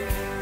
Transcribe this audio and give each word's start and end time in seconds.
you. 0.00 0.39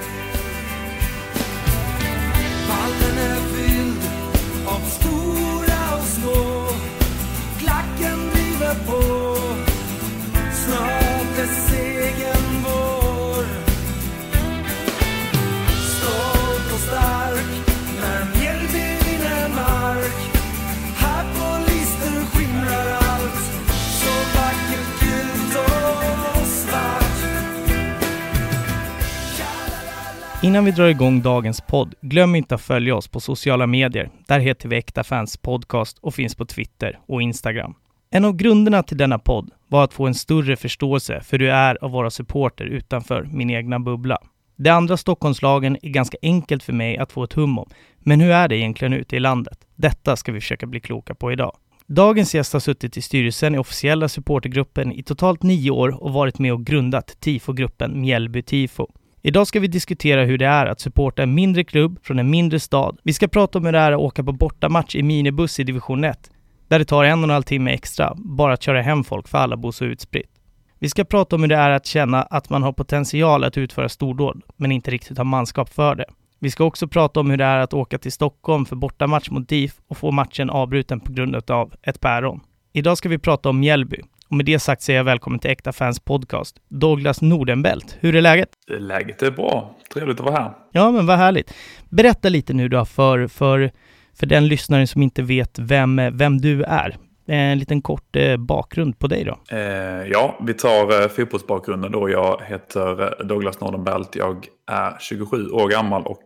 Innan 30.48 30.64
vi 30.64 30.70
drar 30.70 30.86
igång 30.86 31.22
dagens 31.22 31.60
podd, 31.60 31.94
glöm 32.00 32.34
inte 32.34 32.54
att 32.54 32.60
följa 32.60 32.96
oss 32.96 33.08
på 33.08 33.20
sociala 33.20 33.66
medier. 33.66 34.10
Där 34.26 34.40
heter 34.40 34.68
vi 34.68 34.76
Äkta 34.76 35.04
Fans 35.04 35.36
Podcast 35.36 35.98
och 36.00 36.14
finns 36.14 36.34
på 36.34 36.44
Twitter 36.44 36.98
och 37.06 37.22
Instagram. 37.22 37.74
En 38.10 38.24
av 38.24 38.36
grunderna 38.36 38.82
till 38.82 38.96
denna 38.96 39.18
podd 39.18 39.50
var 39.66 39.84
att 39.84 39.92
få 39.92 40.06
en 40.06 40.14
större 40.14 40.56
förståelse 40.56 41.20
för 41.20 41.38
hur 41.38 41.46
det 41.46 41.52
är 41.52 41.84
att 41.84 41.90
vara 41.90 42.10
supporter 42.10 42.64
utanför 42.64 43.28
min 43.32 43.50
egna 43.50 43.80
bubbla. 43.80 44.18
De 44.56 44.70
andra 44.70 44.96
Stockholmslagen 44.96 45.76
är 45.82 45.88
ganska 45.88 46.16
enkelt 46.22 46.62
för 46.62 46.72
mig 46.72 46.98
att 46.98 47.12
få 47.12 47.24
ett 47.24 47.32
hum 47.32 47.58
om, 47.58 47.68
men 47.98 48.20
hur 48.20 48.30
är 48.30 48.48
det 48.48 48.56
egentligen 48.56 48.92
ute 48.92 49.16
i 49.16 49.20
landet? 49.20 49.58
Detta 49.76 50.16
ska 50.16 50.32
vi 50.32 50.40
försöka 50.40 50.66
bli 50.66 50.80
kloka 50.80 51.14
på 51.14 51.32
idag. 51.32 51.56
Dagens 51.86 52.34
gäst 52.34 52.52
har 52.52 52.60
suttit 52.60 52.96
i 52.96 53.02
styrelsen 53.02 53.54
i 53.54 53.58
officiella 53.58 54.08
supportergruppen 54.08 54.92
i 54.92 55.02
totalt 55.02 55.42
nio 55.42 55.70
år 55.70 56.02
och 56.02 56.12
varit 56.12 56.38
med 56.38 56.52
och 56.52 56.64
grundat 56.64 57.20
tifogruppen 57.20 58.00
Mjällby 58.00 58.42
Tifo. 58.42 58.86
Idag 59.22 59.46
ska 59.46 59.60
vi 59.60 59.68
diskutera 59.68 60.24
hur 60.24 60.38
det 60.38 60.46
är 60.46 60.66
att 60.66 60.80
supporta 60.80 61.22
en 61.22 61.34
mindre 61.34 61.64
klubb 61.64 61.98
från 62.02 62.18
en 62.18 62.30
mindre 62.30 62.60
stad. 62.60 62.98
Vi 63.02 63.12
ska 63.12 63.28
prata 63.28 63.58
om 63.58 63.64
hur 63.64 63.72
det 63.72 63.78
är 63.78 63.92
att 63.92 63.98
åka 63.98 64.24
på 64.24 64.32
bortamatch 64.32 64.96
i 64.96 65.02
minibuss 65.02 65.60
i 65.60 65.64
division 65.64 66.04
1, 66.04 66.30
där 66.68 66.78
det 66.78 66.84
tar 66.84 67.04
en 67.04 67.18
och 67.18 67.24
en 67.24 67.30
halv 67.30 67.42
timme 67.42 67.70
extra 67.70 68.12
bara 68.16 68.52
att 68.52 68.62
köra 68.62 68.82
hem 68.82 69.04
folk 69.04 69.28
för 69.28 69.38
alla 69.38 69.56
bor 69.56 69.72
så 69.72 69.84
utspritt. 69.84 70.30
Vi 70.78 70.88
ska 70.88 71.04
prata 71.04 71.36
om 71.36 71.42
hur 71.42 71.48
det 71.48 71.56
är 71.56 71.70
att 71.70 71.86
känna 71.86 72.22
att 72.22 72.50
man 72.50 72.62
har 72.62 72.72
potential 72.72 73.44
att 73.44 73.58
utföra 73.58 73.88
stordåd, 73.88 74.42
men 74.56 74.72
inte 74.72 74.90
riktigt 74.90 75.18
har 75.18 75.24
manskap 75.24 75.68
för 75.68 75.94
det. 75.94 76.06
Vi 76.38 76.50
ska 76.50 76.64
också 76.64 76.88
prata 76.88 77.20
om 77.20 77.30
hur 77.30 77.36
det 77.36 77.44
är 77.44 77.58
att 77.58 77.74
åka 77.74 77.98
till 77.98 78.12
Stockholm 78.12 78.66
för 78.66 78.76
bortamatch 78.76 79.30
mot 79.30 79.48
DIF 79.48 79.72
och 79.88 79.96
få 79.96 80.10
matchen 80.10 80.50
avbruten 80.50 81.00
på 81.00 81.12
grund 81.12 81.50
av 81.50 81.74
ett 81.82 82.00
päron. 82.00 82.40
Idag 82.72 82.98
ska 82.98 83.08
vi 83.08 83.18
prata 83.18 83.48
om 83.48 83.60
Mjällby. 83.60 84.02
Och 84.30 84.36
med 84.36 84.46
det 84.46 84.58
sagt 84.58 84.82
säger 84.82 84.98
jag 84.98 85.04
välkommen 85.04 85.38
till 85.40 85.50
Äkta 85.50 85.72
Fans 85.72 86.00
Podcast. 86.00 86.56
Douglas 86.68 87.22
Nordenbelt, 87.22 87.96
hur 88.00 88.16
är 88.16 88.20
läget? 88.20 88.48
Läget 88.78 89.22
är 89.22 89.30
bra. 89.30 89.76
Trevligt 89.94 90.20
att 90.20 90.26
vara 90.26 90.36
här. 90.42 90.52
Ja, 90.72 90.90
men 90.90 91.06
vad 91.06 91.18
härligt. 91.18 91.54
Berätta 91.88 92.28
lite 92.28 92.52
nu 92.52 92.68
då 92.68 92.84
för, 92.84 93.26
för, 93.26 93.70
för 94.18 94.26
den 94.26 94.48
lyssnaren 94.48 94.86
som 94.86 95.02
inte 95.02 95.22
vet 95.22 95.58
vem, 95.58 96.00
vem 96.12 96.38
du 96.38 96.62
är. 96.62 96.96
Eh, 97.28 97.52
en 97.52 97.58
liten 97.58 97.82
kort 97.82 98.16
eh, 98.16 98.36
bakgrund 98.36 98.98
på 98.98 99.06
dig 99.06 99.24
då. 99.24 99.56
Eh, 99.56 100.06
ja, 100.06 100.38
vi 100.46 100.54
tar 100.54 101.08
fotbollsbakgrunden 101.08 101.92
då. 101.92 102.10
Jag 102.10 102.42
heter 102.44 103.24
Douglas 103.24 103.60
Nordenbelt. 103.60 104.16
Jag 104.16 104.46
är 104.70 104.96
27 105.00 105.50
år 105.50 105.68
gammal 105.68 106.06
och 106.06 106.24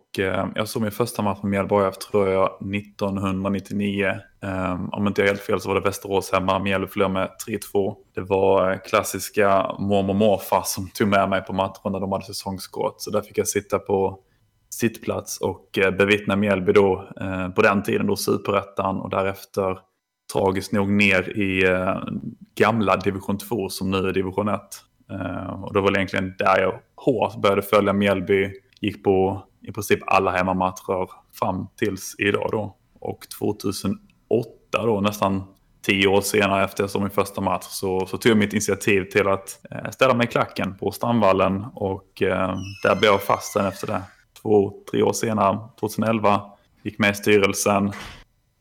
jag 0.54 0.68
såg 0.68 0.82
min 0.82 0.90
första 0.90 1.22
match 1.22 1.38
med 1.42 1.50
Mjällby 1.50 1.74
tror 2.10 2.28
jag 2.28 2.74
1999. 2.74 4.14
Om 4.92 5.06
inte 5.06 5.20
jag 5.20 5.28
är 5.28 5.32
helt 5.32 5.40
fel 5.42 5.60
så 5.60 5.68
var 5.68 5.74
det 5.74 5.80
Västerås 5.80 6.32
hemma. 6.32 6.58
Mjällby 6.58 6.86
förlorade 6.86 7.14
med 7.14 7.28
3-2. 7.74 7.94
Det 8.14 8.20
var 8.20 8.84
klassiska 8.84 9.76
mormor 9.78 10.10
och 10.10 10.16
morfar 10.16 10.62
som 10.64 10.88
tog 10.88 11.08
med 11.08 11.28
mig 11.28 11.42
på 11.42 11.52
matchen 11.52 11.92
när 11.92 12.00
de 12.00 12.12
hade 12.12 12.24
säsongskort. 12.24 12.94
Så 12.96 13.10
där 13.10 13.20
fick 13.20 13.38
jag 13.38 13.48
sitta 13.48 13.78
på 13.78 14.18
sittplats 14.70 15.40
och 15.40 15.78
bevittna 15.98 16.36
Mjällby 16.36 16.72
då 16.72 17.08
på 17.56 17.62
den 17.62 17.82
tiden 17.82 18.06
då 18.06 18.16
superettan 18.16 19.00
och 19.00 19.10
därefter 19.10 19.78
tragiskt 20.32 20.72
nog 20.72 20.88
ner 20.88 21.38
i 21.38 21.64
eh, 21.64 22.02
gamla 22.54 22.96
division 22.96 23.38
2 23.38 23.68
som 23.68 23.90
nu 23.90 24.08
är 24.08 24.12
division 24.12 24.48
1. 24.48 24.60
Eh, 25.10 25.62
och 25.62 25.72
det 25.72 25.80
var 25.80 25.86
väl 25.86 25.96
egentligen 25.96 26.34
där 26.38 26.60
jag 26.60 26.80
hårt 26.96 27.36
började 27.36 27.62
följa 27.62 27.92
Mjällby. 27.92 28.52
Gick 28.80 29.04
på 29.04 29.42
i 29.62 29.72
princip 29.72 30.00
alla 30.06 30.30
hemmamatcher 30.30 31.10
fram 31.32 31.66
tills 31.76 32.14
idag 32.18 32.48
då. 32.52 32.76
Och 33.00 33.26
2008 33.38 33.96
då, 34.72 35.00
nästan 35.00 35.44
tio 35.82 36.06
år 36.08 36.20
senare 36.20 36.64
efter 36.64 36.82
jag 36.82 36.90
såg 36.90 37.02
min 37.02 37.10
första 37.10 37.40
match 37.40 37.66
så, 37.68 38.06
så 38.06 38.18
tog 38.18 38.30
jag 38.30 38.38
mitt 38.38 38.52
initiativ 38.52 39.04
till 39.04 39.28
att 39.28 39.60
eh, 39.70 39.90
ställa 39.90 40.14
mig 40.14 40.26
i 40.26 40.30
klacken 40.30 40.74
på 40.78 40.90
Strandvallen 40.90 41.64
och 41.74 42.22
eh, 42.22 42.56
där 42.82 42.96
blev 42.96 43.10
jag 43.10 43.22
fast 43.22 43.52
sen 43.52 43.66
efter 43.66 43.86
det. 43.86 44.02
Två, 44.42 44.72
tre 44.90 45.02
år 45.02 45.12
senare, 45.12 45.58
2011, 45.80 46.42
gick 46.82 46.98
med 46.98 47.10
i 47.10 47.14
styrelsen, 47.14 47.92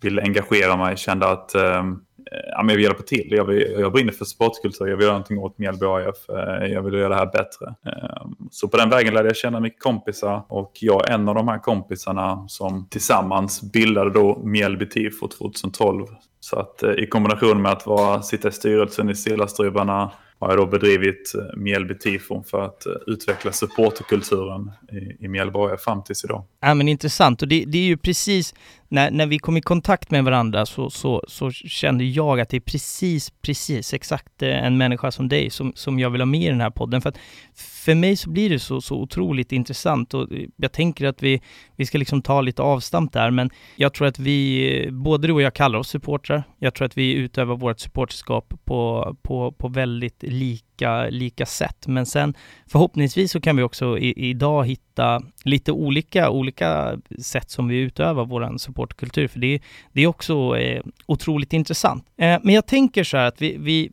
ville 0.02 0.22
engagera 0.22 0.78
mig, 0.78 0.98
kände 0.98 1.28
att 1.28 1.56
eh, 1.56 1.84
ja, 2.32 2.64
men 2.64 2.70
jag 2.70 2.76
vill 2.76 2.84
hjälpa 2.84 3.04
till. 3.04 3.28
Jag, 3.32 3.46
vill, 3.46 3.76
jag 3.80 3.92
brinner 3.92 4.12
för 4.12 4.26
sportkultur, 4.26 4.88
jag 4.88 4.98
vill 4.98 5.04
göra 5.04 5.14
någonting 5.14 5.40
åt 5.40 5.58
Mjällby 5.58 5.86
AIF. 5.86 6.30
Eh, 6.30 6.68
jag 6.68 6.82
vill 6.82 6.94
göra 6.94 7.10
det 7.10 7.16
här 7.16 7.26
bättre. 7.26 7.76
Eh, 7.86 8.28
så 8.52 8.68
på 8.68 8.78
den 8.78 8.90
vägen 8.90 9.14
lärde 9.14 9.30
jag 9.30 9.36
känna 9.36 9.60
mycket 9.60 9.82
kompisar 9.82 10.46
och 10.50 10.72
jag 10.82 11.10
är 11.10 11.14
en 11.14 11.30
av 11.30 11.36
de 11.36 11.48
här 11.48 11.60
kompisarna 11.60 12.48
som 12.48 12.88
tillsammans 12.90 13.72
bildade 13.72 14.10
då 14.10 14.42
Mjällby 14.44 14.90
TIFO 14.90 15.28
2012. 15.28 16.06
Så 16.40 16.60
att 16.60 16.84
eh, 16.84 16.92
i 16.92 17.08
kombination 17.08 17.62
med 17.62 17.72
att 17.72 17.86
vara, 17.86 18.22
sitta 18.22 18.48
i 18.48 18.52
styrelsen 18.52 19.10
i 19.10 19.16
Sillastrubbarna 19.16 20.12
har 20.42 20.50
jag 20.50 20.58
då 20.58 20.66
bedrivit 20.66 21.34
eh, 21.36 21.58
Mjällby 21.58 21.98
tifon 21.98 22.44
för 22.44 22.62
att 22.62 22.86
eh, 22.86 22.94
utveckla 23.08 23.52
supporterkulturen 23.52 24.72
i, 24.92 25.26
i 25.26 25.28
Mjällby 25.28 25.60
AIF 25.60 25.82
fram 25.82 26.04
tills 26.04 26.24
idag. 26.24 26.44
Ja, 26.62 26.74
men 26.74 26.88
intressant. 26.88 27.42
Och 27.42 27.48
det, 27.48 27.64
det 27.68 27.78
är 27.78 27.84
ju 27.84 27.98
precis, 27.98 28.56
när, 28.92 29.12
när 29.12 29.26
vi 29.26 29.40
kom 29.40 29.58
i 29.58 29.62
kontakt 29.62 30.12
med 30.12 30.24
varandra 30.24 30.66
så, 30.66 30.90
så, 30.90 31.24
så 31.28 31.52
kände 31.52 32.04
jag 32.04 32.40
att 32.40 32.50
det 32.50 32.58
är 32.58 32.62
precis, 32.62 33.30
precis 33.30 33.94
exakt 33.94 34.42
eh, 34.42 34.66
en 34.66 34.78
människa 34.78 35.12
som 35.12 35.30
dig 35.30 35.50
som, 35.50 35.74
som 35.76 36.00
jag 36.00 36.10
vill 36.10 36.22
ha 36.22 36.26
med 36.26 36.42
i 36.42 36.48
den 36.48 36.62
här 36.62 36.70
podden. 36.70 37.02
För 37.02 37.10
att 37.10 37.18
för 37.56 37.96
mig 37.96 38.16
så 38.16 38.30
blir 38.30 38.50
det 38.50 38.60
så, 38.60 38.82
så 38.82 38.96
otroligt 38.96 39.52
intressant 39.52 40.14
och 40.14 40.32
eh, 40.32 40.48
jag 40.56 40.72
tänker 40.72 41.06
att 41.06 41.24
vi, 41.24 41.42
vi 41.76 41.86
ska 41.86 41.98
liksom 41.98 42.22
ta 42.22 42.42
lite 42.42 42.62
avstamp 42.62 43.14
där, 43.14 43.32
men 43.32 43.50
jag 43.76 43.94
tror 43.94 44.08
att 44.08 44.20
vi, 44.20 44.70
eh, 44.86 44.92
både 44.92 45.28
du 45.28 45.34
och 45.34 45.42
jag 45.42 45.54
kallar 45.54 45.80
oss 45.80 45.90
supportrar. 45.90 46.44
Jag 46.60 46.74
tror 46.74 46.86
att 46.86 46.98
vi 46.98 47.14
utövar 47.14 47.56
vårt 47.56 47.80
supporterskap 47.80 48.54
på, 48.66 49.16
på, 49.22 49.52
på 49.52 49.68
väldigt 49.68 50.24
lika, 50.24 50.71
lika 51.10 51.46
sätt. 51.46 51.88
Men 51.88 52.06
sen 52.06 52.34
förhoppningsvis 52.68 53.32
så 53.32 53.42
kan 53.42 53.58
vi 53.58 53.64
också 53.64 53.98
i, 53.98 54.30
idag 54.30 54.66
hitta 54.66 55.22
lite 55.44 55.72
olika, 55.72 56.30
olika 56.30 56.98
sätt 57.24 57.50
som 57.50 57.68
vi 57.68 57.78
utövar 57.78 58.26
vår 58.26 58.58
supportkultur, 58.58 59.28
för 59.28 59.40
det, 59.40 59.62
det 59.94 60.02
är 60.02 60.08
också 60.08 60.58
eh, 60.58 60.82
otroligt 61.06 61.54
intressant. 61.54 62.06
Eh, 62.18 62.40
men 62.44 62.56
jag 62.56 62.68
tänker 62.68 63.04
så 63.04 63.18
här 63.18 63.26
att 63.26 63.42
vi, 63.42 63.58
vi 63.60 63.92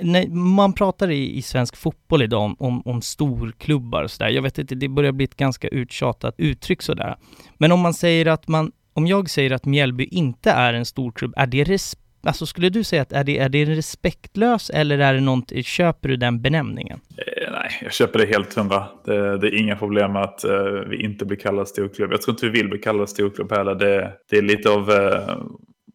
när 0.00 0.28
man 0.28 0.72
pratar 0.72 1.10
i, 1.10 1.36
i 1.36 1.42
svensk 1.42 1.76
fotboll 1.76 2.22
idag 2.22 2.42
om, 2.42 2.56
om, 2.58 2.82
om 2.84 3.02
storklubbar 3.02 4.02
och 4.02 4.10
sådär, 4.10 4.30
jag 4.30 4.42
vet 4.42 4.58
inte, 4.58 4.74
det 4.74 4.88
börjar 4.88 5.12
bli 5.12 5.24
ett 5.24 5.36
ganska 5.36 5.68
uttjatat 5.68 6.34
uttryck 6.38 6.82
sådär. 6.82 7.16
Men 7.58 7.72
om 7.72 7.80
man 7.80 7.94
säger 7.94 8.26
att 8.26 8.48
man, 8.48 8.72
om 8.92 9.06
jag 9.06 9.30
säger 9.30 9.50
att 9.50 9.64
Mjällby 9.64 10.04
inte 10.04 10.50
är 10.50 10.74
en 10.74 10.84
storklubb, 10.84 11.34
är 11.36 11.46
det 11.46 11.64
respekt 11.64 12.05
Alltså 12.22 12.46
skulle 12.46 12.68
du 12.68 12.84
säga 12.84 13.02
att 13.02 13.12
är 13.12 13.24
det, 13.24 13.38
är 13.38 13.48
det 13.48 13.64
respektlös 13.64 14.70
eller 14.70 14.98
är 14.98 15.14
det 15.14 15.20
något, 15.20 15.52
köper 15.64 16.08
du 16.08 16.16
den 16.16 16.42
benämningen? 16.42 17.00
Eh, 17.16 17.52
nej, 17.52 17.70
jag 17.82 17.92
köper 17.92 18.18
det 18.18 18.26
helt 18.26 18.54
hundra. 18.54 18.86
Det, 19.04 19.38
det 19.38 19.46
är 19.46 19.54
inga 19.54 19.76
problem 19.76 20.12
med 20.12 20.22
att 20.22 20.44
eh, 20.44 20.62
vi 20.62 21.04
inte 21.04 21.24
blir 21.24 21.36
kallade 21.36 21.66
storklubb. 21.66 22.12
Jag 22.12 22.22
tror 22.22 22.34
inte 22.34 22.46
vi 22.46 22.52
vill 22.52 22.68
bli 22.68 22.78
kallade 22.78 23.06
storklubb 23.06 23.52
heller. 23.52 23.74
Det, 23.74 24.12
det 24.30 24.38
är 24.38 24.42
lite 24.42 24.70
av 24.70 24.90
eh, 24.90 25.36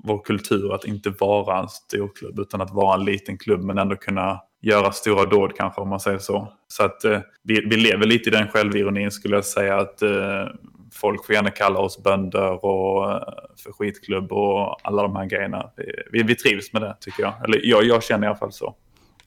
vår 0.03 0.23
kultur 0.23 0.73
att 0.73 0.85
inte 0.85 1.09
vara 1.09 1.59
en 1.59 1.67
storklubb 1.69 2.39
utan 2.39 2.61
att 2.61 2.73
vara 2.73 2.99
en 2.99 3.05
liten 3.05 3.38
klubb 3.38 3.63
men 3.63 3.77
ändå 3.77 3.95
kunna 3.95 4.39
göra 4.61 4.91
stora 4.91 5.25
dåd 5.25 5.51
kanske 5.55 5.81
om 5.81 5.89
man 5.89 5.99
säger 5.99 6.17
så. 6.17 6.53
Så 6.67 6.83
att 6.83 7.05
eh, 7.05 7.19
vi, 7.43 7.65
vi 7.69 7.77
lever 7.77 8.05
lite 8.05 8.29
i 8.29 8.31
den 8.31 8.47
självironin 8.47 9.12
skulle 9.12 9.35
jag 9.35 9.45
säga 9.45 9.77
att 9.77 10.01
eh, 10.01 10.47
folk 10.93 11.25
får 11.25 11.35
gärna 11.35 11.49
kalla 11.49 11.79
oss 11.79 12.03
bönder 12.03 12.65
och 12.65 13.11
eh, 13.11 13.21
för 13.63 13.71
skitklubb 13.71 14.31
och 14.31 14.88
alla 14.88 15.01
de 15.01 15.15
här 15.15 15.25
grejerna. 15.25 15.69
Vi, 16.11 16.23
vi 16.23 16.35
trivs 16.35 16.73
med 16.73 16.81
det 16.81 16.95
tycker 16.99 17.23
jag. 17.23 17.33
Eller 17.45 17.61
jag, 17.63 17.83
jag 17.83 18.03
känner 18.03 18.27
i 18.27 18.29
alla 18.29 18.38
fall 18.38 18.51
så. 18.51 18.75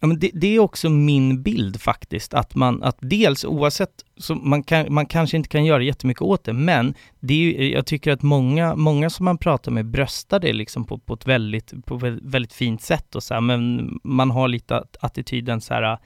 Ja, 0.05 0.09
men 0.09 0.19
det, 0.19 0.31
det, 0.35 0.57
är 0.57 0.59
också 0.59 0.91
min 0.91 1.43
bild 1.43 1.81
faktiskt, 1.81 2.35
att 2.35 2.55
man, 2.55 2.83
att 2.83 2.97
dels 3.01 3.45
oavsett, 3.45 3.91
så 4.17 4.35
man, 4.35 4.63
kan, 4.63 4.95
man 4.95 5.07
kanske 5.07 5.37
inte 5.37 5.49
kan 5.49 5.65
göra 5.65 5.83
jättemycket 5.83 6.23
åt 6.23 6.45
det, 6.45 6.53
men 6.53 6.95
det 7.21 7.35
är 7.35 7.73
jag 7.73 7.87
tycker 7.87 8.13
att 8.13 8.23
många, 8.23 8.77
många 8.77 9.11
som 9.11 9.25
man 9.25 9.39
pratar 9.39 9.73
med 9.73 9.87
bröstar 9.87 10.41
det 10.41 10.53
liksom 10.53 10.85
på, 10.85 10.99
på 10.99 11.15
ett 11.15 11.27
väldigt, 11.27 11.87
på 11.87 11.97
väldigt 12.23 12.53
fint 12.53 12.83
sätt 12.83 13.15
och 13.15 13.23
så 13.23 13.35
här, 13.35 13.41
men 13.41 13.91
man 14.05 14.31
har 14.31 14.49
lite 14.49 14.85
attityden 15.01 15.61
så 15.61 15.75
här, 15.75 15.99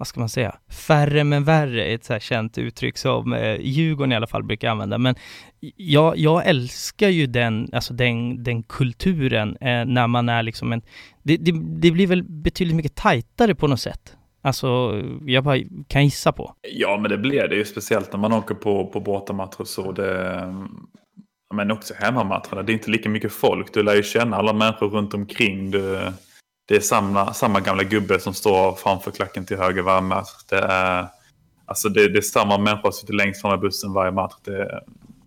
vad 0.00 0.06
ska 0.06 0.20
man 0.20 0.28
säga, 0.28 0.54
färre 0.86 1.24
men 1.24 1.44
värre 1.44 1.84
är 1.84 1.94
ett 1.94 2.04
så 2.04 2.12
här 2.12 2.20
känt 2.20 2.58
uttryck 2.58 2.98
som 2.98 3.32
eh, 3.32 3.60
Djurgården 3.60 4.12
i 4.12 4.16
alla 4.16 4.26
fall 4.26 4.42
brukar 4.42 4.70
använda. 4.70 4.98
Men 4.98 5.14
jag, 5.76 6.18
jag 6.18 6.46
älskar 6.46 7.08
ju 7.08 7.26
den, 7.26 7.68
alltså 7.72 7.94
den, 7.94 8.42
den 8.42 8.62
kulturen 8.62 9.56
eh, 9.56 9.84
när 9.84 10.06
man 10.06 10.28
är 10.28 10.42
liksom 10.42 10.72
en, 10.72 10.82
det, 11.22 11.36
det, 11.36 11.52
det, 11.80 11.90
blir 11.90 12.06
väl 12.06 12.22
betydligt 12.22 12.76
mycket 12.76 12.94
tajtare 12.94 13.54
på 13.54 13.66
något 13.66 13.80
sätt. 13.80 14.16
Alltså, 14.42 15.00
jag 15.26 15.44
bara 15.44 15.58
kan 15.88 16.04
gissa 16.04 16.32
på. 16.32 16.54
Ja, 16.62 16.98
men 17.00 17.10
det 17.10 17.18
blir 17.18 17.48
det 17.48 17.56
ju. 17.56 17.64
Speciellt 17.64 18.12
när 18.12 18.20
man 18.20 18.32
åker 18.32 18.54
på, 18.54 18.86
på 18.86 19.00
bortamatcher 19.00 19.64
så. 19.64 19.92
Det, 19.92 20.42
men 21.54 21.70
också 21.70 21.94
hemmamatcherna. 21.96 22.62
Det 22.62 22.72
är 22.72 22.74
inte 22.74 22.90
lika 22.90 23.08
mycket 23.08 23.32
folk. 23.32 23.74
Du 23.74 23.82
lär 23.82 23.94
ju 23.94 24.02
känna 24.02 24.36
alla 24.36 24.52
människor 24.52 24.88
runt 24.88 25.14
omkring. 25.14 25.70
Du, 25.70 26.12
det 26.70 26.76
är 26.76 26.80
samma, 26.80 27.32
samma 27.32 27.60
gamla 27.60 27.82
gubbe 27.82 28.20
som 28.20 28.34
står 28.34 28.72
framför 28.72 29.10
klacken 29.10 29.46
till 29.46 29.56
höger 29.56 29.82
varje 29.82 30.00
match. 30.00 30.28
Det 30.48 30.58
är, 30.58 31.06
alltså 31.66 31.88
det, 31.88 32.08
det 32.08 32.18
är 32.18 32.22
samma 32.22 32.58
människa 32.58 32.82
som 32.82 32.92
sitter 32.92 33.14
längst 33.14 33.40
fram 33.40 33.54
i 33.54 33.56
bussen 33.56 33.92
varje 33.92 34.12
match. 34.12 34.34
Det, 34.44 34.80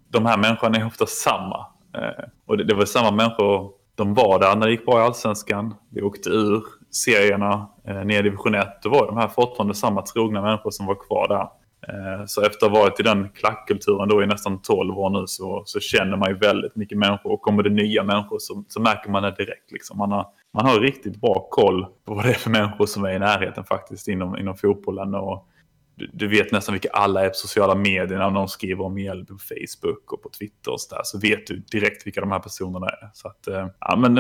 de 0.10 0.26
här 0.26 0.38
människorna 0.38 0.78
är 0.78 0.88
ofta 0.88 1.06
samma. 1.06 1.68
Eh, 1.96 2.26
och 2.46 2.58
det, 2.58 2.64
det 2.64 2.74
var 2.74 2.86
samma 2.86 3.12
människor, 3.12 3.72
de 3.96 4.14
var 4.14 4.40
där 4.40 4.56
när 4.56 4.66
det 4.66 4.72
gick 4.72 4.86
bra 4.86 5.00
i 5.00 5.04
allsvenskan. 5.04 5.76
Vi 5.90 6.02
åkte 6.02 6.30
ur 6.30 6.64
serierna 6.92 7.70
eh, 7.88 8.06
ner 8.06 8.20
i 8.20 8.22
division 8.22 8.56
1. 8.56 8.68
Då 8.84 8.90
var 8.90 9.06
de 9.08 9.18
här 9.18 9.28
fortfarande 9.28 9.76
samma 9.76 10.02
trogna 10.02 10.42
människor 10.42 10.72
som 10.72 10.86
var 10.86 11.08
kvar 11.08 11.28
där. 11.28 11.48
Eh, 11.88 12.26
så 12.26 12.42
efter 12.42 12.66
att 12.66 12.72
ha 12.72 12.80
varit 12.80 13.00
i 13.00 13.04
den 13.04 13.30
klackkulturen 13.30 14.10
då 14.10 14.24
i 14.24 14.28
nästan 14.28 14.62
12 14.62 14.98
år 14.98 15.10
nu 15.10 15.28
så, 15.28 15.64
så 15.66 15.80
känner 15.80 16.18
man 16.18 16.30
ju 16.30 16.38
väldigt 16.38 16.76
mycket 16.76 16.98
människor. 16.98 17.32
Och 17.32 17.42
kommer 17.42 17.64
det 17.64 17.70
nya 17.70 18.04
människor 18.04 18.40
så, 18.40 18.64
så 18.68 18.82
märker 18.82 19.10
man 19.10 19.24
det 19.24 19.32
direkt. 19.32 19.72
Liksom. 19.72 19.98
Man, 19.98 20.12
har, 20.12 20.28
man 20.54 20.66
har 20.66 20.80
riktigt 20.80 21.22
bra 21.22 21.48
koll 21.50 21.86
på 22.06 22.14
vad 22.14 22.26
det 22.26 22.30
är 22.30 22.34
för 22.34 22.50
människor 22.50 22.86
som 22.86 23.04
är 23.04 23.10
i 23.10 23.20
närheten 23.20 23.64
faktiskt 23.64 24.08
inom, 24.08 24.38
inom 24.38 24.58
fotbollen. 24.58 25.16
Och 25.16 25.48
du, 25.96 26.10
du 26.14 26.28
vet 26.28 26.52
nästan 26.52 26.74
vilka 26.74 26.90
alla 26.90 27.26
är 27.26 27.30
på 27.30 27.36
sociala 27.36 27.76
medier 27.76 28.18
när 28.18 28.32
de 28.32 28.48
skriver 28.48 28.86
om 28.86 28.94
Mjällby 28.94 29.34
på 29.34 29.40
Facebook 29.40 30.14
och 30.14 30.24
på 30.24 30.30
Twitter 30.30 30.72
och 30.72 30.82
så 30.82 30.96
där. 30.96 31.02
Så 31.04 31.20
vet 31.20 31.48
du 31.48 31.58
direkt 31.72 32.08
vilka 32.08 32.22
de 32.22 32.32
här 32.32 32.40
personerna 32.40 32.88
är. 32.88 33.10
Så 33.14 33.28
att, 33.28 33.48
eh, 33.48 33.68
ja, 33.80 33.94
eh, 33.94 34.00
men, 34.00 34.16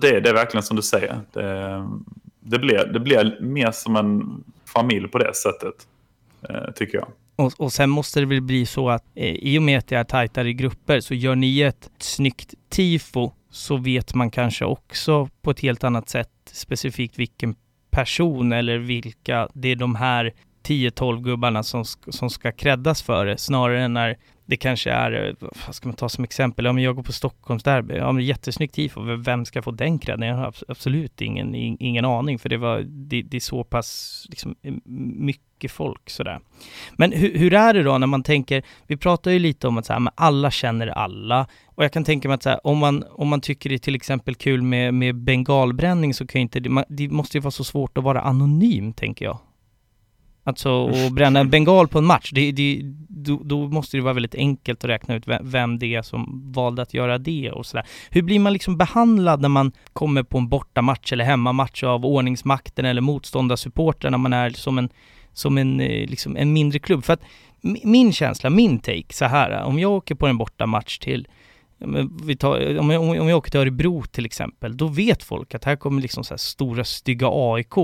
det, 0.00 0.20
det 0.20 0.28
är 0.28 0.34
verkligen 0.34 0.62
som 0.62 0.76
du 0.76 0.82
säger. 0.82 1.20
Det, 1.32 1.88
det, 2.40 2.58
blir, 2.58 2.90
det 2.92 3.00
blir 3.00 3.38
mer 3.40 3.70
som 3.70 3.96
en 3.96 4.44
familj 4.66 5.08
på 5.08 5.18
det 5.18 5.34
sättet. 5.34 5.74
Eh, 6.48 6.72
tycker 6.74 6.98
jag. 6.98 7.08
Och, 7.36 7.52
och 7.58 7.72
sen 7.72 7.90
måste 7.90 8.20
det 8.20 8.26
väl 8.26 8.42
bli 8.42 8.66
så 8.66 8.90
att 8.90 9.04
eh, 9.14 9.34
i 9.34 9.58
och 9.58 9.62
med 9.62 9.78
att 9.78 9.86
det 9.86 9.96
är 9.96 10.04
tajtare 10.04 10.52
grupper 10.52 11.00
så 11.00 11.14
gör 11.14 11.34
ni 11.34 11.60
ett 11.60 11.90
snyggt 11.98 12.54
tifo 12.68 13.32
så 13.56 13.76
vet 13.76 14.14
man 14.14 14.30
kanske 14.30 14.64
också 14.64 15.28
på 15.42 15.50
ett 15.50 15.60
helt 15.60 15.84
annat 15.84 16.08
sätt 16.08 16.30
specifikt 16.52 17.18
vilken 17.18 17.54
person 17.90 18.52
eller 18.52 18.78
vilka 18.78 19.48
det 19.54 19.68
är 19.68 19.76
de 19.76 19.94
här 19.94 20.32
10-12 20.66 21.20
gubbarna 21.20 21.62
som, 21.62 21.84
som 22.08 22.30
ska 22.30 22.52
kräddas 22.52 23.02
för 23.02 23.26
det 23.26 23.38
snarare 23.38 23.82
än 23.82 23.92
när 23.92 24.18
det 24.46 24.56
kanske 24.56 24.90
är, 24.90 25.28
eh, 25.28 25.48
vad 25.66 25.74
ska 25.74 25.88
man 25.88 25.96
ta 25.96 26.08
som 26.08 26.24
exempel, 26.24 26.66
om 26.66 26.78
jag 26.78 26.96
går 26.96 27.02
på 27.02 27.12
Stockholmsderby, 27.12 27.94
ja 27.94 28.12
men 28.12 28.24
jättesnyggt 28.24 28.74
tifo, 28.74 29.00
vem 29.16 29.44
ska 29.44 29.62
få 29.62 29.70
den 29.70 29.98
credden? 29.98 30.28
Jag 30.28 30.36
har 30.36 30.54
absolut 30.68 31.20
ingen, 31.20 31.54
ingen 31.54 32.04
aning, 32.04 32.38
för 32.38 32.48
det 32.48 32.56
var, 32.56 32.80
det, 32.88 33.22
det 33.22 33.36
är 33.36 33.40
så 33.40 33.64
pass 33.64 34.26
liksom, 34.30 34.54
mycket 35.18 35.70
folk 35.70 36.10
sådär. 36.10 36.40
Men 36.96 37.12
hur, 37.12 37.38
hur, 37.38 37.54
är 37.54 37.74
det 37.74 37.82
då 37.82 37.98
när 37.98 38.06
man 38.06 38.22
tänker, 38.22 38.62
vi 38.86 38.96
pratar 38.96 39.30
ju 39.30 39.38
lite 39.38 39.68
om 39.68 39.78
att 39.78 39.86
så 39.86 39.92
här, 39.92 40.08
alla 40.14 40.50
känner 40.50 40.86
alla, 40.86 41.46
och 41.66 41.84
jag 41.84 41.92
kan 41.92 42.04
tänka 42.04 42.28
mig 42.28 42.34
att 42.34 42.42
så 42.42 42.50
här, 42.50 42.66
om, 42.66 42.78
man, 42.78 43.04
om 43.10 43.28
man 43.28 43.40
tycker 43.40 43.70
det 43.70 43.76
är 43.76 43.78
till 43.78 43.94
exempel 43.94 44.34
kul 44.34 44.62
med, 44.62 44.94
med 44.94 45.14
bengalbränning 45.14 46.14
så 46.14 46.26
kan 46.26 46.38
ju 46.38 46.42
inte, 46.42 46.60
det, 46.60 46.84
det 46.88 47.08
måste 47.08 47.36
ju 47.36 47.42
vara 47.42 47.50
så 47.50 47.64
svårt 47.64 47.98
att 47.98 48.04
vara 48.04 48.20
anonym, 48.20 48.92
tänker 48.92 49.24
jag. 49.24 49.38
Alltså 50.46 50.88
att 50.88 51.12
bränna 51.12 51.40
en 51.40 51.50
bengal 51.50 51.88
på 51.88 51.98
en 51.98 52.04
match, 52.04 52.30
det, 52.34 52.52
det, 52.52 52.80
då, 53.08 53.40
då, 53.44 53.68
måste 53.68 53.96
det 53.96 54.00
vara 54.00 54.14
väldigt 54.14 54.34
enkelt 54.34 54.84
att 54.84 54.90
räkna 54.90 55.14
ut 55.14 55.24
vem 55.42 55.78
det 55.78 55.94
är 55.94 56.02
som 56.02 56.52
valde 56.52 56.82
att 56.82 56.94
göra 56.94 57.18
det 57.18 57.50
och 57.50 57.66
sådär. 57.66 57.86
Hur 58.10 58.22
blir 58.22 58.38
man 58.38 58.52
liksom 58.52 58.76
behandlad 58.76 59.40
när 59.40 59.48
man 59.48 59.72
kommer 59.92 60.22
på 60.22 60.38
en 60.38 60.48
bortamatch 60.48 61.12
eller 61.12 61.24
hemmamatch 61.24 61.82
av 61.82 62.06
ordningsmakten 62.06 62.84
eller 62.84 63.00
motståndarsupporter 63.00 64.10
när 64.10 64.18
man 64.18 64.32
är 64.32 64.50
som 64.50 64.78
en, 64.78 64.88
som 65.32 65.58
en, 65.58 65.80
eh, 65.80 66.08
liksom 66.08 66.36
en 66.36 66.52
mindre 66.52 66.78
klubb? 66.78 67.04
För 67.04 67.12
att 67.12 67.22
min 67.84 68.12
känsla, 68.12 68.50
min 68.50 68.78
take 68.78 69.12
så 69.12 69.24
här, 69.24 69.62
om 69.62 69.78
jag 69.78 69.92
åker 69.92 70.14
på 70.14 70.26
en 70.26 70.38
bortamatch 70.38 70.98
till 70.98 71.28
tar, 72.38 72.78
om, 72.78 72.90
jag, 72.90 73.02
om 73.02 73.28
jag 73.28 73.38
åker 73.38 73.50
till 73.50 73.60
Örebro 73.60 74.02
till 74.02 74.26
exempel, 74.26 74.76
då 74.76 74.86
vet 74.86 75.22
folk 75.22 75.54
att 75.54 75.64
här 75.64 75.76
kommer 75.76 76.02
liksom 76.02 76.24
så 76.24 76.38
stora 76.38 76.84
stygga 76.84 77.28
AIK 77.30 77.76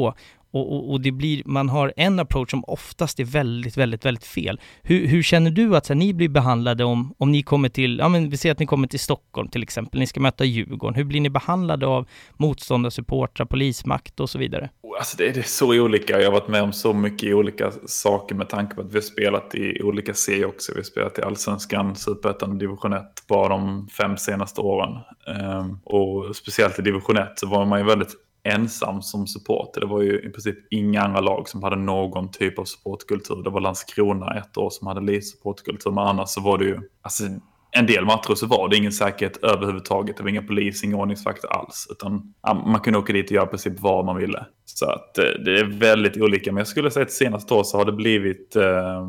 och, 0.52 0.72
och, 0.72 0.90
och, 0.90 1.00
det 1.00 1.12
blir, 1.12 1.42
man 1.46 1.68
har 1.68 1.92
en 1.96 2.18
approach 2.18 2.50
som 2.50 2.64
oftast 2.64 3.20
är 3.20 3.24
väldigt, 3.24 3.76
väldigt, 3.76 4.04
väldigt 4.04 4.24
fel. 4.24 4.60
Hur, 4.82 5.06
hur 5.06 5.22
känner 5.22 5.50
du 5.50 5.76
att 5.76 5.86
så 5.86 5.92
här, 5.92 5.98
ni 5.98 6.14
blir 6.14 6.28
behandlade 6.28 6.84
om, 6.84 7.14
om 7.18 7.32
ni 7.32 7.42
kommer 7.42 7.68
till, 7.68 7.98
ja 7.98 8.08
men 8.08 8.30
vi 8.30 8.36
säger 8.36 8.52
att 8.52 8.58
ni 8.58 8.66
kommer 8.66 8.88
till 8.88 9.00
Stockholm 9.00 9.48
till 9.48 9.62
exempel, 9.62 10.00
ni 10.00 10.06
ska 10.06 10.20
möta 10.20 10.44
Djurgården. 10.44 10.94
Hur 10.94 11.04
blir 11.04 11.20
ni 11.20 11.30
behandlade 11.30 11.86
av 11.86 12.08
motståndarsupportrar, 12.36 13.46
polismakt 13.46 14.20
och 14.20 14.30
så 14.30 14.38
vidare? 14.38 14.70
Oh, 14.82 14.98
alltså 14.98 15.16
det, 15.16 15.30
det 15.30 15.40
är 15.40 15.44
så 15.44 15.82
olika. 15.82 16.20
Jag 16.20 16.26
har 16.26 16.32
varit 16.32 16.48
med 16.48 16.62
om 16.62 16.72
så 16.72 16.92
mycket 16.92 17.34
olika 17.34 17.72
saker 17.86 18.34
med 18.34 18.48
tanke 18.48 18.74
på 18.74 18.80
att 18.80 18.90
vi 18.90 18.94
har 18.94 19.02
spelat 19.02 19.54
i 19.54 19.82
olika 19.82 20.14
serier 20.14 20.46
också. 20.46 20.72
Vi 20.72 20.78
har 20.78 20.84
spelat 20.84 21.18
i 21.18 21.22
Allsvenskan, 21.22 21.96
Superettan 21.96 22.50
och 22.50 22.56
Division 22.56 22.92
1 22.92 23.02
bara 23.28 23.48
de 23.48 23.88
fem 23.88 24.16
senaste 24.16 24.60
åren. 24.60 24.98
Ehm, 25.26 25.78
och 25.84 26.36
speciellt 26.36 26.78
i 26.78 26.82
Division 26.82 27.16
1 27.16 27.38
så 27.38 27.46
var 27.46 27.66
man 27.66 27.78
ju 27.78 27.84
väldigt 27.84 28.16
ensam 28.44 29.02
som 29.02 29.26
supporter. 29.26 29.80
Det 29.80 29.86
var 29.86 30.02
ju 30.02 30.18
i 30.18 30.30
princip 30.30 30.56
inga 30.70 31.02
andra 31.02 31.20
lag 31.20 31.48
som 31.48 31.62
hade 31.62 31.76
någon 31.76 32.30
typ 32.30 32.58
av 32.58 32.64
supportkultur. 32.64 33.42
Det 33.42 33.50
var 33.50 33.60
Landskrona 33.60 34.34
ett 34.34 34.56
år 34.56 34.70
som 34.70 34.86
hade 34.86 35.00
lite 35.00 35.26
supportkultur, 35.26 35.90
men 35.90 36.06
annars 36.06 36.28
så 36.28 36.40
var 36.40 36.58
det 36.58 36.64
ju, 36.64 36.80
alltså 37.02 37.24
en 37.74 37.86
del 37.86 38.04
matcher 38.04 38.34
så 38.34 38.46
var 38.46 38.68
det 38.68 38.76
ingen 38.76 38.92
säkerhet 38.92 39.36
överhuvudtaget. 39.36 40.16
Det 40.16 40.22
var 40.22 40.30
inga 40.30 40.42
polis, 40.42 40.84
inga 40.84 40.96
ordningsvakter 40.96 41.48
alls. 41.48 41.86
Utan 41.90 42.34
man 42.66 42.80
kunde 42.80 42.98
åka 42.98 43.12
dit 43.12 43.26
och 43.26 43.32
göra 43.32 43.46
i 43.46 43.48
princip 43.48 43.80
vad 43.80 44.04
man 44.04 44.16
ville. 44.16 44.46
Så 44.64 44.86
att 44.86 45.18
eh, 45.18 45.24
det 45.44 45.60
är 45.60 45.64
väldigt 45.64 46.16
olika. 46.16 46.52
Men 46.52 46.58
jag 46.58 46.66
skulle 46.66 46.90
säga 46.90 47.06
att 47.06 47.12
senaste 47.12 47.54
år 47.54 47.64
så 47.64 47.78
har 47.78 47.84
det 47.84 47.92
blivit, 47.92 48.56
eh, 48.56 49.08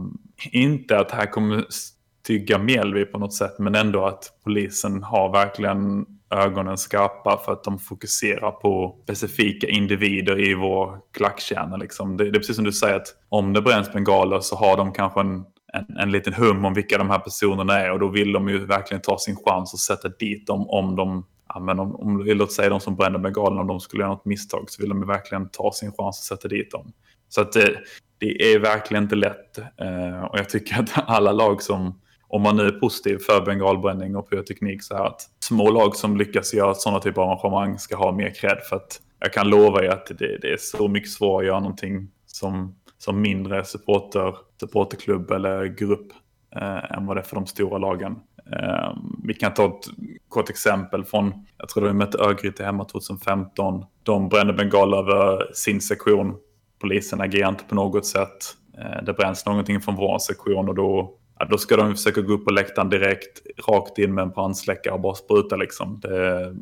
inte 0.52 1.00
att 1.00 1.12
här 1.12 1.26
kommer 1.26 1.66
stygga 1.70 2.58
Mjällby 2.58 3.06
på 3.06 3.20
något 3.20 3.34
sätt, 3.34 3.60
men 3.60 3.76
ändå 3.76 4.06
att 4.06 4.24
polisen 4.44 5.04
har 5.04 5.32
verkligen 5.32 6.06
ögonen 6.34 6.78
skarpa 6.78 7.42
för 7.46 7.52
att 7.52 7.64
de 7.64 7.80
fokuserar 7.80 8.52
på 8.52 9.00
specifika 9.04 9.68
individer 9.68 10.50
i 10.50 10.54
vår 10.54 11.00
klackkärna. 11.12 11.78
Liksom. 11.78 12.18
Det, 12.18 12.24
det, 12.24 12.38
är 12.38 12.40
precis 12.40 12.56
som 12.56 12.66
du 12.66 12.72
säger 12.72 12.96
att 12.96 13.08
om 13.30 13.54
det 13.54 13.62
bränns 13.62 13.94
bengaler 13.94 14.40
så 14.40 14.56
har 14.56 14.78
de 14.78 14.92
kanske 14.92 15.20
en, 15.20 15.36
en, 15.74 15.98
en 16.00 16.12
liten 16.12 16.34
hum 16.34 16.66
om 16.66 16.74
vilka 16.74 16.98
de 16.98 17.10
här 17.10 17.20
personerna 17.20 17.80
är 17.80 17.92
och 17.92 18.00
då 18.00 18.08
vill 18.08 18.32
de 18.32 18.50
ju 18.50 18.66
verkligen 18.66 19.02
ta 19.02 19.18
sin 19.18 19.36
chans 19.46 19.74
och 19.74 19.80
sätta 19.80 20.10
dit 20.10 20.48
dem 20.48 20.70
om 20.70 20.96
de 20.96 21.26
Ja, 21.54 21.60
men 21.60 21.80
om, 21.80 21.96
om, 21.96 22.22
låt 22.26 22.52
säga 22.52 22.70
de 22.70 22.80
som 22.80 22.96
bränner 22.96 23.20
bengalerna, 23.20 23.62
om 23.62 23.68
de 23.68 23.80
skulle 23.80 24.04
göra 24.04 24.14
något 24.14 24.26
misstag 24.26 24.70
så 24.70 24.82
vill 24.82 24.90
de 24.90 25.00
ju 25.00 25.08
verkligen 25.08 25.50
ta 25.50 25.72
sin 25.72 25.92
chans 25.92 26.20
och 26.20 26.38
sätta 26.38 26.48
dit 26.48 26.72
dem. 26.72 26.94
Så 27.30 27.42
att 27.42 27.52
det, 27.52 27.80
det 28.18 28.54
är 28.54 28.60
verkligen 28.60 29.04
inte 29.04 29.16
lätt. 29.16 29.58
Eh, 29.58 30.24
och 30.24 30.38
jag 30.38 30.50
tycker 30.50 30.80
att 30.80 31.10
alla 31.10 31.32
lag 31.32 31.62
som 31.62 32.02
om 32.34 32.42
man 32.42 32.58
nu 32.58 32.64
är 32.64 32.72
positiv 32.72 33.18
för 33.18 33.46
bengalbränning 33.46 34.16
och 34.16 34.30
pyroteknik 34.30 34.84
så 34.84 34.96
här 34.96 35.06
att 35.06 35.22
små 35.40 35.72
lag 35.72 35.96
som 35.96 36.18
lyckas 36.18 36.54
göra 36.54 36.74
sådana 36.74 37.00
typer 37.00 37.22
av 37.22 37.30
arrangemang 37.30 37.80
ska 37.80 37.96
ha 37.96 38.12
mer 38.12 38.30
cred 38.30 38.58
för 38.70 38.76
att 38.76 39.02
jag 39.20 39.34
kan 39.34 39.50
lova 39.50 39.84
er 39.84 39.90
att 39.90 40.06
det, 40.06 40.38
det 40.42 40.54
är 40.54 40.58
så 40.58 40.88
mycket 40.88 41.12
svårare 41.12 41.40
att 41.40 41.48
göra 41.48 41.60
någonting 41.60 42.08
som, 42.26 42.76
som 42.98 43.22
mindre 43.22 43.66
supporter, 43.66 44.36
supporterklubb 44.60 45.32
eller 45.32 45.66
grupp 45.66 46.08
eh, 46.56 46.98
än 46.98 47.06
vad 47.06 47.18
det 47.18 47.22
är 47.22 47.24
för 47.24 47.36
de 47.36 47.46
stora 47.46 47.78
lagen. 47.78 48.16
Eh, 48.52 48.98
vi 49.24 49.34
kan 49.34 49.54
ta 49.54 49.66
ett 49.66 49.86
kort 50.30 50.50
exempel 50.50 51.04
från, 51.04 51.34
jag 51.58 51.70
tror 51.70 51.84
det 51.84 51.90
vi 51.90 51.98
mötte 51.98 52.18
Örgryte 52.18 52.64
hemma 52.64 52.86
2015. 52.86 53.86
De 54.04 54.30
brände 54.30 54.54
bengal 54.54 54.94
över 54.94 55.54
sin 55.54 55.82
sektion. 55.82 56.36
Polisen 56.82 57.22
agerar 57.22 57.50
inte 57.50 57.64
på 57.64 57.76
något 57.76 58.06
sätt. 58.06 58.38
Eh, 58.78 59.04
det 59.04 59.14
bränns 59.14 59.46
någonting 59.46 59.82
från 59.82 59.96
vår 59.96 60.20
sektion 60.20 60.70
och 60.70 60.76
då 60.76 61.20
Ja, 61.40 61.46
då 61.46 61.58
ska 61.58 61.78
de 61.78 61.96
försöka 61.96 62.22
gå 62.22 62.34
upp 62.34 62.46
på 62.46 62.52
läktaren 62.52 62.90
direkt, 62.90 63.42
rakt 63.68 63.98
in 63.98 64.14
med 64.14 64.22
en 64.22 64.30
brandsläckare 64.30 64.94
och 64.94 65.02
bara 65.02 65.16
spruta 65.16 65.56
liksom. 65.56 66.00
Det, 66.00 66.56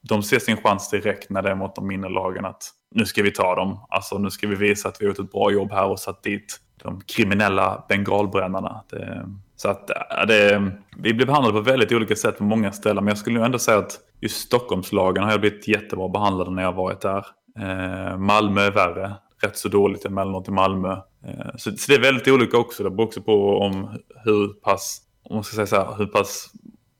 de 0.00 0.22
ser 0.22 0.38
sin 0.38 0.56
chans 0.56 0.90
direkt 0.90 1.30
när 1.30 1.42
det 1.42 1.50
är 1.50 1.54
mot 1.54 1.74
de 1.74 1.86
mindre 1.86 2.10
lagen 2.10 2.44
att 2.44 2.62
nu 2.90 3.06
ska 3.06 3.22
vi 3.22 3.30
ta 3.30 3.54
dem. 3.54 3.86
Alltså 3.88 4.18
nu 4.18 4.30
ska 4.30 4.48
vi 4.48 4.54
visa 4.54 4.88
att 4.88 5.00
vi 5.00 5.04
har 5.04 5.10
gjort 5.10 5.18
ett 5.18 5.32
bra 5.32 5.52
jobb 5.52 5.72
här 5.72 5.86
och 5.86 6.00
satt 6.00 6.22
dit 6.22 6.60
de 6.82 7.00
kriminella 7.00 7.84
bengalbrännarna. 7.88 8.84
Det, 8.90 9.26
så 9.56 9.68
att 9.68 9.86
det, 10.28 10.72
vi 10.96 11.14
blir 11.14 11.26
behandlade 11.26 11.58
på 11.58 11.60
väldigt 11.60 11.92
olika 11.92 12.16
sätt 12.16 12.38
på 12.38 12.44
många 12.44 12.72
ställen. 12.72 13.04
Men 13.04 13.10
jag 13.10 13.18
skulle 13.18 13.36
nog 13.36 13.44
ändå 13.44 13.58
säga 13.58 13.78
att 13.78 13.98
just 14.20 14.40
Stockholmslagen 14.40 15.24
har 15.24 15.30
jag 15.30 15.40
blivit 15.40 15.68
jättebra 15.68 16.08
behandlade 16.08 16.50
när 16.50 16.62
jag 16.62 16.72
varit 16.72 17.00
där. 17.00 17.26
Eh, 17.58 18.18
Malmö 18.18 18.60
är 18.60 18.70
värre 18.70 19.14
rätt 19.42 19.56
så 19.56 19.68
dåligt 19.68 20.04
emellanåt 20.04 20.48
i 20.48 20.50
Malmö. 20.50 20.92
Eh, 21.26 21.56
så, 21.56 21.70
så 21.70 21.92
det 21.92 21.94
är 21.94 22.00
väldigt 22.00 22.28
olika 22.28 22.58
också. 22.58 22.82
Det 22.82 22.90
beror 22.90 23.06
också 23.06 23.22
på 23.22 23.58
om 23.58 23.98
hur 24.24 24.48
pass, 24.48 25.00
om 25.24 25.34
man 25.34 25.44
ska 25.44 25.54
säga 25.54 25.66
så 25.66 25.76
här, 25.76 25.94
hur 25.98 26.06
pass 26.06 26.50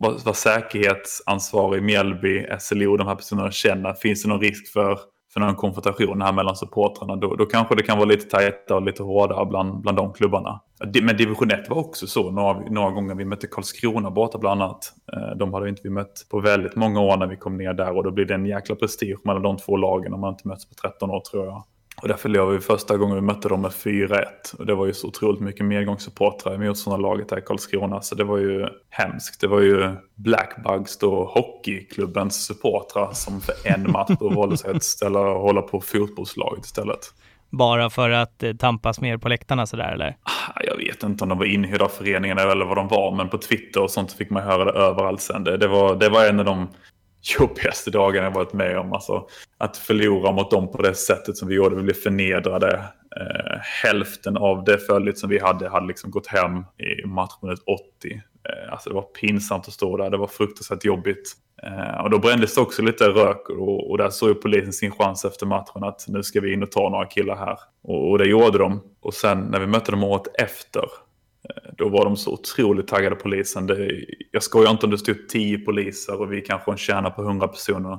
vad, 0.02 0.20
vad 0.24 0.36
säkerhetsansvarig 0.36 1.82
Mjällby, 1.82 2.46
SLO, 2.58 2.96
de 2.96 3.06
här 3.06 3.14
personerna 3.14 3.50
känner. 3.50 3.94
Finns 3.94 4.22
det 4.22 4.28
någon 4.28 4.40
risk 4.40 4.72
för, 4.72 4.98
för 5.32 5.40
någon 5.40 5.54
konfrontation 5.54 6.22
här 6.22 6.32
mellan 6.32 6.56
supportrarna? 6.56 7.16
Då, 7.16 7.36
då 7.36 7.46
kanske 7.46 7.74
det 7.74 7.82
kan 7.82 7.98
vara 7.98 8.08
lite 8.08 8.30
tajta 8.30 8.74
och 8.74 8.82
lite 8.82 9.02
hårdare 9.02 9.46
bland, 9.46 9.80
bland 9.80 9.98
de 9.98 10.12
klubbarna. 10.12 10.60
Men 11.02 11.16
division 11.16 11.50
1 11.50 11.68
var 11.68 11.76
också 11.76 12.06
så. 12.06 12.30
Några, 12.30 12.60
några 12.70 12.90
gånger 12.90 13.14
vi 13.14 13.24
mötte 13.24 13.46
Karlskrona 13.46 14.10
borta 14.10 14.38
bland 14.38 14.62
annat. 14.62 14.92
Eh, 15.12 15.36
de 15.36 15.54
hade 15.54 15.68
inte 15.68 15.82
vi 15.84 15.90
mött 15.90 16.26
på 16.30 16.40
väldigt 16.40 16.76
många 16.76 17.00
år 17.00 17.16
när 17.16 17.26
vi 17.26 17.36
kom 17.36 17.56
ner 17.56 17.74
där 17.74 17.96
och 17.96 18.04
då 18.04 18.10
blir 18.10 18.24
det 18.24 18.34
en 18.34 18.46
jäkla 18.46 18.74
prestige 18.74 19.18
mellan 19.24 19.42
de 19.42 19.56
två 19.56 19.76
lagen 19.76 20.14
om 20.14 20.20
man 20.20 20.32
inte 20.32 20.48
möts 20.48 20.68
på 20.68 20.74
13 20.74 21.10
år 21.10 21.20
tror 21.20 21.46
jag. 21.46 21.64
Och 22.02 22.08
där 22.08 22.16
förlorade 22.16 22.52
vi 22.52 22.60
första 22.60 22.96
gången 22.96 23.14
vi 23.14 23.20
mötte 23.20 23.48
dem 23.48 23.60
med 23.60 23.70
4-1. 23.70 24.24
Och 24.58 24.66
det 24.66 24.74
var 24.74 24.86
ju 24.86 24.94
så 24.94 25.08
otroligt 25.08 25.40
mycket 25.40 25.66
medgångssupportrar 25.66 26.54
i 26.54 26.58
motståndarlaget 26.58 27.30
här 27.30 27.38
i 27.38 27.42
Karlskrona. 27.42 28.02
Så 28.02 28.14
det 28.14 28.24
var 28.24 28.38
ju 28.38 28.68
hemskt. 28.90 29.40
Det 29.40 29.46
var 29.46 29.60
ju 29.60 29.96
Blackbugs 30.14 30.98
då, 30.98 31.24
hockeyklubbens 31.24 32.44
supportrar 32.44 33.12
som 33.12 33.40
för 33.40 33.54
en 33.64 33.92
match 33.92 34.10
då 34.20 34.28
valde 34.28 34.56
sig 34.56 34.70
att 34.70 34.82
ställa 34.82 35.20
och 35.20 35.40
hålla 35.40 35.62
på 35.62 35.80
fotbollslaget 35.80 36.64
istället. 36.64 37.12
Bara 37.50 37.90
för 37.90 38.10
att 38.10 38.42
eh, 38.42 38.52
tampas 38.52 39.00
mer 39.00 39.16
på 39.16 39.28
läktarna 39.28 39.66
sådär 39.66 39.92
eller? 39.92 40.16
Ah, 40.22 40.60
jag 40.64 40.76
vet 40.76 41.02
inte 41.02 41.24
om 41.24 41.28
de 41.28 41.38
var 41.38 41.44
inhyrda 41.44 41.84
av 41.84 41.88
föreningen 41.88 42.38
eller 42.38 42.64
vad 42.64 42.76
de 42.76 42.88
var, 42.88 43.14
men 43.14 43.28
på 43.28 43.38
Twitter 43.38 43.82
och 43.82 43.90
sånt 43.90 44.12
fick 44.12 44.30
man 44.30 44.42
höra 44.42 44.64
det 44.64 44.78
överallt 44.78 45.20
sen. 45.20 45.44
Det, 45.44 45.56
det, 45.56 45.68
var, 45.68 45.96
det 45.96 46.08
var 46.08 46.26
en 46.26 46.38
av 46.38 46.44
de 46.44 46.68
jobbigaste 47.38 47.90
dagarna 47.90 48.26
jag 48.26 48.34
varit 48.34 48.52
med 48.52 48.78
om. 48.78 48.92
Alltså, 48.92 49.26
att 49.62 49.76
förlora 49.76 50.32
mot 50.32 50.50
dem 50.50 50.70
på 50.70 50.82
det 50.82 50.94
sättet 50.94 51.36
som 51.36 51.48
vi 51.48 51.54
gjorde. 51.54 51.76
Vi 51.76 51.82
blev 51.82 51.94
förnedrade. 51.94 52.84
Eh, 53.16 53.58
hälften 53.82 54.36
av 54.36 54.64
det 54.64 54.78
följet 54.78 55.18
som 55.18 55.30
vi 55.30 55.38
hade 55.38 55.68
hade 55.68 55.86
liksom 55.86 56.10
gått 56.10 56.26
hem 56.26 56.58
i 56.58 57.06
matchminut 57.06 57.62
80. 58.00 58.22
Eh, 58.48 58.72
alltså 58.72 58.88
det 58.88 58.94
var 58.94 59.02
pinsamt 59.02 59.68
att 59.68 59.74
stå 59.74 59.96
där. 59.96 60.10
Det 60.10 60.16
var 60.16 60.26
fruktansvärt 60.26 60.84
jobbigt. 60.84 61.32
Eh, 61.62 62.04
och 62.04 62.10
då 62.10 62.18
brändes 62.18 62.54
det 62.54 62.60
också 62.60 62.82
lite 62.82 63.04
rök 63.08 63.48
och, 63.48 63.90
och 63.90 63.98
där 63.98 64.10
såg 64.10 64.28
ju 64.28 64.34
polisen 64.34 64.72
sin 64.72 64.90
chans 64.90 65.24
efter 65.24 65.46
matchen 65.46 65.84
att 65.84 66.04
nu 66.08 66.22
ska 66.22 66.40
vi 66.40 66.52
in 66.52 66.62
och 66.62 66.70
ta 66.70 66.88
några 66.88 67.06
killar 67.06 67.36
här. 67.36 67.58
Och, 67.82 68.10
och 68.10 68.18
det 68.18 68.28
gjorde 68.28 68.58
de. 68.58 68.82
Och 69.00 69.14
sen 69.14 69.40
när 69.40 69.60
vi 69.60 69.66
mötte 69.66 69.90
dem 69.90 70.04
året 70.04 70.26
efter 70.38 70.82
eh, 71.48 71.72
då 71.78 71.88
var 71.88 72.04
de 72.04 72.16
så 72.16 72.32
otroligt 72.32 72.88
taggade 72.88 73.16
polisen. 73.16 73.66
Det, 73.66 74.04
jag 74.30 74.42
skojar 74.42 74.70
inte 74.70 74.86
om 74.86 74.92
det 74.92 74.98
stod 74.98 75.28
tio 75.28 75.58
poliser 75.58 76.20
och 76.20 76.32
vi 76.32 76.40
kanske 76.40 76.70
en 76.70 76.76
tjänar 76.76 77.10
på 77.10 77.22
hundra 77.22 77.48
personer 77.48 77.98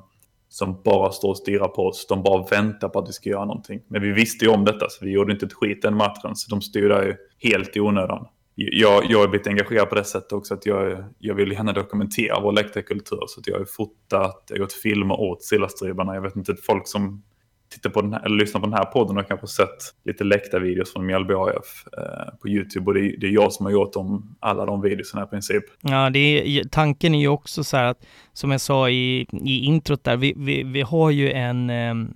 som 0.54 0.82
bara 0.84 1.12
står 1.12 1.30
och 1.30 1.38
stirrar 1.38 1.68
på 1.68 1.88
oss. 1.88 2.08
De 2.08 2.24
bara 2.24 2.46
väntar 2.46 2.90
på 2.90 3.00
att 3.00 3.10
vi 3.10 3.14
ska 3.14 3.30
göra 3.30 3.46
någonting. 3.46 3.82
Men 3.88 4.02
vi 4.02 4.12
visste 4.12 4.46
ju 4.46 4.52
om 4.52 4.66
detta 4.66 4.90
så 4.90 5.06
vi 5.06 5.12
gjorde 5.12 5.34
inte 5.34 5.46
ett 5.46 5.54
skit 5.54 5.82
den 5.82 5.96
matchen. 5.96 6.36
Så 6.36 6.50
de 6.50 6.62
stod 6.62 6.90
där 6.90 7.04
ju 7.04 7.16
helt 7.50 7.78
i 7.78 7.80
onödan. 7.80 8.28
Jag, 8.56 9.12
jag 9.12 9.20
har 9.20 9.28
blivit 9.28 9.48
engagerad 9.48 9.90
på 9.90 9.96
det 9.96 10.04
sättet 10.04 10.34
också 10.34 10.54
att 10.54 10.66
jag, 10.66 11.04
jag 11.20 11.36
vill 11.36 11.52
gärna 11.52 11.74
dokumentera 11.74 12.40
vår 12.40 12.52
läktarkultur. 12.52 13.20
Så 13.28 13.40
att 13.40 13.48
jag 13.48 13.58
har 13.58 13.66
fotat, 13.66 14.44
jag 14.48 14.56
har 14.56 14.60
gjort 14.60 14.72
filmer 14.72 15.20
åt 15.20 15.44
Sillastribarna. 15.44 16.16
Jag 16.16 16.22
vet 16.22 16.36
inte, 16.36 16.56
folk 16.56 16.88
som 16.88 17.24
tittar 17.74 17.90
på 17.90 18.02
den 18.02 18.14
här, 18.14 18.26
eller 18.26 18.38
lyssnar 18.38 18.62
på 18.62 18.68
den 18.68 18.74
här 18.74 18.86
podden 18.86 19.18
och 19.18 19.28
kanske 19.28 19.48
sett 19.48 19.96
lite 20.06 20.24
läckta 20.24 20.60
videos 20.60 20.94
från 20.94 21.06
Mjällby 21.06 21.34
AF 21.34 21.86
eh, 21.98 22.38
på 22.42 22.50
YouTube. 22.50 22.86
Och 22.86 22.94
det 22.94 23.00
är, 23.00 23.18
det 23.20 23.28
är 23.28 23.32
jag 23.32 23.54
som 23.54 23.66
har 23.66 23.74
gjort 23.74 23.94
dem, 23.94 24.36
alla 24.40 24.66
de 24.66 24.82
videorna 24.82 25.24
i 25.24 25.28
princip. 25.28 25.64
Ja, 25.82 26.10
det 26.10 26.20
är, 26.20 26.64
tanken 26.64 27.16
är 27.16 27.20
ju 27.20 27.28
också 27.28 27.64
så 27.64 27.78
här 27.78 27.86
att, 27.86 28.06
som 28.34 28.52
jag 28.52 28.62
sa 28.62 28.90
i, 28.90 29.28
i 29.32 29.60
introt 29.60 30.04
där, 30.04 30.18
vi, 30.18 30.34
vi, 30.38 30.64
vi 30.64 30.82
har 30.82 31.12
ju 31.12 31.32
en, 31.32 31.70
ehm, 31.70 32.14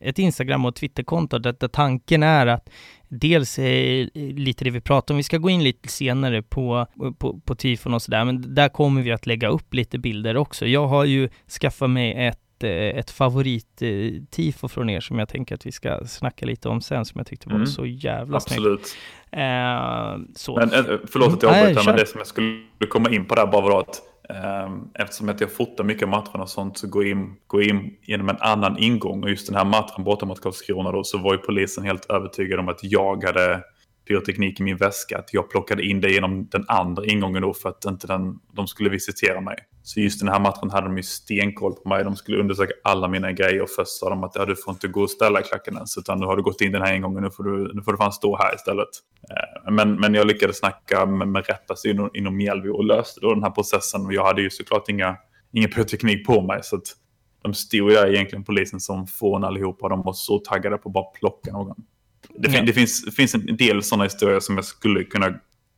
ett 0.00 0.18
Instagram 0.18 0.64
och 0.64 0.74
Twitterkonto 0.74 1.38
där, 1.38 1.56
där 1.60 1.68
tanken 1.68 2.22
är 2.22 2.46
att 2.46 2.68
dels 3.08 3.58
är 3.58 4.10
lite 4.14 4.64
det 4.64 4.70
vi 4.70 4.80
pratar 4.80 5.14
om, 5.14 5.16
vi 5.16 5.22
ska 5.22 5.38
gå 5.38 5.50
in 5.50 5.64
lite 5.64 5.88
senare 5.88 6.42
på, 6.42 6.86
på, 7.18 7.40
på 7.40 7.54
tifon 7.54 7.94
och 7.94 8.02
sådär, 8.02 8.24
men 8.24 8.54
där 8.54 8.68
kommer 8.68 9.02
vi 9.02 9.12
att 9.12 9.26
lägga 9.26 9.48
upp 9.48 9.74
lite 9.74 9.98
bilder 9.98 10.36
också. 10.36 10.66
Jag 10.66 10.86
har 10.86 11.04
ju 11.04 11.28
skaffat 11.60 11.90
mig 11.90 12.26
ett 12.26 12.43
ett 12.62 13.10
favorit-tifo 13.10 14.68
från 14.68 14.90
er 14.90 15.00
som 15.00 15.18
jag 15.18 15.28
tänker 15.28 15.54
att 15.54 15.66
vi 15.66 15.72
ska 15.72 16.06
snacka 16.06 16.46
lite 16.46 16.68
om 16.68 16.80
sen, 16.80 17.04
som 17.04 17.18
jag 17.18 17.26
tyckte 17.26 17.48
var 17.48 17.56
mm. 17.56 17.66
så 17.66 17.86
jävla 17.86 18.36
Absolut. 18.36 18.80
snyggt. 18.80 18.96
Eh, 19.30 20.16
så. 20.34 20.56
Men, 20.56 20.74
eh, 20.74 20.98
förlåt 21.06 21.32
att 21.32 21.42
jag 21.42 21.58
avbryter, 21.58 21.84
men 21.86 21.96
det 21.96 22.06
som 22.06 22.18
jag 22.18 22.26
skulle 22.26 22.60
komma 22.88 23.10
in 23.10 23.24
på 23.24 23.34
där 23.34 23.46
bara 23.46 23.62
var 23.62 23.80
att 23.80 24.02
eh, 24.28 24.72
eftersom 24.94 25.28
att 25.28 25.40
jag 25.40 25.52
fotar 25.52 25.84
mycket 25.84 26.08
matcher 26.08 26.40
och 26.40 26.48
sånt 26.48 26.78
så 26.78 26.88
går 26.88 27.04
jag 27.04 27.10
in, 27.10 27.36
går 27.46 27.62
in 27.62 27.96
genom 28.02 28.28
en 28.28 28.38
annan 28.40 28.78
ingång. 28.78 29.22
Och 29.22 29.30
just 29.30 29.46
den 29.46 29.56
här 29.56 29.64
matchen 29.64 30.04
borta 30.04 30.26
mot 30.26 30.40
Karlskrona 30.40 30.92
då 30.92 31.04
så 31.04 31.18
var 31.18 31.32
ju 31.32 31.38
polisen 31.38 31.84
helt 31.84 32.10
övertygad 32.10 32.60
om 32.60 32.68
att 32.68 32.80
jag 32.82 33.24
hade 33.24 33.62
pyroteknik 34.08 34.60
i 34.60 34.62
min 34.62 34.76
väska. 34.76 35.18
Att 35.18 35.34
jag 35.34 35.50
plockade 35.50 35.82
in 35.82 36.00
det 36.00 36.10
genom 36.10 36.48
den 36.48 36.64
andra 36.68 37.04
ingången 37.04 37.42
då 37.42 37.54
för 37.54 37.68
att 37.68 37.84
inte 37.84 38.06
den, 38.06 38.38
de 38.52 38.66
skulle 38.66 38.90
visitera 38.90 39.40
mig. 39.40 39.56
Så 39.82 40.00
just 40.00 40.20
den 40.20 40.28
här 40.28 40.40
matchen 40.40 40.70
hade 40.70 40.86
de 40.86 40.96
ju 40.96 41.02
stenkoll 41.02 41.72
på 41.72 41.88
mig. 41.88 42.04
De 42.04 42.16
skulle 42.16 42.38
undersöka 42.38 42.72
alla 42.84 43.08
mina 43.08 43.32
grejer. 43.32 43.62
Och 43.62 43.70
först 43.70 43.90
sa 43.90 44.10
de 44.10 44.24
att 44.24 44.32
ja, 44.34 44.44
du 44.44 44.56
får 44.56 44.74
inte 44.74 44.88
gå 44.88 45.02
och 45.02 45.10
ställa 45.10 45.42
klacken 45.42 45.74
ens. 45.74 45.98
Utan 45.98 46.20
nu 46.20 46.26
har 46.26 46.36
du 46.36 46.42
gått 46.42 46.60
in 46.60 46.72
den 46.72 46.82
här 46.82 46.94
ingången. 46.94 47.22
Nu 47.22 47.30
får 47.30 47.44
du, 47.44 47.74
nu 47.74 47.82
får 47.82 47.92
du 47.92 47.98
fan 47.98 48.12
stå 48.12 48.36
här 48.36 48.54
istället. 48.54 48.88
Eh, 49.30 49.72
men, 49.72 49.94
men 49.94 50.14
jag 50.14 50.26
lyckades 50.26 50.58
snacka 50.58 51.06
med, 51.06 51.28
med 51.28 51.46
rätt 51.46 51.66
person 51.66 51.90
inom, 51.90 52.10
inom 52.14 52.36
Mjällby 52.36 52.68
och 52.68 52.84
löste 52.84 53.20
då 53.20 53.34
den 53.34 53.42
här 53.42 53.50
processen. 53.50 54.06
Och 54.06 54.12
jag 54.12 54.24
hade 54.24 54.42
ju 54.42 54.50
såklart 54.50 54.88
inga, 54.88 55.16
ingen 55.52 55.70
pyroteknik 55.70 56.26
på 56.26 56.42
mig. 56.42 56.60
Så 56.62 56.76
att 56.76 56.96
de 57.42 57.54
stod 57.54 57.90
där 57.90 58.14
egentligen 58.14 58.44
polisen 58.44 58.80
som 58.80 59.06
fån 59.06 59.44
allihopa. 59.44 59.88
De 59.88 60.02
var 60.02 60.12
så 60.12 60.38
taggade 60.38 60.78
på 60.78 60.88
att 60.88 60.92
bara 60.92 61.04
plocka 61.04 61.52
någon. 61.52 61.84
Det, 62.34 62.50
fin 62.50 62.66
det, 62.66 62.72
finns, 62.72 63.14
finns 63.16 63.34
en 63.34 63.56
del 63.56 63.82
sådana 63.82 64.04
historier 64.04 64.40
som 64.40 64.54
jag 64.56 64.64
skulle 64.64 65.04
kunna 65.04 65.34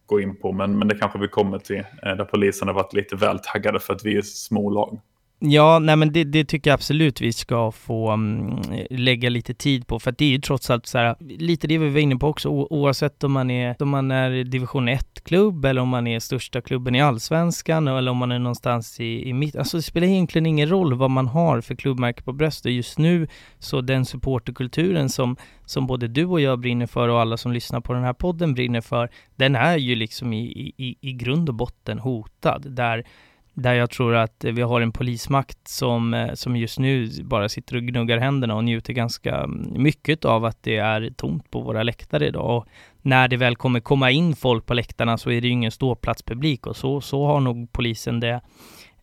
gå 0.06 0.20
in 0.20 0.36
på, 0.36 0.52
men, 0.52 0.78
men 0.78 0.88
det 0.88 0.94
kanske 0.94 1.18
vi 1.18 1.28
kommer 1.28 1.58
till, 1.58 1.76
eh, 1.78 2.16
där 2.16 2.24
polisen 2.24 2.68
har 2.68 2.74
varit 2.74 2.92
lite 2.92 3.16
väl 3.16 3.38
taggade 3.38 3.80
för 3.80 3.94
att 3.94 4.04
vi 4.04 4.16
är 4.16 4.22
små 4.22 4.70
lag. 4.70 5.00
Ja, 5.38 5.78
nej 5.78 5.96
men 5.96 6.12
det, 6.12 6.24
det, 6.24 6.44
tycker 6.44 6.70
jag 6.70 6.74
absolut 6.74 7.20
vi 7.20 7.32
ska 7.32 7.72
få 7.72 8.12
um, 8.12 8.62
lägga 8.90 9.28
lite 9.28 9.54
tid 9.54 9.86
på, 9.86 9.98
för 9.98 10.10
att 10.10 10.18
det 10.18 10.24
är 10.24 10.28
ju 10.28 10.38
trots 10.38 10.70
allt 10.70 10.86
så 10.86 10.98
här, 10.98 11.16
lite 11.20 11.66
det 11.66 11.78
vi 11.78 11.88
var 11.88 12.00
inne 12.00 12.16
på 12.16 12.28
också, 12.28 12.48
oavsett 12.48 13.24
om 13.24 13.32
man 13.32 13.50
är, 13.50 13.76
om 13.82 13.88
man 13.88 14.10
är 14.10 14.44
division 14.44 14.88
1-klubb 14.88 15.64
eller 15.64 15.80
om 15.80 15.88
man 15.88 16.06
är 16.06 16.20
största 16.20 16.60
klubben 16.60 16.94
i 16.94 17.02
allsvenskan 17.02 17.88
eller 17.88 18.10
om 18.10 18.16
man 18.16 18.32
är 18.32 18.38
någonstans 18.38 19.00
i, 19.00 19.28
i 19.28 19.32
mitt, 19.32 19.56
alltså 19.56 19.76
det 19.76 19.82
spelar 19.82 20.06
egentligen 20.06 20.46
ingen 20.46 20.68
roll 20.68 20.94
vad 20.94 21.10
man 21.10 21.26
har 21.26 21.60
för 21.60 21.74
klubbmärke 21.74 22.22
på 22.22 22.32
bröstet. 22.32 22.72
Just 22.72 22.98
nu 22.98 23.28
så 23.58 23.80
den 23.80 24.04
supporterkulturen 24.04 25.08
som, 25.08 25.36
som 25.64 25.86
både 25.86 26.08
du 26.08 26.24
och 26.24 26.40
jag 26.40 26.60
brinner 26.60 26.86
för 26.86 27.08
och 27.08 27.20
alla 27.20 27.36
som 27.36 27.52
lyssnar 27.52 27.80
på 27.80 27.92
den 27.92 28.04
här 28.04 28.12
podden 28.12 28.54
brinner 28.54 28.80
för, 28.80 29.10
den 29.36 29.54
är 29.54 29.76
ju 29.76 29.94
liksom 29.94 30.32
i, 30.32 30.72
i, 30.76 30.96
i 31.00 31.12
grund 31.12 31.48
och 31.48 31.54
botten 31.54 31.98
hotad, 31.98 32.62
där 32.70 33.04
där 33.56 33.74
jag 33.74 33.90
tror 33.90 34.14
att 34.14 34.44
vi 34.44 34.62
har 34.62 34.80
en 34.80 34.92
polismakt 34.92 35.68
som, 35.68 36.14
eh, 36.14 36.34
som 36.34 36.56
just 36.56 36.78
nu 36.78 37.10
bara 37.22 37.48
sitter 37.48 37.76
och 37.76 37.82
gnuggar 37.82 38.18
händerna 38.18 38.54
och 38.54 38.64
njuter 38.64 38.92
ganska 38.92 39.46
mycket 39.72 40.24
av 40.24 40.44
att 40.44 40.62
det 40.62 40.76
är 40.76 41.10
tomt 41.10 41.50
på 41.50 41.60
våra 41.60 41.82
läktare 41.82 42.26
idag. 42.26 42.56
Och 42.56 42.66
när 43.02 43.28
det 43.28 43.36
väl 43.36 43.56
kommer 43.56 43.80
komma 43.80 44.10
in 44.10 44.36
folk 44.36 44.66
på 44.66 44.74
läktarna 44.74 45.18
så 45.18 45.30
är 45.30 45.40
det 45.40 45.46
ju 45.46 45.52
ingen 45.52 45.70
ståplatspublik 45.70 46.66
och 46.66 46.76
så, 46.76 47.00
så 47.00 47.26
har 47.26 47.40
nog 47.40 47.72
polisen 47.72 48.20
det 48.20 48.40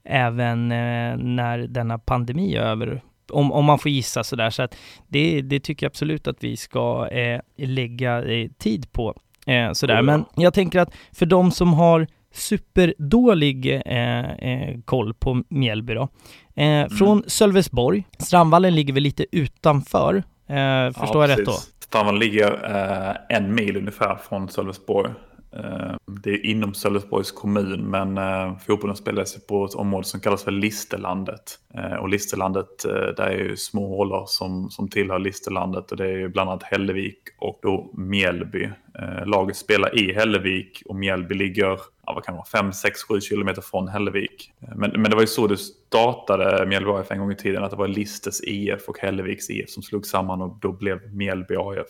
även 0.04 0.72
eh, 0.72 1.18
när 1.18 1.58
denna 1.68 2.00
pandemi 2.00 2.56
är 2.56 2.62
över. 2.62 3.02
Om, 3.32 3.52
om 3.52 3.66
man 3.66 3.80
får 3.80 3.92
gissa 3.92 4.24
sådär. 4.24 4.50
Så 4.50 4.64
att 4.64 4.76
det, 5.08 5.42
det 5.42 5.60
tycker 5.60 5.86
jag 5.86 5.90
absolut 5.90 6.28
att 6.28 6.44
vi 6.44 6.58
ska 6.58 7.08
eh, 7.08 7.40
lägga 7.58 8.24
eh, 8.24 8.50
tid 8.58 8.92
på. 8.92 9.16
Eh, 9.46 9.72
sådär. 9.72 10.02
Men 10.02 10.26
jag 10.36 10.54
tänker 10.54 10.80
att 10.80 10.94
för 11.12 11.26
de 11.26 11.52
som 11.52 11.74
har 11.74 12.08
superdålig 12.34 13.82
eh, 13.86 14.32
eh, 14.32 14.80
koll 14.86 15.14
på 15.14 15.44
Mjällby 15.50 15.94
då. 15.94 16.10
Eh, 16.56 16.66
mm. 16.66 16.90
Från 16.90 17.24
Sölvesborg, 17.28 18.04
Strandvallen 18.18 18.76
ligger 18.76 18.94
väl 18.94 19.04
lite 19.04 19.26
utanför, 19.32 20.16
eh, 20.48 20.92
förstår 21.02 21.24
ja, 21.24 21.28
jag 21.28 21.40
rätt 21.40 21.46
då? 21.46 21.52
Strandvallen 21.80 22.20
ligger 22.20 22.52
eh, 22.76 23.38
en 23.38 23.56
mil 23.56 23.78
ungefär 23.78 24.16
från 24.16 24.50
Sölvesborg. 24.50 25.12
Eh, 25.56 25.96
det 26.24 26.30
är 26.30 26.46
inom 26.46 26.74
Sölvesborgs 26.74 27.32
kommun 27.32 27.82
men 27.90 28.20
fotbollen 28.60 28.96
spelas 28.96 29.48
på 29.48 29.66
ett 29.66 29.76
område 29.76 30.08
som 30.08 30.20
kallas 30.20 30.44
för 30.44 30.52
Listerlandet. 30.52 31.60
Eh, 31.78 31.96
och 31.96 32.10
Listerlandet, 32.10 32.86
eh, 32.86 32.92
där 32.92 33.28
är 33.28 33.38
ju 33.38 33.58
små 33.58 33.88
hålor 33.88 34.24
som, 34.28 34.70
som 34.70 34.90
tillhör 34.90 35.20
Listerlandet 35.20 35.92
och 35.92 35.98
det 35.98 36.06
är 36.06 36.18
ju 36.18 36.30
bland 36.30 36.50
annat 36.50 36.64
Hällevik 36.64 37.20
och 37.40 37.60
då 37.62 37.92
Mjällby. 37.94 38.70
Eh, 39.00 39.26
laget 39.26 39.56
spelar 39.56 40.00
i 40.00 40.14
Hällevik 40.14 40.84
och 40.86 40.96
Mjällby 40.96 41.36
ligger 41.36 41.80
ja, 42.06 42.14
vad 42.14 42.24
kan 42.24 42.34
det 42.34 42.38
vara, 42.38 42.64
5, 42.64 42.74
6, 42.74 43.04
7 43.04 43.22
kilometer 43.22 43.62
från 43.62 43.88
Hällevik. 43.88 44.52
Men, 44.76 44.92
men 44.92 45.04
det 45.04 45.16
var 45.16 45.22
ju 45.22 45.28
så 45.28 45.48
det 45.48 45.58
startade 45.58 46.66
Mjällby 46.66 46.92
AF 46.92 47.12
en 47.12 47.20
gång 47.20 47.32
i 47.32 47.36
tiden, 47.36 47.64
att 47.64 47.72
det 47.72 47.78
var 47.78 47.88
Listers 47.88 48.42
IF 48.44 48.88
och 48.88 49.00
Hälleviks 49.00 49.50
IF 49.50 49.70
som 49.70 49.84
slog 49.84 50.06
samman 50.06 50.42
och 50.42 50.58
då 50.62 50.72
blev 50.72 51.16
Mjällby 51.16 51.56
AF. 51.56 51.88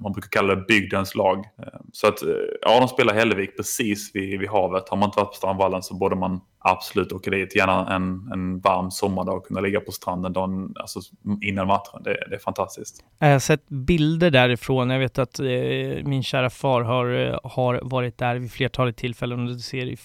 Man 0.00 0.12
brukar 0.12 0.28
kalla 0.28 0.54
det 0.54 0.64
bygdens 0.68 1.14
lag. 1.14 1.44
Så 1.92 2.08
att, 2.08 2.22
ja, 2.62 2.80
de 2.80 2.88
spelar 2.88 3.14
Hällevik 3.14 3.56
precis 3.56 4.10
vid, 4.14 4.40
vid 4.40 4.48
havet. 4.48 4.88
Har 4.88 4.96
man 4.96 5.06
inte 5.06 5.20
varit 5.20 5.30
på 5.30 5.36
Strandvallen 5.36 5.82
så 5.82 5.94
borde 5.94 6.16
man 6.16 6.40
absolut 6.60 7.12
åka 7.12 7.30
dit. 7.30 7.56
Gärna 7.56 7.94
en, 7.94 8.30
en 8.32 8.60
varm 8.60 8.90
sommardag 8.90 9.36
och 9.36 9.46
kunna 9.46 9.60
ligga 9.60 9.80
på 9.80 9.92
stranden 9.92 10.32
dagen, 10.32 10.74
alltså 10.80 11.00
innan 11.42 11.66
matchen. 11.66 12.02
Det, 12.04 12.24
det, 12.28 12.34
är 12.34 12.38
fantastiskt. 12.38 13.04
Jag 13.18 13.32
har 13.32 13.38
sett 13.38 13.68
bilder 13.68 14.30
därifrån. 14.30 14.90
Jag 14.90 14.98
vet 14.98 15.18
att 15.18 15.40
eh, 15.40 15.46
min 16.04 16.22
kära 16.22 16.50
far 16.50 16.82
har, 16.82 17.26
eh, 17.26 17.38
har 17.44 17.80
varit 17.82 18.18
där 18.18 18.36
vid 18.36 18.52
flertalet 18.52 18.96
tillfällen 18.96 19.40
och 19.40 19.54
det 19.54 19.58
ser 19.58 19.96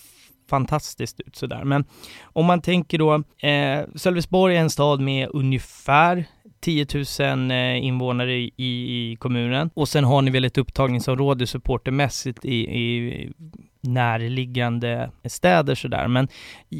fantastiskt 0.49 1.19
ut 1.19 1.35
sådär. 1.35 1.63
Men 1.63 1.85
om 2.23 2.45
man 2.45 2.61
tänker 2.61 2.97
då, 2.97 3.13
eh, 3.47 3.85
Sölvesborg 3.95 4.55
är 4.57 4.61
en 4.61 4.69
stad 4.69 4.99
med 5.01 5.29
ungefär 5.33 6.25
10 6.65 6.87
000 7.19 7.51
eh, 7.51 7.85
invånare 7.85 8.33
i, 8.33 8.51
i, 8.57 9.15
kommunen 9.19 9.69
och 9.73 9.89
sen 9.89 10.03
har 10.03 10.21
ni 10.21 10.31
väl 10.31 10.45
ett 10.45 10.57
upptagningsområde 10.57 11.47
supportermässigt 11.47 12.45
i, 12.45 12.55
i 12.55 13.33
närliggande 13.81 15.11
städer 15.25 15.75
sådär. 15.75 16.07
Men 16.07 16.27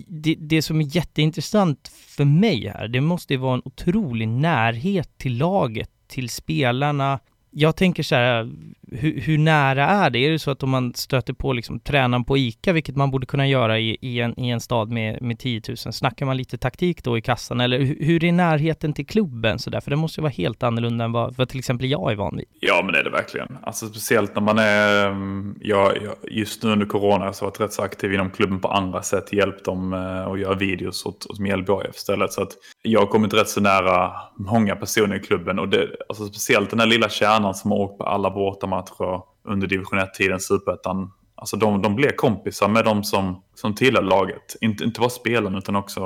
det, 0.08 0.36
det 0.40 0.62
som 0.62 0.82
är 0.82 0.96
jätteintressant 0.96 1.88
för 1.88 2.26
mig 2.26 2.68
här, 2.68 2.88
det 2.88 3.02
måste 3.02 3.34
ju 3.34 3.40
vara 3.40 3.54
en 3.54 3.62
otrolig 3.66 4.28
närhet 4.28 5.18
till 5.18 5.38
laget 5.38 5.90
till 6.08 6.30
spelarna 6.30 7.20
jag 7.58 7.76
tänker 7.76 8.04
så 8.04 8.16
här, 8.16 8.52
hur, 8.92 9.22
hur, 9.22 9.38
nära 9.38 9.86
är 9.86 10.10
det? 10.10 10.20
Är 10.20 10.32
det 10.32 10.40
så 10.40 10.52
att 10.52 10.64
om 10.64 10.70
man 10.70 10.94
stöter 10.94 11.34
på 11.34 11.54
liksom 11.54 11.80
tränaren 11.80 12.24
på 12.24 12.38
ICA, 12.38 12.74
vilket 12.74 12.96
man 12.96 13.12
borde 13.12 13.26
kunna 13.26 13.48
göra 13.48 13.80
i, 13.80 13.98
i, 14.02 14.20
en, 14.20 14.40
i 14.40 14.50
en 14.50 14.60
stad 14.60 14.90
med, 14.92 15.22
med 15.22 15.40
10 15.40 15.62
000, 15.68 15.78
snackar 15.78 16.26
man 16.26 16.38
lite 16.38 16.58
taktik 16.58 17.04
då 17.04 17.18
i 17.18 17.22
kassan? 17.22 17.62
Eller 17.62 17.80
hur, 17.80 18.06
hur 18.06 18.24
är 18.24 18.32
närheten 18.32 18.94
till 18.94 19.06
klubben 19.06 19.60
så 19.60 19.70
där? 19.70 19.82
För 19.82 19.90
det 19.90 19.96
måste 19.96 20.20
ju 20.20 20.24
vara 20.24 20.32
helt 20.32 20.64
annorlunda 20.64 21.06
än 21.06 21.12
vad, 21.12 21.36
vad 21.36 21.50
till 21.50 21.60
exempel 21.60 21.90
jag 21.90 22.12
är 22.12 22.16
van 22.16 22.36
vid. 22.36 22.46
Ja, 22.60 22.82
men 22.84 22.94
det 22.94 23.00
är 23.00 23.04
det 23.04 23.10
verkligen. 23.10 23.58
Alltså 23.64 23.88
speciellt 23.88 24.36
när 24.36 24.42
man 24.42 24.60
är, 24.60 25.08
mm, 25.08 25.56
ja, 25.62 25.94
just 26.32 26.64
nu 26.64 26.72
under 26.72 26.86
corona 26.86 27.34
så 27.34 27.46
har 27.46 27.48
jag 27.48 27.52
varit 27.52 27.60
rätt 27.60 27.74
så 27.74 27.82
aktiv 27.82 28.14
inom 28.14 28.32
klubben 28.32 28.60
på 28.60 28.68
andra 28.68 29.02
sätt, 29.02 29.34
hjälpt 29.34 29.66
dem 29.66 29.94
eh, 29.94 30.28
att 30.28 30.40
göra 30.40 30.56
videos 30.56 31.06
åt, 31.06 31.26
åt 31.26 31.40
Mjällby 31.40 31.74
istället. 31.94 32.32
Så 32.32 32.42
att 32.42 32.52
jag 32.82 33.00
har 33.00 33.08
kommit 33.08 33.34
rätt 33.34 33.50
så 33.50 33.62
nära 33.62 34.12
många 34.38 34.76
personer 34.76 35.16
i 35.16 35.20
klubben 35.20 35.60
och 35.60 35.70
det, 35.70 35.88
alltså 36.10 36.26
speciellt 36.26 36.70
den 36.70 36.80
här 36.80 36.88
lilla 36.88 37.10
kärnan 37.10 37.45
som 37.54 37.72
har 37.72 37.78
åkt 37.78 37.98
på 37.98 38.04
alla 38.04 38.30
bortamatcher 38.30 39.22
under 39.44 39.68
division 39.68 40.00
1-tiden, 40.00 40.40
superettan. 40.40 41.12
Alltså 41.36 41.58
de, 41.58 41.82
de 41.82 41.96
blev 41.96 42.12
kompisar 42.12 42.68
med 42.68 42.86
de 42.86 43.04
som, 43.04 43.44
som 43.56 43.76
tillhör 43.76 44.02
laget. 44.02 44.56
Inte, 44.62 44.84
inte 44.84 45.00
bara 45.00 45.10
spelarna 45.10 45.58
utan 45.58 45.76
också 45.76 46.02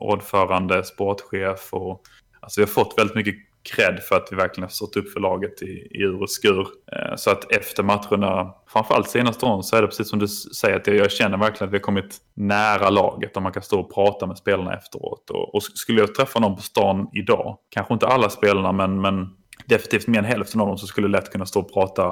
ordförande, 0.00 0.84
sportchef 0.84 1.68
och 1.72 2.02
alltså 2.40 2.60
vi 2.60 2.64
har 2.64 2.68
fått 2.68 2.94
väldigt 2.98 3.16
mycket 3.16 3.34
cred 3.62 4.00
för 4.08 4.16
att 4.16 4.28
vi 4.30 4.36
verkligen 4.36 4.62
har 4.62 4.70
stått 4.70 4.96
upp 4.96 5.12
för 5.12 5.20
laget 5.20 5.62
i, 5.62 5.88
i 5.90 6.02
ur 6.02 6.22
och 6.22 6.30
skur. 6.30 6.66
Eh, 6.92 7.16
så 7.16 7.30
att 7.30 7.52
efter 7.52 7.82
matcherna, 7.82 8.54
framförallt 8.68 9.08
senaste 9.08 9.46
åren, 9.46 9.62
så 9.62 9.76
är 9.76 9.82
det 9.82 9.88
precis 9.88 10.10
som 10.10 10.18
du 10.18 10.28
säger 10.28 10.76
att 10.76 10.86
jag 10.86 11.10
känner 11.10 11.38
verkligen 11.38 11.68
att 11.68 11.72
vi 11.72 11.76
har 11.76 11.82
kommit 11.82 12.18
nära 12.34 12.90
laget 12.90 13.36
och 13.36 13.42
man 13.42 13.52
kan 13.52 13.62
stå 13.62 13.80
och 13.80 13.94
prata 13.94 14.26
med 14.26 14.38
spelarna 14.38 14.76
efteråt. 14.76 15.30
Och, 15.30 15.54
och 15.54 15.62
skulle 15.62 16.00
jag 16.00 16.14
träffa 16.14 16.40
någon 16.40 16.56
på 16.56 16.62
stan 16.62 17.08
idag, 17.12 17.58
kanske 17.68 17.94
inte 17.94 18.06
alla 18.06 18.28
spelarna 18.28 18.72
men, 18.72 19.00
men 19.00 19.28
definitivt 19.64 20.06
mer 20.06 20.18
än 20.18 20.24
hälften 20.24 20.60
av 20.60 20.66
dem 20.66 20.78
så 20.78 20.86
skulle 20.86 21.08
lätt 21.08 21.32
kunna 21.32 21.46
stå 21.46 21.60
och 21.60 21.72
prata 21.72 22.04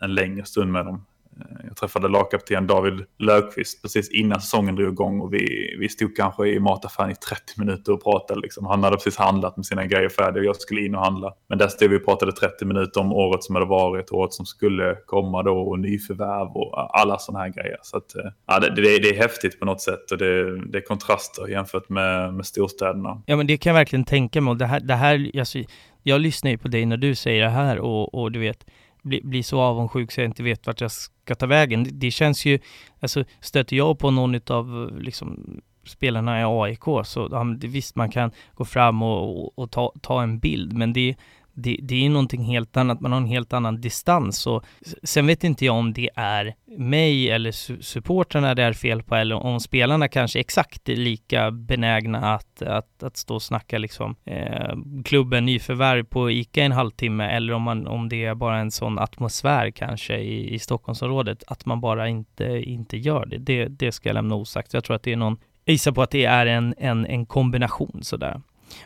en 0.00 0.14
längre 0.14 0.44
stund 0.44 0.72
med 0.72 0.84
dem. 0.84 1.04
Eh, 1.40 1.66
jag 1.66 1.76
träffade 1.76 2.08
lagkapten 2.08 2.66
David 2.66 3.04
Löfqvist 3.18 3.82
precis 3.82 4.10
innan 4.10 4.40
säsongen 4.40 4.76
drog 4.76 4.92
igång 4.92 5.20
och 5.20 5.34
vi, 5.34 5.76
vi 5.78 5.88
stod 5.88 6.16
kanske 6.16 6.48
i 6.48 6.60
mataffären 6.60 7.10
i 7.10 7.14
30 7.14 7.40
minuter 7.56 7.92
och 7.92 8.02
pratade. 8.02 8.40
Liksom. 8.40 8.66
Han 8.66 8.84
hade 8.84 8.96
precis 8.96 9.16
handlat 9.16 9.56
med 9.56 9.66
sina 9.66 9.86
grejer 9.86 10.08
färdiga 10.08 10.40
och 10.40 10.46
jag 10.46 10.56
skulle 10.56 10.80
in 10.80 10.94
och 10.94 11.04
handla. 11.04 11.34
Men 11.48 11.58
där 11.58 11.68
stod 11.68 11.90
vi 11.90 11.98
och 11.98 12.04
pratade 12.04 12.32
30 12.32 12.64
minuter 12.64 13.00
om 13.00 13.12
året 13.12 13.44
som 13.44 13.54
hade 13.54 13.66
varit, 13.66 14.12
året 14.12 14.32
som 14.32 14.46
skulle 14.46 14.96
komma 15.06 15.42
då 15.42 15.58
och 15.58 15.78
nyförvärv 15.78 16.48
och 16.56 17.00
alla 17.00 17.18
sådana 17.18 17.44
här 17.44 17.48
grejer. 17.52 17.78
Så 17.82 17.96
att, 17.96 18.16
eh, 18.16 18.30
ja, 18.46 18.60
det, 18.60 18.74
det, 18.74 18.82
det, 18.82 19.08
är 19.08 19.16
häftigt 19.16 19.60
på 19.60 19.66
något 19.66 19.80
sätt 19.80 20.10
och 20.10 20.18
det, 20.18 20.60
det 20.66 20.78
är 20.78 20.82
kontraster 20.82 21.48
jämfört 21.48 21.88
med, 21.88 22.34
med 22.34 22.46
storstäderna. 22.46 23.22
Ja 23.26 23.36
men 23.36 23.46
det 23.46 23.56
kan 23.56 23.70
jag 23.70 23.74
verkligen 23.74 24.04
tänka 24.04 24.40
mig. 24.40 24.56
Det 24.56 24.66
här, 24.66 24.80
det 24.80 24.94
här, 24.94 25.30
alltså, 25.38 25.58
jag 26.02 26.20
lyssnar 26.20 26.50
ju 26.50 26.58
på 26.58 26.68
dig 26.68 26.86
när 26.86 26.96
du 26.96 27.14
säger 27.14 27.42
det 27.42 27.48
här 27.48 27.78
och, 27.78 28.14
och 28.14 28.32
du 28.32 28.38
vet, 28.38 28.66
blir 29.02 29.22
bli 29.22 29.42
så 29.42 29.60
avundsjuk 29.60 30.12
så 30.12 30.20
jag 30.20 30.28
inte 30.28 30.42
vet 30.42 30.66
vart 30.66 30.80
jag 30.80 30.90
ska 30.90 31.15
ta 31.34 31.46
vägen. 31.46 31.86
Det, 31.92 32.10
känns 32.10 32.44
ju, 32.44 32.58
alltså 33.00 33.24
stöter 33.40 33.76
jag 33.76 33.98
på 33.98 34.10
någon 34.10 34.40
av 34.50 34.96
liksom 35.00 35.60
spelarna 35.84 36.40
i 36.40 36.44
AIK 36.44 36.84
så 37.04 37.28
ja, 37.30 37.44
visst 37.60 37.96
man 37.96 38.10
kan 38.10 38.30
gå 38.54 38.64
fram 38.64 39.02
och, 39.02 39.44
och, 39.44 39.58
och 39.58 39.70
ta, 39.70 39.92
ta 40.02 40.22
en 40.22 40.38
bild 40.38 40.72
men 40.72 40.92
det, 40.92 41.16
det, 41.56 41.78
det 41.82 42.06
är 42.06 42.10
någonting 42.10 42.44
helt 42.44 42.76
annat, 42.76 43.00
man 43.00 43.12
har 43.12 43.20
en 43.20 43.26
helt 43.26 43.52
annan 43.52 43.80
distans. 43.80 44.46
Och 44.46 44.64
sen 45.02 45.26
vet 45.26 45.44
inte 45.44 45.64
jag 45.64 45.74
om 45.74 45.92
det 45.92 46.10
är 46.16 46.54
mig 46.78 47.30
eller 47.30 47.52
su 47.52 47.82
supportrarna 47.82 48.54
det 48.54 48.62
är 48.62 48.72
fel 48.72 49.02
på 49.02 49.14
eller 49.14 49.36
om 49.36 49.60
spelarna 49.60 50.08
kanske 50.08 50.40
exakt 50.40 50.88
är 50.88 50.96
lika 50.96 51.50
benägna 51.50 52.34
att, 52.34 52.62
att, 52.62 53.02
att 53.02 53.16
stå 53.16 53.34
och 53.34 53.42
snacka 53.42 53.78
liksom 53.78 54.16
eh, 54.24 54.76
klubben 55.04 55.44
nyförvärv 55.44 56.04
på 56.04 56.30
ICA 56.30 56.62
en 56.62 56.72
halvtimme 56.72 57.24
eller 57.24 57.52
om, 57.52 57.62
man, 57.62 57.86
om 57.86 58.08
det 58.08 58.24
är 58.24 58.34
bara 58.34 58.58
en 58.58 58.70
sån 58.70 58.98
atmosfär 58.98 59.70
kanske 59.70 60.16
i, 60.16 60.54
i 60.54 60.58
Stockholmsområdet 60.58 61.44
att 61.46 61.66
man 61.66 61.80
bara 61.80 62.08
inte, 62.08 62.44
inte 62.44 62.96
gör 62.96 63.26
det. 63.26 63.38
det. 63.38 63.68
Det 63.68 63.92
ska 63.92 64.08
jag 64.08 64.14
lämna 64.14 64.34
osagt. 64.34 64.74
Jag 64.74 64.84
tror 64.84 64.96
att 64.96 65.02
det 65.02 65.12
är 65.12 65.16
någon, 65.16 65.36
jag 65.64 65.72
gissar 65.72 65.92
på 65.92 66.02
att 66.02 66.10
det 66.10 66.24
är 66.24 66.46
en, 66.46 66.74
en, 66.78 67.06
en 67.06 67.26
kombination 67.26 68.00
sådär. 68.02 68.40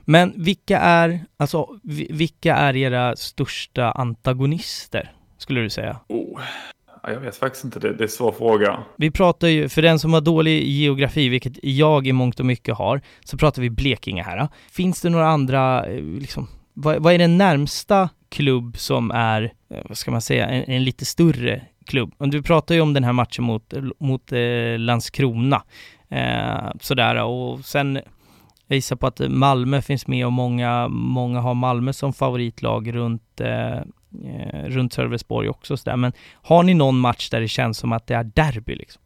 Men 0.04 0.32
vilka 0.36 0.78
är, 0.78 1.20
alltså, 1.36 1.68
vilka 2.10 2.56
är 2.56 2.76
era 2.76 3.16
största 3.16 3.90
antagonister, 3.90 5.12
skulle 5.38 5.60
du 5.60 5.70
säga? 5.70 5.96
Oh. 6.08 6.40
Jag 7.02 7.20
vet 7.20 7.36
faktiskt 7.36 7.64
inte, 7.64 7.78
det, 7.78 7.92
det 7.92 8.00
är 8.00 8.02
en 8.02 8.08
svår 8.08 8.32
fråga. 8.32 8.78
Vi 8.96 9.10
pratar 9.10 9.48
ju, 9.48 9.68
för 9.68 9.82
den 9.82 9.98
som 9.98 10.12
har 10.12 10.20
dålig 10.20 10.68
geografi, 10.68 11.28
vilket 11.28 11.52
jag 11.62 12.06
i 12.06 12.12
mångt 12.12 12.40
och 12.40 12.46
mycket 12.46 12.76
har, 12.76 13.00
så 13.24 13.38
pratar 13.38 13.62
vi 13.62 13.70
Blekinge 13.70 14.22
här. 14.22 14.48
Finns 14.72 15.00
det 15.02 15.10
några 15.10 15.28
andra, 15.28 15.86
eh, 15.86 16.02
liksom, 16.02 16.48
vad, 16.74 17.02
vad 17.02 17.12
är 17.12 17.18
den 17.18 17.38
närmsta 17.38 18.08
klubb 18.28 18.78
som 18.78 19.10
är, 19.10 19.42
eh, 19.70 19.82
vad 19.88 19.98
ska 19.98 20.10
man 20.10 20.20
säga, 20.20 20.46
en, 20.48 20.64
en 20.64 20.84
lite 20.84 21.04
större 21.04 21.62
klubb? 21.86 22.14
Du 22.18 22.42
pratar 22.42 22.74
ju 22.74 22.80
om 22.80 22.92
den 22.92 23.04
här 23.04 23.12
matchen 23.12 23.44
mot, 23.44 23.74
mot 23.98 24.32
eh, 24.32 24.78
Landskrona, 24.78 25.62
eh, 26.08 26.70
sådär, 26.80 27.24
och 27.24 27.64
sen 27.64 28.00
jag 28.70 28.76
gissar 28.76 28.96
på 28.96 29.06
att 29.06 29.20
Malmö 29.28 29.82
finns 29.82 30.06
med 30.06 30.26
och 30.26 30.32
många, 30.32 30.88
många 30.88 31.40
har 31.40 31.54
Malmö 31.54 31.92
som 31.92 32.12
favoritlag 32.12 32.94
runt, 32.94 33.40
eh, 33.40 33.76
eh 33.76 34.64
runt 34.64 34.92
Sölvesborg 34.92 35.48
också. 35.48 35.76
Så 35.76 35.90
där. 35.90 35.96
Men 35.96 36.12
har 36.42 36.62
ni 36.62 36.74
någon 36.74 36.98
match 36.98 37.30
där 37.30 37.40
det 37.40 37.48
känns 37.48 37.78
som 37.78 37.92
att 37.92 38.06
det 38.06 38.14
är 38.14 38.24
derby? 38.24 38.74
Liksom? 38.74 39.02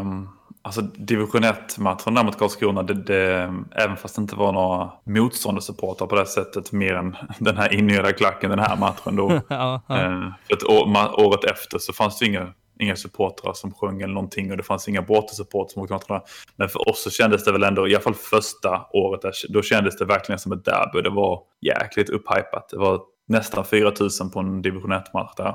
Um, 0.00 0.28
alltså 0.62 0.82
division 0.82 1.44
1-matchen 1.44 2.14
där 2.14 2.24
mot 2.24 2.38
Karlskrona, 2.38 2.82
det, 2.82 2.94
det, 2.94 3.54
även 3.72 3.96
fast 3.96 4.16
det 4.16 4.22
inte 4.22 4.36
var 4.36 4.52
några 4.52 4.90
motståndarsupportrar 5.04 6.06
på 6.06 6.16
det 6.16 6.26
sättet, 6.26 6.72
mer 6.72 6.94
än 6.94 7.16
den 7.38 7.56
här 7.56 7.74
inhyrda 7.74 8.12
klacken 8.12 8.50
den 8.50 8.58
här 8.58 8.76
matchen 8.76 9.16
då. 9.16 9.40
ja, 9.48 9.82
ja. 9.86 9.94
Uh, 9.94 10.32
för 10.48 11.20
året 11.26 11.44
efter 11.44 11.78
så 11.78 11.92
fanns 11.92 12.18
det 12.18 12.26
inga 12.26 12.52
inga 12.78 12.96
supportrar 12.96 13.52
som 13.52 13.72
sjöng 13.72 14.02
eller 14.02 14.14
någonting 14.14 14.50
och 14.50 14.56
det 14.56 14.62
fanns 14.62 14.88
inga 14.88 15.02
bortasupport 15.02 15.70
som 15.70 15.82
åkte 15.82 16.20
Men 16.56 16.68
för 16.68 16.88
oss 16.88 17.02
så 17.02 17.10
kändes 17.10 17.44
det 17.44 17.52
väl 17.52 17.62
ändå, 17.62 17.88
i 17.88 17.94
alla 17.94 18.02
fall 18.02 18.14
första 18.14 18.86
året, 18.92 19.22
där, 19.22 19.32
då 19.48 19.62
kändes 19.62 19.96
det 19.96 20.04
verkligen 20.04 20.38
som 20.38 20.52
ett 20.52 20.64
derby. 20.64 21.02
Det 21.02 21.10
var 21.10 21.42
jäkligt 21.60 22.10
upphypat. 22.10 22.68
Det 22.70 22.78
var 22.78 23.00
nästan 23.28 23.64
4 23.64 23.92
000 24.00 24.10
på 24.32 24.40
en 24.40 24.62
division 24.62 24.92
1-match 24.92 25.32
där. 25.36 25.54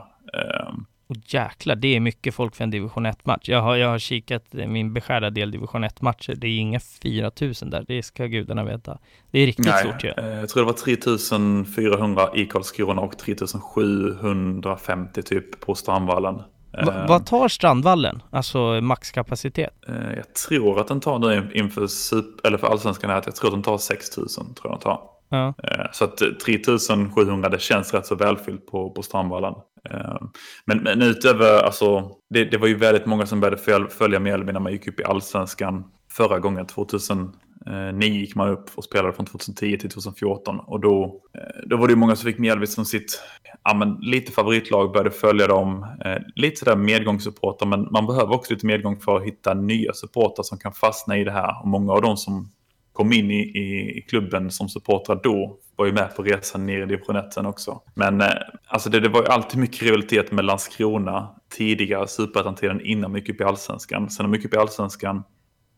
Och 1.07 1.15
jäklar, 1.25 1.75
det 1.75 1.95
är 1.95 1.99
mycket 1.99 2.35
folk 2.35 2.55
för 2.55 2.63
en 2.63 2.69
division 2.69 3.05
1-match. 3.05 3.49
Jag 3.49 3.61
har, 3.61 3.75
jag 3.75 3.89
har 3.89 3.99
kikat 3.99 4.53
min 4.53 4.93
beskärda 4.93 5.29
del 5.29 5.51
division 5.51 5.83
1-matcher. 5.83 6.35
Det 6.35 6.47
är 6.47 6.57
inga 6.57 6.79
4000 6.79 7.69
där, 7.69 7.85
det 7.87 8.03
ska 8.03 8.25
gudarna 8.25 8.63
veta. 8.63 8.99
Det 9.31 9.39
är 9.39 9.45
riktigt 9.45 9.65
Nej, 9.65 9.83
stort 9.83 10.03
ju. 10.03 10.13
Ja. 10.17 10.23
Eh, 10.23 10.39
jag 10.39 10.49
tror 10.49 10.63
det 10.63 10.65
var 10.65 10.73
3400 10.73 12.29
i 12.35 12.45
Karlskrona 12.45 13.01
och 13.01 13.17
3750 13.17 15.23
typ 15.23 15.59
på 15.59 15.75
Strandvallen. 15.75 16.41
Va, 16.73 17.01
eh, 17.01 17.07
vad 17.07 17.25
tar 17.25 17.47
Strandvallen, 17.47 18.23
alltså 18.29 18.81
maxkapacitet? 18.81 19.73
Eh, 19.87 20.13
jag 20.15 20.33
tror 20.33 20.79
att 20.79 20.87
den 20.87 20.99
tar 20.99 21.19
nu 21.19 21.51
inför, 21.53 21.87
super, 21.87 22.47
eller 22.47 22.57
för 22.57 22.67
allsvenskan 22.67 23.09
här, 23.09 23.21
jag 23.25 23.35
tror 23.35 23.49
att 23.49 23.55
den 23.55 23.63
tar 23.63 23.77
6000. 23.77 24.53
Tror 24.55 24.71
jag 24.71 24.73
den 24.73 24.79
tar. 24.79 25.01
Ja. 25.29 25.53
Eh, 25.63 25.85
så 25.91 26.03
att 26.03 26.17
3700 26.45 27.49
det 27.49 27.61
känns 27.61 27.93
rätt 27.93 28.05
så 28.05 28.15
välfyllt 28.15 28.67
på, 28.67 28.89
på 28.89 29.01
Strandvallen. 29.01 29.53
Men, 30.65 30.77
men 30.77 31.01
utöver, 31.01 31.63
alltså, 31.63 32.11
det, 32.29 32.45
det 32.45 32.57
var 32.57 32.67
ju 32.67 32.75
väldigt 32.75 33.05
många 33.05 33.25
som 33.25 33.39
började 33.39 33.89
följa 33.89 34.19
Mjällby 34.19 34.53
när 34.53 34.59
man 34.59 34.71
gick 34.71 34.87
upp 34.87 34.99
i 34.99 35.03
allsvenskan 35.03 35.83
förra 36.11 36.39
gången, 36.39 36.65
Eh, 37.67 37.93
2009 37.93 38.19
gick 38.19 38.35
man 38.35 38.49
upp 38.49 38.69
och 38.75 38.83
spelade 38.83 39.13
från 39.13 39.25
2010 39.25 39.77
till 39.77 39.89
2014. 39.89 40.59
Och 40.59 40.79
då, 40.79 41.21
eh, 41.33 41.41
då 41.65 41.77
var 41.77 41.87
det 41.87 41.91
ju 41.91 41.97
många 41.97 42.15
som 42.15 42.25
fick 42.25 42.37
Mjällby 42.37 42.67
som 42.67 42.85
sitt 42.85 43.21
ja, 43.63 43.73
men 43.73 43.97
lite 44.01 44.31
favoritlag, 44.31 44.91
började 44.91 45.11
följa 45.11 45.47
dem. 45.47 45.85
Eh, 46.05 46.17
lite 46.35 46.59
sådär 46.59 46.75
medgångssupporter, 46.75 47.65
men 47.65 47.87
man 47.91 48.07
behöver 48.07 48.33
också 48.33 48.53
lite 48.53 48.65
medgång 48.65 48.99
för 48.99 49.17
att 49.17 49.23
hitta 49.23 49.53
nya 49.53 49.93
supportrar 49.93 50.43
som 50.43 50.57
kan 50.57 50.73
fastna 50.73 51.17
i 51.17 51.23
det 51.23 51.31
här. 51.31 51.61
Och 51.61 51.67
många 51.67 51.93
av 51.93 52.01
dem 52.01 52.17
som 52.17 52.51
kom 52.93 53.13
in 53.13 53.31
i, 53.31 53.39
i, 53.39 53.97
i 53.97 54.01
klubben 54.01 54.51
som 54.51 54.69
supportrar 54.69 55.19
då 55.23 55.57
var 55.75 55.85
ju 55.85 55.93
med 55.93 56.15
på 56.15 56.23
resan 56.23 56.65
ner 56.65 56.81
i 56.81 56.85
division 56.85 57.15
1 57.15 57.33
sen 57.33 57.45
också. 57.45 57.81
Men 57.95 58.21
eh, 58.21 58.27
alltså 58.67 58.89
det, 58.89 58.99
det 58.99 59.09
var 59.09 59.21
ju 59.21 59.27
alltid 59.27 59.59
mycket 59.59 59.81
rivalitet 59.81 60.31
med 60.31 60.45
Landskrona 60.45 61.29
tidigare, 61.57 62.07
superettan-tiden 62.07 62.81
innan 62.81 63.11
mycket 63.11 63.35
upp 63.35 63.41
i 63.41 63.43
allsvenskan. 63.43 64.09
Sen 64.09 64.29
mycket 64.29 64.45
upp 64.45 64.53
i 64.53 64.57
allsvenskan, 64.57 65.23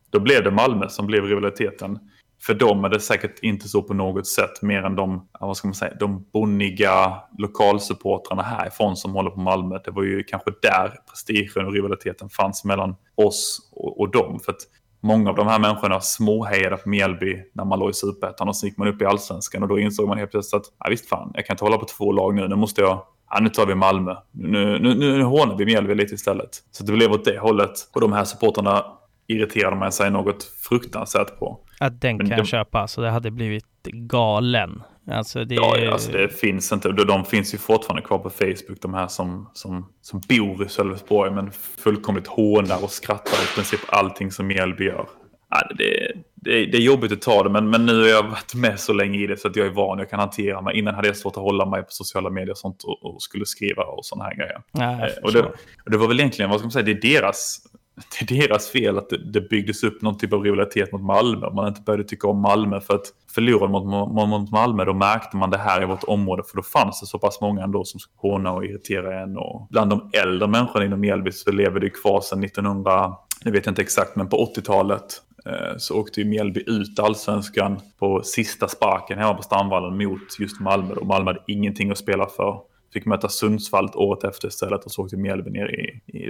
då 0.10 0.20
blev 0.20 0.44
det 0.44 0.52
Malmö 0.52 0.90
som 0.90 1.06
blev 1.08 1.24
rivaliteten 1.24 2.00
för 2.46 2.54
dem 2.54 2.86
är 2.86 2.90
det 2.90 3.00
säkert 3.00 3.40
inte 3.40 3.68
så 3.68 3.82
på 3.82 3.94
något 3.94 4.28
sätt 4.28 4.62
mer 4.62 4.84
än 4.84 4.96
de, 4.96 5.28
vad 5.40 5.58
ska 5.58 5.68
man 5.68 5.76
säga, 5.76 5.94
de 6.00 6.26
bonniga 6.34 7.22
lokalsupportrarna 7.38 8.44
härifrån 8.44 8.96
som 8.96 9.14
håller 9.14 9.30
på 9.30 9.40
Malmö. 9.40 9.80
Det 9.86 9.92
var 9.92 10.04
ju 10.04 10.24
kanske 10.24 10.52
där 10.62 11.00
prestigen 11.10 11.66
och 11.66 11.74
rivaliteten 11.74 12.30
fanns 12.30 12.66
mellan 12.66 12.96
oss 13.16 13.70
och, 13.72 14.00
och 14.00 14.12
dem. 14.12 14.40
För 14.46 14.52
att 14.52 14.62
många 15.02 15.30
av 15.30 15.36
de 15.36 15.48
här 15.48 15.60
människorna 15.60 16.02
småhejade 16.02 16.78
på 16.78 16.90
Mjällby 16.90 17.44
när 17.54 17.66
man 17.66 17.80
låg 17.80 17.90
i 17.90 17.94
superettan 17.94 18.48
och 18.48 18.56
så 18.56 18.66
gick 18.66 18.78
man 18.78 18.88
upp 18.88 19.02
i 19.02 19.06
allsvenskan 19.06 19.64
och 19.64 19.70
då 19.70 19.80
insåg 19.80 20.08
man 20.08 20.18
helt 20.18 20.32
plötsligt 20.32 20.62
att 20.62 20.74
ja, 20.80 20.90
visst 20.90 21.10
fan, 21.10 21.32
jag 21.34 21.46
kan 21.46 21.54
inte 21.54 21.66
hålla 21.66 21.78
på 21.78 21.86
två 21.86 22.12
lag 22.12 22.36
nu, 22.36 22.48
nu 22.48 22.56
måste 22.56 22.82
jag 22.82 23.06
Ja, 23.30 23.40
nu 23.40 23.50
tar 23.50 23.66
vi 23.66 23.76
Malmö. 23.76 24.16
Nu, 24.32 24.80
nu, 24.80 24.96
nu, 24.96 25.18
nu 25.18 25.24
hånar 25.24 25.58
vi 25.58 25.66
Mjällby 25.66 25.96
lite 25.96 26.14
istället. 26.14 26.50
Så 26.72 26.84
det 26.84 26.92
blev 26.92 27.12
åt 27.12 27.26
det 27.26 27.40
hållet. 27.40 27.72
Och 27.94 28.02
de 28.02 28.14
här 28.14 28.24
supporterna 28.24 28.86
irriterade 29.28 29.76
man 29.76 29.92
sig 29.92 30.12
något 30.12 30.44
fruktansvärt 30.44 31.40
på. 31.40 31.60
Att 31.80 32.02
den 32.02 32.20
kan 32.20 32.30
jag 32.30 32.48
köpa, 32.48 32.88
så 32.88 33.02
det 33.02 33.10
hade 33.10 33.32
blivit 33.32 33.66
galen 33.84 34.82
Alltså 35.12 35.46
det, 35.46 35.56
Ja, 35.56 35.92
alltså 35.92 36.12
det 36.12 36.30
finns 36.30 36.72
inte. 36.72 36.92
De, 36.92 37.26
finns 37.26 37.54
ju 37.54 37.58
fortfarande 37.58 38.02
kvar 38.02 38.18
på 38.18 38.30
Facebook, 38.30 38.82
de 38.82 38.94
här 38.94 39.08
som, 39.08 39.50
som, 39.54 39.90
som 40.02 40.22
bor 40.30 40.66
i 40.66 40.70
Sölvesborg 40.70 41.32
men 41.32 41.52
fullkomligt 41.78 42.28
hånar 42.28 42.84
och 42.84 42.92
skrattar 42.92 43.44
i 43.44 43.56
princip 43.56 43.80
allting 43.88 44.32
som 44.32 44.48
Mjällby 44.48 44.86
gör. 44.86 45.08
Ja, 45.50 45.70
det, 45.78 46.12
det, 46.36 46.66
det 46.66 46.78
är 46.78 46.82
jobbigt 46.82 47.12
att 47.12 47.22
ta 47.22 47.44
det, 47.44 47.50
men, 47.50 47.70
men 47.70 47.86
nu 47.86 48.02
har 48.02 48.08
jag 48.08 48.24
varit 48.24 48.56
med 48.56 48.80
så 48.80 48.94
länge 48.94 49.20
i 49.20 49.28
det 49.28 49.38
så 49.38 49.48
att 49.48 49.56
jag 49.56 49.68
är 49.68 49.72
van, 49.72 50.00
jag 50.00 50.10
kan 50.10 50.20
hantera 50.20 50.62
mig. 50.62 50.78
Innan 50.78 50.96
hade 50.96 51.08
jag 51.08 51.18
svårt 51.18 51.38
att 51.38 51.44
hålla 51.44 51.66
mig 51.66 51.82
på 51.82 51.88
sociala 51.90 52.30
medier 52.30 52.52
och 52.52 52.58
sånt 52.58 52.84
och, 52.84 53.06
och 53.06 53.22
skulle 53.22 53.46
skriva 53.46 53.84
och 53.84 54.06
sådana 54.06 54.24
här 54.24 54.36
grejer. 54.36 54.62
Ja, 54.72 55.08
Eh, 55.08 55.24
och, 55.24 55.34
det, 55.34 55.42
och 55.86 55.92
det 55.92 55.98
var 55.98 56.08
väl 56.08 56.20
egentligen, 56.20 56.50
vad 56.50 56.60
ska 56.60 56.66
man 56.66 56.72
säga, 56.72 56.86
det 56.86 56.92
är 56.92 57.22
deras, 57.22 57.60
det 58.20 58.36
är 58.36 58.48
deras 58.48 58.70
fel 58.70 58.98
att 58.98 59.10
det, 59.10 59.18
det 59.18 59.42
byggdes 59.42 59.84
upp 59.84 60.02
någon 60.02 60.18
typ 60.18 60.34
av 60.34 60.44
rivalitet 60.44 60.92
mot 60.92 61.02
Malmö. 61.02 61.50
Man 61.50 61.68
inte 61.68 61.82
började 61.82 62.04
tycka 62.04 62.28
om 62.28 62.42
Malmö 62.42 62.82
för 62.82 62.96
att 62.96 63.06
förlorade 63.36 63.72
mot, 63.72 63.86
mot, 63.86 64.30
mot 64.30 64.52
Malmö 64.52 64.86
då 64.86 64.94
märkte 64.94 65.38
man 65.38 65.50
det 65.50 65.58
här 65.58 65.82
i 65.82 65.86
vårt 65.86 66.04
område 66.04 66.44
för 66.48 66.58
då 66.58 66.64
fanns 66.64 67.00
det 67.00 67.06
så 67.06 67.20
pass 67.20 67.42
många 67.42 67.64
ändå 67.64 67.84
som 67.84 68.00
håna 68.16 68.52
och 68.52 68.66
irritera 68.66 69.22
en. 69.22 69.38
Och 69.38 69.68
bland 69.70 69.90
de 69.90 70.10
äldre 70.14 70.48
människorna 70.48 70.86
inom 70.86 71.00
Mjällby 71.00 71.32
så 71.32 71.52
lever 71.52 71.80
det 71.80 71.90
kvar 71.90 72.22
sedan 72.22 72.44
1900, 72.44 73.16
jag 73.44 73.52
vet 73.52 73.68
inte 73.68 73.82
exakt, 73.82 74.16
men 74.16 74.30
på 74.30 74.54
80-talet 74.56 75.22
eh, 75.46 75.78
så 75.78 76.00
åkte 76.00 76.22
ju 76.22 76.28
Mjällby 76.28 76.64
ut 76.68 77.00
allsvenskan 77.00 77.80
på 78.00 78.22
sista 78.24 78.68
sparken 78.68 79.18
hemma 79.18 79.34
på 79.34 79.44
Stamvallen 79.44 79.98
mot 79.98 80.40
just 80.40 80.60
Malmö. 80.60 80.94
Och 80.94 81.08
Malmö 81.08 81.30
hade 81.30 81.44
ingenting 81.48 81.92
att 81.92 81.98
spela 81.98 82.28
för. 82.28 82.60
Fick 82.96 83.06
möta 83.06 83.30
Sundsvall 83.30 83.90
året 83.94 84.24
efter 84.24 84.48
istället 84.48 84.84
och 84.86 84.92
så 84.92 85.02
åkte 85.04 85.18
Mjällby 85.18 85.50
ner 85.50 85.80
i, 85.80 86.18
i 86.18 86.30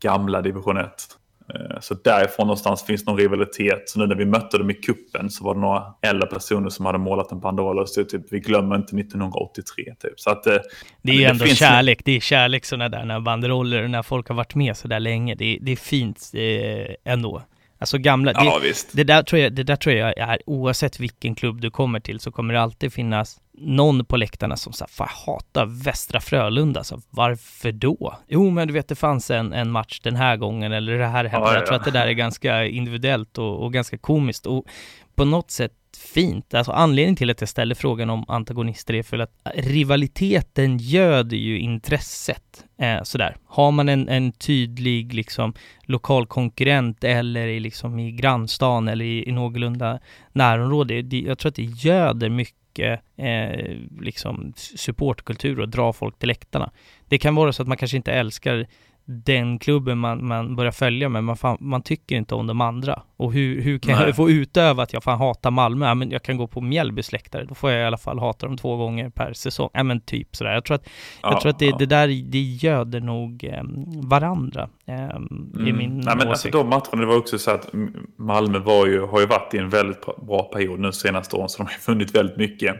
gamla 0.00 0.42
division 0.42 0.76
1. 0.76 0.86
Eh, 1.54 1.80
Så 1.80 1.94
därifrån 1.94 2.46
någonstans 2.46 2.82
finns 2.86 3.06
någon 3.06 3.16
rivalitet. 3.18 3.82
Så 3.88 3.98
nu 3.98 4.06
när 4.06 4.14
vi 4.14 4.24
mötte 4.26 4.58
dem 4.58 4.70
i 4.70 4.74
kuppen 4.74 5.30
så 5.30 5.44
var 5.44 5.54
det 5.54 5.60
några 5.60 5.82
äldre 6.02 6.26
personer 6.28 6.68
som 6.70 6.86
hade 6.86 6.98
målat 6.98 7.32
en 7.32 7.40
banderoll 7.40 7.78
och 7.78 7.88
stod 7.88 8.08
typ 8.08 8.22
vi 8.30 8.40
glömmer 8.40 8.76
inte 8.76 8.96
1983 8.96 9.84
typ. 9.98 10.20
Så 10.20 10.30
att 10.30 10.46
eh, 10.46 10.56
Det 11.02 11.12
är 11.12 11.16
ju 11.16 11.24
ändå 11.24 11.44
finns- 11.44 11.58
kärlek. 11.58 12.04
Det 12.04 12.12
är 12.16 12.20
kärlek 12.20 12.64
sådana 12.64 12.88
där 12.88 13.04
när 13.04 13.20
banderoller, 13.20 13.88
när 13.88 14.02
folk 14.02 14.28
har 14.28 14.34
varit 14.34 14.54
med 14.54 14.76
så 14.76 14.88
där 14.88 15.00
länge. 15.00 15.34
Det, 15.34 15.58
det 15.60 15.72
är 15.72 15.76
fint 15.76 16.30
eh, 16.34 17.12
ändå. 17.12 17.42
Alltså 17.78 17.98
gamla, 17.98 18.32
det, 18.32 18.44
Ja 18.44 18.58
visst. 18.62 18.88
det, 18.92 19.04
där 19.04 19.22
tror 19.22 19.40
jag, 19.42 19.52
det 19.52 19.62
där 19.62 19.76
tror 19.76 19.94
jag 19.94 20.18
är, 20.18 20.38
oavsett 20.46 21.00
vilken 21.00 21.34
klubb 21.34 21.60
du 21.60 21.70
kommer 21.70 22.00
till 22.00 22.20
så 22.20 22.32
kommer 22.32 22.54
det 22.54 22.60
alltid 22.60 22.92
finnas 22.92 23.40
någon 23.58 24.04
på 24.04 24.16
läktarna 24.16 24.56
som 24.56 24.72
säger 24.72 24.88
fan 24.88 25.08
hatar 25.26 25.66
Västra 25.84 26.20
Frölunda. 26.20 26.84
Så 26.84 27.00
varför 27.10 27.72
då? 27.72 28.18
Jo 28.28 28.50
men 28.50 28.68
du 28.68 28.74
vet 28.74 28.88
det 28.88 28.94
fanns 28.94 29.30
en, 29.30 29.52
en 29.52 29.70
match 29.70 30.00
den 30.00 30.16
här 30.16 30.36
gången 30.36 30.72
eller 30.72 30.98
det 30.98 31.06
här 31.06 31.24
hände. 31.24 31.46
Ja, 31.48 31.52
Jag 31.54 31.62
ja. 31.62 31.66
tror 31.66 31.76
att 31.76 31.84
det 31.84 31.90
där 31.90 32.06
är 32.06 32.12
ganska 32.12 32.64
individuellt 32.66 33.38
och, 33.38 33.62
och 33.64 33.72
ganska 33.72 33.98
komiskt 33.98 34.46
och 34.46 34.64
på 35.14 35.24
något 35.24 35.50
sätt 35.50 35.72
fint. 35.98 36.54
Alltså 36.54 36.72
anledningen 36.72 37.16
till 37.16 37.30
att 37.30 37.40
jag 37.40 37.48
ställer 37.48 37.74
frågan 37.74 38.10
om 38.10 38.24
antagonister 38.28 38.94
är 38.94 39.02
för 39.02 39.18
att 39.18 39.30
äh, 39.44 39.62
rivaliteten 39.62 40.78
göder 40.78 41.36
ju 41.36 41.58
intresset. 41.58 42.64
Eh, 42.78 43.02
sådär. 43.02 43.36
Har 43.46 43.70
man 43.70 43.88
en, 43.88 44.08
en 44.08 44.32
tydlig 44.32 45.14
liksom 45.14 45.54
lokal 45.82 46.26
konkurrent 46.26 47.04
eller 47.04 47.46
i, 47.46 47.60
liksom, 47.60 47.98
i 47.98 48.12
grannstan 48.12 48.88
eller 48.88 49.04
i, 49.04 49.28
i 49.28 49.32
någorlunda 49.32 49.98
närområde, 50.32 51.02
det, 51.02 51.20
jag 51.20 51.38
tror 51.38 51.50
att 51.50 51.56
det 51.56 51.62
göder 51.62 52.28
mycket 52.28 53.00
eh, 53.16 53.76
liksom 54.00 54.52
supportkultur 54.56 55.60
och 55.60 55.68
drar 55.68 55.92
folk 55.92 56.18
till 56.18 56.28
läktarna. 56.28 56.70
Det 57.08 57.18
kan 57.18 57.34
vara 57.34 57.52
så 57.52 57.62
att 57.62 57.68
man 57.68 57.76
kanske 57.76 57.96
inte 57.96 58.12
älskar 58.12 58.66
den 59.08 59.58
klubben 59.58 59.98
man, 59.98 60.26
man 60.26 60.56
börjar 60.56 60.72
följa 60.72 61.08
men 61.08 61.24
man, 61.24 61.36
fan, 61.36 61.56
man 61.60 61.82
tycker 61.82 62.16
inte 62.16 62.34
om 62.34 62.46
de 62.46 62.60
andra. 62.60 63.02
Och 63.16 63.32
hur, 63.32 63.62
hur 63.62 63.78
kan 63.78 63.94
Nej. 63.94 64.06
jag 64.06 64.16
få 64.16 64.30
utöva 64.30 64.82
att 64.82 64.92
jag 64.92 65.02
fan 65.04 65.18
hatar 65.18 65.50
Malmö? 65.50 65.86
Ja, 65.86 65.94
men 65.94 66.10
jag 66.10 66.22
kan 66.22 66.36
gå 66.36 66.46
på 66.46 66.60
Mjällbys 66.60 67.12
läktare, 67.12 67.44
då 67.44 67.54
får 67.54 67.70
jag 67.70 67.80
i 67.82 67.84
alla 67.84 67.98
fall 67.98 68.18
hata 68.18 68.46
dem 68.46 68.56
två 68.56 68.76
gånger 68.76 69.10
per 69.10 69.32
säsong. 69.32 69.70
Ja 69.72 69.82
men 69.82 70.00
typ 70.00 70.36
sådär. 70.36 70.52
Jag 70.52 70.64
tror 70.64 70.74
att, 70.74 70.88
jag 71.22 71.32
Ja, 71.32 71.40
tror 71.40 71.50
att 71.50 71.58
det, 71.58 71.66
ja. 71.66 71.76
det 71.78 71.86
där, 71.86 72.08
det 72.30 72.40
göder 72.40 73.00
nog 73.00 73.44
eh, 73.44 73.62
varandra. 74.02 74.68
Eh, 74.86 74.94
I 74.94 75.00
Mm. 75.00 75.76
min 75.76 75.76
Nej, 75.76 76.16
men 76.16 76.28
alltså, 76.28 76.30
åsikt. 76.32 76.52
de 76.52 76.68
matcherna, 76.68 77.00
det 77.00 77.06
var 77.06 77.16
också 77.16 77.38
så 77.38 77.50
att 77.50 77.68
Malmö 78.18 78.58
var 78.58 78.86
ju, 78.86 79.00
har 79.06 79.20
ju 79.20 79.26
varit 79.26 79.54
i 79.54 79.58
en 79.58 79.68
väldigt 79.70 80.00
bra- 80.06 80.18
bra 80.26 80.42
period 80.42 80.80
nu 80.80 80.92
senaste 80.92 81.36
åren, 81.36 81.48
så 81.48 81.58
de 81.58 81.64
har 81.64 81.72
ju 81.72 81.92
vunnit 81.92 82.14
väldigt 82.14 82.36
mycket. 82.36 82.76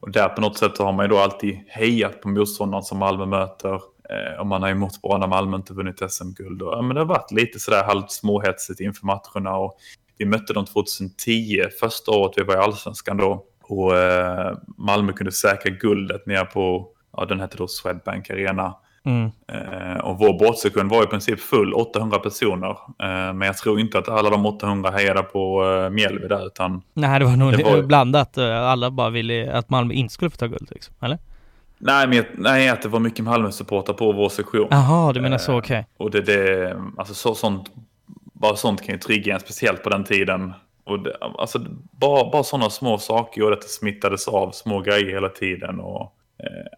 Och 0.00 0.10
där 0.12 0.28
på 0.28 0.40
något 0.40 0.58
sätt 0.58 0.76
så 0.76 0.84
har 0.84 0.92
man 0.92 1.04
ju 1.04 1.08
då 1.08 1.18
alltid 1.18 1.58
hejat 1.68 2.20
på 2.20 2.28
motståndaren 2.28 2.82
som 2.84 2.98
Malmö 2.98 3.26
möter. 3.26 3.80
Eh, 4.10 4.40
och 4.40 4.46
man 4.46 4.62
har 4.62 4.68
ju 4.68 4.74
mått 4.74 5.02
bra 5.02 5.18
när 5.18 5.26
Malmö 5.26 5.56
inte 5.56 5.72
vunnit 5.74 6.10
SM-guld. 6.12 6.62
Ja, 6.62 6.82
men 6.82 6.94
det 6.94 7.00
har 7.00 7.06
varit 7.06 7.32
lite 7.32 7.58
sådär 7.60 7.84
halvt 7.84 8.10
småhetsigt 8.10 8.80
inför 8.80 9.06
matcherna. 9.06 9.56
Och 9.56 9.76
vi 10.18 10.24
mötte 10.26 10.52
dem 10.52 10.64
2010, 10.66 11.62
första 11.80 12.10
året 12.10 12.32
vi 12.36 12.42
var 12.42 12.54
i 12.54 12.58
Allsvenskan 12.58 13.16
då. 13.16 13.44
Och 13.62 13.96
eh, 13.96 14.56
Malmö 14.78 15.12
kunde 15.12 15.32
säkra 15.32 15.70
guldet 15.70 16.26
ner 16.26 16.44
på, 16.44 16.88
ja 17.16 17.24
den 17.24 17.40
hette 17.40 17.56
då 17.56 17.68
Swedbank 17.68 18.30
Arena. 18.30 18.74
Mm. 19.06 19.30
Eh, 19.52 19.98
och 19.98 20.18
vår 20.18 20.38
båtsektion 20.38 20.88
var 20.88 21.02
i 21.04 21.06
princip 21.06 21.40
full, 21.40 21.74
800 21.74 22.18
personer. 22.18 22.70
Eh, 22.70 23.32
men 23.34 23.40
jag 23.42 23.56
tror 23.56 23.80
inte 23.80 23.98
att 23.98 24.08
alla 24.08 24.30
de 24.30 24.46
800 24.46 24.90
hejade 24.90 25.22
på 25.22 25.64
eh, 25.64 25.90
Mjällby 25.90 26.28
där, 26.28 26.46
utan 26.46 26.82
Nej, 26.94 27.18
det 27.18 27.24
var 27.24 27.36
nog 27.36 27.52
Det 27.52 27.64
var- 27.64 27.82
blandat. 27.82 28.36
Eh, 28.38 28.62
Alla 28.62 28.90
bara 28.90 29.10
ville 29.10 29.52
att 29.52 29.70
Malmö 29.70 29.94
inte 29.94 30.14
skulle 30.14 30.30
få 30.30 30.36
ta 30.36 30.46
guld, 30.46 30.68
liksom. 30.70 30.94
eller? 31.02 31.18
Nej, 31.78 32.06
men, 32.08 32.16
jag- 32.16 32.26
nej, 32.38 32.68
att 32.68 32.82
det 32.82 32.88
var 32.88 33.00
mycket 33.00 33.24
Malmö-supportrar 33.24 33.94
på 33.94 34.12
vår 34.12 34.28
sektion. 34.28 34.68
Jaha, 34.70 35.12
du 35.12 35.20
menar 35.20 35.38
så, 35.38 35.52
Eh, 35.52 35.58
okej. 35.58 35.86
Och 35.96 36.10
det, 36.10 36.20
det 36.20 36.76
alltså 36.96 37.14
så, 37.14 37.34
sånt, 37.34 37.70
bara 38.32 38.56
sånt 38.56 38.82
kan 38.82 38.94
ju 38.94 38.98
trigga 38.98 39.34
en, 39.34 39.40
speciellt 39.40 39.82
på 39.82 39.88
den 39.90 40.04
tiden. 40.04 40.52
Och 40.84 41.00
det, 41.00 41.16
alltså, 41.38 41.58
bara, 42.00 42.30
bara 42.30 42.42
sådana 42.42 42.70
små 42.70 42.98
saker 42.98 43.40
gjorde 43.40 43.54
att 43.54 43.62
det 43.62 43.68
smittades 43.68 44.28
av, 44.28 44.50
små 44.50 44.80
grejer 44.80 45.10
hela 45.10 45.28
tiden. 45.28 45.80
Och, 45.80 46.12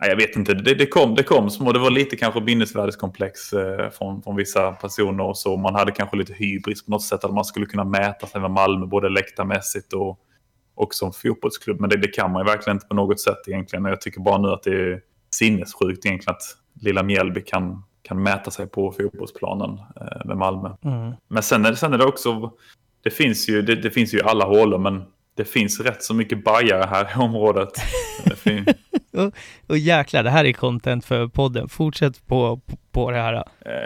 eh, 0.03 0.09
jag 0.09 0.17
vet 0.17 0.37
inte, 0.37 0.55
det, 0.55 0.75
det, 0.75 0.87
kom, 0.87 1.15
det 1.15 1.23
kom 1.23 1.51
små, 1.51 1.73
det 1.73 1.79
var 1.79 1.91
lite 1.91 2.17
kanske 2.17 2.41
minnesvärdeskomplex 2.41 3.53
eh, 3.53 3.91
från, 3.91 4.23
från 4.23 4.37
vissa 4.37 4.73
personer 4.73 5.25
och 5.25 5.39
så. 5.39 5.57
Man 5.57 5.75
hade 5.75 5.93
kanske 5.93 6.17
lite 6.17 6.33
hybris 6.35 6.85
på 6.85 6.91
något 6.91 7.03
sätt, 7.03 7.25
att 7.25 7.35
man 7.35 7.45
skulle 7.45 7.67
kunna 7.67 7.85
mäta 7.85 8.27
sig 8.27 8.41
med 8.41 8.51
Malmö, 8.51 8.87
både 8.87 9.09
läktarmässigt 9.09 9.93
och, 9.93 10.19
och 10.77 10.95
som 10.95 11.13
fotbollsklubb. 11.13 11.81
Men 11.81 11.91
det, 11.91 11.97
det 11.97 12.09
kan 12.09 12.33
man 12.33 12.47
ju 12.47 12.53
verkligen 12.53 12.77
inte 12.77 12.87
på 12.87 12.95
något 12.95 13.21
sätt 13.21 13.39
egentligen. 13.49 13.85
Och 13.85 13.91
Jag 13.91 14.01
tycker 14.01 14.21
bara 14.21 14.39
nu 14.39 14.49
att 14.49 14.63
det 14.63 14.71
är 14.71 15.01
sinnessjukt 15.35 16.07
egentligen 16.07 16.35
att 16.37 16.43
lilla 16.85 17.03
Mjällby 17.03 17.41
kan, 17.43 17.83
kan 18.03 18.23
mäta 18.23 18.51
sig 18.51 18.67
på 18.67 18.93
fotbollsplanen 18.93 19.71
eh, 20.01 20.25
med 20.27 20.37
Malmö. 20.37 20.71
Mm. 20.85 21.13
Men 21.29 21.43
sen 21.43 21.67
är, 21.67 21.71
det- 21.71 21.77
sen 21.77 21.93
är 21.93 21.99
det 21.99 22.05
också, 22.05 22.53
det 23.05 23.11
finns 23.11 23.49
ju, 23.49 23.63
det, 23.63 23.75
det 23.77 23.91
finns 23.91 24.15
ju 24.15 24.21
alla 24.23 24.45
hålor, 24.45 24.79
men 24.79 25.03
det 25.37 25.45
finns 25.45 25.81
rätt 25.81 26.03
så 26.03 26.15
mycket 26.15 26.45
bajare 26.45 26.85
här 26.91 27.05
i 27.17 27.23
området. 27.23 27.69
Det 28.25 28.37
fin- 28.37 28.67
Och 29.67 29.79
jäklar, 29.79 30.23
det 30.23 30.31
här 30.31 30.45
är 30.45 30.53
content 30.53 31.05
för 31.05 31.29
podden. 31.29 31.69
Fortsätt 31.69 32.27
på, 32.27 32.57
på, 32.67 32.77
på 32.93 33.11
det 33.11 33.17
här. 33.19 33.35
eh, 33.35 33.43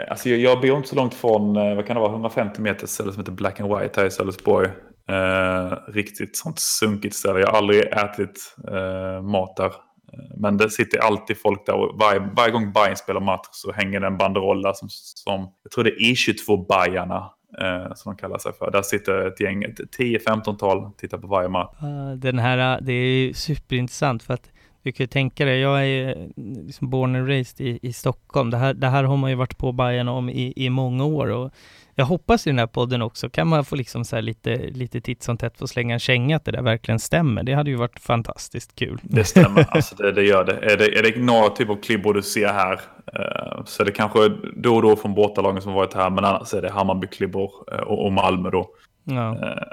alltså 0.09 0.29
jag, 0.29 0.39
jag 0.39 0.61
bor 0.61 0.77
inte 0.77 0.89
så 0.89 0.95
långt 0.95 1.13
från, 1.13 1.55
eh, 1.57 1.75
vad 1.75 1.85
kan 1.87 1.95
det 1.95 1.99
vara, 2.01 2.11
150 2.11 2.61
meter 2.61 2.87
ställe 2.87 3.11
som 3.11 3.19
heter 3.21 3.31
Black 3.31 3.59
and 3.59 3.77
White 3.79 3.99
här 4.01 4.07
i 4.07 4.11
Sölvesborg. 4.11 4.69
Eh, 5.11 5.77
riktigt 5.87 6.37
sånt 6.37 6.59
sunkigt 6.59 7.15
ställe. 7.15 7.39
Jag 7.39 7.47
har 7.47 7.57
aldrig 7.57 7.83
ätit 7.83 8.55
eh, 8.67 9.21
mat 9.21 9.55
där. 9.55 9.65
Eh, 9.65 10.37
men 10.37 10.57
det 10.57 10.69
sitter 10.69 10.99
alltid 10.99 11.41
folk 11.41 11.65
där 11.65 11.73
och 11.73 11.99
varje, 11.99 12.19
varje 12.19 12.51
gång 12.51 12.73
Bayern 12.73 12.95
spelar 12.95 13.21
match 13.21 13.47
så 13.51 13.71
hänger 13.71 13.99
det 13.99 14.07
en 14.07 14.17
banderoll 14.17 14.61
där 14.61 14.73
som, 14.73 14.87
som 14.89 15.53
jag 15.63 15.71
tror 15.71 15.83
det 15.83 15.89
är 15.89 16.13
I22-bajarna 16.13 17.29
eh, 17.61 17.93
som 17.95 18.13
de 18.13 18.17
kallar 18.17 18.37
sig 18.37 18.53
för. 18.53 18.71
Där 18.71 18.81
sitter 18.81 19.27
ett 19.27 19.39
gäng, 19.39 19.65
10-15-tal, 19.99 20.91
tittar 20.97 21.17
på 21.17 21.27
varje 21.27 21.49
match. 21.49 21.75
Den 22.17 22.39
här, 22.39 22.81
det 22.81 22.93
är 22.93 23.33
superintressant 23.33 24.23
för 24.23 24.33
att 24.33 24.51
du 24.83 24.91
kan 24.91 25.03
ju 25.03 25.07
tänka 25.07 25.45
dig, 25.45 25.59
jag 25.59 25.79
är 25.79 25.85
ju 25.85 26.31
liksom 26.65 26.89
born 26.89 27.15
and 27.15 27.27
raised 27.27 27.67
i, 27.67 27.79
i 27.81 27.93
Stockholm. 27.93 28.49
Det 28.49 28.57
här, 28.57 28.73
det 28.73 28.87
här 28.87 29.03
har 29.03 29.17
man 29.17 29.29
ju 29.29 29.35
varit 29.35 29.57
på 29.57 29.71
Bayern 29.71 30.07
om 30.07 30.29
i, 30.29 30.53
i 30.55 30.69
många 30.69 31.05
år 31.05 31.27
och 31.27 31.51
jag 31.95 32.05
hoppas 32.05 32.47
i 32.47 32.49
den 32.49 32.59
här 32.59 32.67
podden 32.67 33.01
också 33.01 33.29
kan 33.29 33.47
man 33.47 33.65
få 33.65 33.75
liksom 33.75 34.05
så 34.05 34.21
lite, 34.21 34.57
lite 34.57 35.01
titt 35.01 35.23
som 35.23 35.37
tätt 35.37 35.57
få 35.57 35.67
slänga 35.67 35.93
en 35.93 35.99
känga 35.99 36.35
att 36.35 36.45
det 36.45 36.51
där 36.51 36.61
verkligen 36.61 36.99
stämmer. 36.99 37.43
Det 37.43 37.53
hade 37.53 37.69
ju 37.69 37.75
varit 37.75 37.99
fantastiskt 37.99 38.75
kul. 38.75 38.99
Det 39.03 39.23
stämmer, 39.23 39.65
alltså 39.75 39.95
det, 39.95 40.11
det 40.11 40.23
gör 40.23 40.43
det. 40.43 40.53
Är, 40.53 40.77
det. 40.77 40.99
är 40.99 41.03
det 41.03 41.19
några 41.19 41.49
typ 41.49 41.69
av 41.69 41.81
klibbor 41.81 42.13
du 42.13 42.21
ser 42.21 42.47
här 42.47 42.73
eh, 43.13 43.63
så 43.65 43.83
är 43.83 43.85
det 43.85 43.91
kanske 43.91 44.29
då 44.55 44.75
och 44.75 44.81
då 44.81 44.95
från 44.95 45.13
bortalagen 45.13 45.61
som 45.61 45.73
varit 45.73 45.93
här, 45.93 46.09
men 46.09 46.25
annars 46.25 46.53
är 46.53 46.61
det 46.61 46.69
Hammarby-klibbor 46.69 47.51
eh, 47.71 47.79
och, 47.79 48.05
och 48.05 48.11
Malmö 48.11 48.49
då. 48.49 48.69
Ja. 49.03 49.31
Eh, 49.31 49.63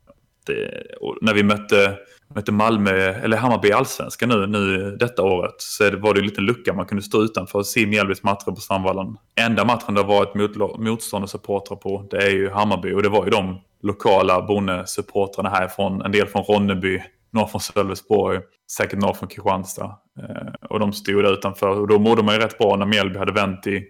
det, 0.47 0.83
och 1.01 1.19
när 1.21 1.35
vi 1.35 1.43
mötte, 1.43 1.99
mötte 2.35 2.53
Malmö, 2.53 2.91
eller 2.91 3.37
Hammarby 3.37 3.69
i 3.69 3.73
allsvenskan 3.73 4.29
nu, 4.29 4.47
nu 4.47 4.97
detta 4.97 5.23
året 5.23 5.55
så 5.59 5.91
det, 5.91 5.97
var 5.97 6.15
det 6.15 6.21
en 6.21 6.27
liten 6.27 6.45
lucka 6.45 6.73
man 6.73 6.87
kunde 6.87 7.03
stå 7.03 7.23
utanför 7.23 7.59
och 7.59 7.67
se 7.67 7.87
Mjällbys 7.87 8.23
matcher 8.23 8.51
på 8.51 8.57
Sandvallen. 8.57 9.17
Enda 9.41 9.65
matchen 9.65 9.95
det 9.95 10.01
har 10.01 10.09
varit 10.09 10.35
mot, 10.35 10.79
motståndarsupportrar 10.79 11.77
på 11.77 12.07
det 12.11 12.17
är 12.17 12.31
ju 12.31 12.51
Hammarby 12.51 12.93
och 12.93 13.03
det 13.03 13.09
var 13.09 13.25
ju 13.25 13.31
de 13.31 13.61
lokala 13.83 14.43
bonnesupportrarna 14.43 15.49
härifrån, 15.49 16.03
en 16.03 16.13
del 16.13 16.27
från 16.27 16.43
Ronneby, 16.43 17.03
några 17.31 17.49
från 17.49 17.61
Sölvesborg, 17.61 18.41
säkert 18.71 18.99
några 18.99 19.15
från 19.15 19.29
Kristianstad. 19.29 19.97
Eh, 20.19 20.53
och 20.71 20.81
de 20.81 20.93
stod 20.93 21.25
där 21.25 21.33
utanför 21.33 21.81
och 21.81 21.89
då 21.89 21.99
mådde 21.99 22.23
man 22.23 22.35
ju 22.35 22.41
rätt 22.41 22.59
bra 22.59 22.77
när 22.77 22.87
Mjällby 22.87 23.19
hade 23.19 23.33
vänt 23.33 23.67
i 23.67 23.85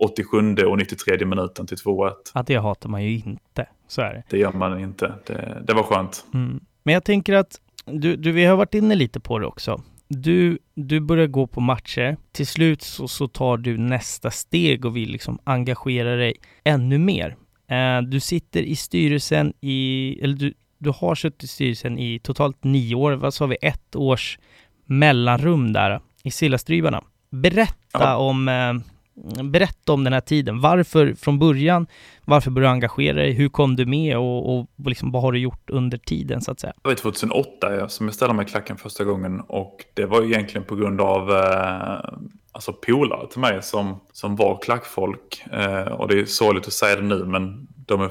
87 0.00 0.54
och 0.54 0.78
93 0.78 1.26
minuten 1.26 1.66
till 1.66 1.76
2-1. 1.76 2.12
ja, 2.34 2.42
det 2.46 2.56
hatar 2.56 2.88
man 2.88 3.04
ju 3.04 3.14
inte. 3.14 3.66
Så 3.88 4.02
är 4.02 4.14
det. 4.14 4.22
Det 4.30 4.38
gör 4.38 4.52
man 4.52 4.80
inte. 4.80 5.14
Det, 5.26 5.62
det 5.66 5.72
var 5.72 5.82
skönt. 5.82 6.24
Mm. 6.34 6.60
Men 6.82 6.94
jag 6.94 7.04
tänker 7.04 7.34
att 7.34 7.60
du, 7.92 8.16
du, 8.16 8.32
vi 8.32 8.44
har 8.44 8.56
varit 8.56 8.74
inne 8.74 8.94
lite 8.94 9.20
på 9.20 9.38
det 9.38 9.46
också. 9.46 9.82
du, 10.08 10.58
du 10.74 11.00
börjar 11.00 11.26
gå 11.26 11.46
på 11.46 11.60
matcher. 11.60 12.16
Till 12.32 12.46
slut 12.46 12.82
så, 12.82 13.08
så 13.08 13.28
tar 13.28 13.56
du 13.56 13.78
nästa 13.78 14.30
steg 14.30 14.84
och 14.84 14.96
vill 14.96 15.10
liksom 15.10 15.38
engagera 15.44 16.16
dig 16.16 16.34
ännu 16.64 16.98
mer. 16.98 17.36
Eh, 17.70 18.02
du 18.02 18.20
sitter 18.20 18.62
i 18.62 18.76
styrelsen 18.76 19.52
i, 19.60 20.18
eller 20.22 20.36
du, 20.36 20.54
du 20.78 20.90
har 20.90 21.14
suttit 21.14 21.44
i 21.44 21.46
styrelsen 21.46 21.98
i 21.98 22.18
totalt 22.18 22.64
nio 22.64 22.94
år, 22.94 23.12
vad 23.12 23.34
sa 23.34 23.46
vi, 23.46 23.56
ett 23.62 23.96
års 23.96 24.38
mellanrum 24.84 25.72
där 25.72 26.00
i 26.24 26.30
Sillastryvarna. 26.30 27.04
Berätta 27.30 27.74
Ja. 27.92 28.16
om 28.16 28.48
eh, 28.48 28.74
Berätta 29.42 29.92
om 29.92 30.04
den 30.04 30.12
här 30.12 30.20
tiden. 30.20 30.60
Varför 30.60 31.14
från 31.14 31.38
början? 31.38 31.86
Varför 32.24 32.50
började 32.50 32.72
du 32.72 32.74
engagera 32.74 33.16
dig? 33.16 33.32
Hur 33.32 33.48
kom 33.48 33.76
du 33.76 33.86
med 33.86 34.16
och, 34.16 34.58
och 34.58 34.66
liksom, 34.86 35.12
vad 35.12 35.22
har 35.22 35.32
du 35.32 35.38
gjort 35.38 35.70
under 35.70 35.98
tiden 35.98 36.40
så 36.40 36.50
att 36.52 36.60
säga? 36.60 36.72
Det 36.82 36.88
var 36.88 36.94
2008 36.94 37.74
ja, 37.74 37.88
som 37.88 38.06
jag 38.06 38.14
ställde 38.14 38.34
mig 38.34 38.46
i 38.46 38.48
klacken 38.48 38.76
första 38.76 39.04
gången 39.04 39.40
och 39.40 39.84
det 39.94 40.06
var 40.06 40.22
ju 40.22 40.28
egentligen 40.28 40.64
på 40.64 40.76
grund 40.76 41.00
av 41.00 41.30
eh, 41.30 42.18
alltså 42.52 42.72
polare 42.72 43.28
till 43.30 43.40
mig 43.40 43.62
som, 43.62 44.00
som 44.12 44.36
var 44.36 44.58
klackfolk. 44.62 45.44
Eh, 45.52 45.92
och 45.92 46.08
det 46.08 46.20
är 46.20 46.24
sorgligt 46.24 46.66
att 46.66 46.72
säga 46.72 46.96
det 46.96 47.02
nu 47.02 47.24
men 47.24 47.68
de 47.86 48.00
är, 48.00 48.10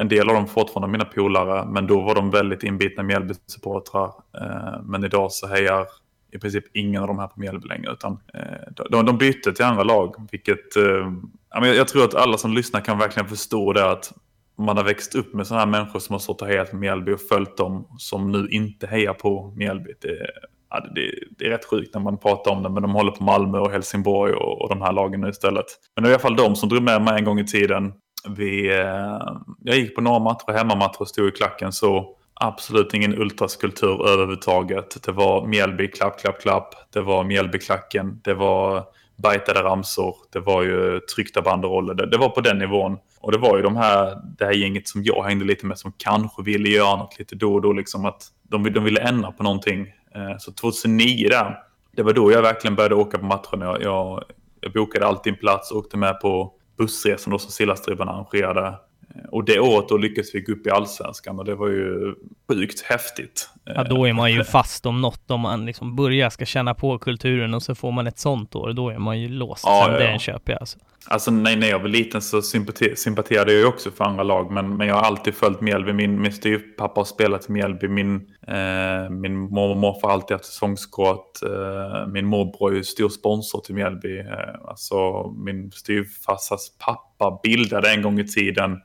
en 0.00 0.08
del 0.08 0.28
av 0.28 0.34
dem 0.34 0.46
fortfarande 0.46 0.92
mina 0.92 1.04
polare 1.04 1.66
men 1.66 1.86
då 1.86 2.00
var 2.00 2.14
de 2.14 2.30
väldigt 2.30 2.62
inbitna 2.62 3.02
Mjällby-supportrar. 3.02 4.12
Eh, 4.40 4.82
men 4.82 5.04
idag 5.04 5.32
så 5.32 5.46
hejar 5.46 5.86
i 6.32 6.38
princip 6.38 6.64
ingen 6.76 7.02
av 7.02 7.08
de 7.08 7.18
här 7.18 7.26
på 7.26 7.40
Mjällby 7.40 7.68
längre 7.68 7.92
utan 7.92 8.12
eh, 8.34 8.86
de, 8.90 9.06
de 9.06 9.18
bytte 9.18 9.52
till 9.52 9.64
andra 9.64 9.84
lag 9.84 10.28
vilket 10.30 10.76
eh, 10.76 11.12
jag, 11.54 11.76
jag 11.76 11.88
tror 11.88 12.04
att 12.04 12.14
alla 12.14 12.38
som 12.38 12.54
lyssnar 12.54 12.80
kan 12.80 12.98
verkligen 12.98 13.28
förstå 13.28 13.72
det 13.72 13.90
att 13.90 14.12
man 14.58 14.76
har 14.76 14.84
växt 14.84 15.14
upp 15.14 15.34
med 15.34 15.46
sådana 15.46 15.64
här 15.64 15.70
människor 15.70 15.98
som 15.98 16.12
har 16.12 16.20
stått 16.20 16.42
och 16.42 16.48
hejat 16.48 16.70
på 16.70 16.76
Mjällby 16.76 17.12
och 17.12 17.20
följt 17.20 17.56
dem 17.56 17.86
som 17.98 18.32
nu 18.32 18.48
inte 18.50 18.86
hejar 18.86 19.14
på 19.14 19.54
Mjällby. 19.56 19.92
Det, 20.00 20.26
ja, 20.70 20.80
det, 20.94 21.14
det 21.38 21.44
är 21.44 21.50
rätt 21.50 21.64
sjukt 21.64 21.94
när 21.94 22.00
man 22.00 22.18
pratar 22.18 22.50
om 22.50 22.62
det, 22.62 22.68
men 22.68 22.82
de 22.82 22.92
håller 22.92 23.12
på 23.12 23.24
Malmö 23.24 23.58
och 23.58 23.70
Helsingborg 23.70 24.32
och, 24.32 24.62
och 24.62 24.68
de 24.68 24.82
här 24.82 24.92
lagen 24.92 25.20
nu 25.20 25.28
istället. 25.28 25.66
Men 25.94 26.02
det 26.02 26.08
var 26.08 26.10
i 26.10 26.14
alla 26.14 26.22
fall 26.22 26.36
de 26.36 26.56
som 26.56 26.68
drog 26.68 26.82
med 26.82 27.02
mig 27.02 27.18
en 27.18 27.24
gång 27.24 27.40
i 27.40 27.46
tiden. 27.46 27.92
Vi, 28.36 28.78
eh, 28.78 29.36
jag 29.60 29.76
gick 29.76 29.94
på 29.94 30.00
några 30.00 30.18
matcher, 30.18 30.52
hemmamatcher 30.52 31.00
och 31.00 31.08
stod 31.08 31.28
i 31.28 31.30
klacken 31.30 31.72
så 31.72 32.16
absolut 32.40 32.94
ingen 32.94 33.18
ultraskulptur 33.18 34.08
överhuvudtaget. 34.08 35.02
Det 35.02 35.12
var 35.12 35.46
Mjällby, 35.46 35.88
klapp, 35.88 36.20
klapp, 36.20 36.40
klapp. 36.40 36.74
Det 36.92 37.00
var 37.00 37.24
Mjällbyklacken. 37.24 38.20
Det 38.24 38.34
var 38.34 38.84
bajtade 39.22 39.62
ramsor. 39.62 40.16
Det 40.32 40.40
var 40.40 40.62
ju 40.62 41.00
tryckta 41.00 41.42
banderoller. 41.42 41.94
Det, 41.94 42.06
det 42.06 42.18
var 42.18 42.28
på 42.28 42.40
den 42.40 42.58
nivån. 42.58 42.98
Och 43.20 43.32
det 43.32 43.38
var 43.38 43.56
ju 43.56 43.62
de 43.62 43.76
här, 43.76 44.18
det 44.38 44.44
här 44.44 44.52
gänget 44.52 44.88
som 44.88 45.04
jag 45.04 45.24
hängde 45.24 45.44
lite 45.44 45.66
med 45.66 45.78
som 45.78 45.92
kanske 45.96 46.42
ville 46.42 46.68
göra 46.68 46.96
något 46.96 47.18
lite 47.18 47.34
då 47.34 47.54
och 47.54 47.62
då. 47.62 47.72
Liksom 47.72 48.04
att 48.04 48.22
de, 48.42 48.72
de 48.72 48.84
ville 48.84 49.00
ändra 49.00 49.32
på 49.32 49.42
någonting. 49.42 49.80
Eh, 50.14 50.38
så 50.38 50.52
2009 50.52 51.28
där, 51.28 51.58
det 51.96 52.02
var 52.02 52.12
då 52.12 52.32
jag 52.32 52.42
verkligen 52.42 52.74
började 52.74 52.94
åka 52.94 53.18
på 53.18 53.24
matcherna. 53.24 53.64
Jag, 53.64 53.82
jag, 53.82 54.24
jag 54.60 54.72
bokade 54.72 55.06
alltid 55.06 55.32
en 55.32 55.38
plats 55.38 55.70
och 55.70 55.78
åkte 55.78 55.96
med 55.96 56.20
på 56.20 56.52
bussresan 56.78 57.30
då 57.30 57.38
som 57.38 57.50
Sillastribban 57.50 58.08
arrangerade. 58.08 58.74
Eh, 59.14 59.28
Och 59.30 59.44
det 59.44 59.60
året 59.60 59.88
då 59.88 59.96
lyckades 59.96 60.34
vi 60.34 60.40
gå 60.40 60.52
upp 60.52 60.66
i 60.66 60.70
allsvenskan 60.70 61.38
och 61.38 61.44
det 61.44 61.54
var 61.54 61.68
ju 61.68 62.14
sjukt 62.48 62.80
häftigt. 62.82 63.48
Ja, 63.64 63.84
då 63.84 64.04
är 64.08 64.12
man 64.12 64.32
ju 64.32 64.44
fast 64.44 64.86
om 64.86 65.00
något, 65.00 65.30
om 65.30 65.40
man 65.40 65.66
liksom 65.66 65.96
börjar 65.96 66.30
ska 66.30 66.44
känna 66.44 66.74
på 66.74 66.98
kulturen 66.98 67.54
och 67.54 67.62
så 67.62 67.74
får 67.74 67.92
man 67.92 68.06
ett 68.06 68.18
sånt 68.18 68.54
år, 68.54 68.72
då 68.72 68.90
är 68.90 68.98
man 68.98 69.20
ju 69.20 69.28
låst. 69.28 69.64
Ja, 69.66 69.82
Sen 69.84 69.94
ja, 69.94 70.00
den 70.00 70.12
ja. 70.12 70.18
köper 70.18 70.52
jag 70.52 70.60
alltså. 70.60 70.78
Alltså 71.06 71.30
när, 71.30 71.56
när 71.56 71.68
jag 71.68 71.78
var 71.78 71.88
liten 71.88 72.22
så 72.22 72.42
sympati, 72.42 72.96
sympatiserade 72.96 73.52
jag 73.52 73.68
också 73.68 73.90
för 73.90 74.04
andra 74.04 74.22
lag. 74.22 74.50
Men, 74.52 74.76
men 74.76 74.88
jag 74.88 74.94
har 74.94 75.02
alltid 75.02 75.34
följt 75.34 75.60
Mjällby. 75.60 75.92
Min, 75.92 76.20
min 76.22 76.32
styvpappa 76.32 77.00
har 77.00 77.04
spelat 77.04 77.48
i 77.48 77.52
Mjällby. 77.52 77.88
Min, 77.88 78.14
eh, 78.46 79.10
min 79.10 79.38
mormor 79.38 79.70
och 79.70 79.76
morfar 79.76 80.08
har 80.08 80.14
alltid 80.14 80.34
haft 80.34 80.44
säsongskort. 80.44 81.42
Eh, 81.42 82.06
min 82.06 82.26
morbror 82.26 82.72
är 82.72 82.76
ju 82.76 82.84
stor 82.84 83.08
sponsor 83.08 83.60
till 83.60 83.74
Mjällby. 83.74 84.18
Eh, 84.18 84.24
alltså 84.68 85.26
min 85.32 85.70
styvfarsas 85.70 86.72
pappa 86.78 87.40
bildade 87.42 87.90
en 87.90 88.02
gång 88.02 88.20
i 88.20 88.24
tiden 88.26 88.78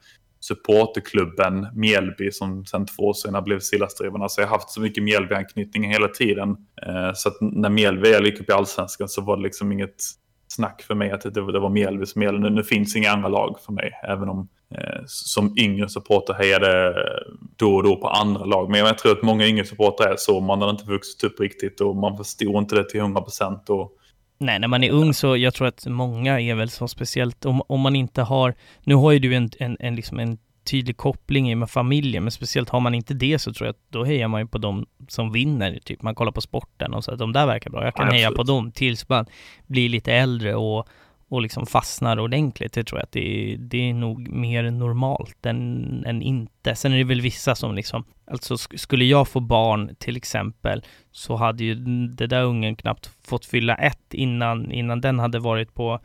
supporterklubben 0.47 1.67
Mjällby 1.73 2.31
som 2.31 2.65
sen 2.65 2.86
två 2.86 3.03
år 3.03 3.13
senare 3.13 3.41
blev 3.41 3.60
Sillastrivarna. 3.60 4.29
Så 4.29 4.41
jag 4.41 4.47
har 4.47 4.58
haft 4.58 4.69
så 4.69 4.81
mycket 4.81 5.03
Mjällby-anknytning 5.03 5.91
hela 5.91 6.08
tiden. 6.08 6.49
Eh, 6.81 7.13
så 7.13 7.29
att 7.29 7.38
när 7.41 7.69
Mjällby 7.69 8.12
väl 8.12 8.25
gick 8.25 8.41
upp 8.41 8.49
i 8.49 8.53
allsvenskan 8.53 9.10
så 9.10 9.21
var 9.21 9.38
det 9.38 9.43
liksom 9.43 9.71
inget 9.71 10.03
snack 10.47 10.81
för 10.81 10.95
mig 10.95 11.12
att 11.12 11.21
det, 11.21 11.29
det 11.29 11.60
var 11.60 11.69
Mjällby 11.69 12.05
som 12.05 12.21
gällde. 12.21 12.39
Nu, 12.39 12.49
nu 12.49 12.63
finns 12.63 12.95
inga 12.95 13.12
andra 13.12 13.29
lag 13.29 13.60
för 13.65 13.73
mig, 13.73 13.91
även 14.03 14.29
om 14.29 14.47
eh, 14.75 15.01
som 15.05 15.58
yngre 15.58 15.89
supporter 15.89 16.34
hejade 16.34 16.95
då 17.55 17.75
och 17.75 17.84
då 17.84 17.95
på 17.95 18.08
andra 18.08 18.45
lag. 18.45 18.69
Men 18.69 18.79
jag 18.79 18.97
tror 18.97 19.12
att 19.12 19.23
många 19.23 19.47
yngre 19.47 19.65
supportrar 19.65 20.12
är 20.12 20.15
så. 20.17 20.39
Man 20.39 20.62
har 20.62 20.69
inte 20.69 20.86
vuxit 20.86 21.23
upp 21.23 21.39
riktigt 21.39 21.81
och 21.81 21.95
man 21.95 22.17
förstår 22.17 22.58
inte 22.58 22.75
det 22.75 22.89
till 22.89 22.99
100 22.99 23.21
procent. 23.21 23.69
Nej, 24.38 24.60
när 24.60 24.67
man 24.67 24.84
är 24.84 24.91
ung 24.91 25.13
så 25.13 25.38
jag 25.38 25.54
tror 25.54 25.67
att 25.67 25.86
många 25.88 26.39
är 26.41 26.56
väl 26.56 26.69
så 26.69 26.88
speciellt 26.88 27.45
om, 27.45 27.62
om 27.67 27.82
man 27.82 27.95
inte 27.95 28.21
har, 28.21 28.56
nu 28.84 28.95
har 28.95 29.12
ju 29.12 29.19
du 29.19 29.36
en, 29.36 29.50
en, 29.60 29.78
en, 29.80 29.95
liksom 29.95 30.19
en 30.19 30.38
tydlig 30.63 30.98
koppling 30.98 31.60
med 31.60 31.69
familjen, 31.69 32.24
men 32.24 32.32
speciellt 32.32 32.69
har 32.69 32.80
man 32.80 32.95
inte 32.95 33.13
det 33.13 33.39
så 33.39 33.54
tror 33.54 33.67
jag 33.67 33.74
att 33.74 33.82
då 33.89 34.04
hejar 34.04 34.28
man 34.28 34.41
ju 34.41 34.48
på 34.48 34.58
dem 34.58 34.86
som 35.08 35.32
vinner, 35.32 35.80
typ. 35.84 36.02
Man 36.02 36.15
kollar 36.15 36.32
på 36.32 36.41
sporten 36.41 36.93
och 36.93 37.04
så 37.04 37.12
att 37.12 37.19
de 37.19 37.34
där 37.34 37.45
verkar 37.45 37.69
bra, 37.69 37.84
jag 37.84 37.95
kan 37.95 38.08
Ja, 38.08 38.13
heja 38.13 38.32
på 38.32 38.43
dem 38.43 38.71
tills 38.71 39.10
man 39.10 39.26
blir 39.67 39.89
lite 39.89 40.13
äldre 40.13 40.56
och, 40.56 40.88
och 41.29 41.41
liksom 41.41 41.65
fastnar 41.65 42.19
ordentligt. 42.19 42.73
Det 42.73 42.83
tror 42.83 42.99
jag 42.99 43.03
att 43.03 43.11
det 43.11 43.53
är, 43.53 43.57
det 43.57 43.89
är 43.89 43.93
nog 43.93 44.29
mer 44.29 44.71
normalt 44.71 45.45
än, 45.45 46.03
än 46.05 46.21
inte. 46.21 46.75
Sen 46.75 46.93
är 46.93 46.97
det 46.97 47.03
väl 47.03 47.21
vissa 47.21 47.55
som 47.55 47.75
liksom, 47.75 48.03
alltså 48.31 48.53
sk- 48.53 48.77
skulle 48.77 49.05
jag 49.05 49.27
få 49.27 49.39
barn 49.39 49.95
till 49.99 50.17
exempel 50.17 50.83
så 51.11 51.35
hade 51.35 51.63
ju 51.63 51.75
det 52.07 52.27
där 52.27 52.43
ungen 52.43 52.75
knappt 52.75 53.09
fått 53.27 53.45
fylla 53.45 53.75
ett 53.75 54.13
innan, 54.13 54.71
innan 54.71 55.01
den 55.01 55.19
hade 55.19 55.39
varit 55.39 55.73
på, 55.73 55.99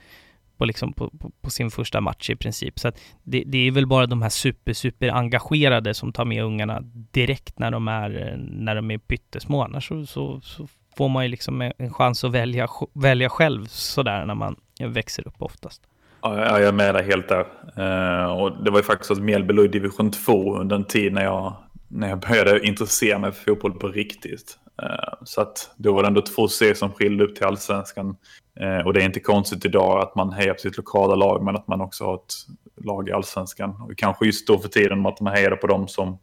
på, 0.56 0.64
liksom 0.64 0.92
på, 0.92 1.11
på, 1.11 1.30
på 1.40 1.50
sin 1.50 1.70
första 1.70 2.00
match 2.00 2.30
i 2.30 2.37
princip. 2.37 2.78
Så 2.78 2.88
att 2.88 3.00
det, 3.22 3.42
det 3.46 3.59
är 3.59 3.70
väl 3.70 3.87
bara 3.87 4.06
de 4.06 4.22
här 4.22 4.28
super, 4.28 4.72
super 4.72 5.09
engagerade 5.09 5.94
som 5.94 6.12
tar 6.12 6.24
med 6.24 6.44
ungarna 6.44 6.80
direkt 7.12 7.59
när 7.59 7.70
de 7.70 7.88
är, 7.88 8.37
när 8.50 8.74
de 8.74 8.90
är 8.90 8.98
pyttesmå. 8.98 9.62
Annars 9.62 9.88
så, 9.88 10.06
så, 10.06 10.40
så 10.40 10.68
får 10.96 11.09
man 11.09 11.24
ju 11.24 11.28
liksom 11.28 11.61
en, 11.61 11.72
en 11.78 11.92
chans 11.92 12.24
att 12.24 12.33
välja, 12.33 12.68
välja 12.94 13.28
själv 13.28 13.66
sådär 13.66 14.26
när 14.26 14.35
man 14.35 14.56
jag 14.81 14.88
växer 14.88 15.29
upp 15.29 15.43
oftast. 15.43 15.83
Ja, 16.23 16.59
jag 16.59 16.69
är 16.69 16.73
med 16.73 16.95
dig 16.95 17.05
helt 17.05 17.29
där. 17.29 17.47
Eh, 17.77 18.33
och 18.33 18.64
det 18.64 18.71
var 18.71 18.79
ju 18.79 18.83
faktiskt 18.83 19.09
så 19.09 19.12
att 19.12 19.23
Mjällby 19.23 19.55
låg 19.55 19.64
i 19.64 19.69
division 19.69 20.11
2 20.11 20.57
under 20.57 20.77
en 20.77 20.85
tid 20.85 21.12
när 21.12 21.25
jag, 21.25 21.57
när 21.88 22.09
jag 22.09 22.21
började 22.21 22.66
intressera 22.66 23.19
mig 23.19 23.33
för 23.33 23.45
fotboll 23.45 23.73
på 23.73 23.88
riktigt. 23.88 24.59
Eh, 24.83 25.14
så 25.25 25.40
att 25.40 25.71
då 25.77 25.93
var 25.93 26.03
det 26.03 26.09
ändå 26.09 26.23
två 26.23 26.49
serier 26.49 26.75
som 26.75 26.93
skilde 26.93 27.25
upp 27.25 27.37
till 27.37 27.45
allsvenskan. 27.45 28.16
Eh, 28.61 28.87
och 28.87 28.93
det 28.93 29.01
är 29.01 29.05
inte 29.05 29.21
konstigt 29.21 29.64
idag 29.64 30.03
att 30.03 30.14
man 30.14 30.33
hejar 30.33 30.55
på 30.55 30.61
sitt 30.61 30.77
lokala 30.77 31.14
lag 31.14 31.45
men 31.45 31.57
att 31.57 31.69
man 31.69 31.81
också 31.81 32.05
har 32.05 32.14
ett 32.14 32.35
lag 32.85 33.09
i 33.09 33.12
allsvenskan. 33.12 33.71
Och 33.71 33.97
kanske 33.97 34.27
just 34.27 34.47
då 34.47 34.59
för 34.59 34.69
tiden 34.69 35.07
att 35.07 35.21
man 35.21 35.33
hejade 35.33 35.57
på 35.57 35.66
dem 35.66 35.88
som 35.88 36.19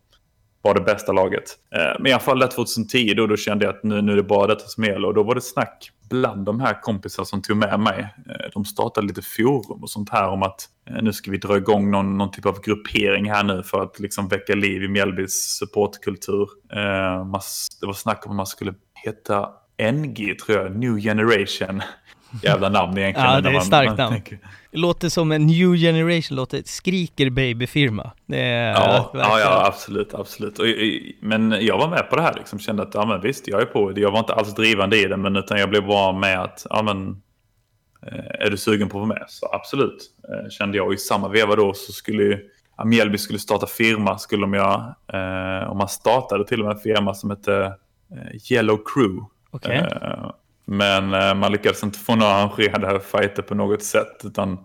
var 0.61 0.73
det 0.73 0.81
bästa 0.81 1.11
laget. 1.11 1.43
Eh, 1.75 1.99
men 1.99 2.07
i 2.07 2.11
alla 2.11 2.19
fall 2.19 2.39
där 2.39 2.47
2010 2.47 3.13
då, 3.13 3.27
då 3.27 3.37
kände 3.37 3.65
jag 3.65 3.75
att 3.75 3.83
nu, 3.83 4.01
nu 4.01 4.11
är 4.11 4.15
det 4.15 4.23
bara 4.23 4.47
detta 4.47 4.67
som 4.67 4.83
gäller. 4.83 5.07
Och 5.07 5.13
då 5.13 5.23
var 5.23 5.35
det 5.35 5.41
snack 5.41 5.91
bland 6.09 6.45
de 6.45 6.59
här 6.59 6.81
kompisar 6.81 7.23
som 7.23 7.41
tog 7.41 7.57
med 7.57 7.79
mig. 7.79 8.07
Eh, 8.29 8.49
de 8.53 8.65
startade 8.65 9.07
lite 9.07 9.21
forum 9.21 9.83
och 9.83 9.89
sånt 9.89 10.09
här 10.09 10.27
om 10.27 10.43
att 10.43 10.69
eh, 10.89 11.03
nu 11.03 11.13
ska 11.13 11.31
vi 11.31 11.37
dra 11.37 11.57
igång 11.57 11.91
någon, 11.91 12.17
någon 12.17 12.31
typ 12.31 12.45
av 12.45 12.61
gruppering 12.61 13.31
här 13.31 13.43
nu 13.43 13.63
för 13.63 13.83
att 13.83 13.99
liksom 13.99 14.27
väcka 14.27 14.55
liv 14.55 14.83
i 14.83 14.87
Mjällbys 14.87 15.57
supportkultur. 15.59 16.47
Det 17.81 17.87
var 17.87 17.93
snack 17.93 18.25
om 18.25 18.31
att 18.31 18.35
man 18.35 18.45
skulle 18.45 18.73
heta 19.05 19.49
NG 19.93 20.35
tror 20.45 20.57
jag, 20.57 20.75
New 20.75 20.99
Generation. 20.99 21.81
Jävla 22.43 22.69
namn 22.69 22.97
egentligen. 22.97 23.31
Ja, 23.33 23.41
det 23.41 23.49
är 23.49 23.53
man- 23.53 23.61
starkt 23.61 23.87
man 23.89 23.97
namn. 23.97 24.13
tänker- 24.13 24.39
Det 24.71 24.77
låter 24.77 25.09
som 25.09 25.31
en 25.31 25.45
new 25.47 25.75
generation, 25.75 26.35
låter 26.37 26.61
skriker 26.65 27.29
babyfirma. 27.29 28.11
Det 28.25 28.39
är 28.41 28.71
Ja, 28.73 29.09
ja, 29.13 29.39
ja, 29.39 29.65
absolut, 29.67 30.13
absolut. 30.13 30.59
Och, 30.59 30.65
men 31.21 31.51
jag 31.61 31.77
var 31.77 31.89
med 31.89 32.09
på 32.09 32.15
det 32.15 32.21
här, 32.21 32.33
liksom, 32.33 32.59
kände 32.59 32.83
att 32.83 32.93
ja, 32.93 33.05
men 33.05 33.21
visst, 33.21 33.47
jag 33.47 33.61
är 33.61 33.65
på 33.65 33.91
det. 33.91 34.01
Jag 34.01 34.11
var 34.11 34.19
inte 34.19 34.33
alls 34.33 34.55
drivande 34.55 34.97
i 35.01 35.05
det, 35.05 35.17
men 35.17 35.35
utan 35.35 35.59
jag 35.59 35.69
blev 35.69 35.85
bara 35.87 36.11
med 36.19 36.39
att, 36.41 36.65
ja 36.69 36.81
men, 36.81 37.21
eh, 38.07 38.45
är 38.45 38.49
du 38.49 38.57
sugen 38.57 38.89
på 38.89 38.97
att 39.01 39.07
vara 39.07 39.19
med? 39.19 39.25
Så 39.27 39.49
absolut, 39.53 39.97
eh, 40.29 40.49
kände 40.49 40.77
jag. 40.77 40.87
Och 40.87 40.93
i 40.93 40.97
samma 40.97 41.27
veva 41.29 41.55
då 41.55 41.73
så 41.73 41.91
skulle 41.91 42.23
ju, 42.23 42.39
Mjällby 42.85 43.17
skulle 43.17 43.39
starta 43.39 43.65
firma, 43.67 44.17
skulle 44.17 44.41
de 44.41 44.53
göra. 44.53 44.95
Eh, 45.13 45.67
och 45.69 45.75
man 45.75 45.87
startade 45.89 46.47
till 46.47 46.59
och 46.59 46.65
med 46.67 46.75
en 46.75 46.81
firma 46.81 47.13
som 47.13 47.29
hette 47.29 47.73
eh, 48.11 48.51
Yellow 48.51 48.79
Crew. 48.93 49.25
Okej. 49.51 49.77
Eh, 49.77 50.31
Men 50.67 51.13
eh, 51.13 51.35
man 51.35 51.51
lyckades 51.51 51.83
inte 51.83 51.99
få 51.99 52.15
några 52.15 52.31
arrangerade 52.31 52.99
fighter 52.99 53.41
på 53.41 53.55
något 53.55 53.83
sätt. 53.83 54.21
Utan 54.23 54.57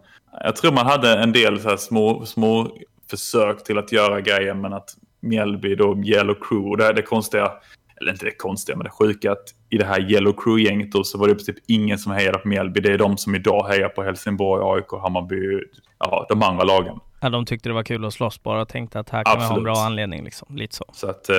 jag 0.44 0.56
tror 0.56 0.72
man 0.72 0.86
hade 0.86 1.18
en 1.18 1.32
del 1.32 1.60
så 1.60 1.76
små, 1.76 2.26
små 2.26 2.76
försök 3.10 3.64
till 3.64 3.78
att 3.78 3.92
göra 3.92 4.20
grejer. 4.20 4.54
Men 4.54 4.72
att 4.72 4.90
Mjällby 5.20 5.74
då, 5.74 6.02
Yellow 6.04 6.36
Crew, 6.40 6.70
och 6.70 6.76
det, 6.76 6.86
är 6.86 6.92
det 6.92 7.02
konstiga, 7.02 7.52
eller 8.00 8.12
inte 8.12 8.24
det 8.24 8.36
konstiga, 8.36 8.76
men 8.76 8.84
det 8.84 8.90
sjuka 8.90 9.32
att 9.32 9.44
i 9.70 9.78
det 9.78 9.84
här 9.84 10.12
Yellow 10.12 10.32
Crew-gänget 10.32 10.92
då 10.92 11.04
så 11.04 11.18
var 11.18 11.28
det 11.28 11.34
princip 11.34 11.56
ingen 11.66 11.98
som 11.98 12.12
hejade 12.12 12.38
på 12.38 12.48
Mjällby. 12.48 12.80
Det 12.80 12.92
är 12.92 12.98
de 12.98 13.16
som 13.16 13.34
idag 13.34 13.68
hejar 13.68 13.88
på 13.88 14.02
Helsingborg, 14.02 14.62
AIK, 14.64 15.02
Hammarby, 15.02 15.60
ja, 15.98 16.26
de 16.28 16.42
andra 16.42 16.64
lagen. 16.64 17.00
Ja, 17.20 17.30
de 17.30 17.46
tyckte 17.46 17.68
det 17.68 17.72
var 17.72 17.82
kul 17.82 18.04
att 18.04 18.14
slåss 18.14 18.42
bara 18.42 18.62
och 18.62 18.68
tänkte 18.68 19.00
att 19.00 19.10
här 19.10 19.24
kan 19.24 19.38
vi 19.38 19.44
ha 19.44 19.56
en 19.56 19.62
bra 19.62 19.76
anledning. 19.76 20.24
Liksom. 20.24 20.56
Lite 20.56 20.74
så. 20.74 20.84
Så 20.92 21.10
att 21.10 21.28
eh, 21.28 21.36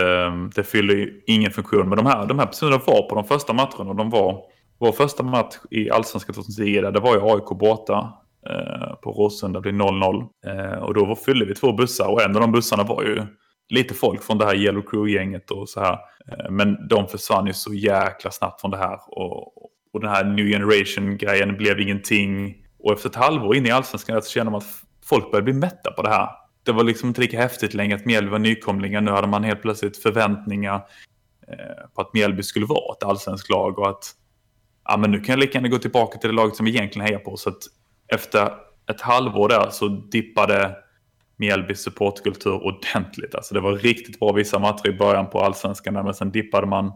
det 0.56 0.64
fyller 0.64 0.94
ju 0.94 1.22
ingen 1.28 1.52
funktion. 1.52 1.90
Men 1.90 1.98
de 1.98 2.06
här, 2.06 2.26
de 2.26 2.40
här 2.40 2.46
personerna 2.46 2.82
var 2.88 3.10
på 3.10 3.16
de 3.16 3.24
första 3.24 3.54
matcherna. 3.54 3.90
Och 3.90 3.96
de 3.96 4.10
var, 4.10 4.44
vår 4.80 4.92
första 4.92 5.24
match 5.24 5.56
i 5.72 5.90
Allsvenskan 5.90 6.36
2010, 6.36 6.82
det 6.82 7.00
var 7.00 7.16
ju 7.16 7.22
AIK 7.22 7.60
borta 7.60 8.14
eh, 8.50 8.96
på 8.96 9.12
Råsunda. 9.12 9.60
Det 9.60 9.74
blev 9.74 9.76
0-0. 9.76 10.28
Eh, 10.46 10.84
och 10.84 10.94
då 10.94 11.16
fyllde 11.16 11.46
vi 11.46 11.56
två 11.56 11.74
bussar 11.74 12.08
och 12.08 12.22
en 12.22 12.36
av 12.36 12.42
de 12.42 12.52
bussarna 12.52 12.84
var 12.84 13.04
ju 13.04 13.22
lite 13.70 13.94
folk 13.94 14.24
från 14.24 14.38
det 14.38 14.46
här 14.46 14.56
Yellow 14.56 14.82
Crew-gänget 14.82 15.52
och 15.52 15.70
så 15.70 15.80
här. 15.80 15.94
Eh, 16.28 16.52
men 16.52 16.88
de 16.88 17.08
försvann 17.08 17.48
ju 17.48 17.54
så 17.54 17.74
jäkla 17.74 18.32
snabbt 18.32 18.62
från 18.62 18.72
det 18.72 18.78
här. 18.78 19.00
Och, 19.08 19.58
och 19.94 20.02
den 20.02 20.10
här 20.10 20.24
New 20.24 20.48
Generation-grejen 20.48 21.58
blev 21.58 21.80
ingenting. 21.80 22.56
Och 22.80 22.94
efter 22.94 23.10
ett 23.10 23.16
halvår 23.16 23.56
in 23.56 23.66
i 23.66 23.72
Allsvenskan 23.72 24.22
så 24.22 24.30
känner 24.30 24.52
man 24.52 24.58
att 24.58 24.68
folk 25.06 25.32
börjar 25.32 25.44
bli 25.44 25.54
mätta 25.54 25.92
på 25.92 26.02
det 26.02 26.10
här. 26.10 26.30
Det 26.64 26.72
var 26.72 26.84
liksom 26.84 27.08
inte 27.08 27.22
lika 27.22 27.42
häftigt 27.42 27.74
längre 27.74 27.96
att 27.96 28.06
Mjällby 28.06 28.32
var 28.32 28.40
nykomlingar. 28.40 29.02
Nu 29.02 29.12
hade 29.12 29.28
man 29.28 29.44
helt 29.44 29.62
plötsligt 29.62 29.98
förväntningar 29.98 30.76
eh, 31.48 31.88
på 31.96 32.02
att 32.02 32.14
Mjällby 32.14 32.44
skulle 32.44 32.66
vara 32.66 32.96
ett 32.98 33.04
allsvenskt 33.04 33.50
lag 33.50 33.80
och 33.80 33.90
att 33.90 34.16
ja, 34.86 34.98
men 34.98 35.12
nu 35.12 35.20
kan 35.20 35.34
jag 35.34 35.40
lika 35.40 35.58
gärna 35.58 35.68
gå 35.68 35.78
tillbaka 35.78 36.18
till 36.18 36.30
det 36.30 36.36
laget 36.36 36.56
som 36.56 36.66
vi 36.66 36.72
egentligen 36.72 37.08
hejar 37.08 37.20
på. 37.20 37.38
Så 37.38 37.50
att 37.50 37.64
efter 38.08 38.50
ett 38.90 39.02
halvår 39.02 39.50
där 39.50 39.70
så 39.70 39.88
dippade 39.88 40.76
Mjällbys 41.38 41.84
supportkultur 41.84 42.64
ordentligt. 42.68 43.36
Alltså 43.36 43.54
det 43.54 43.60
var 43.60 43.74
riktigt 43.74 44.20
bra 44.20 44.32
vissa 44.32 44.60
matcher 44.60 44.88
i 44.88 44.98
början 44.98 45.30
på 45.30 45.40
allsvenskan 45.40 45.94
men 45.94 46.14
sen 46.14 46.32
dippade 46.32 46.68
man. 46.68 46.92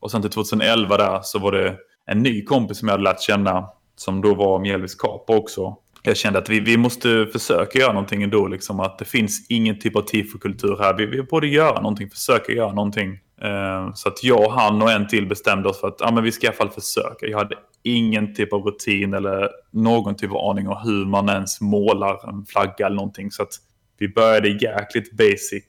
Och 0.00 0.10
sen 0.10 0.22
till 0.22 0.30
2011 0.30 0.96
där 0.96 1.20
så 1.22 1.38
var 1.38 1.52
det 1.52 1.76
en 2.06 2.22
ny 2.22 2.44
kompis 2.44 2.78
som 2.78 2.88
jag 2.88 2.92
hade 2.92 3.04
lärt 3.04 3.20
känna 3.20 3.68
som 3.96 4.20
då 4.20 4.34
var 4.34 4.58
Mjällbys 4.58 4.94
kapa 4.94 5.36
också 5.36 5.76
jag 6.02 6.16
kände 6.16 6.38
att 6.38 6.48
vi, 6.48 6.60
vi 6.60 6.76
måste 6.76 7.26
försöka 7.32 7.78
göra 7.78 7.92
någonting 7.92 8.22
ändå. 8.22 8.48
Liksom, 8.48 8.80
att 8.80 8.98
det 8.98 9.04
finns 9.04 9.46
ingen 9.48 9.78
typ 9.78 9.96
av 9.96 10.02
tifokultur 10.02 10.76
här. 10.78 10.94
Vi, 10.94 11.06
vi 11.06 11.22
borde 11.22 11.46
göra 11.46 11.80
någonting, 11.80 12.10
försöka 12.10 12.52
göra 12.52 12.72
någonting. 12.72 13.18
Eh, 13.42 13.92
så 13.94 14.08
att 14.08 14.24
jag, 14.24 14.50
han 14.50 14.82
och 14.82 14.90
en 14.90 15.08
till 15.08 15.26
bestämde 15.26 15.68
oss 15.68 15.80
för 15.80 15.88
att 15.88 15.96
ja, 15.98 16.10
men 16.10 16.24
vi 16.24 16.32
ska 16.32 16.46
i 16.46 16.48
alla 16.48 16.56
fall 16.56 16.70
försöka. 16.70 17.26
Jag 17.26 17.38
hade 17.38 17.56
ingen 17.82 18.34
typ 18.34 18.52
av 18.52 18.62
rutin 18.62 19.14
eller 19.14 19.48
någon 19.70 20.16
typ 20.16 20.30
av 20.30 20.50
aning 20.50 20.68
om 20.68 20.76
hur 20.84 21.06
man 21.06 21.28
ens 21.28 21.60
målar 21.60 22.28
en 22.28 22.46
flagga 22.46 22.86
eller 22.86 22.96
någonting. 22.96 23.30
Så 23.30 23.42
att 23.42 23.52
vi 23.98 24.08
började 24.08 24.48
jäkligt 24.48 25.12
basic 25.12 25.64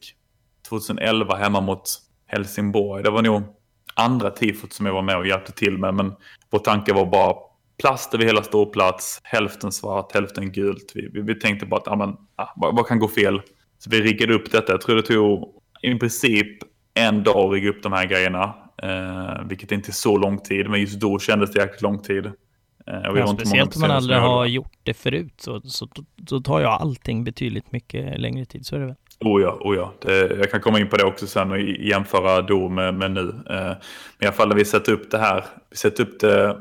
2011 0.69 1.35
hemma 1.35 1.61
mot 1.61 1.83
Helsingborg. 2.27 3.03
Det 3.03 3.09
var 3.09 3.21
nog 3.21 3.43
andra 3.95 4.29
tifot 4.29 4.73
som 4.73 4.85
jag 4.85 4.93
var 4.93 5.01
med 5.01 5.17
och 5.17 5.27
hjälpte 5.27 5.51
till 5.51 5.77
med. 5.77 5.93
Men 5.93 6.13
vår 6.49 6.59
tanke 6.59 6.93
var 6.93 7.05
bara 7.05 7.35
plast 7.81 8.13
över 8.13 8.25
hela 8.25 8.43
ståplats, 8.43 9.21
hälften 9.23 9.71
svart, 9.71 10.11
hälften 10.13 10.51
gult. 10.51 10.91
Vi, 10.95 11.09
vi, 11.13 11.21
vi 11.21 11.35
tänkte 11.35 11.65
bara 11.65 11.79
att, 11.79 11.85
ja, 11.85 11.95
men, 11.95 12.09
ah, 12.35 12.53
vad, 12.55 12.75
vad, 12.75 12.87
kan 12.87 12.99
gå 12.99 13.07
fel? 13.07 13.41
Så 13.79 13.89
vi 13.89 14.01
riggade 14.01 14.33
upp 14.33 14.51
detta. 14.51 14.71
Jag 14.71 14.81
tror 14.81 14.95
det 14.95 15.01
tog 15.01 15.53
i 15.81 15.95
princip 15.95 16.57
en 16.93 17.23
dag 17.23 17.37
att 17.37 17.51
rigga 17.51 17.69
upp 17.69 17.83
de 17.83 17.93
här 17.93 18.05
grejerna. 18.05 18.55
Eh, 18.83 19.47
vilket 19.49 19.71
inte 19.71 19.89
är 19.89 19.93
så 19.93 20.17
lång 20.17 20.37
tid, 20.37 20.69
men 20.69 20.81
just 20.81 20.99
då 20.99 21.19
kändes 21.19 21.51
det 21.51 21.59
jäkligt 21.59 21.81
lång 21.81 22.01
tid. 22.01 22.25
Eh, 22.25 22.33
ja, 23.15 23.27
speciellt 23.27 23.75
om 23.75 23.81
man 23.81 23.91
aldrig 23.91 24.19
har 24.19 24.45
gjort 24.45 24.77
det 24.83 24.93
förut 24.93 25.33
så, 25.37 25.61
så, 25.61 25.87
så 26.27 26.39
tar 26.39 26.61
jag 26.61 26.71
allting 26.71 27.23
betydligt 27.23 27.71
mycket 27.71 28.19
längre 28.19 28.45
tid. 28.45 28.65
Så 28.65 28.75
är 28.75 28.79
det 28.79 28.85
väl. 28.85 28.95
Oh 29.19 29.41
ja, 29.41 29.57
oh 29.61 29.75
ja. 29.75 29.93
Det, 30.01 30.37
jag 30.37 30.51
kan 30.51 30.61
komma 30.61 30.79
in 30.79 30.89
på 30.89 30.97
det 30.97 31.03
också 31.03 31.27
sen 31.27 31.51
och 31.51 31.59
jämföra 31.59 32.41
då 32.41 32.69
med, 32.69 32.93
med 32.93 33.11
nu. 33.11 33.29
Eh, 33.49 33.55
men 33.55 33.75
i 34.21 34.25
alla 34.25 34.31
fall 34.31 34.47
när 34.47 34.55
vi 34.55 34.65
sätter 34.65 34.91
upp 34.91 35.11
det 35.11 35.17
här, 35.17 35.45
vi 35.69 35.77
sätter 35.77 36.03
upp 36.03 36.19
det 36.19 36.57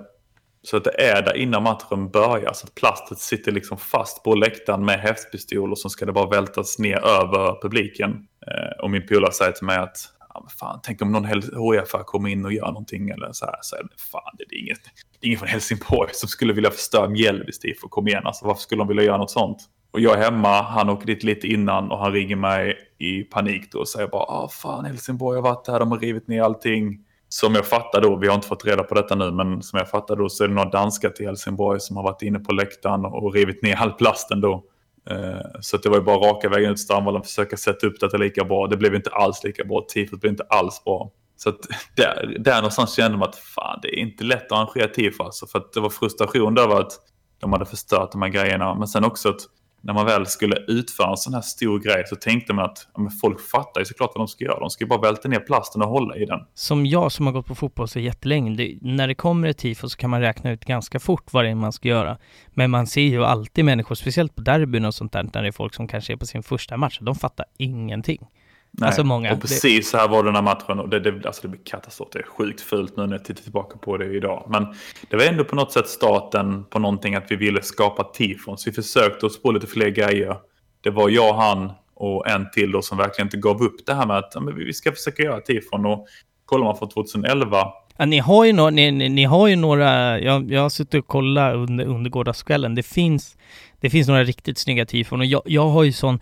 så 0.63 0.77
att 0.77 0.85
det 0.85 1.01
är 1.03 1.23
där 1.23 1.37
innan 1.37 1.63
matchen 1.63 2.11
börjar. 2.11 2.53
Så 2.53 2.67
att 2.67 2.75
plastet 2.75 3.19
sitter 3.19 3.53
liksom 3.53 3.79
fast 3.79 4.25
på 4.25 4.35
läktaren 4.35 4.85
med 4.85 5.01
häftpistol 5.01 5.73
och 5.73 5.79
så 5.79 5.89
ska 5.89 6.07
det 6.07 6.13
bara 6.13 6.29
vältas 6.29 6.79
ner 6.79 6.97
över 6.97 7.63
publiken. 7.63 8.11
Eh, 8.47 8.83
och 8.83 8.91
min 8.91 9.07
polare 9.07 9.33
säger 9.33 9.53
till 9.53 9.67
mig 9.67 9.77
att 9.77 9.97
ja, 10.35 10.47
fan, 10.61 10.81
tänk 10.83 11.03
om 11.03 11.13
någon 11.13 11.25
HIF 11.25 11.91
kommer 12.07 12.29
in 12.29 12.45
och 12.45 12.53
gör 12.53 12.67
någonting 12.67 13.09
eller 13.09 13.33
så 13.33 13.47
här. 13.47 13.59
Så 13.61 13.77
är 13.77 13.83
det, 13.83 13.89
fan, 14.13 14.35
det 14.39 14.57
är 14.57 14.59
inget, 14.59 14.81
det 15.21 15.27
är 15.27 15.27
ingen 15.27 15.39
från 15.39 15.49
Helsingborg 15.49 16.11
som 16.13 16.29
skulle 16.29 16.53
vilja 16.53 16.71
förstöra 16.71 17.09
Mjällbys 17.09 17.59
tifo. 17.59 17.89
Kom 17.89 18.09
igen, 18.09 18.27
alltså, 18.27 18.47
varför 18.47 18.61
skulle 18.61 18.81
de 18.81 18.89
vilja 18.89 19.05
göra 19.05 19.19
något 19.19 19.31
sånt? 19.31 19.59
Och 19.93 20.01
jag 20.01 20.19
är 20.19 20.23
hemma, 20.23 20.63
han 20.63 20.89
åker 20.89 21.07
dit 21.07 21.23
lite 21.23 21.47
innan 21.47 21.91
och 21.91 21.99
han 21.99 22.13
ringer 22.13 22.37
mig 22.37 22.79
i 22.99 23.23
panik 23.23 23.73
då 23.73 23.79
och 23.79 23.89
säger 23.89 24.09
bara, 24.09 24.23
ah 24.23 24.49
fan 24.49 24.85
Helsingborg 24.85 25.37
har 25.37 25.43
varit 25.43 25.69
här, 25.69 25.79
de 25.79 25.91
har 25.91 25.99
rivit 25.99 26.29
ner 26.29 26.43
allting 26.43 27.05
som 27.33 27.55
jag 27.55 27.67
fattar 27.67 28.01
då, 28.01 28.17
vi 28.17 28.29
har 28.29 28.35
inte 28.35 28.49
fått 28.49 28.65
reda 28.65 28.83
på 28.83 28.95
detta 28.95 29.15
nu, 29.15 29.31
men 29.31 29.63
som 29.63 29.79
jag 29.79 29.91
fattar 29.91 30.17
då 30.17 30.29
så 30.29 30.45
är 30.45 30.49
det 30.49 30.55
några 30.55 30.71
danskar 30.71 31.11
till 31.11 31.27
Helsingborg 31.27 31.81
som 31.81 31.97
har 31.97 32.05
varit 32.05 32.23
inne 32.23 32.39
på 32.39 32.53
läktaren 32.53 33.05
och 33.05 33.35
rivit 33.35 33.63
ner 33.63 33.77
all 33.77 33.93
plasten 33.93 34.41
då. 34.41 34.65
Eh, 35.11 35.61
så 35.61 35.77
det 35.77 35.89
var 35.89 35.97
ju 35.97 36.03
bara 36.03 36.17
raka 36.17 36.49
vägen 36.49 36.71
ut 36.71 36.77
till 36.77 36.85
Strandvallen, 36.85 37.23
försöka 37.23 37.57
sätta 37.57 37.87
upp 37.87 38.01
det 38.01 38.19
lika 38.19 38.45
bra. 38.45 38.67
Det 38.67 38.77
blev 38.77 38.95
inte 38.95 39.11
alls 39.11 39.45
lika 39.45 39.65
bra, 39.65 39.87
tifot 39.89 40.21
blev 40.21 40.33
inte 40.33 40.45
alls 40.49 40.85
bra. 40.85 41.11
Så 41.37 41.49
att 41.49 41.59
där, 41.97 42.37
där 42.41 42.57
någonstans 42.57 42.95
kände 42.95 43.19
man 43.19 43.29
att 43.29 43.37
fan, 43.37 43.79
det 43.83 43.89
är 43.89 43.99
inte 43.99 44.25
lätt 44.25 44.53
att 44.53 44.53
arrangera 44.53 44.89
tifo 44.89 45.23
alltså. 45.23 45.47
För 45.47 45.59
att 45.59 45.73
det 45.73 45.81
var 45.81 45.91
frustration 45.91 46.59
över 46.59 46.81
att 46.81 46.93
de 47.41 47.53
hade 47.53 47.67
förstört 47.67 48.13
de 48.13 48.23
här 48.23 48.29
grejerna. 48.29 48.75
Men 48.75 48.89
sen 48.89 49.05
också 49.05 49.29
att 49.29 49.41
när 49.81 49.95
man 49.95 50.07
väl 50.07 50.27
skulle 50.27 50.57
utföra 50.69 51.11
en 51.11 51.17
sån 51.17 51.35
här 51.35 51.41
stor 51.41 51.79
grej 51.79 52.05
så 52.07 52.17
tänkte 52.17 52.53
man 52.53 52.65
att 52.65 52.89
ja, 52.95 53.01
men 53.01 53.11
folk 53.11 53.41
fattar 53.41 53.81
ju 53.81 53.85
såklart 53.85 54.11
vad 54.15 54.21
de 54.21 54.29
ska 54.29 54.45
göra. 54.45 54.61
De 54.61 54.71
ska 54.71 54.85
ju 54.85 54.89
bara 54.89 55.01
välta 55.01 55.29
ner 55.29 55.41
plasten 55.41 55.83
och 55.83 55.89
hålla 55.89 56.17
i 56.17 56.25
den. 56.25 56.41
Som 56.55 56.87
jag 56.87 57.13
som 57.13 57.27
har 57.27 57.33
gått 57.33 57.47
på 57.47 57.55
fotboll 57.55 57.89
så 57.89 58.01
jättelänge, 58.01 58.57
det, 58.57 58.79
när 58.83 59.09
det 59.09 59.15
kommer 59.15 59.49
ett 59.49 59.59
tifo 59.59 59.89
så 59.89 59.97
kan 59.97 60.11
man 60.11 60.21
räkna 60.21 60.51
ut 60.51 60.65
ganska 60.65 61.01
fort 61.01 61.33
vad 61.33 61.45
det 61.45 61.51
är 61.51 61.55
man 61.55 61.73
ska 61.73 61.89
göra. 61.89 62.19
Men 62.55 62.71
man 62.71 62.87
ser 62.87 63.01
ju 63.01 63.25
alltid 63.25 63.65
människor, 63.65 63.95
speciellt 63.95 64.35
på 64.35 64.43
derbyn 64.43 64.85
och 64.85 64.95
sånt 64.95 65.13
där, 65.13 65.23
när 65.35 65.43
det 65.43 65.49
är 65.49 65.53
folk 65.53 65.75
som 65.75 65.89
kanske 65.89 66.13
är 66.13 66.17
på 66.17 66.27
sin 66.27 66.43
första 66.43 66.77
match, 66.77 66.99
de 67.03 67.15
fattar 67.15 67.47
ingenting. 67.59 68.27
Nej, 68.73 68.87
alltså 68.87 69.05
många. 69.05 69.33
Och 69.33 69.41
precis 69.41 69.91
så 69.91 69.97
här 69.97 70.09
var 70.09 70.25
den 70.25 70.35
här 70.35 70.43
matchen. 70.43 70.81
Och 70.81 70.89
det, 70.89 71.01
det, 71.01 71.27
alltså 71.27 71.43
det 71.43 71.49
blir 71.49 71.61
katastrof. 71.65 72.09
Det 72.13 72.19
är 72.19 72.23
sjukt 72.23 72.61
fult 72.61 72.97
nu 72.97 73.07
när 73.07 73.13
jag 73.15 73.25
tittar 73.25 73.43
tillbaka 73.43 73.79
på 73.79 73.97
det 73.97 74.05
idag. 74.05 74.47
Men 74.49 74.67
det 75.09 75.17
var 75.17 75.25
ändå 75.25 75.45
på 75.45 75.57
något 75.57 75.73
sätt 75.73 75.89
starten 75.89 76.65
på 76.65 76.79
någonting 76.79 77.15
att 77.15 77.31
vi 77.31 77.37
ville 77.37 77.63
skapa 77.63 78.05
tifon. 78.05 78.59
Så 78.59 78.71
vi 78.71 78.75
försökte 78.75 79.27
oss 79.27 79.43
på 79.43 79.53
lite 79.53 79.67
fler 79.67 79.89
grejer. 79.89 80.37
Det 80.81 80.91
var 80.91 81.09
jag, 81.09 81.35
han 81.35 81.73
och 81.95 82.29
en 82.29 82.51
till 82.51 82.73
då 82.73 82.83
som 82.83 82.99
verkligen 82.99 83.27
inte 83.27 83.37
gav 83.37 83.63
upp 83.63 83.87
det 83.87 83.95
här 83.95 84.07
med 84.07 84.17
att 84.17 84.43
men 84.43 84.55
vi 84.55 84.73
ska 84.73 84.93
försöka 84.93 85.23
göra 85.23 85.41
tifon. 85.41 85.87
Och 85.87 86.07
kollar 86.45 86.65
man 86.65 86.77
från 86.77 86.89
2011 86.89 87.67
Ja, 88.01 88.07
ni, 88.07 88.19
har 88.19 88.45
ju 88.45 88.53
no 88.53 88.71
ni, 88.71 88.91
ni, 88.91 89.09
ni, 89.09 89.25
har 89.25 89.49
ju 89.49 89.57
några, 89.57 90.21
jag, 90.21 90.53
jag 90.53 90.63
har 90.63 90.69
suttit 90.69 90.95
och 90.95 91.07
kollat 91.07 91.55
under, 91.55 91.85
under 91.85 92.11
gårdagskvällen. 92.11 92.75
Det 92.75 92.83
finns, 92.83 93.37
det 93.81 93.91
finns 93.91 94.09
några 94.09 94.25
riktigt 94.25 94.59
snygga 94.59 94.87
tifon 94.87 95.21
och 95.21 95.27
jag, 95.27 95.43
jag 95.45 95.69
har 95.69 95.83
ju 95.83 95.93
sån 95.93 96.21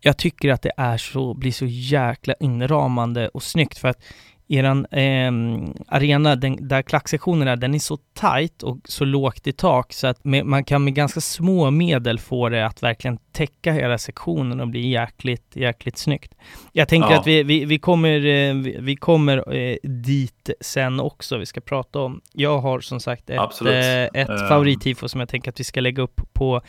jag 0.00 0.16
tycker 0.16 0.48
att 0.52 0.62
det 0.62 0.72
är 0.76 0.96
så, 0.96 1.34
blir 1.34 1.52
så 1.52 1.66
jäkla 1.66 2.34
inramande 2.40 3.28
och 3.28 3.42
snyggt 3.42 3.78
för 3.78 3.88
att 3.88 4.02
eran 4.52 4.86
eh, 4.86 5.32
arena, 5.88 6.36
den, 6.36 6.68
där 6.68 6.82
klacksektionen 6.82 7.48
är, 7.48 7.56
den 7.56 7.74
är 7.74 7.78
så 7.78 7.96
tight 7.96 8.62
och 8.62 8.78
så 8.84 9.04
lågt 9.04 9.46
i 9.46 9.52
tak 9.52 9.92
så 9.92 10.06
att 10.06 10.24
med, 10.24 10.46
man 10.46 10.64
kan 10.64 10.84
med 10.84 10.94
ganska 10.94 11.20
små 11.20 11.70
medel 11.70 12.18
få 12.18 12.48
det 12.48 12.66
att 12.66 12.82
verkligen 12.82 13.18
täcka 13.32 13.72
hela 13.72 13.98
sektionen 13.98 14.60
och 14.60 14.68
bli 14.68 14.88
jäkligt, 14.88 15.56
jäkligt 15.56 15.98
snyggt. 15.98 16.34
Jag 16.72 16.88
tänker 16.88 17.10
ja. 17.10 17.20
att 17.20 17.26
vi, 17.26 17.42
vi, 17.42 17.64
vi 17.64 17.78
kommer, 17.78 18.26
eh, 18.26 18.54
vi, 18.54 18.76
vi 18.80 18.96
kommer 18.96 19.54
eh, 19.54 19.76
dit 19.82 20.50
sen 20.60 21.00
också, 21.00 21.38
vi 21.38 21.46
ska 21.46 21.60
prata 21.60 21.98
om. 21.98 22.20
Jag 22.32 22.58
har 22.58 22.80
som 22.80 23.00
sagt 23.00 23.30
ett, 23.30 23.60
eh, 23.66 24.22
ett 24.22 24.28
um. 24.28 24.48
favorittifo 24.48 25.08
som 25.08 25.20
jag 25.20 25.28
tänker 25.28 25.50
att 25.50 25.60
vi 25.60 25.64
ska 25.64 25.80
lägga 25.80 26.02
upp 26.02 26.20
på, 26.32 26.62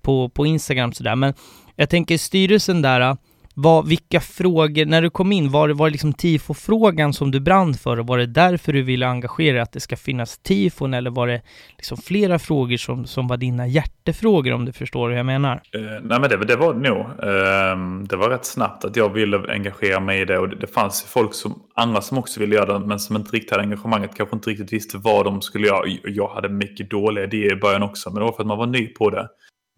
på, 0.00 0.28
på 0.28 0.46
Instagram 0.46 0.92
sådär, 0.92 1.16
men 1.16 1.34
jag 1.76 1.90
tänker 1.90 2.18
styrelsen 2.18 2.82
där, 2.82 3.16
vad, 3.60 3.88
vilka 3.88 4.20
frågor, 4.20 4.84
när 4.84 5.02
du 5.02 5.10
kom 5.10 5.32
in, 5.32 5.50
var 5.50 5.68
det, 5.68 5.74
var 5.74 5.86
det 5.86 5.92
liksom 5.92 6.12
tifo-frågan 6.12 7.12
som 7.12 7.30
du 7.30 7.40
brann 7.40 7.74
för 7.74 7.98
och 7.98 8.06
var 8.06 8.18
det 8.18 8.26
därför 8.26 8.72
du 8.72 8.82
ville 8.82 9.06
engagera 9.06 9.52
dig, 9.52 9.62
att 9.62 9.72
det 9.72 9.80
ska 9.80 9.96
finnas 9.96 10.38
tifon 10.38 10.94
eller 10.94 11.10
var 11.10 11.26
det 11.26 11.42
liksom 11.76 11.96
flera 11.96 12.38
frågor 12.38 12.76
som, 12.76 13.06
som 13.06 13.28
var 13.28 13.36
dina 13.36 13.66
hjärtefrågor 13.66 14.52
om 14.52 14.64
du 14.64 14.72
förstår 14.72 15.08
hur 15.08 15.16
jag 15.16 15.26
menar? 15.26 15.54
Uh, 15.54 15.82
nej 16.02 16.20
men 16.20 16.30
det, 16.30 16.36
det 16.36 16.56
var 16.56 16.74
nog, 16.74 16.98
uh, 16.98 18.02
det 18.08 18.16
var 18.16 18.30
rätt 18.30 18.44
snabbt 18.44 18.84
att 18.84 18.96
jag 18.96 19.12
ville 19.12 19.52
engagera 19.52 20.00
mig 20.00 20.20
i 20.20 20.24
det 20.24 20.38
och 20.38 20.48
det, 20.48 20.56
det 20.56 20.66
fanns 20.66 21.02
folk 21.02 21.34
som, 21.34 21.62
andra 21.74 22.00
som 22.00 22.18
också 22.18 22.40
ville 22.40 22.54
göra 22.54 22.78
det 22.78 22.86
men 22.86 22.98
som 22.98 23.16
inte 23.16 23.36
riktigt 23.36 23.50
hade 23.50 23.62
engagemanget, 23.62 24.10
kanske 24.16 24.36
inte 24.36 24.50
riktigt 24.50 24.72
visste 24.72 24.98
vad 24.98 25.24
de 25.24 25.42
skulle 25.42 25.66
göra. 25.66 25.82
Jag 26.04 26.28
hade 26.28 26.48
mycket 26.48 26.90
dåliga 26.90 27.24
idéer 27.24 27.52
i 27.52 27.56
början 27.56 27.82
också 27.82 28.10
men 28.10 28.18
det 28.18 28.24
var 28.24 28.32
för 28.32 28.42
att 28.42 28.46
man 28.46 28.58
var 28.58 28.66
ny 28.66 28.86
på 28.86 29.10
det. 29.10 29.28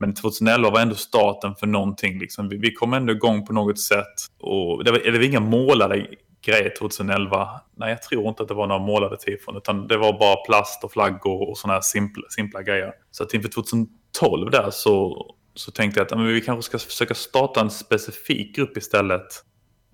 Men 0.01 0.15
2011 0.15 0.71
var 0.71 0.81
ändå 0.81 0.95
starten 0.95 1.55
för 1.55 1.67
någonting. 1.67 2.19
Liksom. 2.19 2.49
Vi, 2.49 2.57
vi 2.57 2.73
kom 2.73 2.93
ändå 2.93 3.13
igång 3.13 3.47
på 3.47 3.53
något 3.53 3.79
sätt. 3.79 4.15
Och 4.41 4.85
det 4.85 4.91
var, 4.91 4.99
det 4.99 5.11
var 5.11 5.25
inga 5.25 5.41
målade 5.41 6.07
grejer 6.47 6.75
2011. 6.79 7.61
Nej, 7.77 7.91
jag 7.91 8.03
tror 8.03 8.29
inte 8.29 8.43
att 8.43 8.49
det 8.49 8.55
var 8.55 8.67
några 8.67 8.83
målade 8.87 9.17
tifon. 9.17 9.57
Utan 9.57 9.87
det 9.87 9.97
var 9.97 10.19
bara 10.19 10.37
plast 10.37 10.85
och 10.85 10.93
flaggor 10.93 11.51
och 11.51 11.59
sådana 11.59 11.75
här 11.75 11.81
simpla, 11.81 12.23
simpla 12.29 12.63
grejer. 12.63 12.93
Så 13.11 13.23
att 13.23 13.35
inför 13.35 13.49
2012 13.49 14.51
där 14.51 14.71
så, 14.71 15.27
så 15.55 15.71
tänkte 15.71 16.01
jag 16.01 16.07
att 16.07 16.19
men 16.19 16.27
vi 16.27 16.41
kanske 16.41 16.63
ska 16.63 16.79
försöka 16.79 17.15
starta 17.15 17.61
en 17.61 17.71
specifik 17.71 18.57
grupp 18.57 18.77
istället. 18.77 19.45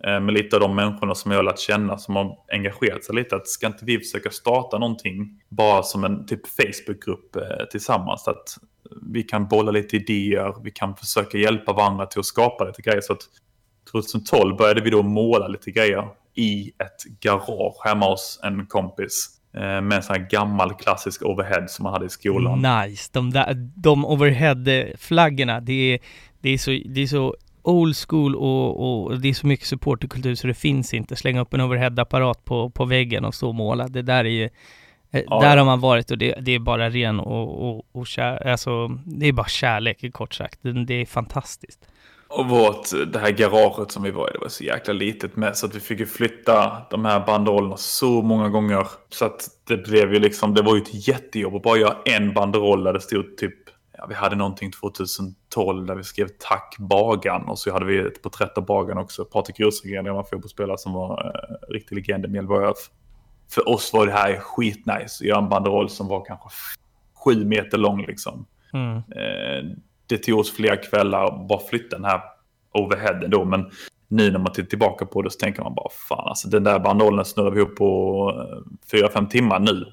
Eh, 0.05 0.21
med 0.21 0.35
lite 0.35 0.57
av 0.57 0.61
de 0.61 0.77
människorna 0.77 1.15
som 1.15 1.31
jag 1.31 1.39
har 1.39 1.45
lärt 1.45 1.59
känna 1.59 1.99
som 1.99 2.17
har 2.17 2.37
engagerat 2.53 3.05
sig 3.05 3.15
lite. 3.15 3.37
Att 3.37 3.49
ska 3.49 3.67
inte 3.67 3.85
vi 3.85 3.99
försöka 3.99 4.31
starta 4.31 4.79
någonting 4.79 5.41
bara 5.49 5.83
som 5.83 6.05
en 6.05 6.27
typ 6.27 6.41
Facebookgrupp 6.47 7.37
eh, 7.37 7.67
tillsammans? 7.71 8.29
Att 8.29 8.57
vi 9.03 9.22
kan 9.22 9.49
bolla 9.49 9.70
lite 9.70 9.97
idéer, 9.97 10.55
vi 10.64 10.70
kan 10.70 10.97
försöka 10.97 11.39
hjälpa 11.39 11.72
varandra 11.72 12.07
till 12.07 12.20
att 12.20 12.26
skapa 12.26 12.64
lite 12.64 12.82
grejer. 12.82 13.01
Så 13.01 13.12
att 13.12 13.22
2012 13.93 14.57
började 14.57 14.80
vi 14.80 14.91
då 14.91 15.03
måla 15.03 15.49
lite 15.49 15.70
grejer 15.70 16.09
i 16.34 16.68
ett 16.68 17.20
garage 17.20 17.76
hemma 17.84 18.11
hos 18.11 18.41
en 18.43 18.66
kompis. 18.66 19.37
Eh, 19.55 19.61
med 19.61 19.93
en 19.93 20.03
sån 20.03 20.16
här 20.16 20.28
gammal 20.30 20.74
klassisk 20.74 21.22
overhead 21.22 21.66
som 21.68 21.82
man 21.82 21.93
hade 21.93 22.07
i 22.07 22.09
skolan. 22.09 22.62
Nice! 22.62 23.11
De, 23.12 23.30
där, 23.30 23.55
de 23.76 24.05
overhead-flaggorna, 24.05 25.61
det 25.61 25.72
är, 25.95 25.99
det, 26.41 26.51
är 26.51 26.59
så, 26.59 26.70
det 26.70 27.01
är 27.01 27.07
så 27.07 27.37
old 27.62 27.97
school 27.97 28.37
och, 28.37 29.07
och 29.07 29.20
det 29.20 29.28
är 29.28 29.34
så 29.34 29.47
mycket 29.47 29.66
supporterkultur 29.66 30.34
så 30.34 30.47
det 30.47 30.55
finns 30.55 30.95
inte. 30.95 31.16
Slänga 31.16 31.41
upp 31.41 31.55
en 31.55 31.61
overhead-apparat 31.61 32.45
på, 32.45 32.70
på 32.70 32.84
väggen 32.84 33.24
och 33.24 33.34
stå 33.34 33.49
och 33.49 33.55
måla. 33.55 33.89
Det 33.89 34.03
där 34.03 34.24
är 34.24 34.28
ju 34.28 34.49
Ja. 35.27 35.41
Där 35.41 35.57
har 35.57 35.64
man 35.64 35.81
varit 35.81 36.11
och 36.11 36.19
det, 36.19 36.35
det 36.41 36.55
är 36.55 36.59
bara 36.59 36.91
ren 36.91 37.21
och, 37.21 37.69
och, 37.69 37.87
och 37.93 38.07
kär, 38.07 38.47
alltså, 38.47 38.89
det 39.05 39.27
är 39.27 39.33
bara 39.33 39.47
kärlek 39.47 40.12
kort 40.12 40.35
sagt. 40.35 40.59
Det, 40.62 40.85
det, 40.85 40.95
är 40.95 41.07
fantastiskt. 41.07 41.89
Och 42.29 42.49
vårt, 42.49 43.12
det 43.12 43.19
här 43.19 43.31
garaget 43.31 43.91
som 43.91 44.03
vi 44.03 44.11
var 44.11 44.29
i, 44.29 44.33
det 44.33 44.39
var 44.39 44.49
så 44.49 44.64
jäkla 44.64 44.93
litet 44.93 45.37
med 45.37 45.57
så 45.57 45.67
att 45.67 45.75
vi 45.75 45.81
fick 45.81 46.01
ju 46.01 46.07
flytta 46.07 46.83
de 46.91 47.05
här 47.05 47.27
banderollerna 47.27 47.77
så 47.77 48.23
många 48.23 48.49
gånger. 48.49 48.87
Så 49.11 49.25
att 49.25 49.49
det 49.69 49.77
blev 49.77 50.14
ju 50.14 50.21
liksom, 50.21 50.55
det 50.55 50.62
var 50.62 50.77
ju 50.77 50.83
ett 50.83 51.09
jättejobb 51.09 51.55
att 51.55 51.62
bara 51.62 51.79
göra 51.79 51.97
en 52.05 52.35
banderoll 52.35 52.85
där 52.85 52.93
det 52.93 53.01
stod 53.01 53.37
typ 53.37 53.55
ja, 53.99 54.07
vi 54.07 54.14
hade 54.14 54.37
någonting 54.37 54.71
2012 54.73 55.87
där 55.87 55.95
vi 55.95 56.05
skrev 56.05 56.29
tack 56.39 56.77
Bagan 56.79 57.49
och 57.49 57.59
så 57.59 57.73
hade 57.73 57.87
vi 57.87 57.99
ett 57.99 58.23
porträtt 58.23 58.59
av 58.59 58.64
Bagan 58.64 58.99
också. 58.99 59.25
Patrik 59.25 59.61
Rosengren, 59.61 60.05
gammal 60.05 60.25
fotbollsspelare 60.25 60.79
som 60.79 60.93
var 60.93 61.27
eh, 61.27 61.73
riktig 61.73 61.97
legend 61.97 62.25
i 62.25 62.29
Mjällby 62.29 62.55
För 63.51 63.68
oss 63.68 63.92
var 63.92 64.07
det 64.07 64.12
här 64.12 64.36
skitnice 64.36 65.20
att 65.20 65.26
göra 65.26 65.38
en 65.38 65.49
banderoll 65.49 65.90
som 65.90 66.09
var 66.09 66.24
kanske 66.24 66.49
sju 67.24 67.44
meter 67.44 67.78
lång 67.78 68.07
liksom. 68.07 68.47
Mm. 68.72 68.97
Eh, 68.97 69.76
det 70.07 70.18
tog 70.18 70.38
oss 70.38 70.57
flera 70.57 70.76
kvällar 70.76 71.24
att 71.24 71.49
bara 71.49 71.61
flytta 71.61 71.97
den 71.97 72.05
här 72.05 72.20
overheaden 72.72 73.30
då, 73.30 73.44
men 73.44 73.70
nu 74.09 74.30
när 74.30 74.38
man 74.38 74.53
tittar 74.53 74.68
tillbaka 74.68 75.07
på 75.07 75.22
det 75.22 75.30
så 75.30 75.38
tänker 75.38 75.62
man 75.62 75.74
bara 75.74 75.88
fan 76.09 76.28
alltså 76.28 76.49
den 76.49 76.64
där 76.64 76.78
bandollen 76.78 77.24
snurrar 77.24 77.51
vi 77.51 77.61
upp 77.61 77.76
på 77.76 78.30
eh, 78.36 78.72
fyra 78.90 79.09
fem 79.09 79.28
timmar 79.28 79.61
nu, 79.61 79.84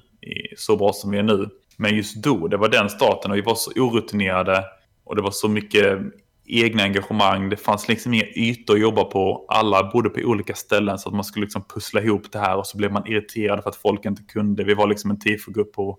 så 0.56 0.76
bra 0.76 0.92
som 0.92 1.10
vi 1.10 1.18
är 1.18 1.22
nu. 1.22 1.48
Men 1.76 1.96
just 1.96 2.22
då, 2.22 2.48
det 2.48 2.56
var 2.56 2.68
den 2.68 2.90
starten 2.90 3.30
och 3.30 3.36
vi 3.36 3.42
var 3.42 3.54
så 3.54 3.70
orutinerade 3.70 4.64
och 5.04 5.16
det 5.16 5.22
var 5.22 5.30
så 5.30 5.48
mycket 5.48 5.98
egna 6.46 6.82
engagemang. 6.82 7.48
Det 7.48 7.56
fanns 7.56 7.88
liksom 7.88 8.14
inga 8.14 8.26
ytor 8.36 8.74
att 8.74 8.80
jobba 8.80 9.04
på. 9.04 9.46
Alla 9.48 9.90
bodde 9.90 10.10
på 10.10 10.20
olika 10.20 10.54
ställen 10.54 10.98
så 10.98 11.08
att 11.08 11.14
man 11.14 11.24
skulle 11.24 11.44
liksom 11.44 11.64
pussla 11.74 12.02
ihop 12.02 12.32
det 12.32 12.38
här 12.38 12.56
och 12.56 12.66
så 12.66 12.76
blev 12.76 12.92
man 12.92 13.06
irriterad 13.06 13.62
för 13.62 13.70
att 13.70 13.76
folk 13.76 14.04
inte 14.04 14.22
kunde. 14.22 14.64
Vi 14.64 14.74
var 14.74 14.86
liksom 14.86 15.10
en 15.10 15.18
tifogrupp 15.18 15.72
på 15.72 15.98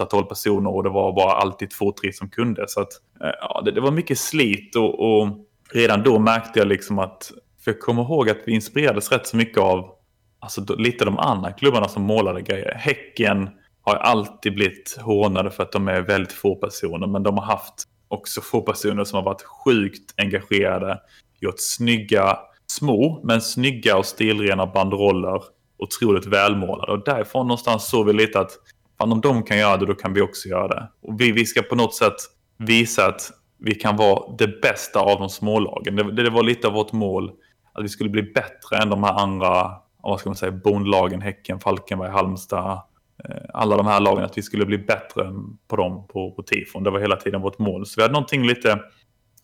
8-12 0.00 0.22
personer 0.22 0.74
och 0.74 0.82
det 0.82 0.90
var 0.90 1.12
bara 1.12 1.32
alltid 1.32 1.70
två, 1.70 1.92
tre 1.92 2.12
som 2.12 2.28
kunde. 2.30 2.64
Så 2.68 2.80
att, 2.80 2.92
eh, 3.20 3.30
ja, 3.40 3.62
det, 3.64 3.70
det 3.70 3.80
var 3.80 3.90
mycket 3.90 4.18
slit 4.18 4.76
och, 4.76 5.20
och, 5.20 5.28
redan 5.72 6.02
då 6.02 6.18
märkte 6.18 6.58
jag 6.58 6.68
liksom 6.68 6.98
att, 6.98 7.32
för 7.64 7.70
jag 7.70 7.80
kommer 7.80 8.02
ihåg 8.02 8.30
att 8.30 8.38
vi 8.46 8.52
inspirerades 8.52 9.12
rätt 9.12 9.26
så 9.26 9.36
mycket 9.36 9.58
av 9.58 9.90
alltså, 10.38 10.74
lite 10.76 11.04
de 11.04 11.18
andra 11.18 11.52
klubbarna 11.52 11.88
som 11.88 12.02
målade 12.02 12.42
grejer. 12.42 12.74
Häcken, 12.74 13.50
har 13.84 13.96
alltid 13.96 14.54
blivit 14.54 14.98
hånade 15.00 15.50
för 15.50 15.62
att 15.62 15.72
de 15.72 15.88
är 15.88 16.00
väldigt 16.00 16.32
få 16.32 16.56
personer. 16.56 17.06
Men 17.06 17.22
de 17.22 17.38
har 17.38 17.44
haft 17.44 17.74
också 18.08 18.40
få 18.40 18.60
personer 18.60 19.04
som 19.04 19.16
har 19.16 19.24
varit 19.24 19.42
sjukt 19.42 20.14
engagerade. 20.16 21.00
Gjort 21.40 21.58
snygga, 21.58 22.38
små 22.66 23.20
men 23.24 23.40
snygga 23.40 23.96
och 23.96 24.06
stilrena 24.06 24.66
banderoller. 24.66 25.42
Otroligt 25.78 26.26
välmålade. 26.26 26.92
Och 26.92 27.04
därifrån 27.04 27.46
någonstans 27.46 27.88
såg 27.88 28.06
vi 28.06 28.12
lite 28.12 28.40
att 28.40 28.50
fan, 28.98 29.12
om 29.12 29.20
de 29.20 29.42
kan 29.42 29.58
göra 29.58 29.76
det 29.76 29.86
då 29.86 29.94
kan 29.94 30.12
vi 30.12 30.20
också 30.20 30.48
göra 30.48 30.68
det. 30.68 30.88
Och 31.02 31.20
vi, 31.20 31.32
vi 31.32 31.46
ska 31.46 31.62
på 31.62 31.74
något 31.74 31.94
sätt 31.94 32.16
visa 32.58 33.06
att 33.06 33.30
vi 33.58 33.74
kan 33.74 33.96
vara 33.96 34.36
det 34.38 34.60
bästa 34.60 35.00
av 35.00 35.18
de 35.18 35.28
smålagen. 35.28 35.96
Det, 35.96 36.22
det 36.22 36.30
var 36.30 36.42
lite 36.42 36.66
av 36.66 36.72
vårt 36.72 36.92
mål. 36.92 37.32
Att 37.72 37.84
vi 37.84 37.88
skulle 37.88 38.10
bli 38.10 38.22
bättre 38.22 38.76
än 38.82 38.90
de 38.90 39.04
här 39.04 39.12
andra, 39.12 39.70
vad 40.02 40.20
ska 40.20 40.28
man 40.28 40.36
säga, 40.36 40.52
bondlagen, 40.52 41.20
Häcken, 41.20 41.60
Falkenberg, 41.60 42.10
Halmstad, 42.10 42.82
Eh, 43.18 43.42
alla 43.54 43.76
de 43.76 43.86
här 43.86 44.00
lagen, 44.00 44.24
att 44.24 44.38
vi 44.38 44.42
skulle 44.42 44.66
bli 44.66 44.78
bättre 44.78 45.32
på 45.68 45.76
dem 45.76 46.06
på, 46.08 46.30
på 46.30 46.42
tifon. 46.42 46.82
Det 46.82 46.90
var 46.90 47.00
hela 47.00 47.16
tiden 47.16 47.40
vårt 47.40 47.58
mål. 47.58 47.86
Så 47.86 47.94
vi 47.96 48.02
hade 48.02 48.12
någonting 48.12 48.46
lite 48.46 48.72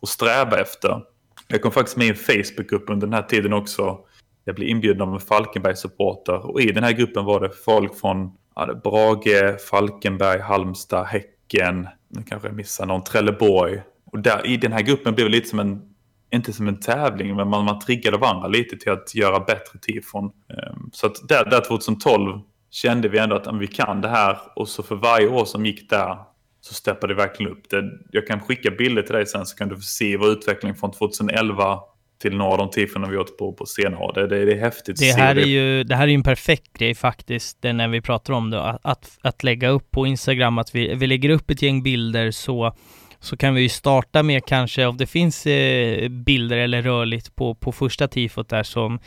att 0.02 0.08
sträva 0.08 0.60
efter. 0.60 1.02
Jag 1.48 1.62
kom 1.62 1.72
faktiskt 1.72 1.96
med 1.96 2.06
i 2.06 2.10
en 2.10 2.16
Facebookgrupp 2.16 2.90
under 2.90 3.06
den 3.06 3.14
här 3.14 3.22
tiden 3.22 3.52
också. 3.52 3.98
Jag 4.44 4.54
blev 4.54 4.68
inbjuden 4.68 5.02
av 5.02 5.14
en 5.14 5.20
Falkenberg-supporter 5.20 6.50
och 6.50 6.60
i 6.60 6.72
den 6.72 6.84
här 6.84 6.92
gruppen 6.92 7.24
var 7.24 7.40
det 7.40 7.50
folk 7.64 8.00
från 8.00 8.32
ja, 8.54 8.74
Brage, 8.84 9.60
Falkenberg, 9.70 10.40
Halmstad, 10.40 11.06
Häcken, 11.06 11.88
nu 12.08 12.22
kanske 12.22 12.48
jag 12.48 12.56
missar 12.56 12.86
någon, 12.86 13.04
Trelleborg. 13.04 13.82
Och 14.04 14.18
där, 14.18 14.46
i 14.46 14.56
den 14.56 14.72
här 14.72 14.82
gruppen 14.82 15.14
blev 15.14 15.26
det 15.26 15.32
lite 15.32 15.48
som 15.48 15.58
en, 15.58 15.82
inte 16.30 16.52
som 16.52 16.68
en 16.68 16.80
tävling, 16.80 17.36
men 17.36 17.48
man, 17.48 17.64
man 17.64 17.78
triggade 17.78 18.16
varandra 18.16 18.48
lite 18.48 18.76
till 18.76 18.92
att 18.92 19.14
göra 19.14 19.40
bättre 19.40 19.78
tifon. 19.82 20.24
Ehm, 20.24 20.90
så 20.92 21.06
att 21.06 21.28
där, 21.28 21.50
där 21.50 21.60
2012 21.60 22.40
kände 22.70 23.08
vi 23.08 23.18
ändå 23.18 23.36
att 23.36 23.60
vi 23.60 23.66
kan 23.66 24.00
det 24.00 24.08
här 24.08 24.38
och 24.56 24.68
så 24.68 24.82
för 24.82 24.94
varje 24.94 25.28
år 25.28 25.44
som 25.44 25.66
gick 25.66 25.90
där 25.90 26.16
så 26.60 26.74
steppade 26.74 27.14
det 27.14 27.16
verkligen 27.16 27.52
upp. 27.52 27.70
Det, 27.70 27.84
jag 28.10 28.26
kan 28.26 28.40
skicka 28.40 28.70
bilder 28.70 29.02
till 29.02 29.14
dig 29.14 29.26
sen 29.26 29.46
så 29.46 29.56
kan 29.56 29.68
du 29.68 29.76
se 29.80 30.16
vår 30.16 30.28
utveckling 30.28 30.74
från 30.74 30.92
2011 30.92 31.78
till 32.22 32.36
några 32.36 32.52
av 32.52 32.58
de 32.58 32.70
tifferna 32.70 33.08
vi 33.08 33.14
gjort 33.14 33.38
på, 33.38 33.52
på 33.52 33.66
senare. 33.66 34.12
Det, 34.12 34.26
det, 34.26 34.44
det, 34.44 34.52
är 34.52 34.60
häftigt 34.60 34.98
det 34.98 35.12
här 35.12 35.36
är 35.36 35.46
ju 35.46 35.84
Det 35.84 35.96
här 35.96 36.02
är 36.02 36.08
ju 36.08 36.14
en 36.14 36.22
perfekt 36.22 36.78
grej 36.78 36.94
faktiskt, 36.94 37.62
det 37.62 37.72
när 37.72 37.88
vi 37.88 38.00
pratar 38.00 38.34
om 38.34 38.50
det, 38.50 38.62
att, 38.62 38.80
att, 38.82 39.18
att 39.22 39.42
lägga 39.42 39.68
upp 39.68 39.90
på 39.90 40.06
Instagram, 40.06 40.58
att 40.58 40.74
vi, 40.74 40.94
vi 40.94 41.06
lägger 41.06 41.30
upp 41.30 41.50
ett 41.50 41.62
gäng 41.62 41.82
bilder 41.82 42.30
så 42.30 42.74
så 43.22 43.36
kan 43.36 43.54
vi 43.54 43.62
ju 43.62 43.68
starta 43.68 44.22
med 44.22 44.44
kanske, 44.44 44.86
om 44.86 44.96
det 44.96 45.06
finns 45.06 45.46
eh, 45.46 46.08
bilder 46.08 46.56
eller 46.56 46.82
rörligt 46.82 47.36
på, 47.36 47.54
på 47.54 47.72
första 47.72 48.08
tifot 48.08 48.48
där 48.48 48.62
som 48.62 48.98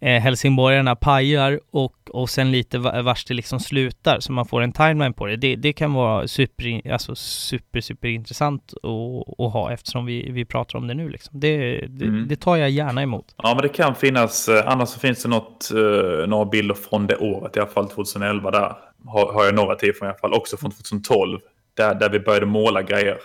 eh, 0.00 0.22
helsingborgarna 0.22 0.96
pajar 0.96 1.60
och, 1.70 1.94
och 2.10 2.30
sen 2.30 2.50
lite 2.50 2.78
vars 2.78 3.24
det 3.24 3.34
liksom 3.34 3.60
slutar 3.60 4.20
så 4.20 4.32
man 4.32 4.46
får 4.46 4.60
en 4.60 4.72
timeline 4.72 5.12
på 5.12 5.26
det. 5.26 5.36
Det, 5.36 5.56
det 5.56 5.72
kan 5.72 5.92
vara 5.92 6.28
super, 6.28 6.92
alltså 6.92 7.14
super, 7.14 7.80
super 7.80 8.08
intressant 8.08 8.72
att, 8.82 9.40
att 9.40 9.52
ha 9.52 9.72
eftersom 9.72 10.06
vi, 10.06 10.30
vi 10.30 10.44
pratar 10.44 10.78
om 10.78 10.86
det 10.86 10.94
nu 10.94 11.08
liksom. 11.08 11.40
Det, 11.40 11.56
det, 11.88 12.04
mm. 12.04 12.28
det, 12.28 12.36
tar 12.36 12.56
jag 12.56 12.70
gärna 12.70 13.02
emot. 13.02 13.34
Ja, 13.36 13.54
men 13.54 13.62
det 13.62 13.68
kan 13.68 13.94
finnas, 13.94 14.48
eh, 14.48 14.62
annars 14.66 14.88
så 14.88 14.98
finns 14.98 15.22
det 15.22 15.28
något, 15.28 15.70
uh, 15.74 16.26
några 16.26 16.44
bilder 16.44 16.74
från 16.74 17.06
det 17.06 17.16
året, 17.16 17.56
i 17.56 17.60
alla 17.60 17.70
fall 17.70 17.88
2011 17.88 18.50
där. 18.50 18.76
Har, 19.06 19.32
har 19.32 19.44
jag 19.44 19.54
några 19.54 19.74
till 19.74 19.94
från 19.94 20.06
i 20.06 20.10
alla 20.10 20.18
fall, 20.18 20.32
också 20.32 20.56
från 20.56 20.70
2012. 20.70 21.38
Där, 21.76 21.94
där 21.94 22.10
vi 22.10 22.20
började 22.20 22.46
måla 22.46 22.82
grejer. 22.82 23.16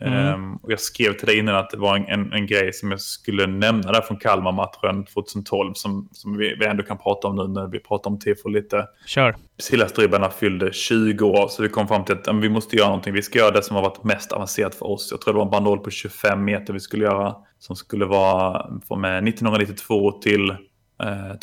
Mm. 0.00 0.34
Um, 0.34 0.56
och 0.56 0.72
jag 0.72 0.80
skrev 0.80 1.12
till 1.12 1.26
dig 1.26 1.38
innan 1.38 1.56
att 1.56 1.70
det 1.70 1.76
var 1.76 1.96
en, 1.96 2.04
en, 2.06 2.32
en, 2.32 2.46
grej 2.46 2.72
som 2.72 2.90
jag 2.90 3.00
skulle 3.00 3.46
nämna 3.46 3.92
där 3.92 4.00
från 4.00 4.16
Kalmar-matchen 4.16 5.04
2012 5.04 5.72
som, 5.74 6.08
som 6.12 6.36
vi, 6.36 6.56
vi, 6.60 6.66
ändå 6.66 6.82
kan 6.82 6.98
prata 6.98 7.28
om 7.28 7.36
nu 7.36 7.60
när 7.60 7.66
vi 7.66 7.78
pratar 7.78 8.10
om 8.10 8.18
tifo 8.18 8.48
lite. 8.48 8.86
Kör. 9.06 9.36
Sillastribbarna 9.58 10.30
fyllde 10.30 10.72
20 10.72 11.24
år 11.24 11.48
så 11.48 11.62
vi 11.62 11.68
kom 11.68 11.88
fram 11.88 12.04
till 12.04 12.14
att 12.14 12.28
um, 12.28 12.40
vi 12.40 12.48
måste 12.48 12.76
göra 12.76 12.88
någonting. 12.88 13.14
Vi 13.14 13.22
ska 13.22 13.38
göra 13.38 13.50
det 13.50 13.62
som 13.62 13.76
har 13.76 13.82
varit 13.82 14.04
mest 14.04 14.32
avancerat 14.32 14.74
för 14.74 14.90
oss. 14.90 15.08
Jag 15.10 15.20
tror 15.20 15.34
det 15.34 15.38
var 15.38 15.44
en 15.44 15.50
bandoll 15.50 15.78
på 15.78 15.90
25 15.90 16.44
meter 16.44 16.72
vi 16.72 16.80
skulle 16.80 17.04
göra 17.04 17.34
som 17.58 17.76
skulle 17.76 18.04
vara 18.04 18.66
från 18.88 19.04
1992 19.04 20.12
till 20.12 20.56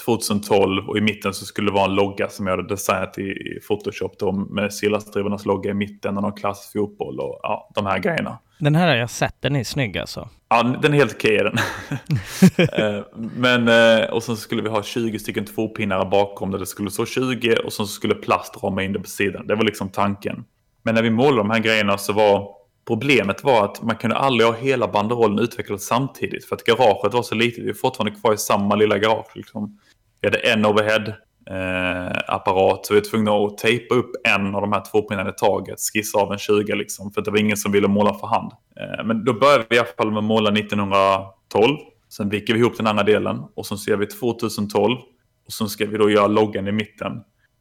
2012 0.06 0.84
eh, 0.84 0.90
och 0.90 0.98
i 0.98 1.02
mitten 1.02 1.34
så 1.34 1.46
skulle 1.46 1.68
det 1.68 1.74
vara 1.74 1.86
en 1.86 1.96
logga 1.96 2.30
som 2.30 2.48
jag 2.48 2.58
hade 2.58 2.68
designat 2.68 3.18
i, 3.18 3.60
Photoshop 3.68 4.20
då 4.20 4.32
med 4.32 4.74
Sillastrivarnas 4.74 5.46
logga 5.46 5.72
i 5.72 5.74
mitten 5.74 6.18
och 6.18 6.24
någon 6.24 6.34
klassisk 6.34 6.74
fotboll 6.74 7.20
och 7.20 7.40
ja, 7.44 7.72
de 7.76 7.86
här 7.86 8.00
grejerna. 8.00 8.38
Den 8.60 8.76
här 8.76 8.88
har 8.88 8.96
jag 8.96 9.10
sett, 9.10 9.36
den 9.40 9.56
är 9.56 9.64
snygg 9.64 9.98
alltså. 9.98 10.30
Ja, 10.50 10.64
den 10.82 10.94
är 10.94 10.98
helt 10.98 11.16
okej 11.16 11.38
den. 11.38 11.58
Eh, 12.58 13.04
men, 13.14 13.68
eh, 13.68 14.10
och 14.10 14.24
sen 14.24 14.38
skulle 14.38 14.62
vi 14.62 14.70
ha 14.70 14.84
20 14.84 15.20
stycken 15.20 15.46
tvåpinnar 15.46 16.06
bakom 16.06 16.52
där 16.52 16.60
det 16.60 16.66
skulle 16.66 16.92
stå 16.92 17.06
20 17.06 17.56
och 17.56 17.74
sen 17.74 17.88
skulle 17.88 18.16
plast 18.16 18.64
rama 18.64 18.84
in 18.84 18.94
det 18.94 19.00
på 19.00 19.10
sidan. 19.10 19.48
Det 19.48 19.56
var 19.56 19.64
liksom 19.64 19.90
tanken. 19.90 20.46
Men 20.84 20.96
när 20.96 21.02
vi 21.02 21.10
målade 21.10 21.38
de 21.38 21.50
här 21.50 21.60
grejerna 21.60 21.98
så 21.98 22.14
var 22.14 22.59
Problemet 22.90 23.44
var 23.44 23.66
att 23.66 23.82
man 23.82 23.96
kunde 23.96 24.16
aldrig 24.16 24.48
ha 24.48 24.56
hela 24.56 24.88
banderollen 24.88 25.40
utvecklad 25.40 25.82
samtidigt 25.82 26.46
för 26.46 26.56
att 26.56 26.64
garaget 26.64 27.14
var 27.14 27.24
så 27.24 27.36
litet. 27.36 27.64
Vi 27.64 27.70
är 27.70 27.74
fortfarande 27.74 28.20
kvar 28.20 28.34
i 28.34 28.38
samma 28.38 28.76
lilla 28.76 28.98
garage. 28.98 29.36
Liksom. 29.36 29.80
Vi 30.22 30.28
hade 30.28 30.38
en 30.38 30.66
overhead-apparat 30.66 32.78
eh, 32.78 32.82
så 32.84 32.94
vi 32.94 33.00
var 33.00 33.10
tvungna 33.10 33.32
att 33.32 33.58
tejpa 33.58 33.96
upp 33.96 34.12
en 34.28 34.56
av 34.56 34.62
de 34.62 34.74
här 34.74 34.84
två 34.92 35.02
pinnarna 35.02 35.30
i 35.30 35.34
taget, 35.34 35.80
skissa 35.94 36.18
av 36.18 36.32
en 36.32 36.38
20 36.38 36.76
liksom, 36.76 37.12
för 37.12 37.22
det 37.22 37.32
var 37.32 37.38
ingen 37.38 37.58
som 37.58 37.72
ville 37.72 37.88
måla 37.88 38.14
för 38.14 38.28
hand. 38.28 38.52
Eh, 38.80 39.06
men 39.06 39.26
då 39.26 39.34
började 39.34 39.66
vi 39.70 39.76
i 39.76 39.80
alla 39.80 39.88
fall 39.98 40.12
med 40.12 40.18
att 40.18 40.24
måla 40.24 40.52
1912. 40.52 41.78
Sen 42.10 42.30
viker 42.30 42.54
vi 42.54 42.60
ihop 42.60 42.78
den 42.78 42.88
andra 42.88 43.04
delen 43.04 43.44
och 43.56 43.66
så 43.66 43.78
ser 43.78 43.98
vi 43.98 44.06
2012 44.06 44.98
och 45.46 45.54
sen 45.54 45.70
ska 45.70 45.86
vi 45.86 45.98
då 45.98 46.10
göra 46.10 46.28
loggan 46.28 46.68
i 46.68 46.72
mitten. 46.72 47.12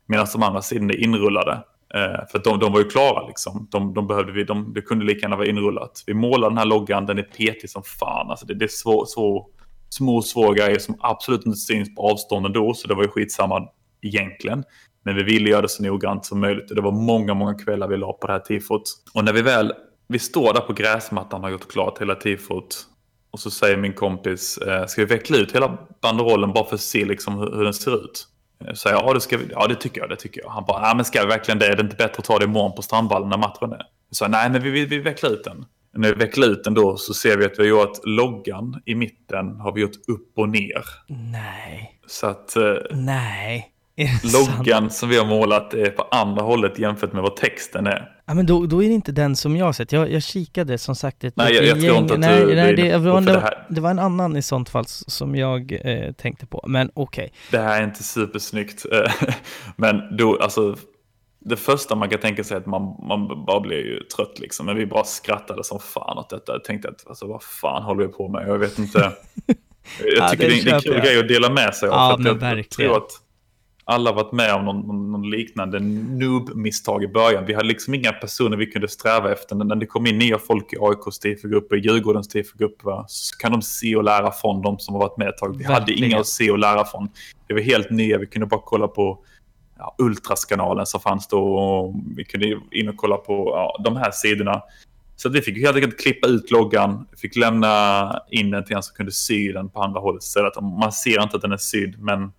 Medan 0.06 0.26
de 0.32 0.42
andra 0.42 0.62
sidorna 0.62 0.92
är 0.92 1.04
inrullade. 1.04 1.62
Eh, 1.94 2.26
för 2.30 2.38
de, 2.44 2.58
de 2.58 2.72
var 2.72 2.78
ju 2.80 2.88
klara 2.88 3.26
liksom. 3.26 3.68
De, 3.70 3.94
de 3.94 4.06
behövde 4.06 4.32
vi, 4.32 4.44
de, 4.44 4.72
det 4.74 4.80
kunde 4.80 5.04
lika 5.04 5.20
gärna 5.20 5.36
vara 5.36 5.46
inrullat. 5.46 6.02
Vi 6.06 6.14
målar 6.14 6.48
den 6.48 6.58
här 6.58 6.64
loggan, 6.64 7.06
den 7.06 7.18
är 7.18 7.22
petig 7.22 7.70
som 7.70 7.82
fan. 7.82 8.30
Alltså 8.30 8.46
det, 8.46 8.54
det 8.54 8.64
är 8.64 8.68
svår, 8.68 9.04
svår, 9.06 9.46
små, 9.88 10.22
svåra 10.22 10.54
grejer 10.54 10.78
som 10.78 10.96
absolut 11.00 11.46
inte 11.46 11.58
syns 11.58 11.94
på 11.94 12.10
avstånd 12.10 12.46
ändå. 12.46 12.74
Så 12.74 12.88
det 12.88 12.94
var 12.94 13.02
ju 13.02 13.08
skitsamma 13.08 13.68
egentligen. 14.02 14.64
Men 15.04 15.14
vi 15.16 15.22
ville 15.22 15.50
göra 15.50 15.62
det 15.62 15.68
så 15.68 15.82
noggrant 15.82 16.26
som 16.26 16.40
möjligt. 16.40 16.70
Och 16.70 16.76
det 16.76 16.82
var 16.82 16.92
många, 16.92 17.34
många 17.34 17.54
kvällar 17.54 17.88
vi 17.88 17.96
la 17.96 18.12
på 18.12 18.26
det 18.26 18.32
här 18.32 18.40
tifot. 18.40 18.82
Och 19.14 19.24
när 19.24 19.32
vi 19.32 19.42
väl 19.42 19.72
vi 20.08 20.18
står 20.18 20.54
där 20.54 20.60
på 20.60 20.72
gräsmattan 20.72 21.40
och 21.40 21.46
har 21.46 21.50
gjort 21.50 21.72
klart 21.72 22.00
hela 22.00 22.14
tifot. 22.14 22.86
Och 23.30 23.40
så 23.40 23.50
säger 23.50 23.76
min 23.76 23.92
kompis, 23.92 24.58
eh, 24.58 24.86
ska 24.86 25.00
vi 25.00 25.06
veckla 25.06 25.36
ut 25.36 25.54
hela 25.54 25.78
banderollen 26.02 26.52
bara 26.52 26.64
för 26.64 26.74
att 26.74 26.80
se 26.80 27.04
liksom 27.04 27.38
hur, 27.38 27.56
hur 27.56 27.64
den 27.64 27.74
ser 27.74 28.04
ut? 28.04 28.28
Så 28.68 28.76
säger 28.76 28.96
jag, 28.96 29.04
ja 29.04 29.14
det, 29.14 29.20
ska 29.20 29.36
vi, 29.36 29.46
ja 29.50 29.66
det 29.66 29.74
tycker 29.74 30.00
jag, 30.00 30.10
det 30.10 30.16
tycker 30.16 30.40
jag. 30.40 30.50
Han 30.50 30.64
bara, 30.64 30.88
ja 30.88 30.94
men 30.94 31.04
ska 31.04 31.22
vi 31.22 31.28
verkligen 31.28 31.58
det? 31.58 31.66
Är 31.66 31.76
det 31.76 31.82
inte 31.82 31.96
bättre 31.96 32.14
att 32.18 32.24
ta 32.24 32.38
det 32.38 32.44
imorgon 32.44 32.76
på 32.76 32.82
Strandvallen 32.82 33.28
när 33.28 33.38
matchen 33.38 33.72
är? 33.72 33.82
Jag 34.08 34.16
sa, 34.16 34.28
nej 34.28 34.50
men 34.50 34.62
vi, 34.62 34.70
vi, 34.70 34.84
vi 34.84 34.98
vecklar 34.98 35.30
ut 35.30 35.44
den. 35.44 35.64
När 35.96 36.08
vi 36.08 36.14
vecklar 36.14 36.48
ut 36.48 36.64
den 36.64 36.74
då 36.74 36.96
så 36.96 37.14
ser 37.14 37.36
vi 37.36 37.44
att 37.44 37.58
vi 37.58 37.62
har 37.62 37.68
gjort 37.68 38.04
loggan 38.04 38.82
i 38.84 38.94
mitten 38.94 39.60
har 39.60 39.72
vi 39.72 39.80
gjort 39.80 40.08
upp 40.08 40.32
och 40.38 40.48
ner. 40.48 40.84
Nej. 41.08 42.00
Så 42.06 42.26
att 42.26 42.56
eh, 42.56 42.74
Nej. 42.90 43.74
Loggan 44.32 44.90
som 44.90 45.08
vi 45.08 45.18
har 45.18 45.26
målat 45.26 45.74
är 45.74 45.90
på 45.90 46.02
andra 46.02 46.42
hållet 46.42 46.78
jämfört 46.78 47.12
med 47.12 47.22
vad 47.22 47.36
texten 47.36 47.86
är. 47.86 48.17
Ja, 48.28 48.34
men 48.34 48.46
då, 48.46 48.66
då 48.66 48.82
är 48.82 48.88
det 48.88 48.94
inte 48.94 49.12
den 49.12 49.36
som 49.36 49.56
jag 49.56 49.64
har 49.66 49.72
sett. 49.72 49.92
Jag, 49.92 50.12
jag 50.12 50.22
kikade 50.22 50.78
som 50.78 50.94
sagt 50.94 51.24
ett 51.24 51.36
Nej, 51.36 51.54
jag- 51.54 51.64
jag 51.64 51.80
tror 51.80 51.96
inte 51.96 52.14
att 52.14 52.20
nej, 52.20 52.40
du- 52.46 52.54
nej, 52.54 52.74
det, 52.76 52.98
var, 52.98 53.20
det, 53.20 53.40
här. 53.40 53.66
det 53.70 53.80
var 53.80 53.90
en 53.90 53.98
annan 53.98 54.36
i 54.36 54.42
sånt 54.42 54.68
fall 54.70 54.84
som 54.86 55.36
jag 55.36 55.78
eh, 55.84 56.12
tänkte 56.12 56.46
på. 56.46 56.64
Men 56.66 56.90
okej. 56.94 57.32
Det 57.50 57.58
här 57.58 57.80
är 57.80 57.84
inte 57.84 58.02
supersnyggt. 58.02 58.86
eh, 58.92 59.12
Men 59.76 60.16
då, 60.16 60.38
alltså, 60.42 60.76
det 61.40 61.56
första 61.56 61.94
man 61.94 62.08
kan 62.08 62.20
tänka 62.20 62.44
sig 62.44 62.54
är 62.56 62.60
att 62.60 62.66
man, 62.66 62.82
man 63.08 63.44
bara 63.46 63.60
blir 63.60 63.76
ju 63.86 64.00
trött 64.16 64.38
liksom. 64.38 64.66
Men 64.66 64.76
vi 64.76 64.86
bara 64.86 65.04
skrattade 65.04 65.64
som 65.64 65.80
fan 65.80 66.18
åt 66.18 66.30
detta. 66.30 66.52
Jag 66.52 66.64
tänkte 66.64 66.88
att, 66.88 67.06
alltså 67.08 67.26
vad 67.26 67.42
fan 67.42 67.82
håller 67.82 68.06
vi 68.06 68.12
på 68.12 68.28
med? 68.28 68.48
Jag 68.48 68.58
vet 68.58 68.78
inte. 68.78 68.98
Jag 70.04 70.16
Ja, 70.16 70.28
tycker 70.28 70.48
det 70.48 70.54
det, 70.54 70.62
det 70.64 70.70
är 70.70 70.74
en 70.74 70.80
kul 70.80 71.00
grej 71.00 71.18
att 71.20 71.28
dela 71.28 71.50
med 71.50 71.74
sig 71.74 71.88
av. 71.88 71.94
Ja, 71.94 72.16
men 72.16 72.26
jag, 72.26 72.34
jag 72.34 72.40
verkligen. 72.40 72.90
tror 72.90 73.02
att 73.02 73.10
alla 73.88 74.12
varit 74.12 74.32
med 74.32 74.54
om 74.54 74.64
någon, 74.64 75.12
någon, 75.12 75.30
liknande 75.30 75.78
noob-misstag 75.80 77.04
i 77.04 77.08
början. 77.08 77.44
Vi 77.46 77.54
hade 77.54 77.68
liksom 77.68 77.94
inga 77.94 78.12
personer 78.12 78.56
vi 78.56 78.66
kunde 78.66 78.88
sträva 78.88 79.32
efter. 79.32 79.56
När 79.56 79.76
det 79.76 79.86
kom 79.86 80.06
in 80.06 80.18
nya 80.18 80.38
folk 80.38 80.72
i 80.72 80.76
AIKs 80.80 81.18
TIFO-grupp 81.18 81.70
och 81.70 81.76
i 81.76 81.80
Djurgårdens 81.80 82.28
TIFO-grupp 82.28 82.82
så 83.06 83.36
kan 83.38 83.52
de 83.52 83.62
se 83.62 83.96
och 83.96 84.04
lära 84.04 84.32
från 84.32 84.62
de 84.62 84.78
som 84.78 84.94
har 84.94 85.02
varit 85.02 85.16
med 85.16 85.28
ett 85.28 85.36
tag. 85.36 85.58
Vi 85.58 85.64
hade 85.64 85.80
Verkligen. 85.80 86.04
inga 86.04 86.20
att 86.20 86.26
se 86.26 86.50
och 86.50 86.58
lära 86.58 86.84
från. 86.84 87.08
Det 87.46 87.54
var 87.54 87.60
helt 87.60 87.90
nya. 87.90 88.18
Vi 88.18 88.26
kunde 88.26 88.46
bara 88.46 88.60
kolla 88.64 88.88
på 88.88 89.18
ja, 89.78 89.94
Ultraskanalen 89.98 90.86
som 90.86 91.00
fanns 91.00 91.28
då. 91.28 91.54
Och 91.54 91.94
vi 92.16 92.24
kunde 92.24 92.60
in 92.70 92.88
och 92.88 92.96
kolla 92.96 93.16
på 93.16 93.50
ja, 93.54 93.80
de 93.84 93.96
här 93.96 94.10
sidorna. 94.10 94.62
Så 95.16 95.28
vi 95.28 95.42
fick 95.42 95.58
helt 95.58 95.76
enkelt 95.76 96.00
klippa 96.00 96.28
ut 96.28 96.50
loggan, 96.50 97.06
fick 97.16 97.36
lämna 97.36 98.22
in 98.30 98.50
den 98.50 98.64
till 98.64 98.76
en 98.76 98.82
som 98.82 98.96
kunde 98.96 99.12
sy 99.12 99.52
den 99.52 99.68
på 99.68 99.82
andra 99.82 100.00
hållet 100.00 100.22
istället. 100.22 100.60
Man 100.60 100.92
ser 100.92 101.22
inte 101.22 101.36
att 101.36 101.42
den 101.42 101.52
är 101.52 101.56
sydd, 101.56 101.98
men 101.98 102.32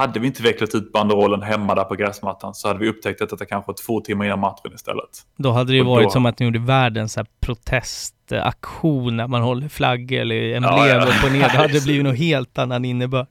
hade 0.00 0.20
vi 0.20 0.26
inte 0.26 0.42
vecklat 0.42 0.74
ut 0.74 0.92
banderollen 0.92 1.42
hemma 1.42 1.74
där 1.74 1.84
på 1.84 1.94
gräsmattan 1.94 2.54
så 2.54 2.68
hade 2.68 2.80
vi 2.80 2.88
upptäckt 2.88 3.22
att 3.22 3.30
detta 3.30 3.44
kanske 3.46 3.68
var 3.68 3.76
två 3.86 4.00
timmar 4.00 4.24
innan 4.24 4.40
matchen 4.40 4.72
istället. 4.74 5.08
Då 5.36 5.50
hade 5.52 5.72
det 5.72 5.76
ju 5.76 5.84
varit 5.84 6.04
då- 6.06 6.10
som 6.10 6.26
att 6.26 6.38
ni 6.38 6.46
gjorde 6.46 6.58
världens 6.58 7.12
så 7.12 7.20
här 7.20 7.26
protestaktion 7.40 9.16
när 9.16 9.26
man 9.28 9.42
håller 9.42 9.68
flaggor 9.68 10.18
eller 10.18 10.54
emblem 10.54 10.62
Ja, 10.76 10.88
ja. 10.88 11.02
upp 11.04 11.24
och 11.24 11.32
ner. 11.32 11.40
Det 11.40 11.48
hade 11.56 11.80
blivit 11.80 12.04
något 12.04 12.18
helt 12.18 12.58
annan 12.58 12.84
innebörd. 12.84 13.26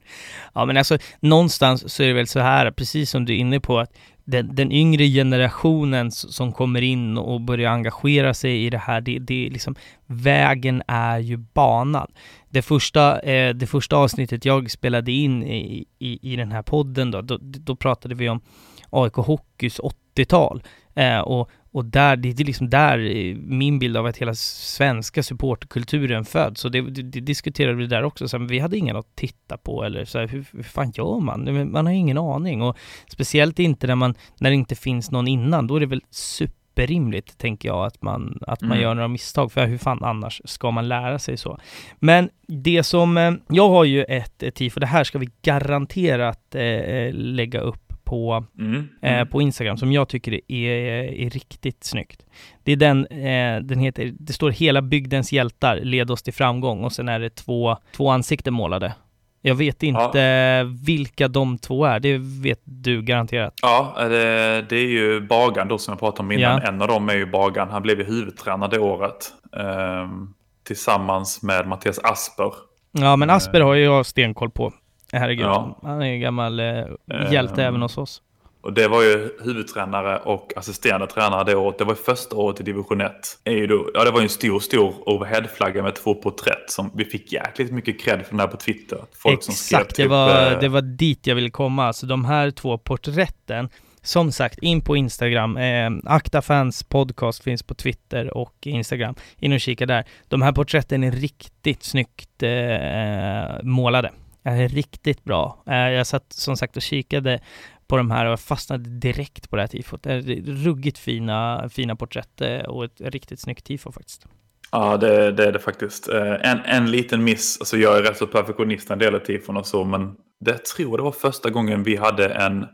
Ja, 0.53 0.65
men 0.65 0.77
alltså 0.77 0.97
någonstans 1.19 1.93
så 1.93 2.03
är 2.03 2.07
det 2.07 2.13
väl 2.13 2.27
så 2.27 2.39
här, 2.39 2.71
precis 2.71 3.09
som 3.09 3.25
du 3.25 3.33
är 3.33 3.37
inne 3.37 3.59
på, 3.59 3.79
att 3.79 3.91
den, 4.29 4.55
den 4.55 4.71
yngre 4.71 5.07
generationen 5.07 6.11
som 6.11 6.51
kommer 6.51 6.81
in 6.81 7.17
och 7.17 7.41
börjar 7.41 7.71
engagera 7.71 8.33
sig 8.33 8.65
i 8.65 8.69
det 8.69 8.77
här, 8.77 9.01
det, 9.01 9.19
det 9.19 9.47
är 9.47 9.49
liksom, 9.49 9.75
vägen 10.05 10.83
är 10.87 11.19
ju 11.19 11.37
banad. 11.37 12.11
Det 12.49 12.61
första, 12.61 13.19
eh, 13.19 13.53
det 13.53 13.67
första 13.67 13.97
avsnittet 13.97 14.45
jag 14.45 14.71
spelade 14.71 15.11
in 15.11 15.43
i, 15.43 15.85
i, 15.99 16.33
i 16.33 16.35
den 16.35 16.51
här 16.51 16.61
podden 16.61 17.11
då, 17.11 17.21
då, 17.21 17.37
då 17.41 17.75
pratade 17.75 18.15
vi 18.15 18.29
om 18.29 18.41
AIK 18.89 19.13
Hockeys 19.13 19.79
80-tal. 19.79 20.63
Eh, 20.95 21.19
och, 21.19 21.49
och 21.71 21.85
där, 21.85 22.15
det, 22.15 22.29
är 22.39 22.45
liksom 22.45 22.69
där 22.69 22.99
eh, 22.99 23.35
min 23.35 23.79
bild 23.79 23.97
av 23.97 24.05
att 24.05 24.17
hela 24.17 24.33
svenska 24.35 25.23
supporterkulturen 25.23 26.25
föds. 26.25 26.61
Så 26.61 26.69
det, 26.69 26.81
det, 26.81 27.19
diskuterade 27.19 27.77
vi 27.77 27.87
där 27.87 28.03
också. 28.03 28.27
Så 28.27 28.37
vi 28.37 28.59
hade 28.59 28.77
ingen 28.77 28.95
att 28.95 29.15
titta 29.15 29.57
på 29.57 29.83
eller 29.83 30.05
så 30.05 30.19
här, 30.19 30.27
hur, 30.27 30.45
hur 30.51 30.63
fan 30.63 30.91
gör 30.95 31.19
man? 31.19 31.71
Man 31.71 31.85
har 31.85 31.93
ingen 31.93 32.17
aning. 32.17 32.61
Och 32.61 32.77
speciellt 33.07 33.59
inte 33.59 33.87
när, 33.87 33.95
man, 33.95 34.15
när 34.39 34.49
det 34.49 34.55
inte 34.55 34.75
finns 34.75 35.11
någon 35.11 35.27
innan. 35.27 35.67
Då 35.67 35.75
är 35.75 35.79
det 35.79 35.85
väl 35.85 36.03
superrimligt, 36.09 37.37
tänker 37.37 37.69
jag, 37.69 37.85
att 37.85 38.01
man, 38.01 38.39
att 38.47 38.61
man 38.61 38.71
Mm. 38.71 38.81
gör 38.81 38.93
några 38.95 39.07
misstag. 39.07 39.51
För 39.51 39.67
hur 39.67 39.77
fan 39.77 40.03
annars 40.03 40.41
ska 40.45 40.71
man 40.71 40.87
lära 40.87 41.19
sig 41.19 41.37
så? 41.37 41.59
Men 41.99 42.29
det 42.47 42.83
som, 42.83 43.17
eh, 43.17 43.31
jag 43.49 43.69
har 43.69 43.83
ju 43.83 44.03
ett, 44.03 44.43
ett 44.43 44.55
tifo, 44.55 44.79
det 44.79 44.85
här 44.85 45.03
ska 45.03 45.19
vi 45.19 45.29
garanterat 45.41 46.55
eh, 46.55 47.13
lägga 47.13 47.59
upp 47.59 47.88
på, 48.09 48.45
Mm. 48.59 48.87
eh, 49.01 49.13
Mm. 49.13 49.27
på 49.27 49.41
Instagram 49.41 49.77
som 49.77 49.91
jag 49.91 50.09
tycker 50.09 50.39
är, 50.51 50.71
är 51.13 51.29
riktigt 51.29 51.83
snyggt. 51.83 52.25
Det 52.63 52.71
är 52.71 52.75
den, 52.75 53.05
eh, 53.07 53.59
den 53.61 53.79
heter, 53.79 54.11
det 54.19 54.33
står 54.33 54.51
hela 54.51 54.81
bygdens 54.81 55.31
hjältar 55.31 55.77
led 55.77 56.11
oss 56.11 56.23
till 56.23 56.33
framgång 56.33 56.83
och 56.83 56.91
sen 56.93 57.09
är 57.09 57.19
det 57.19 57.29
två, 57.35 57.77
två 57.95 58.09
ansikten 58.09 58.53
målade. 58.53 58.93
Jag 59.41 59.55
vet 59.55 59.83
inte 59.83 60.63
vilka 60.85 61.27
de 61.27 61.57
två 61.57 61.85
är, 61.85 61.99
det 61.99 62.17
vet 62.17 62.59
du 62.63 63.01
garanterat. 63.01 63.53
Ja, 63.61 63.93
det, 63.97 64.61
det 64.69 64.75
är 64.75 64.87
ju 64.87 65.21
Bagan 65.21 65.67
då 65.67 65.77
som 65.77 65.91
jag 65.91 65.99
pratade 65.99 66.19
om 66.21 66.31
innan. 66.31 66.61
Ja. 66.63 66.67
En 66.67 66.81
av 66.81 66.87
dem 66.87 67.09
är 67.09 67.13
ju 67.15 67.25
Bagan. 67.25 67.69
Han 67.69 67.81
blev 67.81 67.99
ju 67.99 68.05
huvudtränare 68.05 68.69
det 68.69 68.79
året. 68.79 69.33
ehm, 69.57 70.33
tillsammans 70.67 71.43
med 71.43 71.67
Mattias 71.67 71.99
Asper. 72.03 72.51
Ja 72.91 73.15
men 73.15 73.29
Asper 73.29 73.61
har 73.61 73.73
ju 73.73 73.83
jag 73.83 74.05
stenkoll 74.05 74.49
på. 74.49 74.73
Herregud, 75.13 75.45
Ja. 75.45 75.79
han 75.83 76.01
är 76.01 76.05
en 76.05 76.19
gammal 76.19 76.59
eh, 76.59 76.85
hjälte 77.31 77.61
Ehm, 77.63 77.67
även 77.67 77.81
hos 77.81 77.97
oss. 77.97 78.21
Och 78.61 78.73
det 78.73 78.87
var 78.87 79.03
ju 79.03 79.29
huvudtränare 79.43 80.17
och 80.17 80.53
assisterande 80.55 81.07
tränare 81.07 81.43
det 81.43 81.55
året. 81.55 81.77
Det 81.77 81.83
var 81.83 81.95
första 81.95 82.35
året 82.35 82.59
i 82.59 82.63
division 82.63 83.01
1. 83.01 83.11
Är 83.43 83.51
ju 83.51 83.67
då, 83.67 83.89
ja, 83.93 84.03
det 84.03 84.11
var 84.11 84.19
ju 84.19 84.23
en 84.23 84.29
stor, 84.29 84.59
stor 84.59 85.09
overheadflagga 85.09 85.83
med 85.83 85.95
två 85.95 86.15
porträtt 86.15 86.69
som 86.69 86.91
vi 86.95 87.05
fick 87.05 87.33
jäkligt 87.33 87.71
mycket 87.71 88.01
cred 88.01 88.21
för 88.23 88.29
den 88.31 88.39
här 88.39 88.47
på 88.47 88.57
Twitter. 88.57 88.99
Folk 89.13 89.43
som 89.43 89.53
skrev 89.53 89.79
Exakt, 89.79 89.95
det 89.95 90.03
typ, 90.03 90.09
var, 90.09 90.51
eh, 90.51 90.59
det 90.59 90.69
var 90.69 90.81
dit 90.81 91.27
jag 91.27 91.35
ville 91.35 91.49
komma. 91.49 91.85
Alltså 91.85 92.05
de 92.05 92.25
här 92.25 92.51
två 92.51 92.77
porträtten, 92.77 93.69
som 94.01 94.31
sagt, 94.31 94.59
in 94.59 94.81
på 94.81 94.95
Instagram. 94.97 95.57
Eh, 95.57 95.89
Akta 96.05 96.41
Fans 96.41 96.83
podcast 96.83 97.43
finns 97.43 97.63
på 97.63 97.73
Twitter 97.73 98.37
och 98.37 98.55
Instagram. 98.65 99.15
In 99.39 99.53
och 99.53 99.59
kika 99.59 99.85
där. 99.85 100.05
De 100.27 100.41
här 100.41 100.51
porträtten 100.51 101.03
är 101.03 101.11
riktigt 101.11 101.83
snyggt 101.83 102.43
eh, 102.43 103.63
målade. 103.63 104.11
Eh, 104.43 104.69
riktigt 104.69 105.23
bra. 105.23 105.63
Eh, 105.67 105.75
jag 105.75 106.07
satt 106.07 106.33
som 106.33 106.57
sagt 106.57 106.75
och 106.75 106.81
kikade 106.81 107.39
på 107.87 107.97
de 107.97 108.11
här 108.11 108.25
och 108.25 108.39
fastnade 108.39 108.89
direkt 108.89 109.49
på 109.49 109.55
det 109.55 109.61
här 109.61 109.67
tifot. 109.67 110.03
Det 110.03 110.13
är 110.13 110.41
ruggigt 110.65 110.97
fina, 110.97 111.69
fina 111.69 111.95
porträtt 111.95 112.41
eh, 112.41 112.59
och 112.59 112.85
ett 112.85 113.01
riktigt 113.01 113.39
snyggt 113.39 113.65
tifo 113.65 113.91
faktiskt. 113.91 114.25
Ja, 114.71 114.97
det, 114.97 115.31
det 115.31 115.45
är 115.45 115.51
det 115.51 115.59
faktiskt. 115.59 116.09
Eh, 116.09 116.51
En, 116.51 116.59
en 116.65 116.91
liten 116.91 117.23
miss, 117.23 117.57
alltså 117.59 117.77
jag 117.77 117.97
är 117.97 118.03
rätt 118.03 118.17
så 118.17 118.27
perfektionist 118.27 118.89
när 118.89 118.95
det 118.95 119.05
gäller 119.05 119.19
tifon 119.19 119.57
och 119.57 119.65
så, 119.67 119.83
men 119.83 120.15
det 120.45 120.65
tror 120.65 120.97
det 120.97 121.03
var 121.03 121.11
första 121.11 121.49
gången 121.49 121.83
vi 121.83 121.95
hade 121.95 122.29
en 122.29 122.65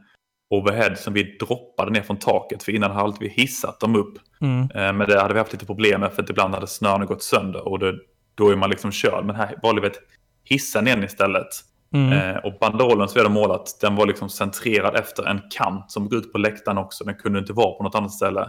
overhead 0.49 0.95
som 0.95 1.13
vi 1.13 1.37
droppade 1.37 1.91
ner 1.91 2.01
från 2.01 2.17
taket, 2.17 2.63
för 2.63 2.71
innan 2.71 2.91
hade 2.91 3.03
alltid 3.03 3.29
vi 3.29 3.41
hissat 3.41 3.79
dem 3.79 3.95
upp. 3.95 4.13
Mm. 4.41 4.61
Eh, 4.61 4.93
Men 4.93 5.07
det 5.09 5.21
hade 5.21 5.33
vi 5.33 5.39
haft 5.39 5.53
lite 5.53 5.65
problem 5.65 6.01
med, 6.01 6.13
för 6.13 6.23
att 6.23 6.29
ibland 6.29 6.53
hade 6.53 6.67
snön 6.67 7.05
gått 7.05 7.23
sönder 7.23 7.67
och 7.67 7.79
det, 7.79 7.93
då 8.35 8.49
är 8.49 8.55
man 8.55 8.69
liksom 8.69 8.91
körd. 8.91 9.25
Men 9.25 9.35
här 9.35 9.55
valde 9.63 9.81
vi 9.81 9.87
att 9.87 9.99
hissa 10.45 10.81
ner 10.81 10.95
den 10.95 11.05
istället. 11.05 11.47
Mm. 11.93 12.13
Eh, 12.13 12.35
och 12.35 12.53
banderollen 12.59 13.07
som 13.07 13.13
vi 13.13 13.23
hade 13.23 13.33
målat, 13.33 13.77
den 13.81 13.95
var 13.95 14.05
liksom 14.05 14.29
centrerad 14.29 14.95
efter 14.95 15.23
en 15.23 15.41
kant 15.49 15.91
som 15.91 16.09
går 16.09 16.19
ut 16.19 16.31
på 16.31 16.37
läktaren 16.37 16.77
också. 16.77 17.03
Den 17.03 17.15
kunde 17.15 17.39
inte 17.39 17.53
vara 17.53 17.77
på 17.77 17.83
något 17.83 17.95
annat 17.95 18.11
ställe. 18.11 18.41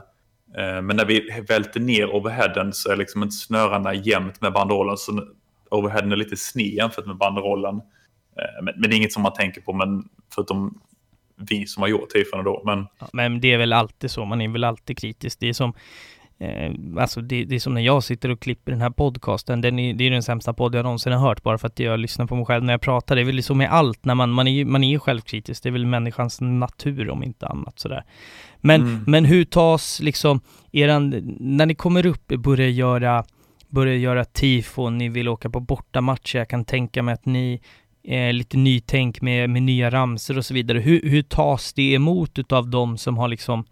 Eh, 0.56 0.82
men 0.82 0.96
när 0.96 1.04
vi 1.04 1.44
välter 1.48 1.80
ner 1.80 2.14
overheaden 2.14 2.72
så 2.72 2.92
är 2.92 2.96
liksom 2.96 3.22
inte 3.22 3.34
snörarna 3.34 3.94
jämnt 3.94 4.40
med 4.40 4.52
banderollen. 4.52 4.96
Så 4.96 5.22
overheaden 5.70 6.12
är 6.12 6.16
lite 6.16 6.36
sned 6.36 6.74
jämfört 6.74 7.06
med 7.06 7.16
banderollen. 7.16 7.74
Eh, 7.74 8.62
men, 8.62 8.74
men 8.76 8.90
det 8.90 8.96
är 8.96 8.98
inget 8.98 9.12
som 9.12 9.22
man 9.22 9.32
tänker 9.32 9.60
på, 9.60 9.72
men 9.72 10.04
förutom 10.34 10.80
vi 11.36 11.66
som 11.66 11.80
har 11.80 11.88
gjort 11.88 12.10
tifona 12.10 12.42
då. 12.42 12.62
Men 12.64 12.86
Ja, 12.98 13.08
men 13.12 13.40
det 13.40 13.52
är 13.52 13.58
väl 13.58 13.72
alltid 13.72 14.10
så, 14.10 14.24
man 14.24 14.40
är 14.40 14.48
väl 14.48 14.64
alltid 14.64 14.98
kritisk. 14.98 15.40
Det 15.40 15.48
är 15.48 15.52
som, 15.52 15.74
eh, 16.38 16.72
alltså 16.98 17.20
det, 17.20 17.44
det 17.44 17.54
är 17.54 17.58
som 17.60 17.74
när 17.74 17.80
jag 17.80 18.04
sitter 18.04 18.28
och 18.28 18.40
klipper 18.40 18.72
den 18.72 18.80
här 18.80 18.90
podcasten, 18.90 19.60
den 19.60 19.78
är, 19.78 19.94
det 19.94 20.04
är 20.06 20.10
den 20.10 20.22
sämsta 20.22 20.52
podd 20.52 20.74
jag 20.74 20.82
någonsin 20.82 21.12
har 21.12 21.20
hört, 21.28 21.42
bara 21.42 21.58
för 21.58 21.66
att 21.66 21.78
jag 21.78 22.00
lyssnar 22.00 22.26
på 22.26 22.36
mig 22.36 22.44
själv 22.44 22.64
när 22.64 22.72
jag 22.72 22.80
pratar. 22.80 23.14
Det 23.16 23.22
är 23.22 23.24
väl 23.24 23.42
så 23.42 23.54
med 23.54 23.72
allt, 23.72 24.04
när 24.04 24.14
man, 24.14 24.30
man, 24.30 24.46
är, 24.48 24.52
ju- 24.52 24.64
man 24.64 24.84
är 24.84 24.98
självkritisk, 24.98 25.62
det 25.62 25.68
är 25.68 25.70
väl 25.70 25.86
människans 25.86 26.40
natur 26.40 27.10
om 27.10 27.22
inte 27.22 27.46
annat 27.46 27.78
sådär. 27.78 28.04
Men, 28.60 28.80
Mm. 28.80 29.04
men 29.06 29.24
hur 29.24 29.44
tas 29.44 30.00
liksom, 30.00 30.40
eran, 30.72 31.08
när 31.40 31.66
ni 31.66 31.74
kommer 31.74 32.06
upp, 32.06 32.26
börjar 32.28 32.68
göra, 32.68 33.24
börjar 33.68 33.94
göra 33.94 34.24
tifon, 34.24 34.98
ni 34.98 35.08
vill 35.08 35.28
åka 35.28 35.50
på 35.50 35.60
bortamatcher, 35.60 36.38
jag 36.38 36.48
kan 36.48 36.64
tänka 36.64 37.02
mig 37.02 37.14
att 37.14 37.26
ni 37.26 37.60
eh, 38.08 38.32
lite 38.32 38.56
nytänk 38.56 39.20
med, 39.20 39.50
med 39.50 39.62
nya 39.62 39.90
ramser 39.90 40.38
och 40.38 40.46
så 40.46 40.54
vidare. 40.54 40.78
Hur, 40.78 41.00
hur 41.10 41.22
tas 41.22 41.72
det 41.72 41.94
emot 41.94 42.38
utav 42.38 42.70
de 42.70 42.98
som 42.98 43.18
har 43.18 43.28
liksom 43.28 43.64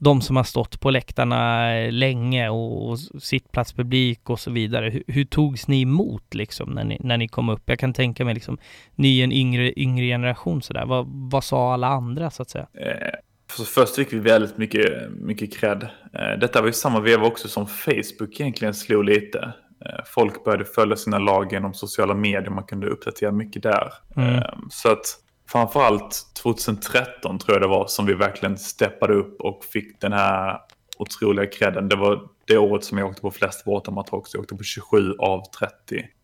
de 0.00 0.20
som 0.20 0.36
har 0.36 0.44
stått 0.44 0.80
på 0.80 0.90
läktarna 0.90 1.70
länge 1.90 2.48
och, 2.48 2.90
och 2.90 2.98
sittplatspublik 2.98 4.30
och 4.30 4.40
så 4.40 4.50
vidare. 4.50 4.90
Hur, 4.90 5.02
hur 5.06 5.24
togs 5.24 5.68
ni 5.68 5.82
emot 5.82 6.34
liksom 6.34 6.70
när 6.70 6.84
ni, 6.84 6.98
när 7.00 7.18
ni 7.18 7.28
kom 7.28 7.48
upp? 7.48 7.62
Jag 7.64 7.78
kan 7.78 7.92
tänka 7.92 8.24
mig 8.24 8.34
liksom, 8.34 8.58
ni 8.94 9.20
är 9.20 9.24
en 9.24 9.32
yngre, 9.32 9.80
yngre 9.80 10.06
generation 10.06 10.62
sådär. 10.62 10.86
Vad, 10.86 11.06
vad 11.08 11.44
sa 11.44 11.72
alla 11.74 11.86
andra 11.86 12.30
så 12.30 12.42
att 12.42 12.50
säga? 12.50 12.66
Eh, 12.74 13.18
först 13.66 13.94
fick 13.96 14.12
vi 14.12 14.18
väldigt 14.18 14.58
mycket, 14.58 15.10
mycket 15.12 15.58
cred. 15.58 15.82
Eh, 16.12 16.38
detta 16.40 16.60
var 16.60 16.66
ju 16.66 16.72
samma 16.72 17.00
veva 17.00 17.26
också 17.26 17.48
som 17.48 17.66
Facebook 17.66 18.40
egentligen 18.40 18.74
slog 18.74 19.04
lite. 19.04 19.52
Eh, 19.86 20.04
folk 20.06 20.44
började 20.44 20.64
följa 20.64 20.96
sina 20.96 21.18
lag 21.18 21.52
genom 21.52 21.74
sociala 21.74 22.14
medier, 22.14 22.50
man 22.50 22.64
kunde 22.64 22.86
uppdatera 22.86 23.32
mycket 23.32 23.62
där. 23.62 23.92
Mm. 24.16 24.42
Så 24.70 24.92
att 24.92 25.16
framförallt 25.52 26.26
2013 26.42 27.38
tror 27.38 27.54
jag 27.54 27.62
det 27.62 27.68
var 27.68 27.86
som 27.86 28.06
vi 28.06 28.14
verkligen 28.14 28.58
steppade 28.58 29.14
upp 29.14 29.40
och 29.40 29.64
fick 29.64 30.00
den 30.00 30.12
här 30.12 30.58
otroliga 30.98 31.46
credden. 31.46 31.88
Det 31.88 31.96
var 31.96 32.28
det 32.46 32.58
året 32.58 32.84
som 32.84 32.98
jag 32.98 33.08
åkte 33.08 33.22
på 33.22 33.30
flest 33.30 33.64
bortamatcher 33.64 34.14
också. 34.14 34.36
Jag 34.36 34.42
åkte 34.42 34.54
på 34.54 34.62
27 34.62 35.14
av 35.18 35.42
30. 35.58 35.74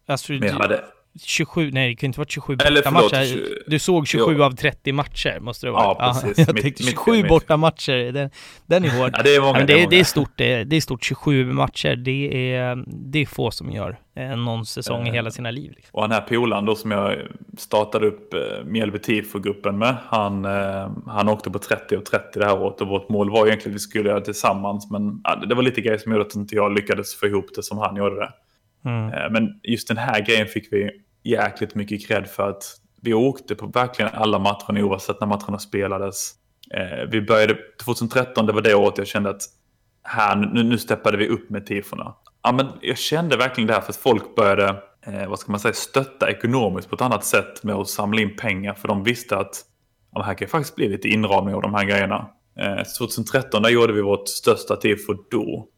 Alltså, 0.07 0.33
Men 0.33 0.43
jag 0.43 0.55
hade 0.55 0.85
27, 1.25 1.71
nej 1.73 1.89
det 1.89 1.95
kan 1.97 2.07
inte 2.07 2.19
vara 2.19 2.29
27 2.29 2.57
Eller 2.65 2.83
förlåt, 2.83 3.03
bortamatcher. 3.03 3.27
20 3.33 3.43
Du 3.67 3.79
såg 3.79 4.07
27 4.09 4.35
Jo. 4.39 4.43
av 4.43 4.51
30 4.51 4.93
matcher 4.93 5.39
måste 5.41 5.67
det 5.67 5.71
vara. 5.71 5.83
Ja, 5.85 6.13
precis. 6.23 6.39
jag 6.47 6.55
Mitt- 6.55 6.63
tänkte 6.63 6.83
mitt- 6.83 6.91
27 6.91 7.13
mitt- 7.13 7.29
bortamatcher, 7.29 8.13
den, 8.13 8.31
den 8.67 8.85
är 8.85 8.89
hård. 8.99 9.11
Ja, 9.13 9.23
det 9.23 9.35
är 9.35 9.41
många. 9.41 9.53
Ja, 9.53 9.59
men 9.59 9.67
det 9.67 9.87
det, 9.91 10.01
är 10.01 10.05
stort, 10.05 10.31
det, 10.37 10.65
det 10.65 10.77
är 10.77 10.81
stort 10.81 11.05
27 11.05 11.45
matcher. 11.53 11.97
Det 11.97 12.55
är, 12.55 12.85
det 12.87 13.19
är 13.19 13.27
få 13.27 13.51
som 13.51 13.71
gör 13.71 13.97
eh, 14.17 14.37
någon 14.37 14.67
säsong 14.67 15.07
i 15.07 15.09
Eh, 15.09 15.15
hela 15.15 15.31
sina 15.31 15.51
liv. 15.51 15.73
Liksom. 15.77 15.91
Och 15.93 16.03
den 16.03 16.13
här 16.13 16.21
polaren 16.21 16.65
då 16.65 16.75
som 16.75 16.91
jag 16.91 17.17
startade 17.59 18.07
upp 18.07 18.35
eh, 18.35 18.41
Mjällby 18.65 18.99
Tifo-gruppen 18.99 19.79
med, 19.79 19.97
han, 20.09 20.45
eh, 20.45 20.91
han 21.07 21.29
åkte 21.29 21.51
på 21.51 21.59
30 21.59 21.97
och 21.97 22.05
30 22.05 22.39
det 22.39 22.45
här 22.45 22.59
året 22.63 22.81
och 22.81 22.89
vårt 22.89 23.09
mål 23.09 23.31
var 23.31 23.47
egentligen 23.47 23.73
att 23.73 23.77
vi 23.77 23.81
skulle 23.81 24.09
göra 24.09 24.19
det 24.19 24.25
tillsammans. 24.25 24.91
Men 24.91 25.21
ja, 25.25 25.37
det- 25.37 25.47
det 25.47 25.55
var 25.55 25.63
lite 25.63 25.81
grejer 25.81 25.99
som 25.99 26.13
gjorde 26.13 26.25
att 26.25 26.35
inte 26.35 26.55
jag 26.55 26.73
lyckades 26.75 27.15
få 27.15 27.27
ihop 27.27 27.47
det 27.57 27.63
som 27.63 27.79
han 27.79 27.97
gjorde 27.97 28.15
det. 28.17 28.31
Mm. 28.85 29.13
Eh, 29.13 29.31
Men 29.31 29.61
just 29.63 29.89
den 29.89 29.97
här 29.97 30.21
grejen 30.21 30.47
fick 30.47 30.69
vi 30.73 30.91
jäkligt 31.31 31.75
mycket 31.75 32.07
cred 32.07 32.27
för 32.27 32.49
att 32.49 32.65
vi 33.03 33.15
åkte 33.15 33.55
på 33.55 33.67
verkligen 33.67 34.11
alla 34.15 34.39
matcherna 34.39 34.85
oavsett 34.85 35.21
när 35.21 35.27
matcherna 35.27 35.59
spelades. 35.59 36.33
Eh, 36.75 37.09
Vi 37.11 37.23
började 37.23 37.57
2013, 37.85 38.47
det 38.47 38.53
var 38.53 38.63
det 38.63 38.75
året 38.75 38.99
jag 38.99 39.07
kände 39.07 39.31
att 39.31 39.43
här, 40.03 40.37
nu, 40.37 40.63
nu 40.63 40.79
steppade 40.79 41.17
vi 41.17 41.29
upp 41.29 41.51
med 41.51 41.67
tifona. 41.67 42.15
Ja, 42.43 42.53
men 42.53 42.67
jag 42.81 42.99
kände 42.99 43.37
verkligen 43.37 43.69
det 43.69 43.75
här 43.75 43.81
för 43.81 43.93
att 43.93 43.97
folk 43.97 44.35
började, 44.37 44.69
eh, 45.07 45.29
vad 45.29 45.39
ska 45.39 45.53
man 45.53 45.61
säga, 45.61 45.75
stötta 45.75 46.31
ekonomiskt 46.31 46.89
på 46.89 46.95
ett 46.95 47.01
annat 47.03 47.25
sätt 47.25 47.63
med 47.63 47.75
att 47.75 47.89
samla 47.89 48.21
in 48.21 48.37
pengar. 48.37 48.75
För 48.75 48.89
de 48.89 49.05
visste 49.05 49.37
att 49.37 49.63
ja, 50.15 50.23
här 50.23 50.35
kan 50.35 50.49
faktiskt 50.49 50.77
bli 50.77 50.89
lite 50.89 51.09
inramning 51.09 51.55
av 51.55 51.63
de 51.63 51.75
här 51.75 51.85
grejerna. 51.85 52.29
Eh, 52.61 52.83
2013 52.99 53.63
där 53.63 53.71
gjorde 53.71 53.93
vi 53.93 54.01
vårt 54.03 54.29
största 54.29 54.77
tifo 54.77 55.15
då. 55.31 55.69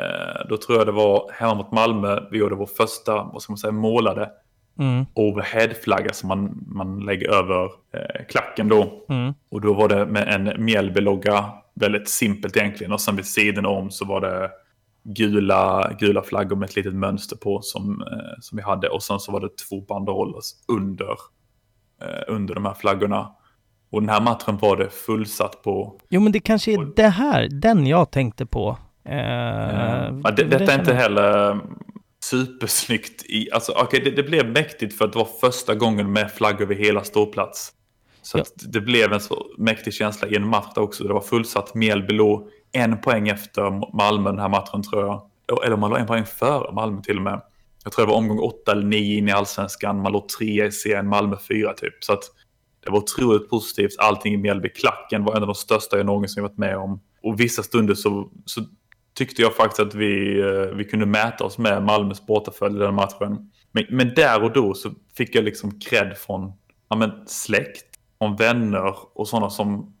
Eh, 0.00 0.48
då 0.48 0.56
tror 0.56 0.78
jag 0.78 0.86
det 0.86 0.92
var 0.92 1.30
hemma 1.32 1.54
mot 1.54 1.72
Malmö, 1.72 2.20
vi 2.30 2.38
gjorde 2.38 2.54
vår 2.54 2.66
första, 2.66 3.14
vad 3.24 3.42
ska 3.42 3.52
man 3.52 3.58
säga, 3.58 3.72
målade 3.72 4.30
Mm. 4.78 5.06
overheadflagga 5.14 6.12
som 6.12 6.28
man, 6.28 6.64
man 6.66 7.00
lägger 7.00 7.30
över 7.30 7.64
eh, 7.64 8.24
klacken 8.28 8.68
då. 8.68 9.04
Mm. 9.08 9.34
Och 9.50 9.60
då 9.60 9.74
var 9.74 9.88
det 9.88 10.06
med 10.06 10.28
en 10.28 10.64
Mjällby-logga, 10.64 11.44
väldigt 11.74 12.08
simpelt 12.08 12.56
egentligen. 12.56 12.92
Och 12.92 13.00
sen 13.00 13.16
vid 13.16 13.26
sidan 13.26 13.66
om 13.66 13.90
så 13.90 14.04
var 14.04 14.20
det 14.20 14.50
gula, 15.04 15.92
gula 15.98 16.22
flaggor 16.22 16.56
med 16.56 16.68
ett 16.68 16.76
litet 16.76 16.94
mönster 16.94 17.36
på 17.36 17.60
som, 17.62 18.00
eh, 18.00 18.40
som 18.40 18.56
vi 18.56 18.62
hade. 18.62 18.88
Och 18.88 19.02
sen 19.02 19.20
så 19.20 19.32
var 19.32 19.40
det 19.40 19.56
två 19.68 19.80
banderoller 19.80 20.40
under, 20.68 21.10
eh, 22.02 22.34
under 22.34 22.54
de 22.54 22.64
här 22.64 22.74
flaggorna. 22.74 23.30
Och 23.90 24.00
den 24.00 24.08
här 24.08 24.20
matchen 24.20 24.58
var 24.58 24.76
det 24.76 24.90
fullsatt 24.90 25.62
på. 25.62 26.00
Jo 26.08 26.20
men 26.20 26.32
det 26.32 26.40
kanske 26.40 26.72
är 26.72 26.92
det 26.96 27.08
här, 27.08 27.48
den 27.48 27.86
jag 27.86 28.10
tänkte 28.10 28.46
på. 28.46 28.78
Eh, 29.04 29.16
ja, 30.24 30.30
det, 30.36 30.44
detta 30.44 30.72
är 30.72 30.78
inte 30.78 30.94
heller 30.94 31.58
supersnyggt. 32.30 33.24
I, 33.26 33.50
alltså, 33.52 33.72
okej, 33.72 34.00
det, 34.04 34.10
det 34.10 34.22
blev 34.22 34.46
mäktigt 34.52 34.98
för 34.98 35.04
att 35.04 35.12
det 35.12 35.18
var 35.18 35.28
första 35.40 35.74
gången 35.74 36.12
med 36.12 36.32
flaggor 36.32 36.62
över 36.62 36.74
hela 36.74 37.04
ståplats. 37.04 37.72
Så 38.22 38.38
Ja. 38.38 38.44
det 38.56 38.80
blev 38.80 39.12
en 39.12 39.20
så 39.20 39.46
mäktig 39.58 39.94
känsla 39.94 40.28
i 40.28 40.36
en 40.36 40.48
match 40.48 40.72
där 40.74 40.82
också. 40.82 41.04
Det 41.04 41.12
var 41.14 41.20
fullsatt. 41.20 41.74
Mjällby 41.74 42.14
låg 42.14 42.48
en 42.72 43.00
poäng 43.00 43.28
efter 43.28 43.96
Malmö 43.96 44.30
den 44.30 44.38
här 44.38 44.48
matchen 44.48 44.82
tror 44.82 45.02
jag. 45.02 45.22
Eller 45.66 45.76
man 45.76 45.90
låg 45.90 45.98
en 45.98 46.06
poäng 46.06 46.24
före 46.26 46.72
Malmö 46.72 47.02
till 47.02 47.16
och 47.16 47.22
med. 47.22 47.40
Jag 47.84 47.92
tror 47.92 48.06
det 48.06 48.10
var 48.12 48.18
omgång 48.18 48.38
åtta 48.38 48.72
eller 48.72 48.84
nio 48.86 49.18
in 49.18 49.28
i 49.28 49.32
allsvenskan. 49.32 50.02
Man 50.02 50.12
låg 50.12 50.28
trea 50.28 50.66
i 50.66 50.72
serien, 50.72 51.08
Malmö 51.08 51.36
fyra 51.48 51.72
typ. 51.72 52.04
Så 52.04 52.12
att 52.12 52.22
det 52.84 52.90
var 52.90 52.98
otroligt 52.98 53.50
positivt. 53.50 53.94
Allting 53.98 54.34
i 54.34 54.36
Mjällby. 54.36 54.68
Klacken 54.68 55.24
var 55.24 55.36
en 55.36 55.42
av 55.42 55.46
de 55.46 55.54
största 55.54 55.96
jag 55.96 56.06
någonsin 56.06 56.42
varit 56.42 56.58
med 56.58 56.76
om. 56.76 57.00
Och 57.22 57.40
vissa 57.40 57.62
stunder 57.62 57.94
så, 57.94 58.30
så 58.44 58.60
tyckte 59.14 59.42
jag 59.42 59.56
faktiskt 59.56 59.80
att 59.80 59.94
vi, 59.94 60.40
eh, 60.40 60.76
vi 60.76 60.84
kunde 60.84 61.06
mäta 61.06 61.44
oss 61.44 61.58
med 61.58 61.82
Malmös 61.82 62.26
bortaföljd 62.26 62.76
i 62.76 62.78
den 62.78 62.94
matchen. 62.94 63.50
Men, 63.72 63.84
men 63.90 64.14
där 64.14 64.42
och 64.42 64.52
då 64.52 64.74
så 64.74 64.90
fick 65.16 65.34
jag 65.34 65.44
liksom 65.44 65.80
cred 65.80 66.18
från 66.18 66.52
ja, 66.88 66.96
men 66.96 67.12
släkt, 67.26 67.84
från 68.18 68.36
vänner 68.36 68.94
och 69.14 69.28
sådana 69.28 69.50
som 69.50 69.94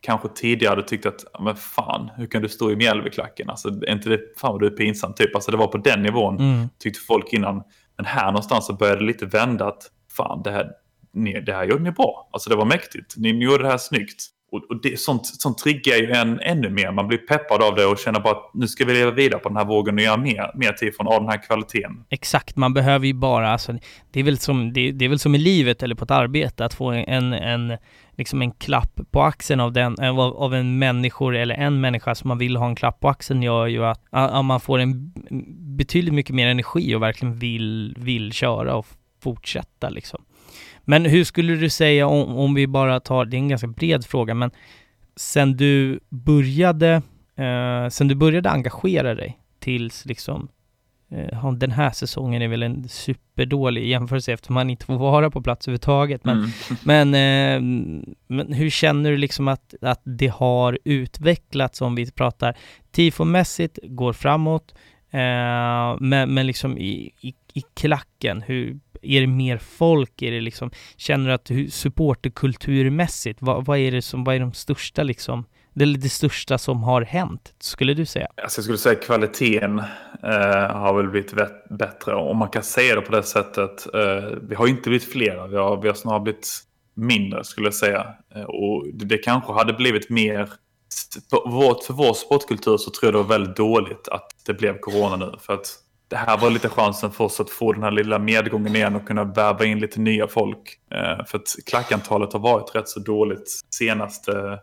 kanske 0.00 0.28
tidigare 0.28 0.70
hade 0.70 0.82
tyckt 0.88 1.06
att 1.06 1.24
ja, 1.32 1.42
men 1.42 1.56
fan, 1.56 2.10
hur 2.16 2.26
kan 2.26 2.42
du 2.42 2.48
stå 2.48 2.70
i 2.70 2.76
Mjällbyklacken? 2.76 3.50
Alltså, 3.50 3.68
är 3.68 3.92
inte 3.92 4.08
det, 4.08 4.20
fan 4.36 4.52
vad 4.52 4.60
du 4.60 4.66
är 4.66 4.70
pinsam 4.70 5.14
typ. 5.14 5.34
Alltså 5.34 5.50
det 5.50 5.56
var 5.56 5.66
på 5.66 5.78
den 5.78 6.02
nivån 6.02 6.36
Mm. 6.38 6.68
tyckte 6.78 7.00
folk 7.00 7.32
innan. 7.32 7.62
Men 7.96 8.06
här 8.06 8.26
någonstans 8.26 8.66
så 8.66 8.72
började 8.72 9.00
det 9.00 9.06
lite 9.06 9.26
vända 9.26 9.66
att 9.68 9.82
fan, 10.16 10.42
det 10.42 10.50
här, 10.50 10.70
ni, 11.12 11.40
det 11.40 11.52
här 11.52 11.64
gjorde 11.64 11.82
ni 11.82 11.90
bra. 11.90 12.28
Alltså 12.32 12.50
det 12.50 12.56
var 12.56 12.64
mäktigt. 12.64 13.16
Ni, 13.16 13.32
ni 13.32 13.44
gjorde 13.44 13.62
det 13.62 13.68
här 13.70 13.78
snyggt. 13.78 14.22
Och, 14.52 14.64
och 14.70 14.82
det, 14.82 15.00
sånt, 15.00 15.26
sånt 15.26 15.58
triggar 15.58 15.96
ju 15.96 16.10
en 16.10 16.40
ännu 16.40 16.70
mer. 16.70 16.92
Man 16.92 17.08
blir 17.08 17.18
peppad 17.18 17.62
av 17.62 17.74
det 17.74 17.86
och 17.86 17.98
känner 17.98 18.20
bara 18.20 18.32
att 18.32 18.50
nu 18.54 18.68
ska 18.68 18.84
vi 18.84 18.94
leva 18.94 19.10
vidare 19.10 19.40
på 19.40 19.48
den 19.48 19.56
här 19.56 19.64
vågen 19.64 19.94
och 19.94 20.00
göra 20.00 20.16
mer, 20.16 20.50
mer 20.54 20.72
tifon 20.72 21.06
av 21.06 21.20
den 21.20 21.28
här 21.28 21.42
kvaliteten. 21.46 22.04
Exakt, 22.08 22.56
man 22.56 22.74
behöver 22.74 23.06
ju 23.06 23.12
bara, 23.12 23.50
alltså, 23.50 23.72
det, 24.10 24.20
är 24.20 24.24
väl 24.24 24.38
som, 24.38 24.72
det, 24.72 24.92
det 24.92 25.04
är 25.04 25.08
väl 25.08 25.18
som 25.18 25.34
i 25.34 25.38
livet 25.38 25.82
eller 25.82 25.94
på 25.94 26.04
ett 26.04 26.10
arbete, 26.10 26.64
att 26.64 26.74
få 26.74 26.90
en, 26.90 27.32
en, 27.32 27.76
liksom 28.16 28.42
en 28.42 28.52
klapp 28.52 29.00
på 29.10 29.22
axeln 29.22 29.60
av, 29.60 29.72
den, 29.72 29.96
av 30.18 30.54
en 30.54 30.78
människor 30.78 31.36
eller 31.36 31.54
en 31.54 31.80
människa 31.80 32.14
som 32.14 32.28
man 32.28 32.38
vill 32.38 32.56
ha 32.56 32.66
en 32.66 32.76
klapp 32.76 33.00
på 33.00 33.08
axeln 33.08 33.42
gör 33.42 33.66
ju 33.66 33.84
att, 33.84 34.04
att 34.10 34.44
man 34.44 34.60
får 34.60 34.78
en 34.78 35.12
betydligt 35.76 36.14
mycket 36.14 36.34
mer 36.34 36.48
energi 36.48 36.94
och 36.94 37.02
verkligen 37.02 37.38
vill, 37.38 37.96
vill 37.98 38.32
köra 38.32 38.74
och 38.74 38.86
fortsätta 39.22 39.88
liksom. 39.88 40.24
Men 40.90 41.04
hur 41.04 41.24
skulle 41.24 41.56
du 41.56 41.70
säga 41.70 42.06
om, 42.06 42.36
om 42.36 42.54
vi 42.54 42.66
bara 42.66 43.00
tar, 43.00 43.24
det 43.24 43.36
är 43.36 43.38
en 43.38 43.48
ganska 43.48 43.66
bred 43.66 44.04
fråga, 44.04 44.34
men 44.34 44.50
sen 45.16 45.56
du 45.56 46.00
började, 46.08 47.02
eh, 47.36 47.88
sen 47.90 48.08
du 48.08 48.14
började 48.14 48.50
engagera 48.50 49.14
dig 49.14 49.38
tills 49.60 50.04
liksom 50.04 50.48
eh, 51.10 51.52
den 51.52 51.70
här 51.70 51.90
säsongen 51.90 52.42
är 52.42 52.48
väl 52.48 52.62
en 52.62 52.88
superdålig 52.88 53.88
jämförelse 53.88 54.32
eftersom 54.32 54.54
man 54.54 54.70
inte 54.70 54.86
får 54.86 54.98
vara 54.98 55.30
på 55.30 55.42
plats 55.42 55.68
överhuvudtaget. 55.68 56.24
Men, 56.24 56.36
Mm. 56.38 56.50
men, 57.12 57.14
eh, 57.14 57.60
men 58.28 58.52
hur 58.52 58.70
känner 58.70 59.10
du 59.10 59.16
liksom 59.16 59.48
att, 59.48 59.74
att 59.80 60.02
det 60.04 60.32
har 60.32 60.78
utvecklats 60.84 61.80
om 61.80 61.94
vi 61.94 62.10
pratar 62.10 62.56
tifomässigt, 62.90 63.78
går 63.82 64.12
framåt, 64.12 64.74
eh, 65.10 65.96
men, 66.00 66.34
men 66.34 66.46
liksom 66.46 66.78
i, 66.78 67.12
i, 67.20 67.34
i 67.54 67.62
klacken, 67.74 68.42
hur, 68.42 68.78
är 69.02 69.20
det 69.20 69.26
mer 69.26 69.58
folk? 69.58 70.22
Är 70.22 70.30
det 70.30 70.40
liksom, 70.40 70.70
känner 70.96 71.28
du 71.28 71.32
att 71.32 71.72
supporterkulturmässigt, 71.72 73.38
vad, 73.42 73.64
vad 73.64 73.78
är 73.78 73.92
det 73.92 74.02
som, 74.02 74.24
vad 74.24 74.34
är 74.34 74.40
de 74.40 74.52
största 74.52 75.02
liksom, 75.02 75.44
det, 75.74 75.84
det 75.84 76.08
största 76.08 76.58
som 76.58 76.82
har 76.82 77.02
hänt, 77.02 77.54
skulle 77.58 77.94
du 77.94 78.06
säga? 78.06 78.28
Alltså 78.42 78.58
jag 78.58 78.64
skulle 78.64 78.78
säga 78.78 78.94
kvaliteten 78.94 79.78
eh, 80.22 80.76
har 80.76 80.94
väl 80.96 81.08
blivit 81.08 81.34
bättre. 81.70 82.14
Om 82.14 82.36
man 82.36 82.48
kan 82.48 82.62
säga 82.62 82.94
det 82.94 83.00
på 83.00 83.12
det 83.12 83.22
sättet. 83.22 83.94
Eh, 83.94 84.38
vi 84.42 84.54
har 84.54 84.66
inte 84.66 84.88
blivit 84.88 85.12
fler. 85.12 85.48
vi 85.48 85.56
har, 85.56 85.82
vi 85.82 85.88
har 85.88 85.94
snarare 85.94 86.20
blivit 86.20 86.60
mindre 86.94 87.44
skulle 87.44 87.66
jag 87.66 87.74
säga. 87.74 88.14
Eh, 88.34 88.42
och 88.42 88.86
det, 88.92 89.04
det 89.04 89.18
kanske 89.18 89.52
hade 89.52 89.72
blivit 89.72 90.10
mer... 90.10 90.48
För 91.30 91.50
vår, 91.50 91.84
för 91.86 91.94
vår 91.94 92.14
sportkultur 92.14 92.76
så 92.76 92.90
tror 92.90 93.06
jag 93.06 93.14
det 93.14 93.18
var 93.18 93.38
väldigt 93.38 93.56
dåligt 93.56 94.08
att 94.08 94.30
det 94.46 94.54
blev 94.54 94.78
corona 94.78 95.16
nu. 95.16 95.32
För 95.40 95.52
att 95.52 95.76
det 96.08 96.16
här 96.16 96.38
var 96.38 96.50
lite 96.50 96.68
chansen 96.68 97.10
för 97.10 97.24
oss 97.24 97.40
att 97.40 97.50
få 97.50 97.72
den 97.72 97.82
här 97.82 97.90
lilla 97.90 98.18
medgången 98.18 98.76
igen 98.76 98.96
och 98.96 99.06
kunna 99.06 99.24
värva 99.24 99.64
in 99.64 99.78
lite 99.78 100.00
nya 100.00 100.28
folk. 100.28 100.78
Eh, 100.90 101.24
för 101.26 101.38
att 101.38 101.54
klackantalet 101.66 102.32
har 102.32 102.40
varit 102.40 102.74
rätt 102.74 102.88
så 102.88 103.00
dåligt 103.00 103.60
senaste 103.70 104.58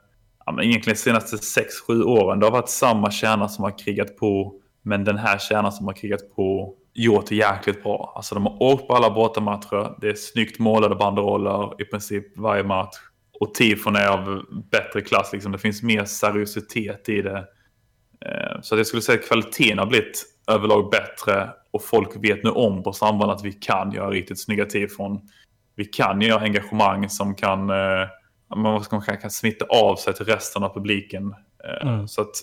ja, 0.46 0.52
men 0.52 0.66
egentligen 0.66 0.98
senaste 0.98 1.62
6-7 1.88 2.04
åren. 2.04 2.40
Det 2.40 2.46
har 2.46 2.52
varit 2.52 2.70
samma 2.70 3.12
kärna 3.12 3.50
som 3.50 3.64
har 3.64 3.78
krigat 3.78 4.18
på. 4.18 4.54
Men 4.82 5.04
den 5.04 5.18
här 5.18 5.38
kärnan 5.38 5.72
som 5.72 5.86
har 5.86 5.94
krigat 5.94 6.36
på 6.36 6.74
gjort 6.94 7.26
det 7.30 7.36
jäkligt 7.36 7.84
bra. 7.84 8.14
Alltså 8.16 8.36
de 8.36 8.46
har 8.46 8.64
åkt 8.64 8.88
på 8.88 8.96
alla 8.96 9.10
bortamatcher. 9.10 9.96
Det 10.02 10.10
är 10.10 10.16
snyggt 10.16 10.60
målade 10.60 10.96
banderoller 10.96 11.82
i 11.82 11.86
princip 11.86 12.38
varje 12.38 12.64
match. 12.64 12.96
Och 13.40 13.54
tifon 13.54 13.96
är 13.96 14.08
av 14.08 14.44
bättre 14.72 15.02
klass. 15.02 15.34
Liksom. 15.34 15.52
Det 15.52 15.58
finns 15.58 15.84
mer 15.84 16.06
seriositet 16.06 17.10
i 17.10 17.22
det. 17.22 17.46
Eh, 18.26 18.62
Så 18.62 18.76
att 18.76 18.80
jag 18.80 18.88
skulle 18.88 19.02
säga 19.02 19.20
att 19.20 19.28
kvaliteten 19.28 19.80
har 19.80 19.86
blivit 19.86 20.26
överlag 20.52 20.90
bättre. 20.92 21.50
Och 21.72 21.84
folk 21.84 22.10
vet 22.24 22.44
nu 22.44 22.50
om 22.50 22.84
på 22.84 22.94
samband 22.94 23.32
att 23.32 23.44
vi 23.44 23.52
kan 23.54 23.92
göra 23.92 24.10
riktigt 24.10 24.42
snygga 24.42 24.66
tifon. 24.66 25.22
Vi 25.76 25.86
kan 25.86 26.22
göra 26.22 26.42
engagemang 26.42 27.10
som 27.10 27.36
kan 27.36 27.70
eh, 27.70 28.08
man 28.56 28.84
säga, 28.84 29.18
kan 29.18 29.32
smitta 29.32 29.66
av 29.66 29.96
sig 29.96 30.14
till 30.14 30.26
resten 30.26 30.64
av 30.64 30.74
publiken. 30.74 31.36
Eh, 31.64 31.88
Mm. 31.88 32.08
Så 32.08 32.22
att, 32.22 32.36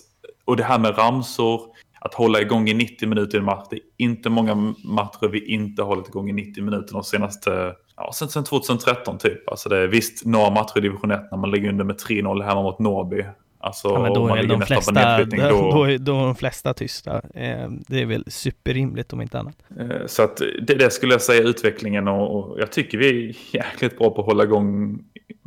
och 0.45 0.57
det 0.57 0.63
här 0.63 0.79
med 0.79 0.97
ramsor, 0.97 1.61
att 1.99 2.13
hålla 2.13 2.41
igång 2.41 2.69
i 2.69 2.73
90 2.73 3.09
minuter 3.09 3.37
i 3.37 3.39
en 3.39 3.45
match. 3.45 3.67
Det 3.69 3.75
är 3.75 3.81
inte 3.97 4.29
många 4.29 4.55
matcher 4.85 5.27
vi 5.31 5.45
inte 5.45 5.81
har 5.81 5.87
hållit 5.87 6.07
igång 6.07 6.29
i 6.29 6.33
90 6.33 6.63
minuter 6.63 6.93
de 6.93 7.03
senaste, 7.03 7.75
ja, 7.95 8.11
sen, 8.13 8.29
sen 8.29 8.43
2013 8.43 9.17
typ. 9.17 9.49
Alltså 9.49 9.69
det 9.69 9.77
är 9.77 9.87
visst 9.87 10.25
några 10.25 10.49
matcher 10.49 10.77
i 10.77 10.81
division 10.81 11.11
1 11.11 11.21
när 11.31 11.37
man 11.37 11.51
ligger 11.51 11.69
under 11.69 11.85
med 11.85 11.95
3-0 11.95 12.43
hemma 12.43 12.61
mot 12.61 12.79
Norrby. 12.79 13.25
Alltså, 13.63 13.87
Ja, 13.87 14.01
men 14.01 14.13
då 14.13 14.27
man 14.27 14.37
är, 14.37 14.43
de 14.43 14.61
flesta, 14.61 15.25
då... 15.25 15.71
då, 15.71 15.83
är, 15.83 15.97
då 15.97 16.19
är 16.19 16.25
de 16.25 16.35
flesta 16.35 16.73
tysta. 16.73 17.15
Eh, 17.33 17.69
det 17.87 18.01
är 18.01 18.05
väl 18.05 18.23
superrimligt 18.27 19.13
om 19.13 19.21
inte 19.21 19.39
annat. 19.39 19.55
Eh, 19.79 20.05
Så 20.05 20.23
att 20.23 20.37
det, 20.61 20.75
det 20.75 20.89
skulle 20.89 21.13
jag 21.13 21.21
säga 21.21 21.41
utvecklingen 21.43 22.07
och, 22.07 22.35
och 22.35 22.59
jag 22.59 22.71
tycker 22.71 22.97
vi 22.97 23.29
är 23.29 23.35
jäkligt 23.55 23.97
bra 23.97 24.09
på 24.09 24.21
att 24.21 24.27
hålla 24.27 24.43
igång 24.43 24.99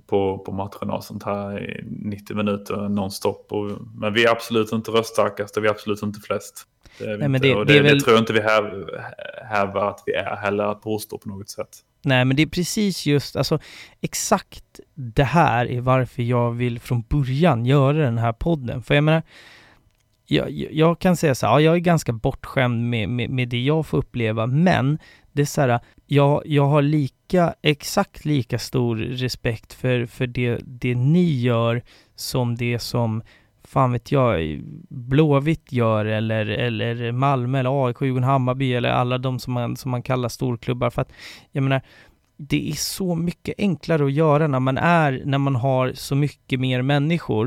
på, 0.06 0.38
på 0.38 0.52
matcherna 0.52 0.94
och 0.96 1.04
sånt 1.04 1.22
här 1.22 1.70
i 1.70 1.84
90 1.88 2.36
minuter 2.36 2.88
nonstop. 2.88 3.46
Och, 3.52 3.70
men 3.94 4.12
vi 4.14 4.24
är 4.24 4.30
absolut 4.30 4.72
inte 4.72 4.90
röststarkast 4.90 5.56
och 5.56 5.64
vi 5.64 5.68
är 5.68 5.70
absolut 5.72 6.02
inte 6.02 6.20
flest. 6.20 6.64
Det, 6.98 7.04
är 7.04 7.18
Nej, 7.18 7.28
men 7.28 7.40
det- 7.40 7.54
och 7.54 7.66
det 7.66 7.72
det, 7.72 7.78
är 7.78 7.82
det, 7.82 7.88
väl- 7.88 8.02
tror 8.02 8.14
jag 8.16 8.22
inte 8.22 8.32
vi 8.32 8.40
häv, 8.40 8.64
hävdar 9.50 9.88
att 9.90 10.02
vi 10.06 10.12
är 10.12 10.36
heller 10.36 10.64
att 10.64 10.82
påstå 10.82 11.18
på 11.18 11.28
något 11.28 11.48
sätt. 11.50 11.68
Nej, 12.04 12.24
men 12.24 12.36
det 12.36 12.42
är 12.42 12.46
precis 12.46 13.06
just, 13.06 13.36
alltså 13.36 13.58
exakt 14.00 14.64
det 14.98 15.24
här 15.24 15.66
är 15.70 15.80
varför 15.80 16.22
jag 16.22 16.50
vill 16.52 16.80
från 16.80 17.02
början 17.08 17.66
göra 17.66 17.98
den 17.98 18.18
här 18.18 18.32
podden. 18.32 18.82
För 18.82 18.94
jag 18.94 19.04
menar, 19.04 19.22
jag, 20.26 20.50
jag- 20.50 20.98
kan 20.98 21.16
säga 21.16 21.34
så 21.34 21.46
här, 21.46 21.52
ja, 21.52 21.60
jag 21.60 21.74
är 21.74 21.78
ganska 21.80 22.12
bortskämd 22.12 22.90
med, 22.90 23.08
med, 23.08 23.30
med 23.30 23.48
det 23.48 23.62
jag 23.62 23.86
får 23.86 23.98
uppleva, 23.98 24.46
men 24.46 24.98
det 25.32 25.42
är 25.42 25.46
så 25.46 25.60
här, 25.60 25.80
jag, 26.06 26.42
jag 26.46 26.66
har 26.66 26.82
lika, 26.82 27.54
exakt 27.62 28.24
lika 28.24 28.58
stor 28.58 28.96
respekt 28.96 29.72
för, 29.72 30.06
för 30.06 30.26
det, 30.26 30.60
det 30.64 30.94
ni 30.94 31.40
gör 31.40 31.82
som 32.14 32.54
det 32.56 32.78
som 32.78 33.22
fan 33.64 33.92
vet 33.92 34.12
jag, 34.12 34.60
Blåvitt 34.88 35.72
gör 35.72 36.04
eller, 36.04 36.46
eller 36.46 37.12
Malmö 37.12 37.58
eller 37.60 37.86
AIK, 37.86 37.96
Djurgården, 38.02 38.24
Hammarby 38.24 38.74
eller 38.74 38.88
alla 38.88 39.18
de 39.18 39.38
som 39.38 39.52
man, 39.52 39.76
som 39.76 39.90
man 39.90 40.02
kallar 40.02 40.28
storklubbar. 40.28 40.90
För 40.90 41.02
att 41.02 41.12
jag 41.52 41.62
menar, 41.62 41.80
det 42.36 42.70
är 42.70 42.74
så 42.74 43.14
mycket 43.14 43.54
enklare 43.58 44.04
att 44.04 44.12
göra 44.12 44.46
när 44.46 44.60
man 44.60 44.78
är, 44.78 45.22
när 45.24 45.38
man 45.38 45.56
har 45.56 45.92
så 45.94 46.14
mycket 46.14 46.60
mer 46.60 46.82
människor. 46.82 47.46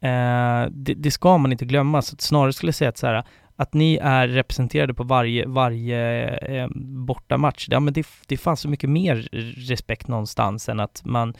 Eh, 0.00 0.66
det, 0.70 0.94
det 0.94 1.10
ska 1.10 1.38
man 1.38 1.52
inte 1.52 1.64
glömma, 1.64 2.02
så 2.02 2.14
att 2.14 2.20
snarare 2.20 2.52
skulle 2.52 2.68
jag 2.68 2.74
säga 2.74 2.88
att 2.88 2.98
så 2.98 3.06
här, 3.06 3.24
att 3.56 3.74
ni 3.74 3.98
är 4.02 4.28
representerade 4.28 4.94
på 4.94 5.04
varje, 5.04 5.46
varje 5.46 6.28
eh, 6.36 6.68
bortamatch, 7.06 7.66
ja 7.70 7.80
men 7.80 7.94
det, 7.94 8.06
det 8.26 8.36
fanns 8.36 8.60
så 8.60 8.68
mycket 8.68 8.90
mer 8.90 9.28
respekt 9.68 10.08
någonstans 10.08 10.68
än 10.68 10.80
att 10.80 11.04
man, 11.04 11.34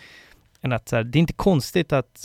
än 0.62 0.72
att 0.72 0.88
så 0.88 0.96
här, 0.96 1.04
det 1.04 1.18
är 1.18 1.20
inte 1.20 1.32
konstigt 1.32 1.92
att 1.92 2.24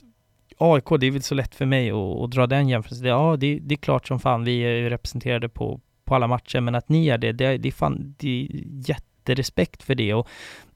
AIK, 0.57 0.85
det 0.99 1.07
är 1.07 1.11
väl 1.11 1.21
så 1.21 1.35
lätt 1.35 1.55
för 1.55 1.65
mig 1.65 1.91
att, 1.91 2.21
att 2.21 2.31
dra 2.31 2.47
den 2.47 2.69
jämförelsen. 2.69 3.07
Ja, 3.07 3.37
det, 3.39 3.59
det 3.59 3.75
är 3.75 3.77
klart 3.77 4.07
som 4.07 4.19
fan 4.19 4.43
vi 4.43 4.59
är 4.59 4.89
representerade 4.89 5.49
på, 5.49 5.79
på 6.05 6.15
alla 6.15 6.27
matcher, 6.27 6.59
men 6.59 6.75
att 6.75 6.89
ni 6.89 7.07
är 7.07 7.17
det, 7.17 7.31
det, 7.31 7.57
det 7.57 7.69
är 7.69 7.71
fan, 7.71 8.15
det 8.17 8.29
är 8.29 8.63
jätterespekt 8.89 9.83
för 9.83 9.95
det 9.95 10.13
och 10.13 10.27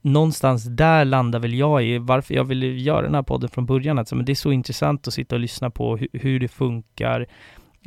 någonstans 0.02 0.64
där 0.64 1.06
landar 1.06 1.40
väl 1.40 1.54
jag 1.54 1.84
i 1.86 1.98
varför 1.98 2.34
jag 2.34 2.44
ville 2.44 2.68
göra 2.68 3.02
den 3.02 3.16
här 3.16 3.24
podden 3.24 3.50
från 3.50 3.66
början. 3.66 4.00
Alltså, 4.00 4.16
men 4.16 4.26
det 4.26 4.32
är 4.32 4.36
så 4.36 4.52
intressant 4.52 5.08
att 5.08 5.14
sitta 5.14 5.36
och 5.36 5.40
lyssna 5.40 5.70
på 5.70 5.98
hur, 5.98 6.08
hur 6.14 6.40
det 6.40 6.48
funkar 6.48 7.28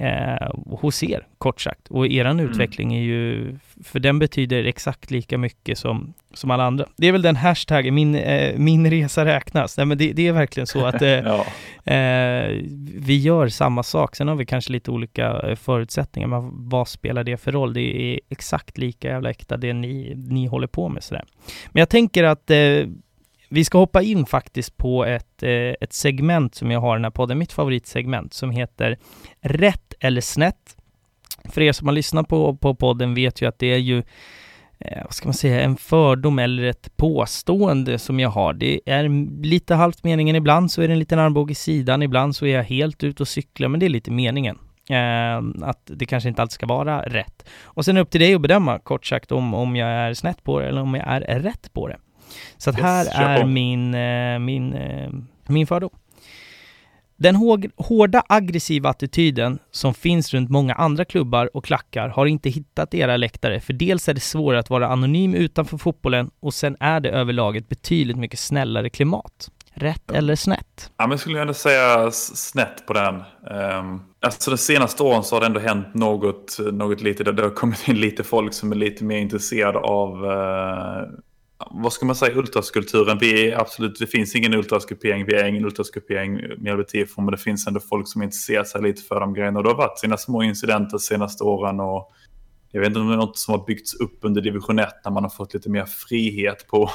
eh, 0.01 0.49
hos 0.81 1.03
er, 1.03 1.27
kort 1.39 1.61
sagt. 1.61 1.89
Och 1.89 2.07
eran 2.07 2.41
Mm. 2.41 2.51
utveckling 2.51 2.95
är 2.95 3.01
ju, 3.03 3.57
för 3.85 3.99
den 4.01 4.19
betyder 4.19 4.65
exakt 4.65 5.11
lika 5.11 5.39
mycket 5.39 5.79
som, 5.79 6.15
som 6.35 6.51
alla 6.51 6.65
andra. 6.65 6.87
Det 6.97 7.07
är 7.09 7.13
väl 7.13 7.23
den 7.23 7.37
hashtaggen, 7.37 7.95
min, 7.95 8.15
eh, 8.15 8.59
min 8.59 8.91
resa 8.91 9.25
räknas. 9.25 9.77
Nej, 9.77 9.87
men 9.87 9.99
det, 9.99 10.13
det 10.13 10.29
är 10.29 10.33
verkligen 10.33 10.67
så 10.67 10.87
att 10.87 11.03
eh, 11.03 11.09
Ja, 11.11 11.47
Eh, 11.85 12.57
vi 12.99 13.17
gör 13.23 13.49
samma 13.49 13.83
sak, 13.83 14.17
sen 14.17 14.29
har 14.29 14.35
vi 14.35 14.47
kanske 14.47 14.73
lite 14.73 14.91
olika 14.91 15.41
eh, 15.41 15.55
förutsättningar, 15.57 16.29
men 16.29 16.51
vad 16.69 16.89
spelar 16.89 17.25
det 17.25 17.37
för 17.37 17.53
roll? 17.53 17.73
Det 17.75 17.81
är 18.15 18.21
exakt 18.29 18.79
lika 18.79 19.09
jävla 19.09 19.31
äkta 19.31 19.57
det 19.57 19.73
ni, 19.73 20.15
ni 20.17 20.47
håller 20.47 20.67
på 20.67 20.89
med 20.89 21.03
sådär. 21.03 21.25
Men 21.73 21.81
jag 21.81 21.89
tänker 21.89 22.25
att 22.25 22.51
eh, 22.51 22.57
vi 23.53 23.65
ska 23.65 23.79
hoppa 23.79 24.03
in 24.03 24.27
faktiskt 24.27 24.77
på 24.77 25.05
ett, 25.05 25.43
eh, 25.43 25.75
ett 25.81 25.93
segment 25.93 26.55
som 26.55 26.71
jag 26.71 26.81
har 26.81 26.97
i 26.97 26.99
den 26.99 27.05
här 27.05 27.11
podden, 27.11 27.39
mitt 27.39 27.53
favoritsegment, 27.53 28.35
som 28.35 28.51
heter 28.51 28.99
Rätt 29.41 29.95
eller 30.01 30.21
snett. 30.21 30.77
För 31.45 31.61
er 31.61 31.73
som 31.73 31.89
har 31.89 31.95
lyssnat 31.95 32.29
på, 32.29 32.57
på 32.57 32.75
podden 32.75 33.15
vet 33.15 33.43
ju 33.43 33.49
att 33.49 33.59
det 33.59 33.67
är 33.67 33.79
ju 33.79 34.03
eh, 34.79 35.03
vad 35.05 35.15
ska 35.15 35.29
man 35.29 35.35
säga, 35.35 35.61
en 35.61 35.77
fördom 35.77 36.39
eller 36.39 36.63
ett 36.63 36.97
påstående 36.97 37.99
som 37.99 38.21
jag 38.21 38.31
har. 38.31 38.53
Det 38.53 38.81
är 38.87 39.09
lite 39.43 39.75
halvt 39.75 40.05
meningen, 40.05 40.37
ibland 40.37 40.73
så 40.73 40.83
är 40.83 40.89
det 40.89 40.95
en 40.95 40.99
liten 40.99 41.19
armbåge 41.19 41.53
i 41.53 41.55
sidan, 41.55 42.03
ibland 42.03 42.37
så 42.37 42.47
är 42.47 42.57
jag 42.57 42.65
helt 42.65 43.05
ute 43.05 43.23
och 43.23 43.29
cyklar, 43.29 43.69
men 43.69 43.81
det 43.81 43.87
är 43.87 43.91
lite 43.91 44.11
meningen. 44.11 44.59
Eh, 44.91 45.69
att 45.69 45.83
det 45.85 46.07
kanske 46.07 46.29
inte 46.29 46.43
alltid 46.43 46.53
ska 46.53 46.67
vara 46.67 47.03
rätt. 47.03 47.49
Och 47.63 47.85
sen 47.85 47.97
är 47.97 48.01
det 48.01 48.03
upp 48.03 48.11
till 48.11 48.21
dig 48.21 48.35
att 48.35 48.41
bedöma, 48.41 48.79
kort 48.79 49.07
sagt, 49.07 49.33
om, 49.33 49.55
om 49.55 49.77
jag 49.77 49.89
är 49.89 50.15
snett 50.15 50.45
på 50.45 50.61
det 50.61 50.69
eller 50.69 50.81
om 50.81 50.95
jag 50.95 51.07
är 51.07 51.41
rätt 51.41 51.73
på 51.73 51.89
det. 51.89 51.97
Så 52.57 52.71
att 52.71 52.77
Yes, 52.77 52.85
här 52.85 53.41
är 53.41 53.45
min, 53.45 53.95
eh, 53.95 54.39
min, 54.39 54.75
eh, 54.75 55.11
min 55.47 55.67
fördom. 55.67 55.91
Den 57.23 57.37
hårda 57.77 58.23
aggressiva 58.29 58.89
attityden 58.89 59.59
som 59.71 59.95
finns 59.95 60.35
runt 60.35 60.51
många 60.51 60.75
andra 60.75 61.05
klubbar 61.05 61.57
och 61.57 61.65
klackar 61.65 62.09
har 62.09 62.27
inte 62.27 62.51
hittat 62.51 62.95
era 62.95 63.17
läktare, 63.17 63.61
för 63.61 63.73
dels 63.73 64.09
är 64.09 64.15
det 64.15 64.21
svårare 64.21 64.61
att 64.61 64.71
vara 64.71 64.89
anonym 64.89 65.35
utanför 65.35 65.79
fotbollen 65.79 66.31
och 66.41 66.55
sen 66.55 66.77
är 66.81 67.01
det 67.01 67.11
överlag 67.11 67.57
ett 67.57 67.69
betydligt 67.69 68.17
mycket 68.17 68.39
snällare 68.39 68.91
klimat. 68.91 69.51
Rätt 69.75 70.11
eller 70.11 70.37
snett? 70.37 70.91
Ja, 70.97 71.05
men 71.05 71.11
jag 71.11 71.21
skulle 71.21 71.41
ändå 71.41 71.55
säga 71.55 72.11
snett 72.11 72.87
på 72.87 72.93
den. 72.93 73.15
Um, 73.15 74.03
alltså 74.21 74.51
de 74.51 74.59
senaste 74.59 75.03
åren 75.03 75.23
så 75.23 75.37
har 75.37 75.41
det 75.41 75.47
ändå 75.47 75.61
hänt 75.61 75.95
något, 75.95 76.59
något 76.73 77.01
lite. 77.01 77.25
Det 77.25 77.33
det 77.33 77.43
har 77.43 77.51
kommit 77.51 77.89
in 77.89 78.01
lite 78.01 78.25
folk 78.25 78.55
som 78.55 78.73
är 78.73 78.77
lite 78.77 79.05
mer 79.05 79.19
intresserade 79.19 79.79
av, 79.79 80.25
eh, 80.27 81.09
vad 81.71 81.93
ska 81.93 82.07
man 82.07 82.17
säga, 82.17 82.37
ultraskulturen. 82.37 83.19
Vi 83.19 83.51
är 83.51 83.61
absolut, 83.61 83.99
det 83.99 84.07
finns 84.07 84.35
ingen 84.35 84.55
ultraskupering, 84.55 85.27
vi 85.27 85.35
är 85.35 85.45
ingen 85.45 85.65
ultraskupering 85.65 86.35
med 86.59 86.79
LBT 86.79 87.17
men 87.17 87.27
det 87.27 87.39
finns 87.39 87.67
ändå 87.67 87.81
folk 87.81 88.09
som 88.09 88.23
intresserar 88.23 88.65
sig 88.65 88.83
lite 88.83 89.03
för 89.03 89.21
de 89.21 89.35
grejerna. 89.35 89.59
Och 89.59 89.65
det 89.65 89.71
har 89.71 89.77
varit 89.77 89.99
sina 89.99 90.17
små 90.17 90.43
incidenter 90.43 90.91
de 90.91 90.99
senaste 90.99 91.45
åren. 91.45 91.81
Och 91.81 92.13
jag 92.73 92.81
vet 92.81 92.87
inte 92.89 93.01
om 93.01 93.09
det 93.09 93.15
är 93.15 93.19
något 93.19 93.39
som 93.39 93.55
har 93.59 93.67
byggts 93.67 93.95
upp 93.95 94.19
under 94.23 94.41
division 94.41 94.79
1 94.79 94.89
när 95.05 95.13
man 95.13 95.23
har 95.23 95.31
fått 95.31 95.55
lite 95.55 95.71
mer 95.71 95.85
frihet 95.85 96.67
på 96.69 96.91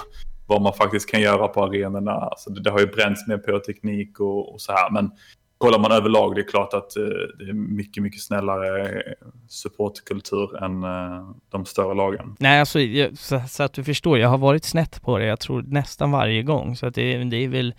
vad 0.47 0.61
man 0.61 0.74
faktiskt 0.74 1.09
kan 1.09 1.22
göra 1.22 1.47
på 1.47 1.63
arenorna. 1.63 2.11
Alltså 2.11 2.49
det, 2.49 2.61
det 2.61 2.70
har 2.70 2.80
ju 2.80 2.88
bränts 2.88 3.28
mer 3.28 3.38
pyroteknik 3.38 4.20
och, 4.20 4.53
och 4.53 4.61
så 4.61 4.72
här. 4.72 4.91
Men 4.91 5.11
kollar 5.58 5.80
man 5.80 5.91
överlag, 5.91 6.36
det 6.36 6.41
är 6.41 6.47
klart 6.47 6.74
att 6.74 6.97
eh, 6.97 7.03
det 7.39 7.49
är 7.49 7.53
mycket, 7.53 8.03
mycket 8.03 8.22
snällare 8.22 8.89
eh, 8.89 9.28
supportkultur 9.47 10.64
än 10.64 10.84
eh, 10.84 11.30
de 11.49 11.66
större 11.66 11.95
lagen. 11.95 12.36
Nej, 12.39 12.60
alltså, 12.60 12.80
jag, 12.80 13.18
så, 13.18 13.41
så 13.49 13.64
att 13.64 13.74
du 13.74 13.84
förstår, 13.84 14.20
jag 14.20 14.30
har 14.30 14.38
varit 14.38 14.66
snett 14.66 15.01
på 15.01 15.18
det, 15.18 15.26
jag 15.26 15.39
tror 15.39 15.62
nästan 15.68 16.12
varje 16.12 16.43
gång, 16.43 16.76
så 16.76 16.86
att 16.86 16.95
det, 16.95 17.24
det 17.24 17.43
är 17.43 17.47
väl 17.47 17.74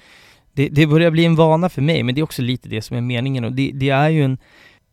det, 0.53 0.69
det 0.69 0.87
börjar 0.87 1.11
bli 1.11 1.25
en 1.25 1.37
vana 1.37 1.69
för 1.69 1.83
mig, 1.83 2.03
men 2.03 2.15
det 2.15 2.21
är 2.21 2.23
också 2.23 2.43
lite 2.43 2.69
det 2.69 2.83
som 2.83 2.97
är 2.97 3.01
meningen 3.01 3.45
och 3.45 3.53
det, 3.53 3.71
det 3.75 3.91
är 3.91 4.09
ju 4.09 4.25
en 4.25 4.39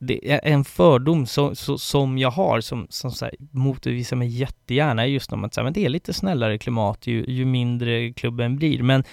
det 0.08 0.32
är 0.32 0.40
en 0.44 0.64
fördom 0.64 1.26
så, 1.26 1.56
så, 1.56 1.78
som 1.78 2.18
jag 2.18 2.32
har 2.32 2.62
som, 2.62 2.88
som 2.90 3.12
så 3.12 3.26
här, 3.26 3.36
motbevisar 3.52 4.18
mig 4.18 4.28
jättegärna 4.28 5.02
är 5.02 5.08
just 5.08 5.34
om 5.34 5.44
att 5.44 5.54
så 5.54 5.62
här, 5.62 5.64
men 5.64 5.74
det 5.74 5.86
är 5.86 5.90
lite 5.90 6.14
snällare 6.14 6.58
klimat 6.58 7.08
ju, 7.08 7.26
ju 7.28 7.46
mindre 7.46 8.14
klubben 8.14 8.56
blir. 8.56 8.84
Men 8.84 9.04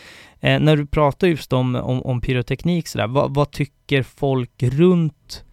eh, 0.40 0.60
när 0.60 0.76
du 0.76 0.86
pratar 0.86 1.26
just 1.26 1.52
om, 1.52 1.74
om, 1.74 2.02
om 2.02 2.20
pyroteknik 2.20 2.88
sådär, 2.88 3.06
vad, 3.06 3.34
vad 3.34 3.50
tycker 3.50 4.02
folk 4.02 4.62
runt 4.62 5.44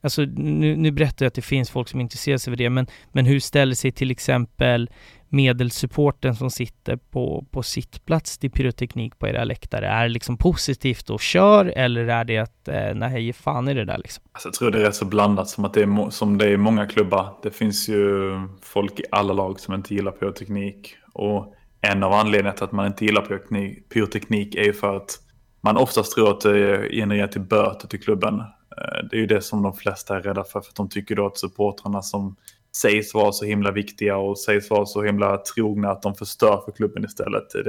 Alltså 0.00 0.22
nu, 0.22 0.76
nu 0.76 0.90
berättar 0.90 1.24
jag 1.24 1.28
att 1.28 1.34
det 1.34 1.42
finns 1.42 1.70
folk 1.70 1.88
som 1.88 2.00
intresserar 2.00 2.38
sig 2.38 2.50
för 2.50 2.56
det, 2.56 2.70
men, 2.70 2.86
men 3.12 3.26
hur 3.26 3.40
ställer 3.40 3.74
sig 3.74 3.92
till 3.92 4.10
exempel 4.10 4.90
medelsupporten 5.28 6.34
som 6.34 6.50
sitter 6.50 6.96
på, 6.96 7.44
på 7.50 7.62
sittplats 7.62 8.38
till 8.38 8.50
pyroteknik 8.50 9.18
på 9.18 9.28
era 9.28 9.44
läktare? 9.44 9.86
Är 9.86 10.02
det 10.02 10.08
liksom 10.08 10.36
positivt 10.36 11.10
och 11.10 11.20
kör 11.20 11.72
eller 11.76 12.08
är 12.08 12.24
det 12.24 12.38
att 12.38 12.68
eh, 12.68 12.94
nej, 12.94 13.24
ge 13.24 13.32
fan 13.32 13.68
i 13.68 13.74
det 13.74 13.84
där 13.84 13.98
liksom? 13.98 14.24
Alltså, 14.32 14.48
jag 14.48 14.54
tror 14.54 14.70
det 14.70 14.78
är 14.78 14.82
rätt 14.82 14.94
så 14.94 15.04
blandat 15.04 15.48
som, 15.48 15.64
att 15.64 15.74
det 15.74 15.82
är, 15.82 16.10
som 16.10 16.38
det 16.38 16.44
är 16.44 16.50
i 16.50 16.56
många 16.56 16.86
klubbar. 16.86 17.34
Det 17.42 17.50
finns 17.50 17.88
ju 17.88 18.32
folk 18.62 19.00
i 19.00 19.04
alla 19.10 19.32
lag 19.32 19.60
som 19.60 19.74
inte 19.74 19.94
gillar 19.94 20.12
pyroteknik. 20.12 20.96
Och 21.12 21.54
en 21.80 22.02
av 22.02 22.12
anledningarna 22.12 22.56
till 22.56 22.64
att 22.64 22.72
man 22.72 22.86
inte 22.86 23.04
gillar 23.04 23.22
pyroteknik, 23.22 23.88
pyroteknik 23.88 24.54
är 24.54 24.64
ju 24.64 24.72
för 24.72 24.96
att 24.96 25.18
man 25.60 25.76
oftast 25.76 26.14
tror 26.14 26.30
att 26.30 26.40
det 26.40 26.88
genererar 26.90 27.28
till 27.28 27.40
böter 27.40 27.88
till 27.88 28.00
klubben. 28.02 28.34
Eh, 28.78 29.04
det 29.10 29.16
är 29.16 29.20
ju 29.20 29.26
det 29.26 29.42
som 29.42 29.62
de 29.62 29.74
flesta 29.74 30.16
är 30.16 30.20
rädda 30.20 30.44
för, 30.44 30.60
för 30.60 30.68
att 30.68 30.76
de 30.76 30.88
tycker 30.88 31.16
då 31.16 31.26
att 31.26 31.38
supportrarna 31.38 32.02
som 32.02 32.36
sägs 32.76 33.14
vara 33.14 33.32
så 33.32 33.44
himla 33.44 33.70
viktiga 33.70 34.16
och 34.16 34.38
sägs 34.38 34.70
vara 34.70 34.86
så 34.86 35.02
himla 35.02 35.36
trogna 35.36 35.90
att 35.90 36.02
de 36.02 36.14
förstör 36.14 36.62
för 36.64 36.72
klubben 36.72 37.04
istället. 37.04 37.50
Det, 37.50 37.62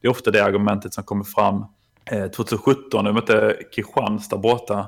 det 0.00 0.06
är 0.06 0.08
ofta 0.08 0.30
det 0.30 0.44
argumentet 0.44 0.94
som 0.94 1.04
kommer 1.04 1.24
fram. 1.24 1.64
Eh, 2.04 2.26
2017, 2.26 3.06
jag 3.06 3.14
mötte 3.14 3.56
Kristianstad 3.74 4.36
borta. 4.36 4.86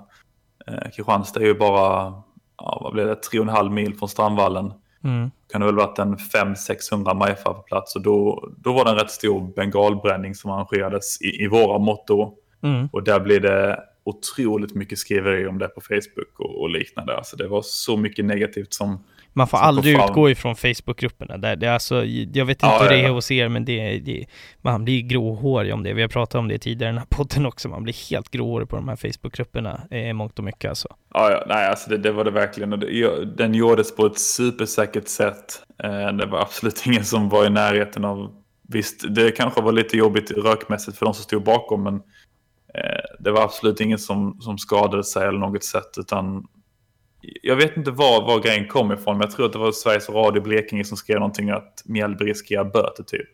Eh, 0.66 0.90
Kristianstad 0.96 1.40
är 1.40 1.44
ju 1.44 1.54
bara, 1.54 2.12
ja, 2.58 2.80
vad 2.82 2.92
blev 2.92 3.06
det, 3.06 3.14
3,5 3.32 3.70
mil 3.70 3.94
från 3.94 4.08
Strandvallen. 4.08 4.72
Mm. 5.04 5.30
Kan 5.52 5.60
det 5.60 5.66
väl 5.66 5.76
varit 5.76 5.98
en 5.98 6.16
500-600 6.16 7.14
majfar 7.14 7.54
på 7.54 7.62
plats 7.62 7.96
och 7.96 8.02
då, 8.02 8.48
då 8.58 8.72
var 8.72 8.84
det 8.84 8.90
en 8.90 8.96
rätt 8.96 9.10
stor 9.10 9.54
bengalbränning 9.56 10.34
som 10.34 10.50
arrangerades 10.50 11.22
i, 11.22 11.44
i 11.44 11.48
våra 11.48 11.78
motto. 11.78 12.34
Mm. 12.62 12.88
Och 12.92 13.02
där 13.02 13.20
blir 13.20 13.40
det 13.40 13.80
otroligt 14.04 14.74
mycket 14.74 14.98
skriverier 14.98 15.48
om 15.48 15.58
det 15.58 15.68
på 15.68 15.80
Facebook 15.80 16.40
och, 16.40 16.60
och 16.60 16.70
liknande. 16.70 17.16
Alltså 17.16 17.36
det 17.36 17.48
var 17.48 17.62
så 17.62 17.96
mycket 17.96 18.24
negativt 18.24 18.74
som 18.74 19.04
Man 19.36 19.46
får 19.46 19.58
aldrig 19.58 19.94
utgå 19.94 20.30
ifrån 20.30 20.56
Facebookgrupperna. 20.56 21.36
Där 21.36 21.56
det 21.56 21.66
är 21.66 21.72
alltså, 21.72 22.04
jag 22.04 22.44
vet 22.44 22.56
inte 22.56 22.66
Ja, 22.66 22.78
hur 22.82 22.88
det 22.88 23.04
är 23.04 23.10
hos 23.10 23.30
er, 23.30 23.48
men 23.48 23.64
det, 23.64 23.98
det, 23.98 24.26
man 24.62 24.84
blir 24.84 25.02
gråhårig 25.02 25.74
om 25.74 25.82
det. 25.82 25.92
Vi 25.92 26.02
har 26.02 26.08
pratat 26.08 26.34
om 26.34 26.48
det 26.48 26.58
tidigare 26.58 26.90
i 26.90 26.92
den 26.92 26.98
här 26.98 27.06
podden 27.10 27.46
också. 27.46 27.68
Man 27.68 27.82
blir 27.82 28.10
helt 28.10 28.30
gråhårig 28.30 28.68
på 28.68 28.76
de 28.76 28.88
här 28.88 28.96
Facebookgrupperna 28.96 29.80
i 29.90 30.12
mångt 30.12 30.38
och 30.38 30.44
mycket 30.44 30.68
alltså. 30.68 30.88
Ja, 31.14 31.30
ja, 31.30 31.44
nej, 31.48 31.68
alltså 31.68 31.90
det, 31.90 31.98
det 31.98 32.12
var 32.12 32.24
det 32.24 32.30
verkligen. 32.30 32.72
Och 32.72 32.78
det, 32.78 33.24
den 33.24 33.54
gjordes 33.54 33.96
på 33.96 34.06
ett 34.06 34.18
supersäkert 34.18 35.08
sätt. 35.08 35.62
Eh, 35.82 36.12
Det 36.16 36.26
var 36.26 36.40
absolut 36.40 36.82
ingen 36.86 37.04
som 37.04 37.28
var 37.28 37.46
i 37.46 37.50
närheten 37.50 38.04
av... 38.04 38.34
Visst, 38.68 39.14
det 39.14 39.30
kanske 39.30 39.60
var 39.60 39.72
lite 39.72 39.96
jobbigt 39.96 40.30
rökmässigt 40.30 40.98
för 40.98 41.06
de 41.06 41.14
som 41.14 41.24
stod 41.24 41.42
bakom, 41.42 41.82
men 41.82 41.94
eh, 42.74 43.04
det 43.18 43.30
var 43.30 43.42
absolut 43.42 43.80
ingen 43.80 43.98
som, 43.98 44.40
som 44.40 44.58
skadade 44.58 45.04
sig 45.04 45.26
eller 45.28 45.38
något 45.38 45.64
sätt, 45.64 45.90
utan 45.98 46.46
jag 47.42 47.56
vet 47.56 47.76
inte 47.76 47.90
var, 47.90 48.22
var 48.26 48.40
grejen 48.40 48.68
kom 48.68 48.92
ifrån, 48.92 49.18
men 49.18 49.26
jag 49.26 49.36
tror 49.36 49.46
att 49.46 49.52
det 49.52 49.58
var 49.58 49.72
Sveriges 49.72 50.08
Radio 50.10 50.42
Blekinge 50.42 50.84
som 50.84 50.96
skrev 50.96 51.18
någonting 51.18 51.50
att 51.50 51.82
Mjällby 51.84 52.24
riskerar 52.24 52.64
böter 52.64 53.02
typ. 53.02 53.28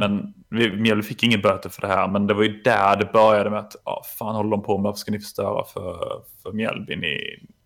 Men 0.00 0.34
vi- 0.50 0.76
Mjällby 0.76 1.02
fick 1.02 1.22
ingen 1.22 1.40
böter 1.40 1.68
för 1.70 1.80
det 1.80 1.86
här, 1.88 2.08
men 2.08 2.26
det 2.26 2.34
var 2.34 2.42
ju 2.42 2.62
där 2.62 2.96
det 2.96 3.12
började 3.12 3.50
med 3.50 3.58
att, 3.58 3.76
ja, 3.84 4.02
fan 4.18 4.34
håller 4.36 4.50
de 4.50 4.62
på 4.62 4.78
med, 4.78 4.84
varför 4.84 4.98
ska 4.98 5.12
ni 5.12 5.18
förstöra 5.20 5.64
för, 5.64 6.22
för 6.42 6.52
Mjällby? 6.52 6.96
Ni, 6.96 7.18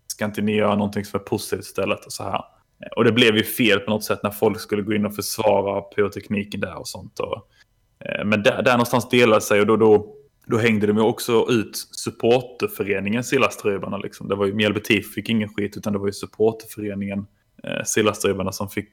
ska 0.07 0.25
inte 0.25 0.41
ni 0.41 0.55
göra 0.55 0.75
någonting 0.75 1.05
som 1.05 1.19
är 1.19 1.23
positivt 1.23 1.59
istället? 1.65 2.05
Och 2.05 2.11
så 2.13 2.23
här. 2.23 2.41
Och 2.95 3.03
det 3.03 3.11
blev 3.11 3.35
ju 3.35 3.43
fel 3.43 3.79
på 3.79 3.89
något 3.91 4.03
sätt 4.03 4.19
när 4.23 4.29
folk 4.31 4.59
skulle 4.59 4.81
gå 4.81 4.93
in 4.93 5.05
och 5.05 5.15
försvara 5.15 5.81
pyrotekniken 5.81 6.61
där 6.61 6.79
och 6.79 6.87
sånt. 6.87 7.19
Och, 7.19 7.47
eh, 8.05 8.25
men 8.25 8.43
där, 8.43 8.61
där 8.63 8.71
någonstans 8.71 9.09
delade 9.09 9.41
sig 9.41 9.59
och 9.61 9.67
då, 9.67 9.77
då, 9.77 10.13
då 10.47 10.57
hängde 10.57 10.87
de 10.87 10.97
ju 10.97 11.03
också 11.03 11.45
ut 11.49 11.77
supporterföreningen 11.91 13.23
Sillaströvarna. 13.23 13.97
Liksom. 13.97 14.27
Det 14.27 14.35
var 14.35 14.45
ju 14.45 14.53
Mjällby 14.53 14.79
TIF 14.79 15.13
fick 15.13 15.29
ingen 15.29 15.49
skit 15.49 15.77
utan 15.77 15.93
det 15.93 15.99
var 15.99 16.05
ju 16.05 16.13
supporterföreningen 16.13 17.27
eh, 17.63 17.83
Sillaströvarna 17.85 18.51
som 18.51 18.69
fick, 18.69 18.89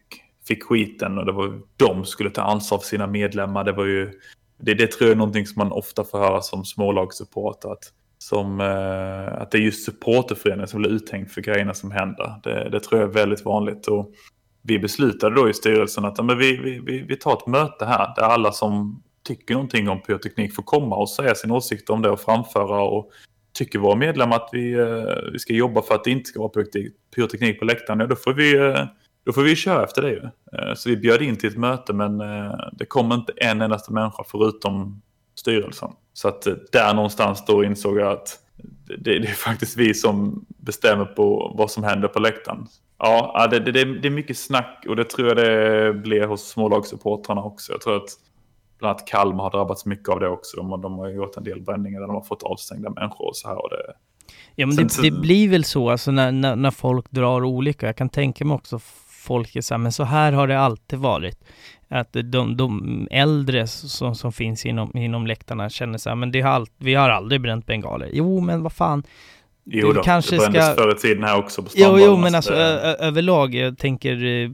fick 0.48 0.64
skiten 0.64 1.18
och 1.18 1.26
det 1.26 1.32
var 1.32 1.60
de 1.76 2.04
skulle 2.04 2.30
ta 2.30 2.42
ansvar 2.42 2.78
för 2.78 2.86
sina 2.86 3.06
medlemmar. 3.06 3.64
Det 3.64 3.72
var 3.72 3.84
ju 3.84 4.12
det, 4.58 4.74
det 4.74 4.92
tror 4.92 5.08
jag 5.08 5.12
är 5.12 5.16
någonting 5.16 5.46
som 5.46 5.58
man 5.58 5.72
ofta 5.72 6.04
får 6.04 6.18
höra 6.18 6.40
som 6.40 6.64
smålagssupporter. 6.64 7.72
Att, 7.72 7.92
som, 8.18 8.60
eh, 8.60 9.42
att 9.42 9.50
det 9.50 9.58
är 9.58 9.62
just 9.62 9.84
supporterföreningen 9.84 10.68
som 10.68 10.82
blir 10.82 10.90
uthängd 10.90 11.30
för 11.30 11.40
grejerna 11.40 11.74
som 11.74 11.90
händer. 11.90 12.34
Det, 12.42 12.68
det 12.70 12.80
tror 12.80 13.00
jag 13.00 13.10
är 13.10 13.14
väldigt 13.14 13.44
vanligt. 13.44 13.86
Och 13.86 14.12
vi 14.62 14.78
beslutade 14.78 15.36
då 15.36 15.50
i 15.50 15.54
styrelsen 15.54 16.04
att 16.04 16.18
ja, 16.18 16.24
men 16.24 16.38
vi, 16.38 16.56
vi, 16.56 16.78
vi, 16.78 17.02
vi 17.02 17.16
tar 17.16 17.32
ett 17.32 17.46
möte 17.46 17.84
här 17.84 18.14
där 18.16 18.22
alla 18.22 18.52
som 18.52 19.02
tycker 19.24 19.54
någonting 19.54 19.88
om 19.88 20.00
pyroteknik 20.02 20.54
får 20.54 20.62
komma 20.62 20.96
och 20.96 21.10
säga 21.10 21.34
sin 21.34 21.50
åsikt 21.50 21.90
om 21.90 22.02
det 22.02 22.10
och 22.10 22.20
framföra 22.20 22.82
och 22.82 23.10
tycker 23.52 23.78
våra 23.78 23.94
medlemmar 23.94 24.36
att 24.36 24.48
vi, 24.52 24.72
eh, 24.72 25.32
vi 25.32 25.38
ska 25.38 25.52
jobba 25.52 25.82
för 25.82 25.94
att 25.94 26.04
det 26.04 26.10
inte 26.10 26.28
ska 26.28 26.40
vara 26.40 26.64
pyroteknik, 27.14 27.58
på 27.58 27.64
läktaren, 27.64 28.00
ja, 28.00 28.06
då 28.06 28.16
får 28.16 28.32
vi 28.32 28.56
eh, 28.56 28.84
då 29.24 29.32
får 29.32 29.42
vi 29.42 29.56
köra 29.56 29.84
efter 29.84 30.02
det 30.02 30.10
ju. 30.10 30.22
Eh, 30.52 30.74
Så 30.74 30.88
vi 30.88 30.96
bjöd 30.96 31.22
in 31.22 31.36
till 31.36 31.48
ett 31.48 31.56
möte 31.56 31.92
men 31.92 32.20
eh, 32.20 32.54
det 32.72 32.84
kom 32.84 33.12
inte 33.12 33.32
en 33.36 33.62
endaste 33.62 33.92
människa 33.92 34.24
förutom 34.26 35.02
styrelsen. 35.34 35.90
Så 36.12 36.28
att 36.28 36.46
eh, 36.46 36.54
där 36.72 36.94
någonstans 36.94 37.44
då 37.46 37.64
insåg 37.64 37.98
jag 37.98 38.12
att 38.12 38.38
det, 38.86 39.18
det 39.18 39.28
är 39.28 39.32
faktiskt 39.32 39.76
vi 39.76 39.94
som 39.94 40.44
bestämmer 40.48 41.04
på 41.04 41.54
vad 41.58 41.70
som 41.70 41.84
händer 41.84 42.08
på 42.08 42.18
läktaren. 42.18 42.66
Ja, 42.98 43.48
det, 43.50 43.58
det, 43.58 43.72
det 43.72 43.84
det 43.84 44.08
är 44.08 44.10
mycket 44.10 44.38
snack 44.38 44.84
och 44.88 44.96
det 44.96 45.04
tror 45.04 45.28
jag 45.28 45.36
det 45.36 45.92
blir 45.94 46.26
hos 46.26 46.48
smålagssupportrarna 46.48 47.42
också. 47.42 47.72
Jag 47.72 47.80
tror 47.80 47.96
att 47.96 48.08
bland 48.84 48.96
annat 48.96 49.06
Kalmar 49.08 49.44
har 49.44 49.50
drabbats 49.50 49.86
mycket 49.86 50.08
av 50.08 50.20
det 50.20 50.28
också. 50.28 50.56
De, 50.56 50.70
har- 50.70 50.78
de 50.78 50.98
har 50.98 51.08
gjort 51.08 51.36
en 51.36 51.44
del 51.44 51.60
bränningar 51.62 52.00
där 52.00 52.06
de 52.06 52.14
har 52.16 52.22
fått 52.22 52.42
avstängda 52.42 52.90
människor 52.90 53.28
och 53.28 53.36
så 53.36 53.48
här. 53.48 53.62
Och 53.62 53.70
det, 53.70 53.92
Ja 54.54 54.66
men 54.66 54.76
Sen- 54.76 54.88
det, 55.02 55.10
det 55.10 55.20
blir 55.20 55.48
väl 55.48 55.64
så 55.64 55.90
alltså 55.90 56.10
när, 56.10 56.32
när, 56.32 56.56
när 56.56 56.70
folk 56.70 57.10
drar 57.10 57.44
olika. 57.44 57.86
Jag 57.86 57.96
kan 57.96 58.08
tänka 58.08 58.44
mig 58.44 58.54
också 58.54 58.78
folk 59.26 59.56
är 59.56 59.60
så 59.60 59.74
här, 59.74 59.78
men 59.78 59.92
så 59.92 60.04
här 60.04 60.32
har 60.32 60.46
det 60.48 60.60
alltid 60.60 60.98
varit. 60.98 61.38
Att 61.88 62.12
de, 62.24 62.56
de 62.56 63.08
äldre 63.10 63.66
som, 63.66 64.14
som 64.14 64.32
finns 64.32 64.66
inom, 64.66 64.96
inom 64.96 65.26
läktarna 65.26 65.68
känner 65.70 65.98
så 65.98 66.08
här, 66.08 66.16
men 66.16 66.32
det 66.32 66.40
har 66.40 66.66
vi 66.76 66.94
har 66.94 67.10
aldrig 67.10 67.40
bränt 67.40 67.66
bengaler. 67.66 68.10
Jo 68.12 68.40
men 68.40 68.62
vad 68.62 68.72
fan, 68.72 69.02
jo 69.66 69.92
då, 69.92 70.02
kanske 70.02 70.30
det 70.34 70.38
brändes 70.38 70.64
ska- 70.66 70.74
förr 70.74 70.92
i 70.96 70.98
tiden 70.98 71.24
här 71.24 71.38
också 71.38 71.62
på 71.62 71.68
Jo, 71.74 71.98
jo, 71.98 72.16
men 72.16 72.30
så 72.30 72.36
alltså 72.36 72.54
ö- 72.54 72.96
överlag, 73.00 73.54
jag 73.54 73.78
tänker 73.78 74.24
eh, 74.24 74.50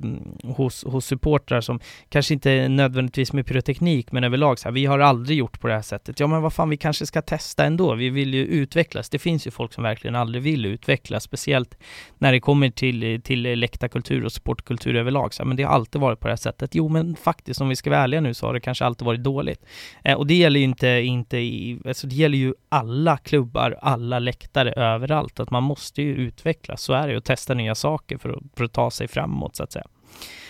hos, 0.51 0.85
hos 0.85 1.07
supportrar 1.07 1.61
som 1.61 1.81
kanske 2.09 2.35
inte 2.35 2.69
nödvändigtvis 2.69 3.33
med 3.33 3.47
pyroteknik, 3.47 4.13
men 4.13 4.25
överlag 4.25 4.59
så 4.59 4.69
här, 4.69 4.73
vi 4.73 4.87
har 4.87 4.99
aldrig 4.99 5.39
gjort 5.39 5.61
på 5.61 5.67
det 5.69 5.75
här 5.75 5.83
sättet. 5.83 6.21
Ja, 6.21 6.27
men 6.27 6.43
vad 6.43 6.53
fan, 6.53 6.71
vi 6.71 6.77
kanske 6.77 7.07
ska 7.07 7.23
testa 7.23 7.65
ändå. 7.65 7.95
Vi 7.95 8.11
vill 8.11 8.35
ju 8.35 8.45
utvecklas. 8.45 9.09
Det 9.09 9.19
finns 9.19 9.47
ju 9.47 9.51
folk 9.51 9.73
som 9.73 9.85
verkligen 9.85 10.17
aldrig 10.17 10.43
vill 10.43 10.67
utvecklas, 10.67 11.23
speciellt 11.25 11.79
när 12.19 12.33
det 12.33 12.41
kommer 12.41 12.71
till, 12.71 13.21
till 13.25 13.43
läktarkultur 13.43 14.25
och 14.25 14.33
sportkultur 14.33 14.97
överlag. 14.97 15.35
Så 15.35 15.43
här, 15.43 15.49
men 15.49 15.57
det 15.57 15.63
har 15.63 15.75
alltid 15.75 16.01
varit 16.01 16.21
på 16.21 16.27
det 16.27 16.33
här 16.33 16.37
sättet. 16.37 16.75
Jo, 16.75 16.89
men 16.89 17.17
faktiskt, 17.17 17.61
om 17.61 17.69
vi 17.69 17.77
ska 17.77 17.91
vara 17.91 18.01
ärliga 18.01 18.21
nu, 18.21 18.35
så 18.35 18.47
har 18.47 18.55
det 18.55 18.61
kanske 18.61 18.85
alltid 18.85 19.07
varit 19.07 19.23
dåligt. 19.23 19.65
Eh, 20.05 20.15
och 20.17 20.27
det 20.27 20.35
gäller 20.35 20.61
ju 20.61 20.65
inte, 20.65 20.89
inte 20.89 21.37
i, 21.39 21.79
alltså 21.87 22.07
det 22.07 22.15
gäller 22.15 22.39
ju 22.39 22.55
alla 22.69 23.17
klubbar, 23.17 23.77
alla 23.83 24.19
läktare, 24.19 24.73
överallt. 25.01 25.41
Att 25.41 25.51
man 25.51 25.63
måste 25.63 26.03
ju 26.03 26.15
utvecklas, 26.15 26.83
så 26.83 26.93
är 26.93 27.07
det 27.07 27.13
ju, 27.13 27.17
och 27.17 27.25
testa 27.25 27.55
nya 27.55 27.75
saker 27.75 28.19
för 28.19 28.29
att, 28.31 28.43
för 28.57 28.65
att 28.65 28.73
ta 28.73 28.91
sig 28.91 29.09
framåt 29.09 29.57
så 29.57 29.63
att 29.63 29.73
säga. 29.73 29.87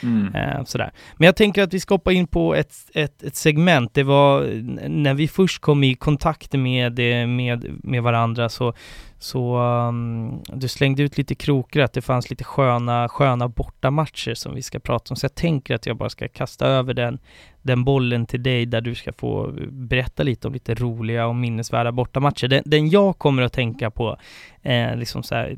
Mm. 0.02 0.34
Eh, 0.34 0.64
sådär. 0.64 0.90
Men 1.16 1.26
jag 1.26 1.36
tänker 1.36 1.62
att 1.62 1.74
vi 1.74 1.80
ska 1.80 1.94
hoppa 1.94 2.12
in 2.12 2.26
på 2.26 2.54
ett, 2.54 2.74
ett, 2.94 3.22
ett 3.22 3.36
segment. 3.36 3.94
Det 3.94 4.02
var 4.02 4.62
när 4.88 5.14
vi 5.14 5.28
först 5.28 5.60
kom 5.60 5.84
i 5.84 5.94
kontakt 5.94 6.52
med, 6.52 6.98
med, 7.28 7.78
med 7.84 8.02
varandra 8.02 8.48
så, 8.48 8.74
så 9.18 9.58
um, 9.58 10.42
du 10.52 10.68
slängde 10.68 11.02
ut 11.02 11.18
lite 11.18 11.34
krokar 11.34 11.80
att 11.80 11.92
det 11.92 12.02
fanns 12.02 12.30
lite 12.30 12.44
sköna, 12.44 13.08
sköna 13.08 13.48
bortamatcher 13.48 14.34
som 14.34 14.54
vi 14.54 14.62
ska 14.62 14.78
prata 14.78 15.12
om. 15.12 15.16
Så 15.16 15.24
jag 15.24 15.34
tänker 15.34 15.74
att 15.74 15.86
jag 15.86 15.96
bara 15.96 16.10
ska 16.10 16.28
kasta 16.28 16.66
över 16.66 16.94
den, 16.94 17.18
den 17.62 17.84
bollen 17.84 18.26
till 18.26 18.42
dig 18.42 18.66
där 18.66 18.80
du 18.80 18.94
ska 18.94 19.12
få 19.12 19.54
berätta 19.70 20.22
lite 20.22 20.46
om 20.48 20.54
lite 20.54 20.74
roliga 20.74 21.26
och 21.26 21.36
minnesvärda 21.36 21.92
bortamatcher. 21.92 22.48
Den, 22.48 22.62
den 22.66 22.88
jag 22.88 23.18
kommer 23.18 23.42
att 23.42 23.52
tänka 23.52 23.90
på, 23.90 24.16
eh, 24.62 24.96
liksom 24.96 25.22
så 25.22 25.34
här, 25.34 25.56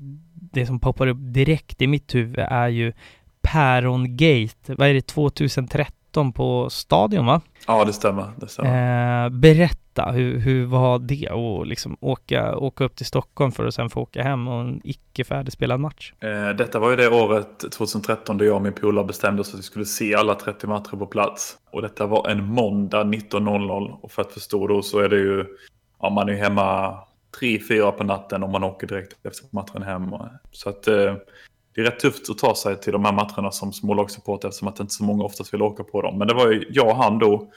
det 0.53 0.66
som 0.66 0.80
poppar 0.80 1.07
upp 1.07 1.18
direkt 1.20 1.82
i 1.82 1.86
mitt 1.86 2.14
huvud 2.14 2.38
är 2.38 2.68
ju 2.68 2.92
Pärongate, 3.43 4.74
vad 4.74 4.88
är 4.88 4.95
det, 4.95 5.07
2013 5.07 6.32
på 6.32 6.70
Stadion 6.70 7.26
va? 7.26 7.40
Ja, 7.66 7.84
det 7.84 7.93
stämmer. 7.93 8.30
Det 8.36 8.49
stämmer. 8.49 9.24
Eh, 9.24 9.30
berätta, 9.30 10.11
hur, 10.11 10.38
hur 10.38 10.66
var 10.66 10.99
det 10.99 11.28
att 11.28 11.68
liksom 11.68 11.97
åka, 12.01 12.57
åka 12.57 12.84
upp 12.84 12.97
till 12.97 13.07
Stockholm 13.07 13.53
för 13.53 13.66
att 13.66 13.74
sen 13.74 13.90
få 13.90 14.01
åka 14.01 14.22
hem 14.22 14.49
och 14.49 14.61
en 14.61 14.80
icke 14.84 15.24
färdigspelad 15.24 15.80
match? 15.80 16.12
Eh, 16.20 16.57
Detta 16.57 16.78
var 16.78 16.90
ju 16.90 16.97
det 16.97 17.09
året 17.09 17.59
2013 17.72 18.38
då 18.38 18.45
jag 18.45 18.57
och 18.57 18.62
min 18.62 18.72
polare 18.72 19.05
bestämde 19.05 19.40
oss 19.40 19.53
att 19.55 19.59
vi 19.59 19.62
skulle 19.62 19.84
se 19.84 20.14
alla 20.14 20.34
30 20.34 20.66
matcher 20.66 20.97
på 20.97 21.07
plats. 21.07 21.57
Och 21.70 21.82
detta 21.82 22.07
var 22.07 22.28
en 22.28 22.45
måndag 22.45 23.05
19.00 23.05 23.99
och 24.03 24.12
för 24.12 24.22
att 24.22 24.32
förstå 24.32 24.66
då 24.66 24.82
så 24.82 24.99
är 24.99 25.09
det 25.09 25.18
ju, 25.18 25.47
ja 26.01 26.11
man 26.11 26.28
är 26.28 26.32
ju 26.32 26.38
hemma 26.38 26.99
3-4 27.40 27.90
på 27.90 28.05
natten 28.05 28.43
om 28.43 28.51
man 28.51 28.64
åker 28.64 28.86
direkt 28.86 29.26
efter 29.26 29.47
matchen 29.51 29.82
hem. 29.82 30.14
Så 30.53 30.68
att 30.68 30.88
eh, 30.88 31.14
det 31.74 31.80
är 31.80 31.84
rätt 31.84 32.00
tufft 32.00 32.30
att 32.30 32.38
ta 32.38 32.54
sig 32.54 32.80
till 32.80 32.92
de 32.92 33.04
här 33.04 33.12
matcherna 33.12 33.50
som 33.50 33.72
smålagssupporter 33.72 34.48
eftersom 34.48 34.68
att 34.68 34.80
inte 34.80 34.92
så 34.92 35.04
många 35.04 35.24
oftast 35.24 35.54
vill 35.54 35.62
åka 35.62 35.84
på 35.84 36.02
dem. 36.02 36.18
Men 36.18 36.28
det 36.28 36.34
var 36.34 36.50
ju 36.50 36.64
jag 36.70 36.88
och 36.88 36.96
han 36.96 37.18
då 37.18 37.50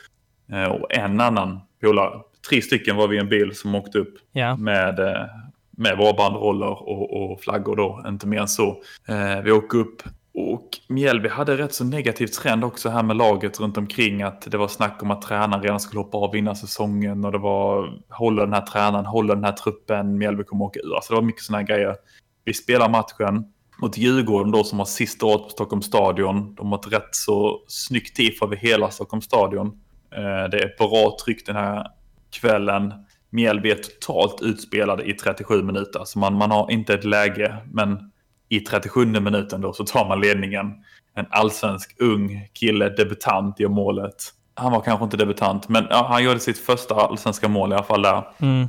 eh, 0.52 0.66
och 0.66 0.94
en 0.94 1.22
annan 1.22 1.60
polare. 1.82 2.20
Tre 2.50 2.62
stycken 2.62 2.96
var 2.96 3.08
vi 3.08 3.16
i 3.16 3.20
en 3.20 3.30
bil 3.30 3.56
som 3.56 3.76
åkte 3.76 4.00
upp 4.00 4.18
Ja, 4.32 4.56
med, 4.56 5.00
eh, 5.00 5.26
med 5.72 5.98
våra 5.98 6.14
banderoller 6.14 6.90
och, 6.90 7.32
och 7.32 7.42
flaggor 7.42 7.76
då, 7.76 8.04
inte 8.08 8.28
mer 8.28 8.40
än 8.40 8.48
så. 8.48 8.82
Eh, 9.08 9.42
vi 9.44 9.52
åker 9.52 9.78
upp 9.78 10.02
och 10.38 10.70
Mjällby 10.88 11.30
hade 11.30 11.58
rätt 11.58 11.74
så 11.74 11.84
negativ 11.84 12.28
trend 12.28 12.64
också 12.64 12.90
här 12.90 13.04
med 13.04 13.16
laget 13.16 13.60
runt 13.60 13.78
omkring 13.78 14.22
att 14.22 14.52
det 14.52 14.58
var 14.58 14.68
snack 14.68 15.04
om 15.04 15.12
att 15.12 15.22
tränaren 15.22 15.64
redan 15.64 15.80
skulle 15.80 16.00
hoppa 16.02 16.18
av 16.18 16.36
innan 16.36 16.56
säsongen 16.56 17.26
och 17.26 17.32
det 17.32 17.38
var 17.38 18.00
håller 18.10 18.44
den 18.44 18.54
här 18.54 18.62
tränaren, 18.62 19.06
håller 19.06 19.36
den 19.36 19.44
här 19.44 19.52
truppen, 19.52 20.18
Mjällby 20.18 20.44
kommer 20.44 20.66
åka 20.66 20.80
ur. 20.80 20.96
Alltså 20.96 21.14
det 21.14 21.20
var 21.20 21.26
mycket 21.26 21.42
sådana 21.42 21.64
grejer. 21.64 21.96
Vi 22.44 22.54
spelar 22.54 22.90
matchen 22.90 23.46
mot 23.78 23.98
Djurgården 23.98 24.52
då 24.52 24.64
som 24.64 24.80
har 24.80 24.86
sista 24.86 25.26
året 25.26 25.44
på 25.44 25.50
Stockholms 25.50 25.86
stadion. 25.86 26.56
De 26.56 26.72
har 26.72 26.80
ett 26.80 26.94
rätt 26.94 27.16
så 27.16 27.64
snyggt 27.68 28.16
tifo 28.16 28.46
över 28.46 28.56
hela 28.56 28.92
Stockholms 28.92 29.26
stadion. 29.26 29.68
Eh, 30.16 30.50
det 30.52 30.64
är 30.64 30.78
bra 30.78 31.18
tryck 31.26 31.46
den 31.46 31.56
här 31.56 31.88
kvällen. 32.32 32.94
Mjällby 33.30 33.72
är 33.72 33.76
totalt 33.76 34.42
utspelade 34.42 35.04
i 35.04 35.14
37 35.14 35.64
minuter. 35.64 36.02
Så 36.06 36.20
man, 36.20 36.34
man 36.34 36.52
har 36.52 36.72
inte 36.72 36.94
ett 36.94 37.04
läge, 37.04 37.56
men 37.72 38.12
i 38.50 38.60
37 38.60 39.06
minuten 39.06 39.62
då 39.62 39.74
så 39.74 39.86
tar 39.86 40.08
man 40.08 40.22
ledningen. 40.22 40.74
En 41.16 41.26
allsvensk 41.30 41.96
ung 42.00 42.50
kille, 42.54 42.90
debutant, 42.90 43.60
gör 43.60 43.70
målet. 43.70 44.16
Han 44.54 44.72
var 44.72 44.82
kanske 44.82 45.04
inte 45.04 45.18
debutant, 45.18 45.70
men 45.70 45.88
ja, 45.90 46.08
han 46.10 46.24
gjorde 46.24 46.40
sitt 46.40 46.58
första 46.58 46.96
allsvenska 46.96 47.48
mål 47.48 47.72
i 47.72 47.76
alla 47.76 47.84
fall 47.84 48.02
där. 48.02 48.24
mm, 48.40 48.68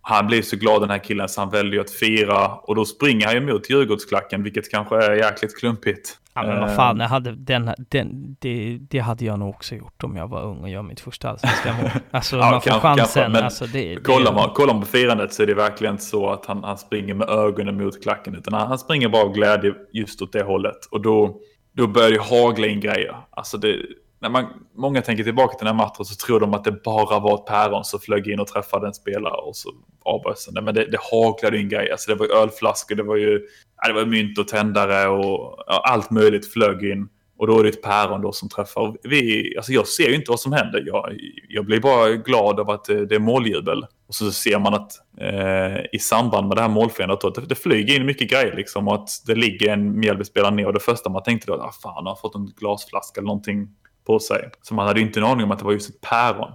han 0.00 0.26
blev 0.26 0.42
så 0.42 0.56
glad 0.56 0.82
den 0.82 0.90
här 0.90 0.98
killen 0.98 1.28
så 1.28 1.40
han 1.40 1.50
väljer 1.50 1.80
att 1.80 1.90
fira 1.90 2.48
och 2.48 2.74
då 2.74 2.84
springer 2.84 3.26
han 3.26 3.34
ju 3.34 3.40
mot 3.52 3.70
Djurgårdsklacken 3.70 4.42
vilket 4.42 4.70
kanske 4.70 4.96
är 4.96 5.14
jäkligt 5.14 5.58
klumpigt. 5.58 6.18
Ja 6.34 6.42
men 6.46 6.60
vad 6.60 6.74
fan, 6.76 7.00
jag 7.00 7.08
hade 7.08 7.32
den, 7.32 7.70
den, 7.78 8.36
det, 8.40 8.78
det 8.90 8.98
hade 8.98 9.24
jag 9.24 9.38
nog 9.38 9.48
också 9.48 9.74
gjort 9.74 10.02
om 10.04 10.16
jag 10.16 10.28
var 10.28 10.42
ung 10.42 10.58
och 10.58 10.68
gör 10.68 10.82
mitt 10.82 11.00
första 11.00 11.28
allsvenska 11.30 11.72
mål. 11.82 11.90
Alltså 12.10 12.36
Ja, 12.36 12.50
man 12.50 12.60
får 12.60 12.70
kanske- 12.70 12.88
chansen. 12.88 13.22
kanske, 13.22 13.44
alltså, 13.44 13.66
det, 13.66 13.94
det, 13.94 14.00
Kollar 14.00 14.32
man, 14.34 14.50
kollar 14.50 14.74
man 14.74 14.82
på 14.82 14.88
firandet 14.88 15.32
så 15.32 15.42
är 15.42 15.46
det 15.46 15.54
verkligen 15.54 15.94
inte 15.94 16.04
så 16.04 16.30
att 16.30 16.46
han, 16.46 16.64
han 16.64 16.78
springer 16.78 17.14
med 17.14 17.28
ögonen 17.28 17.76
mot 17.84 18.02
klacken. 18.02 18.34
Utan 18.34 18.54
han, 18.54 18.68
han 18.68 18.78
springer 18.78 19.08
bara 19.08 19.22
av 19.22 19.32
glädje 19.32 19.74
just 19.92 20.22
åt 20.22 20.32
det 20.32 20.42
hållet. 20.42 20.86
Och 20.90 21.00
då, 21.02 21.40
då 21.72 21.86
börjar 21.86 22.10
det 22.10 22.20
hagla 22.20 22.66
in 22.66 22.80
grejer. 22.80 23.16
Alltså 23.30 23.58
det, 23.58 23.76
när 24.20 24.28
man, 24.28 24.46
många 24.74 25.02
tänker 25.02 25.24
tillbaka 25.24 25.58
till 25.58 25.66
den 25.66 25.76
här 25.76 25.84
matchen 25.84 26.04
så 26.04 26.26
tror 26.26 26.40
de 26.40 26.54
att 26.54 26.64
det 26.64 26.82
bara 26.84 27.18
var 27.18 27.34
ett 27.34 27.46
päron 27.46 27.84
som 27.84 28.00
flög 28.00 28.28
in 28.28 28.40
och 28.40 28.46
träffade 28.46 28.86
en 28.86 28.94
spelare 28.94 29.34
och 29.34 29.56
så 29.56 29.70
avbröts 30.04 30.46
den. 30.46 30.64
Men 30.64 30.74
det, 30.74 30.84
det 30.84 30.98
haglade 31.12 31.58
in 31.58 31.68
grejer. 31.68 31.92
Alltså 31.92 32.10
det 32.10 32.18
var 32.18 32.26
ju 32.26 32.32
ölflaskor, 32.32 32.94
det 32.94 33.02
var 33.02 33.16
ju 33.16 33.40
ja, 33.82 33.88
det 33.88 33.94
var 33.94 34.04
mynt 34.04 34.38
och 34.38 34.48
tändare 34.48 35.08
och 35.08 35.64
ja, 35.66 35.82
allt 35.84 36.10
möjligt 36.10 36.52
flög 36.52 36.82
in. 36.82 37.08
Och 37.38 37.46
då 37.46 37.58
är 37.58 37.62
det 37.62 37.68
ett 37.68 37.82
päron 37.82 38.22
då 38.22 38.32
som 38.32 38.48
träffar. 38.48 38.96
Vi, 39.02 39.54
alltså 39.56 39.72
jag 39.72 39.86
ser 39.86 40.08
ju 40.08 40.14
inte 40.14 40.30
vad 40.30 40.40
som 40.40 40.52
händer. 40.52 40.82
Jag, 40.86 41.16
jag 41.48 41.64
blir 41.64 41.80
bara 41.80 42.10
glad 42.10 42.60
av 42.60 42.70
att 42.70 42.84
det, 42.84 43.06
det 43.06 43.14
är 43.14 43.18
måljubel. 43.18 43.86
Och 44.08 44.14
så 44.14 44.30
ser 44.30 44.58
man 44.58 44.74
att 44.74 44.92
eh, 45.20 45.84
i 45.92 45.98
samband 45.98 46.48
med 46.48 46.56
det 46.56 46.60
här 46.60 46.68
målfirandet 46.68 47.20
då, 47.20 47.30
det, 47.30 47.40
det 47.40 47.54
flyger 47.54 47.96
in 47.96 48.06
mycket 48.06 48.30
grejer 48.30 48.56
liksom. 48.56 48.88
Och 48.88 48.94
att 48.94 49.10
det 49.26 49.34
ligger 49.34 49.72
en 49.72 50.00
Mjällbyspelare 50.00 50.54
ner. 50.54 50.66
Och 50.66 50.72
det 50.72 50.80
första 50.80 51.10
man 51.10 51.22
tänkte 51.22 51.46
då, 51.46 51.54
ah, 51.54 51.72
fan 51.82 51.94
han 51.94 52.06
har 52.06 52.16
fått 52.16 52.34
en 52.34 52.52
glasflaska 52.56 53.20
eller 53.20 53.26
någonting 53.26 53.68
på 54.08 54.18
sig. 54.18 54.50
Så 54.62 54.74
man 54.74 54.86
hade 54.86 55.00
inte 55.00 55.20
en 55.20 55.24
aning 55.24 55.44
om 55.44 55.50
att 55.50 55.58
det 55.58 55.64
var 55.64 55.72
just 55.72 55.90
ett 55.90 56.00
päron. 56.00 56.52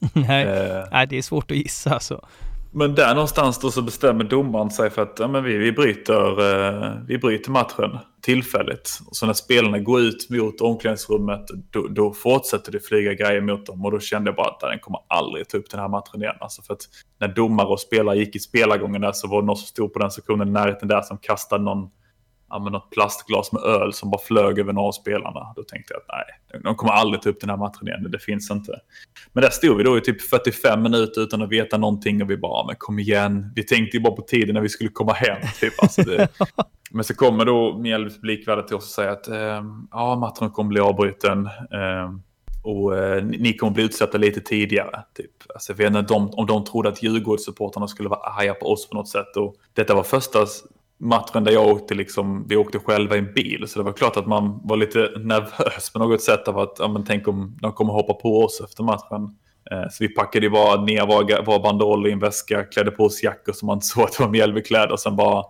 nej, 0.12 0.46
Eh, 0.46 0.84
nej, 0.92 1.06
det 1.06 1.18
är 1.18 1.22
svårt 1.22 1.50
att 1.50 1.56
gissa 1.56 1.90
alltså. 1.90 2.26
men 2.72 2.94
där 2.94 3.14
någonstans 3.14 3.58
då 3.58 3.70
så 3.70 3.82
bestämmer 3.82 4.24
domaren 4.24 4.70
sig 4.70 4.90
för 4.90 5.02
att 5.02 5.16
ja, 5.18 5.28
men 5.28 5.44
vi, 5.44 5.56
vi, 5.56 5.72
bryter, 5.72 6.40
eh, 6.40 6.92
vi 7.06 7.18
bryter 7.18 7.50
matchen 7.50 7.98
tillfälligt. 8.22 9.00
Och 9.06 9.16
så 9.16 9.26
när 9.26 9.32
spelarna 9.32 9.78
går 9.78 10.00
ut 10.00 10.30
mot 10.30 10.60
omklädningsrummet 10.60 11.46
då, 11.70 11.86
då 11.88 12.12
fortsätter 12.12 12.72
det 12.72 12.80
flyga 12.80 13.14
grejer 13.14 13.40
mot 13.40 13.66
dem. 13.66 13.84
Och 13.84 13.90
då 13.90 14.00
kände 14.00 14.28
jag 14.28 14.36
bara 14.36 14.48
att 14.48 14.60
den 14.60 14.78
kommer 14.78 15.00
aldrig 15.08 15.48
ta 15.48 15.58
upp 15.58 15.70
den 15.70 15.80
här 15.80 15.88
matchen 15.88 16.22
igen. 16.22 16.36
Alltså 16.40 16.62
för 16.62 16.74
att 16.74 16.82
när 17.20 17.28
domare 17.28 17.66
och 17.66 17.80
spelare 17.80 18.18
gick 18.18 18.36
i 18.36 18.38
spelargången 18.38 19.00
där 19.00 19.12
så 19.12 19.28
var 19.28 19.42
det 19.42 19.46
någon 19.46 19.56
som 19.56 19.66
stod 19.66 19.92
på 19.92 19.98
den 19.98 20.10
sektionen 20.10 20.48
i 20.48 20.50
närheten 20.50 20.88
där 20.88 21.02
som 21.02 21.18
kastade 21.18 21.64
någon, 21.64 21.90
ja, 22.50 22.58
men 22.58 22.72
något 22.72 22.90
plastglas 22.90 23.52
med 23.52 23.62
öl 23.62 23.92
som 23.92 24.10
bara 24.10 24.20
flög 24.20 24.58
över 24.58 24.72
några 24.72 24.88
av 24.88 24.92
spelarna. 24.92 25.52
Då 25.56 25.62
tänkte 25.62 25.94
jag 25.94 26.00
att 26.00 26.26
nej, 26.52 26.62
de 26.62 26.74
kommer 26.74 26.92
aldrig 26.92 27.22
ta 27.22 27.28
upp 27.28 27.40
den 27.40 27.50
här 27.50 27.56
matchen 27.56 27.88
igen. 27.88 28.10
Det 28.10 28.18
finns 28.18 28.50
inte. 28.50 28.80
Men 29.32 29.42
där 29.42 29.50
stod 29.50 29.76
vi 29.76 29.82
då 29.82 29.98
i 29.98 30.00
typ 30.00 30.22
45 30.22 30.82
minuter 30.82 31.20
utan 31.20 31.42
att 31.42 31.48
veta 31.48 31.78
någonting 31.78 32.22
och 32.22 32.30
vi 32.30 32.36
bara, 32.36 32.66
men 32.66 32.76
kom 32.78 32.98
igen. 32.98 33.52
Vi 33.56 33.62
tänkte 33.62 33.96
ju 33.96 34.02
bara 34.02 34.16
på 34.16 34.22
tiden 34.22 34.54
när 34.54 34.60
vi 34.60 34.68
skulle 34.68 34.90
komma 34.90 35.12
hem. 35.12 35.38
Typ. 35.60 35.82
Alltså 35.82 36.02
det... 36.02 36.28
men 36.90 37.04
så 37.04 37.14
kommer 37.14 37.44
då 37.44 37.78
Mjällbys 37.78 38.20
blickvärde 38.20 38.66
till 38.66 38.76
oss 38.76 38.84
och 38.84 38.90
säger 38.90 39.10
att 39.10 39.28
eh, 39.28 39.64
ja, 39.90 40.16
matchen 40.16 40.50
kommer 40.50 40.68
bli 40.68 40.80
avbruten. 40.80 41.46
Eh, 41.46 42.10
och 42.62 42.96
eh, 42.96 43.24
ni 43.24 43.56
kommer 43.56 43.72
bli 43.72 43.84
utsatta 43.84 44.18
lite 44.18 44.40
tidigare. 44.40 45.02
Typ. 45.14 45.30
Alltså, 45.54 45.72
jag 45.72 45.76
vet 45.76 45.86
inte 45.86 46.14
de, 46.14 46.30
om 46.30 46.46
de 46.46 46.64
trodde 46.64 46.88
att 46.88 47.02
Djurgårdssupportrarna 47.02 47.88
skulle 47.88 48.08
vara 48.08 48.20
arga 48.20 48.54
på 48.54 48.66
oss 48.66 48.88
på 48.88 48.96
något 48.96 49.08
sätt. 49.08 49.36
Och 49.36 49.54
detta 49.74 49.94
var 49.94 50.02
första 50.02 50.46
matchen 51.00 51.44
där 51.44 51.52
jag 51.52 51.66
åkte, 51.68 51.94
liksom, 51.94 52.46
vi 52.48 52.56
åkte 52.56 52.78
själva 52.78 53.16
i 53.16 53.18
en 53.18 53.32
bil. 53.34 53.64
Så 53.68 53.78
det 53.78 53.84
var 53.84 53.92
klart 53.92 54.16
att 54.16 54.26
man 54.26 54.60
var 54.64 54.76
lite 54.76 54.98
nervös 55.24 55.90
på 55.92 55.98
något 55.98 56.22
sätt 56.22 56.48
av 56.48 56.58
att, 56.58 56.76
ja, 56.78 56.88
men 56.88 57.04
tänk 57.04 57.28
om 57.28 57.58
de 57.60 57.72
kommer 57.72 57.92
hoppa 57.92 58.14
på 58.14 58.42
oss 58.44 58.60
efter 58.64 58.82
matchen. 58.82 59.36
Eh, 59.70 59.88
Så 59.90 60.04
vi 60.04 60.08
packade 60.08 60.46
ju 60.46 60.50
bara 60.50 60.82
ner 60.82 61.06
våra, 61.06 61.42
våra 61.42 61.58
banderoller 61.58 62.08
i 62.08 62.12
en 62.12 62.18
väska, 62.18 62.64
klädde 62.64 62.90
på 62.90 63.04
oss 63.04 63.22
jackor 63.22 63.52
som 63.52 63.66
man 63.66 63.80
såg 63.82 64.04
att 64.04 64.12
det 64.18 64.22
var 64.22 64.30
Mjällbykläder 64.30 64.92
och 64.92 65.00
sen 65.00 65.16
bara 65.16 65.44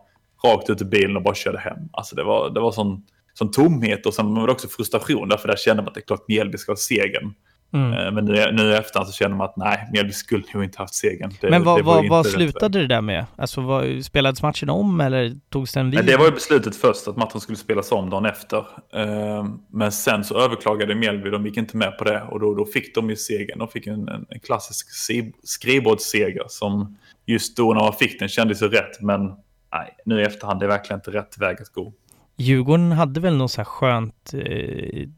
rakt 0.44 0.70
ut 0.70 0.82
i 0.82 0.84
bilen 0.84 1.16
och 1.16 1.22
bara 1.22 1.34
körde 1.34 1.59
hem. 1.59 1.78
Alltså 1.92 2.16
det 2.16 2.24
var, 2.24 2.51
det 2.51 2.61
var 2.61 2.72
sån, 2.72 3.03
sån 3.34 3.51
tomhet 3.51 4.07
och 4.07 4.14
sen 4.14 4.34
var 4.34 4.46
det 4.46 4.53
också 4.53 4.68
frustration 4.68 5.28
därför 5.28 5.48
där 5.48 5.57
kände 5.57 5.82
man 5.82 5.88
att 5.88 5.94
det 5.94 6.01
är 6.01 6.07
klart 6.07 6.28
Mjällby 6.28 6.59
ska 6.59 6.72
ha 6.72 6.76
segern. 6.76 7.34
Mm. 7.72 7.92
Eh, 7.92 8.12
Men 8.12 8.24
nu, 8.24 8.52
nu 8.52 8.62
i 8.62 8.74
efterhand 8.76 9.08
så 9.08 9.12
känner 9.12 9.36
man 9.36 9.44
att 9.44 9.56
nej, 9.56 9.88
Mjällby 9.92 10.12
skulle 10.12 10.44
nog 10.54 10.64
inte 10.64 10.78
haft 10.78 10.94
segern. 10.94 11.32
Det, 11.40 11.50
Men 11.50 11.64
vad, 11.64 11.78
det 11.78 11.82
vad, 11.82 12.08
vad 12.08 12.26
slutade 12.26 12.78
det 12.80 12.86
där 12.86 13.00
med? 13.00 13.26
Alltså 13.36 13.60
vad, 13.60 14.04
spelades 14.04 14.42
matchen 14.42 14.70
om 14.70 15.00
eller 15.00 15.36
togs 15.48 15.72
den 15.72 15.90
vid? 15.90 15.94
Nej, 15.94 16.06
det 16.06 16.16
var 16.16 16.24
ju 16.24 16.30
beslutet 16.32 16.76
först 16.76 17.08
att 17.08 17.16
matchen 17.16 17.40
skulle 17.40 17.58
spelas 17.58 17.92
om 17.92 18.10
dagen 18.10 18.26
efter. 18.26 18.58
Eh, 18.94 19.44
Men 19.70 19.92
sen 19.92 20.24
så 20.24 20.38
överklagade 20.40 20.94
Mjällby, 20.94 21.30
de 21.30 21.46
gick 21.46 21.56
inte 21.56 21.76
med 21.76 21.98
på 21.98 22.04
det 22.04 22.22
och 22.22 22.40
då, 22.40 22.54
då 22.54 22.66
fick 22.66 22.94
de 22.94 23.10
ju 23.10 23.16
segern. 23.16 23.58
De 23.58 23.68
fick 23.68 23.86
en, 23.86 24.08
en, 24.08 24.40
klassisk 24.42 24.90
si- 24.90 25.32
skrivbordsseger 25.42 26.44
som 26.48 26.96
just 27.26 27.56
då 27.56 27.72
när 27.74 27.80
man 27.80 27.92
fick 27.92 28.18
den 28.20 28.28
kändes 28.28 28.62
ju 28.62 28.68
rätt. 28.68 29.00
Men 29.00 29.26
nej, 29.72 29.96
nu 30.04 30.20
i 30.20 30.24
efterhand 30.24 30.60
det 30.60 30.66
är 30.66 30.68
verkligen 30.68 30.98
inte 30.98 31.10
rätt 31.10 31.38
väg 31.38 31.56
att 31.62 31.68
gå. 31.72 31.92
Djurgården 32.36 32.92
hade 32.92 33.20
väl 33.20 33.36
något 33.36 33.50
så 33.50 33.60
här 33.60 33.64
skönt 33.64 34.30
eh, 34.34 35.08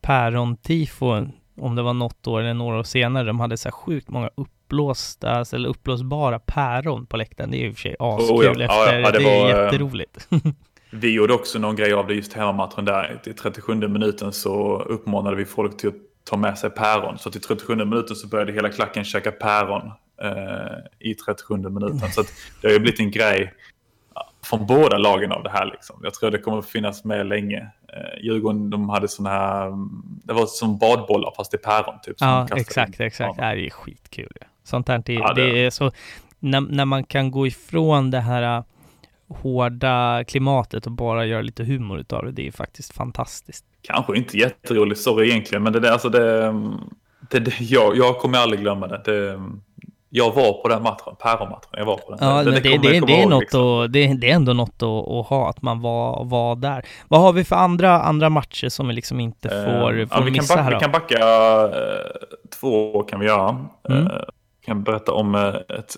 päron-tifo, 0.00 1.28
om 1.56 1.74
det 1.74 1.82
var 1.82 1.94
något 1.94 2.26
år 2.26 2.40
eller 2.40 2.54
några 2.54 2.78
år 2.78 2.82
senare. 2.82 3.24
De 3.24 3.40
hade 3.40 3.56
så 3.56 3.68
här 3.68 3.72
sjukt 3.72 4.08
många 4.08 4.30
uppblåsta, 4.34 5.30
alltså, 5.30 5.56
eller 5.56 5.68
uppblåsbara 5.68 6.38
päron 6.38 7.06
på 7.06 7.16
läktaren. 7.16 7.50
Det 7.50 7.56
är 7.56 7.60
ju 7.60 7.68
i 7.68 7.70
och 7.70 7.74
för 7.74 7.80
sig 7.80 7.96
askul 7.98 8.36
Oh 8.36 8.44
ja, 8.44 8.50
efter. 8.50 8.64
ja, 8.64 8.92
ja, 8.92 9.10
det, 9.10 9.18
det 9.18 9.24
är 9.24 9.40
var, 9.40 9.58
eh, 9.58 9.64
jätteroligt. 9.64 10.28
Vi 10.90 11.14
gjorde 11.14 11.34
också 11.34 11.58
någon 11.58 11.76
grej 11.76 11.92
av 11.92 12.06
det 12.06 12.14
just 12.14 12.32
hemmamatchen 12.32 12.84
där. 12.84 13.20
I 13.26 13.32
37 13.32 13.74
minuten 13.74 14.32
så 14.32 14.82
uppmanade 14.82 15.36
vi 15.36 15.44
folk 15.44 15.76
till 15.76 15.88
att 15.88 15.94
ta 16.24 16.36
med 16.36 16.58
sig 16.58 16.70
päron. 16.70 17.18
Så 17.18 17.30
till 17.30 17.40
37 17.40 17.76
minuten 17.76 18.16
så 18.16 18.28
började 18.28 18.52
hela 18.52 18.68
klacken 18.68 19.04
käka 19.04 19.32
päron 19.32 19.90
eh, 20.22 21.10
i 21.10 21.14
37 21.14 21.56
minuten. 21.56 22.10
Så 22.10 22.22
det 22.60 22.68
har 22.68 22.72
ju 22.72 22.78
blivit 22.78 23.00
en 23.00 23.10
grej 23.10 23.54
från 24.58 24.66
båda 24.66 24.98
lagen 24.98 25.32
av 25.32 25.42
det 25.42 25.50
här. 25.50 25.66
Liksom. 25.66 26.00
Jag 26.02 26.14
tror 26.14 26.30
det 26.30 26.38
kommer 26.38 26.58
att 26.58 26.66
finnas 26.66 27.04
med 27.04 27.26
länge. 27.26 27.58
Eh, 27.92 28.24
Djurgården 28.24 28.70
de 28.70 28.88
hade 28.88 29.08
sådana 29.08 29.36
här, 29.36 29.66
mm, 29.66 29.88
det 30.24 30.32
var 30.32 30.46
som 30.46 30.78
badbollar 30.78 31.32
fast 31.36 31.54
är 31.54 31.58
päron. 31.58 31.94
Typ, 32.02 32.16
Ja, 32.20 32.48
exakt, 32.56 33.00
in. 33.00 33.06
exakt. 33.06 33.34
Ja. 33.38 33.54
Det 33.54 33.66
är 33.66 33.70
skitkul. 33.70 34.32
Sånt 34.64 34.88
här, 34.88 35.02
det, 35.06 35.12
Ja, 35.14 35.32
det- 35.34 35.52
det 35.52 35.64
är 35.66 35.70
så, 35.70 35.92
när, 36.38 36.60
när 36.60 36.84
man 36.84 37.04
kan 37.04 37.30
gå 37.30 37.46
ifrån 37.46 38.10
det 38.10 38.20
här 38.20 38.56
äh, 38.58 38.64
hårda 39.28 40.24
klimatet 40.24 40.86
och 40.86 40.92
bara 40.92 41.26
göra 41.26 41.42
lite 41.42 41.64
humor 41.64 41.98
utav 41.98 42.24
det, 42.24 42.32
det 42.32 42.46
är 42.46 42.52
faktiskt 42.52 42.92
fantastiskt. 42.94 43.64
Kanske 43.82 44.16
inte 44.16 44.38
jätterolig 44.38 44.98
story 44.98 45.28
egentligen, 45.30 45.62
men 45.62 45.72
det, 45.72 45.80
där, 45.80 45.90
alltså 45.92 46.08
det, 46.08 46.52
det, 47.30 47.38
det 47.40 47.60
jag, 47.60 47.96
jag 47.96 48.18
kommer 48.18 48.38
aldrig 48.38 48.60
glömma 48.60 48.86
det. 48.88 49.02
det. 49.04 49.40
Jag 50.14 50.34
var 50.34 50.62
på 50.62 50.68
den 50.68 50.82
matchen, 50.82 51.16
päronmatchen. 51.18 51.70
Jag 51.72 51.84
var 51.84 51.96
på 51.96 52.14
den. 52.14 52.28
Ja, 52.28 52.42
det, 52.42 52.50
det, 52.50 52.60
det, 52.60 52.78
komma 52.78 53.06
det, 53.06 53.22
är 53.22 53.26
något 53.26 53.40
liksom. 53.40 53.80
att, 53.80 53.92
det, 53.92 54.14
det 54.14 54.30
är 54.30 54.34
ändå 54.34 54.52
något 54.52 54.82
att, 54.82 55.08
att 55.08 55.26
ha, 55.26 55.50
att 55.50 55.62
man 55.62 55.80
var, 55.80 56.24
var 56.24 56.56
där. 56.56 56.84
Vad 57.08 57.20
har 57.20 57.32
vi 57.32 57.44
för 57.44 57.56
andra, 57.56 58.02
andra 58.02 58.30
matcher 58.30 58.68
som 58.68 58.88
vi 58.88 58.94
liksom 58.94 59.20
inte 59.20 59.48
får, 59.48 60.00
Eh, 60.00 60.06
får 60.06 60.18
ja, 60.18 60.20
vi, 60.20 60.30
kan 60.30 60.32
missa 60.32 60.54
backa, 60.54 60.62
här 60.62 60.70
vi 60.70 60.74
då? 60.74 60.80
kan 60.80 60.92
backa 60.92 61.18
eh, 61.78 62.26
två 62.60 63.02
kan 63.02 63.20
vi 63.20 63.26
göra. 63.26 63.66
Mm. 63.88 64.06
Eh, 64.06 64.12
kan 64.66 64.82
berätta 64.82 65.12
om 65.12 65.34
ett 65.34 65.96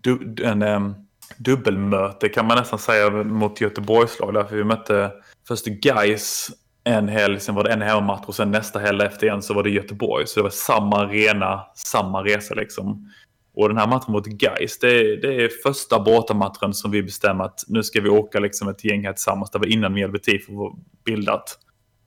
du, 0.00 0.34
en, 0.44 0.62
em, 0.62 0.94
dubbelmöte 1.36 2.28
kan 2.28 2.46
man 2.46 2.58
nästan 2.58 2.78
säga 2.78 3.10
mot 3.10 3.60
Göteborgslag. 3.60 4.34
Därför 4.34 4.56
vi 4.56 4.64
mötte 4.64 5.10
först 5.48 5.66
Gais 5.66 6.50
en 6.84 7.08
helg, 7.08 7.40
sen 7.40 7.54
var 7.54 7.64
det 7.64 7.72
en 7.72 7.82
hemmamatch 7.82 8.24
och 8.26 8.34
sen 8.34 8.50
nästa 8.50 8.78
helg 8.78 9.02
efter 9.02 9.26
igen 9.26 9.42
så 9.42 9.54
var 9.54 9.62
det 9.62 9.70
Göteborg. 9.70 10.26
Så 10.26 10.40
det 10.40 10.42
var 10.42 10.50
samma 10.50 10.96
arena, 10.96 11.66
samma 11.74 12.24
resa 12.24 12.54
liksom. 12.54 13.12
Och 13.60 13.68
den 13.68 13.78
här 13.78 13.86
matchen 13.86 14.12
mot 14.12 14.26
Gais, 14.26 14.78
det, 14.78 15.16
det 15.16 15.44
är 15.44 15.48
första 15.62 16.00
bortamatchen 16.00 16.74
som 16.74 16.90
vi 16.90 17.02
bestämmer 17.02 17.44
att 17.44 17.60
nu 17.68 17.82
ska 17.82 18.00
vi 18.00 18.08
åka 18.08 18.40
liksom 18.40 18.68
ett 18.68 18.84
gäng 18.84 19.04
här 19.04 19.12
tillsammans. 19.12 19.50
Det 19.50 19.58
var 19.58 19.66
innan 19.66 19.92
Mjällby 19.94 20.18
Tifo 20.18 20.56
var 20.56 20.76
bildat. 21.04 21.58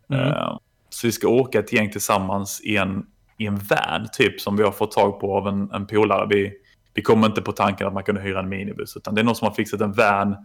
Mm. 0.10 0.28
Eh, 0.28 0.58
Så 0.90 1.08
vi 1.08 1.12
ska 1.12 1.28
åka 1.28 1.60
ett 1.60 1.74
gäng 1.74 1.92
tillsammans 1.92 2.62
i 2.64 2.78
en, 2.78 3.06
i 3.38 3.46
en 3.46 3.56
van 3.56 4.08
typ 4.14 4.42
som 4.42 4.58
vi 4.58 4.64
har 4.64 4.72
fått 4.72 4.92
tag 4.92 5.20
på 5.20 5.38
av 5.38 5.48
en, 5.48 5.72
en 5.72 5.88
polare. 5.88 6.28
Vi, 6.30 6.54
vi 6.94 7.02
kommer 7.02 7.28
inte 7.28 7.42
på 7.42 7.52
tanken 7.52 7.88
att 7.88 7.94
man 7.94 8.04
kunde 8.04 8.22
hyra 8.22 8.40
en 8.40 8.50
minibuss 8.50 8.98
utan 8.98 9.16
det 9.16 9.22
är 9.22 9.26
någon 9.26 9.36
som 9.36 9.48
har 9.48 9.56
fixat 9.56 9.82
en 9.82 9.94
van 9.94 10.36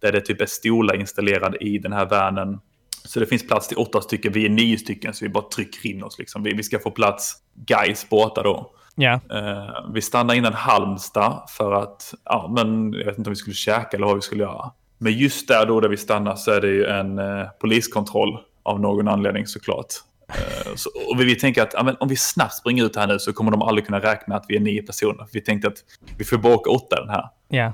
där 0.00 0.12
det 0.12 0.20
typ 0.20 0.40
är 0.40 0.46
stolar 0.46 0.94
installerade 1.00 1.58
i 1.58 1.78
den 1.78 1.92
här 1.92 2.06
vanen. 2.06 2.58
Så 3.04 3.20
det 3.20 3.26
finns 3.26 3.46
plats 3.46 3.68
till 3.68 3.76
åtta 3.76 4.00
stycken, 4.00 4.32
vi 4.32 4.44
är 4.44 4.50
nio 4.50 4.78
stycken 4.78 5.14
så 5.14 5.24
vi 5.24 5.28
bara 5.28 5.48
trycker 5.48 5.90
in 5.90 6.02
oss. 6.02 6.18
Liksom. 6.18 6.42
Vi, 6.42 6.54
vi 6.54 6.62
ska 6.62 6.78
få 6.78 6.90
plats, 6.90 7.36
guys 7.54 8.08
båtar 8.10 8.44
då. 8.44 8.74
Ja, 8.94 9.20
Eh, 9.30 9.92
vi 9.94 10.02
stannade 10.02 10.38
innan 10.38 10.52
Halmstad 10.52 11.42
för 11.48 11.72
att, 11.72 12.14
ja 12.24 12.50
men 12.56 12.92
jag 12.92 13.04
vet 13.04 13.18
inte 13.18 13.28
om 13.28 13.32
vi 13.32 13.36
skulle 13.36 13.54
käka 13.54 13.96
eller 13.96 14.06
vad 14.06 14.14
vi 14.14 14.22
skulle 14.22 14.42
göra. 14.42 14.70
Men 14.98 15.12
just 15.12 15.48
där 15.48 15.66
då 15.66 15.80
där 15.80 15.88
vi 15.88 15.96
stannar 15.96 16.36
så 16.36 16.50
är 16.50 16.60
det 16.60 16.68
ju 16.68 16.84
en 16.86 17.18
eh, 17.18 17.46
poliskontroll 17.60 18.38
av 18.62 18.80
någon 18.80 19.08
anledning 19.08 19.46
såklart. 19.46 19.86
Eh, 20.28 20.74
så, 20.74 20.90
och 21.10 21.20
vi, 21.20 21.24
vi 21.24 21.34
tänker 21.34 21.62
att 21.62 21.74
ja, 21.74 21.96
om 22.00 22.08
vi 22.08 22.16
snabbt 22.16 22.54
springer 22.54 22.84
ut 22.84 22.96
här 22.96 23.06
nu 23.06 23.18
så 23.18 23.32
kommer 23.32 23.50
de 23.50 23.62
aldrig 23.62 23.86
kunna 23.86 24.00
räkna 24.00 24.36
att 24.36 24.44
vi 24.48 24.56
är 24.56 24.60
nio 24.60 24.82
personer. 24.82 25.26
Vi 25.32 25.40
tänkte 25.40 25.68
att 25.68 25.78
vi 26.18 26.24
får 26.24 26.38
bara 26.38 26.54
åka 26.54 26.70
åtta 26.70 27.00
den 27.00 27.08
här. 27.08 27.28
ja. 27.48 27.72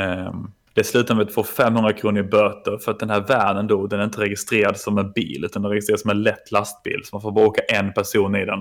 Ehm, 0.00 0.50
det 0.74 0.84
slutar 0.84 1.14
med 1.14 1.26
att 1.26 1.34
få 1.34 1.44
500 1.44 1.92
kronor 1.92 2.20
i 2.20 2.22
böter 2.22 2.78
för 2.78 2.92
att 2.92 2.98
den 3.00 3.10
här 3.10 3.20
vanen 3.20 3.66
då, 3.66 3.86
den 3.86 4.00
är 4.00 4.04
inte 4.04 4.20
registrerad 4.20 4.76
som 4.76 4.98
en 4.98 5.12
bil 5.12 5.44
utan 5.44 5.62
den 5.62 5.70
är 5.70 5.74
registrerad 5.74 6.00
som 6.00 6.10
en 6.10 6.22
lätt 6.22 6.52
lastbil. 6.52 7.00
Så 7.04 7.16
man 7.16 7.22
får 7.22 7.32
bara 7.32 7.46
åka 7.46 7.62
en 7.62 7.92
person 7.92 8.36
i 8.36 8.44
den. 8.44 8.58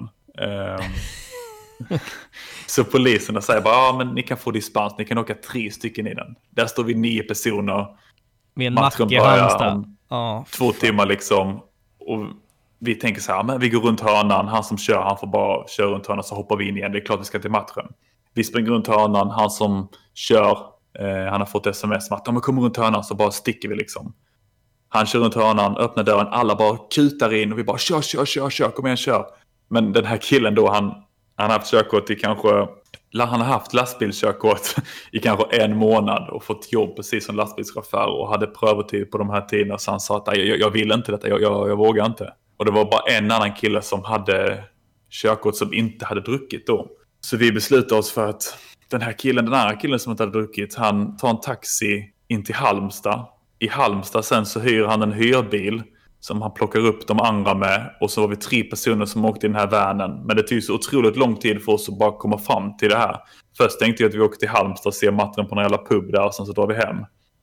Ehm, 0.48 0.82
så 2.67 2.84
poliserna 2.84 3.41
säger 3.41 3.61
bara, 3.61 3.73
ja 3.73 3.95
men 3.97 4.07
ni 4.07 4.23
kan 4.23 4.38
få 4.38 4.51
dispens, 4.51 4.93
ni 4.97 5.05
kan 5.05 5.17
åka 5.17 5.34
tre 5.34 5.71
stycken 5.71 6.07
i 6.07 6.13
den. 6.13 6.36
Där 6.49 6.65
står 6.65 6.84
vi 6.84 6.93
nio 6.93 7.23
personer. 7.23 7.88
Med 8.53 8.67
en 8.67 8.73
Matchen 8.73 9.05
mack 9.05 9.11
i 9.11 9.15
Halmstad. 9.15 9.95
Ja, 10.09 10.45
Två 10.51 10.71
timmar 10.71 11.05
liksom. 11.05 11.61
Och 11.99 12.25
vi 12.79 12.95
tänker 12.95 13.21
så 13.21 13.31
här, 13.31 13.43
men 13.43 13.59
vi 13.59 13.69
går 13.69 13.79
runt 13.79 14.01
hörnan, 14.01 14.47
han 14.47 14.63
som 14.63 14.77
kör, 14.77 15.01
han 15.01 15.17
får 15.17 15.27
bara 15.27 15.67
köra 15.67 15.88
runt 15.88 16.07
hörnan 16.07 16.23
så 16.23 16.36
hoppar 16.36 16.57
vi 16.57 16.67
in 16.67 16.77
igen. 16.77 16.91
Det 16.91 16.97
är 16.97 17.05
klart 17.05 17.19
vi 17.19 17.25
ska 17.25 17.39
till 17.39 17.51
matchen. 17.51 17.88
Vi 18.34 18.43
springer 18.43 18.71
runt 18.71 18.88
hörnan, 18.88 19.29
han 19.29 19.49
som 19.49 19.89
kör, 20.13 20.57
eh, 20.99 21.31
han 21.31 21.41
har 21.41 21.45
fått 21.45 21.67
sms 21.67 22.11
om 22.11 22.17
att 22.17 22.27
om 22.27 22.36
vi 22.36 22.41
kommer 22.41 22.61
runt 22.61 22.77
hörnan 22.77 23.03
så 23.03 23.15
bara 23.15 23.31
sticker 23.31 23.69
vi 23.69 23.75
liksom. 23.75 24.13
Han 24.89 25.05
kör 25.05 25.19
runt 25.19 25.36
hörnan, 25.36 25.77
öppnar 25.77 26.03
dörren, 26.03 26.27
alla 26.27 26.55
bara 26.55 26.77
kutar 26.95 27.34
in 27.34 27.51
och 27.51 27.59
vi 27.59 27.63
bara 27.63 27.77
kör, 27.77 28.01
kör, 28.01 28.25
kör, 28.25 28.49
kör, 28.49 28.69
kom 28.69 28.86
igen, 28.86 28.97
kör. 28.97 29.25
Men 29.67 29.93
den 29.93 30.05
här 30.05 30.17
killen 30.17 30.55
då, 30.55 30.69
han, 30.69 31.03
han 31.36 31.51
har 31.51 31.57
haft 31.57 31.71
körkort 31.71 32.09
i 32.09 32.15
kanske, 32.15 32.67
han 33.17 33.41
har 33.41 33.47
haft 33.47 33.73
lastbilskörkort 33.73 34.75
i 35.11 35.19
kanske 35.19 35.45
en 35.57 35.77
månad 35.77 36.29
och 36.29 36.43
fått 36.43 36.71
jobb 36.71 36.95
precis 36.95 37.25
som 37.25 37.36
lastbilschaufför 37.36 38.07
och 38.07 38.29
hade 38.29 38.47
prövotid 38.47 39.11
på 39.11 39.17
de 39.17 39.29
här 39.29 39.41
tiderna. 39.41 39.77
Så 39.77 39.91
han 39.91 39.99
sa 39.99 40.17
att 40.17 40.38
jag, 40.38 40.59
jag 40.59 40.69
vill 40.69 40.91
inte 40.91 41.11
detta, 41.11 41.29
jag, 41.29 41.41
jag, 41.41 41.69
jag 41.69 41.77
vågar 41.77 42.05
inte. 42.05 42.34
Och 42.57 42.65
det 42.65 42.71
var 42.71 42.86
bara 42.86 43.17
en 43.17 43.31
annan 43.31 43.53
kille 43.53 43.81
som 43.81 44.03
hade 44.03 44.63
körkort 45.09 45.55
som 45.55 45.73
inte 45.73 46.05
hade 46.05 46.21
druckit 46.21 46.67
då. 46.67 46.88
Så 47.21 47.38
vi 47.38 47.51
beslutade 47.51 47.99
oss 47.99 48.11
för 48.11 48.29
att 48.29 48.57
den 48.89 49.01
här 49.01 49.13
killen, 49.13 49.45
den 49.45 49.53
andra 49.53 49.75
killen 49.75 49.99
som 49.99 50.11
inte 50.11 50.23
hade 50.23 50.39
druckit, 50.39 50.75
han 50.75 51.17
tar 51.17 51.29
en 51.29 51.39
taxi 51.39 52.09
in 52.27 52.43
till 52.43 52.55
Halmstad. 52.55 53.25
I 53.59 53.67
Halmstad 53.67 54.25
sen 54.25 54.45
så 54.45 54.59
hyr 54.59 54.84
han 54.84 55.01
en 55.01 55.11
hyrbil 55.11 55.84
som 56.24 56.41
han 56.41 56.53
plockar 56.53 56.80
upp 56.80 57.07
de 57.07 57.19
andra 57.19 57.53
med. 57.55 57.95
Och 58.01 58.11
så 58.11 58.21
var 58.21 58.28
vi 58.28 58.36
tre 58.36 58.63
personer 58.63 59.05
som 59.05 59.26
åkte 59.26 59.45
i 59.45 59.49
den 59.49 59.59
här 59.59 59.67
vanen. 59.67 60.26
Men 60.26 60.36
det 60.38 60.43
tog 60.43 60.63
så 60.63 60.74
otroligt 60.76 61.15
lång 61.17 61.36
tid 61.36 61.63
för 61.63 61.71
oss 61.71 61.89
att 61.89 61.99
bara 61.99 62.11
komma 62.17 62.38
fram 62.38 62.78
till 62.78 62.89
det 62.89 62.97
här. 62.97 63.17
Först 63.57 63.80
tänkte 63.80 64.03
jag 64.03 64.09
att 64.09 64.15
vi 64.15 64.19
åkte 64.19 64.39
till 64.39 64.49
Halmstad 64.49 64.89
och 64.89 64.93
ser 64.93 65.11
matchen 65.11 65.47
på 65.47 65.55
någon 65.55 65.63
jävla 65.63 65.78
pub 65.78 66.11
där 66.11 66.26
och 66.26 66.34
sen 66.36 66.45
så 66.45 66.51
drar 66.53 66.67
vi 66.67 66.74
hem. 66.74 66.97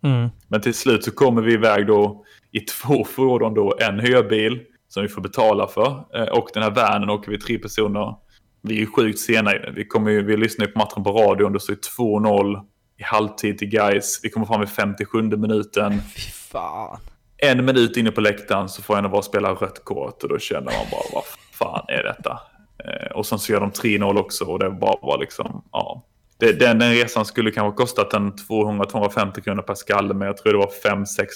mm. 0.05 0.29
Men 0.49 0.61
till 0.61 0.75
slut 0.75 1.05
så 1.05 1.11
kommer 1.11 1.43
vi 1.43 1.53
iväg 1.53 1.87
då 1.87 2.25
i 2.53 2.61
två 2.61 3.05
fordon 3.17 3.55
då. 3.55 3.75
En 3.81 4.01
hyrbil 4.01 4.61
som 4.89 5.03
vi 5.03 5.09
får 5.09 5.23
betala 5.23 5.67
för. 5.67 6.05
eh, 6.15 6.23
Och 6.39 6.49
den 6.55 6.63
här 6.63 6.71
vanen 6.71 7.11
åker 7.11 7.31
vi 7.31 7.39
tre 7.39 7.59
personer. 7.59 8.15
Vi 8.63 8.75
är 8.75 8.79
ju 8.81 8.87
sjukt 8.87 9.19
sena. 9.19 9.53
Vi, 9.75 9.85
kommer 9.87 10.11
ju, 10.11 10.23
vi 10.25 10.37
lyssnar 10.37 10.67
ju 10.67 10.73
på 10.73 10.79
matchen 10.79 11.05
på 11.05 11.11
radion. 11.13 11.53
Det 11.53 11.61
står 11.61 11.75
ju 11.75 11.81
2-0 11.99 12.61
i 12.99 13.03
halvtid 13.03 13.59
till 13.59 13.69
guys. 13.69 14.21
Vi 14.23 14.31
kommer 14.31 14.47
fram 14.47 14.63
i 14.63 14.67
57 14.67 15.23
minuten. 15.23 15.93
Fy 16.17 16.21
fan. 16.31 16.99
En 17.43 17.65
minut 17.65 17.97
inne 17.97 18.11
på 18.11 18.21
läktaren 18.21 18.69
så 18.69 18.83
får 18.83 18.99
en 18.99 19.05
av 19.05 19.15
oss 19.15 19.27
spela 19.27 19.51
rött 19.53 19.85
kort. 19.85 20.23
Och 20.23 20.29
då 20.29 20.39
känner 20.39 20.65
man 20.65 20.87
bara 20.91 21.03
vad 21.13 21.25
fan 21.53 21.85
är 21.89 22.03
detta? 22.03 22.41
Eh, 22.85 23.11
Och 23.17 23.27
sen 23.27 23.39
så 23.39 23.53
gör 23.53 23.61
de 23.61 23.71
3-0 23.71 24.19
också. 24.19 24.45
Och 24.45 24.59
det 24.59 24.71
bara 24.71 24.97
var 25.03 25.19
liksom, 25.19 25.65
ja. 25.73 26.03
Det, 26.39 26.53
den, 26.53 26.79
den 26.79 26.91
resan 26.93 27.25
skulle 27.25 27.51
kanske 27.51 27.77
kostat 27.77 28.15
en 28.15 28.33
200-250 28.33 29.41
kronor 29.41 29.63
per 29.63 29.75
skalle. 29.75 30.15
Men 30.15 30.27
jag 30.27 30.37
tror 30.37 30.53
det 30.53 30.59
var 30.59 30.95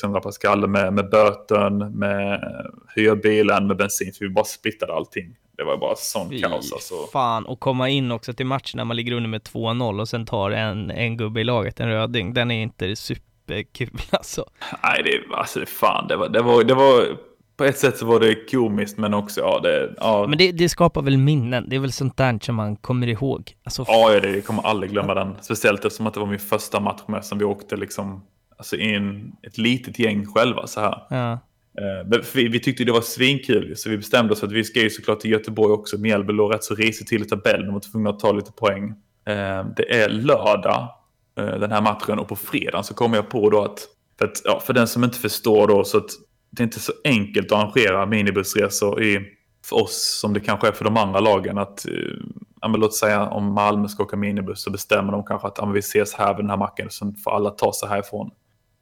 500-600 0.08 0.20
per 0.20 0.30
skalle 0.30 0.66
med, 0.66 0.92
med 0.92 1.10
böten, 1.10 1.78
med 1.98 2.40
hyrbilen, 2.96 3.66
med 3.66 3.76
bensin. 3.76 4.12
För 4.12 4.24
vi 4.24 4.30
bara 4.30 4.44
splittade 4.44 4.92
allting. 4.94 5.36
Det 5.56 5.64
var 5.64 5.76
bara 5.76 5.94
sån 5.96 6.30
Fy 6.30 6.40
kaos 6.42 6.72
alltså. 6.72 6.94
fan. 7.12 7.46
Och 7.46 7.60
komma 7.60 7.88
in 7.88 8.10
också 8.12 8.32
till 8.32 8.46
matchen 8.46 8.76
när 8.76 8.84
man 8.84 8.96
ligger 8.96 9.12
under 9.12 9.28
med 9.28 9.42
2-0 9.42 10.00
och 10.00 10.08
sen 10.08 10.26
tar 10.26 10.50
en, 10.50 10.90
en 10.90 11.16
gubbe 11.16 11.40
i 11.40 11.44
laget, 11.44 11.80
en 11.80 11.88
röding. 11.88 12.34
Den 12.34 12.50
är 12.50 12.62
inte 12.62 12.96
superkul 13.48 14.00
alltså. 14.10 14.44
Nej, 14.82 15.02
det, 15.02 15.34
alltså, 15.36 15.66
fan, 15.66 16.08
det 16.08 16.16
var, 16.16 16.28
det 16.28 16.42
var, 16.42 16.64
det 16.64 16.74
var, 16.74 17.06
på 17.56 17.64
ett 17.64 17.78
sätt 17.78 17.98
så 17.98 18.06
var 18.06 18.20
det 18.20 18.50
komiskt 18.50 18.98
men 18.98 19.14
också, 19.14 19.40
ja, 19.40 19.60
det, 19.60 19.94
ja, 20.00 20.26
Men 20.28 20.38
det, 20.38 20.52
det 20.52 20.68
skapar 20.68 21.02
väl 21.02 21.16
minnen? 21.18 21.68
Det 21.68 21.76
är 21.76 21.80
väl 21.80 21.92
sånt 21.92 22.16
där 22.16 22.38
som 22.42 22.54
man 22.54 22.76
kommer 22.76 23.06
ihåg? 23.06 23.52
Alltså, 23.64 23.84
Ja, 23.88 24.12
ja, 24.12 24.20
det, 24.20 24.30
jag 24.30 24.44
kommer 24.44 24.62
aldrig 24.66 24.92
glömma 24.92 25.14
den. 25.14 25.34
Speciellt 25.40 25.84
eftersom 25.84 26.06
att 26.06 26.14
det 26.14 26.20
var 26.20 26.26
min 26.26 26.38
första 26.38 26.80
match 26.80 27.02
med 27.08 27.24
som 27.24 27.38
vi 27.38 27.44
åkte 27.44 27.76
liksom, 27.76 28.24
alltså 28.58 28.76
i 28.76 28.94
en, 28.94 29.32
ett 29.42 29.58
litet 29.58 29.98
gäng 29.98 30.26
själva 30.26 30.66
så 30.66 30.80
här. 30.80 31.06
ja. 31.10 31.38
Eh, 31.78 32.20
vi, 32.34 32.48
vi 32.48 32.60
tyckte 32.60 32.84
det 32.84 32.92
var 32.92 33.00
svinkul 33.00 33.76
så 33.76 33.90
vi 33.90 33.96
bestämde 33.96 34.32
oss 34.32 34.40
för 34.40 34.46
att 34.46 34.52
vi 34.52 34.64
ska 34.64 34.80
ju 34.80 34.90
såklart 34.90 35.20
till 35.20 35.30
Göteborg 35.30 35.72
också. 35.72 35.98
Mjällby 35.98 36.32
låg 36.32 36.54
rätt 36.54 36.64
så 36.64 36.74
risigt 36.74 37.08
till 37.08 37.22
i 37.22 37.24
tabellen 37.24 37.66
och 37.68 37.72
var 37.72 37.80
tvungna 37.80 38.10
att 38.10 38.18
ta 38.20 38.32
lite 38.32 38.52
poäng. 38.52 38.88
Eh, 39.26 39.66
Det 39.76 40.02
är 40.02 40.08
lördag 40.08 40.88
den 41.34 41.72
här 41.72 41.82
matchen 41.82 42.18
och 42.18 42.28
på 42.28 42.36
fredag 42.36 42.82
så 42.82 42.94
kommer 42.94 43.16
jag 43.16 43.28
på 43.28 43.50
då 43.50 43.64
att, 43.64 43.78
för, 44.18 44.24
att, 44.24 44.42
ja, 44.44 44.60
för 44.60 44.72
den 44.72 44.88
som 44.88 45.04
inte 45.04 45.18
förstår 45.18 45.66
då 45.66 45.84
så 45.84 45.98
att 45.98 46.10
det 46.50 46.62
är 46.62 46.64
inte 46.64 46.80
så 46.80 46.92
enkelt 47.04 47.52
att 47.52 47.58
arrangera 47.58 48.06
minibussresor 48.06 49.02
i, 49.02 49.20
för 49.64 49.76
oss 49.76 50.18
som 50.20 50.32
det 50.32 50.40
kanske 50.40 50.68
är 50.68 50.72
för 50.72 50.84
de 50.84 50.96
andra 50.96 51.20
lagen. 51.20 51.58
Att, 51.58 51.86
eh, 51.86 51.92
ja, 52.60 52.68
men 52.68 52.80
låt 52.80 52.94
säga 52.94 53.28
om 53.28 53.54
Malmö 53.54 53.88
ska 53.88 54.02
åka 54.02 54.16
minibuss 54.16 54.62
så 54.62 54.70
bestämmer 54.70 55.12
de 55.12 55.24
kanske 55.24 55.48
att 55.48 55.58
ja, 55.58 55.66
vi 55.66 55.78
ses 55.78 56.14
här 56.14 56.34
vid 56.34 56.44
den 56.44 56.50
här 56.50 56.56
macken 56.56 56.90
så 56.90 57.14
får 57.24 57.30
alla 57.30 57.50
ta 57.50 57.72
sig 57.72 57.88
härifrån. 57.88 58.30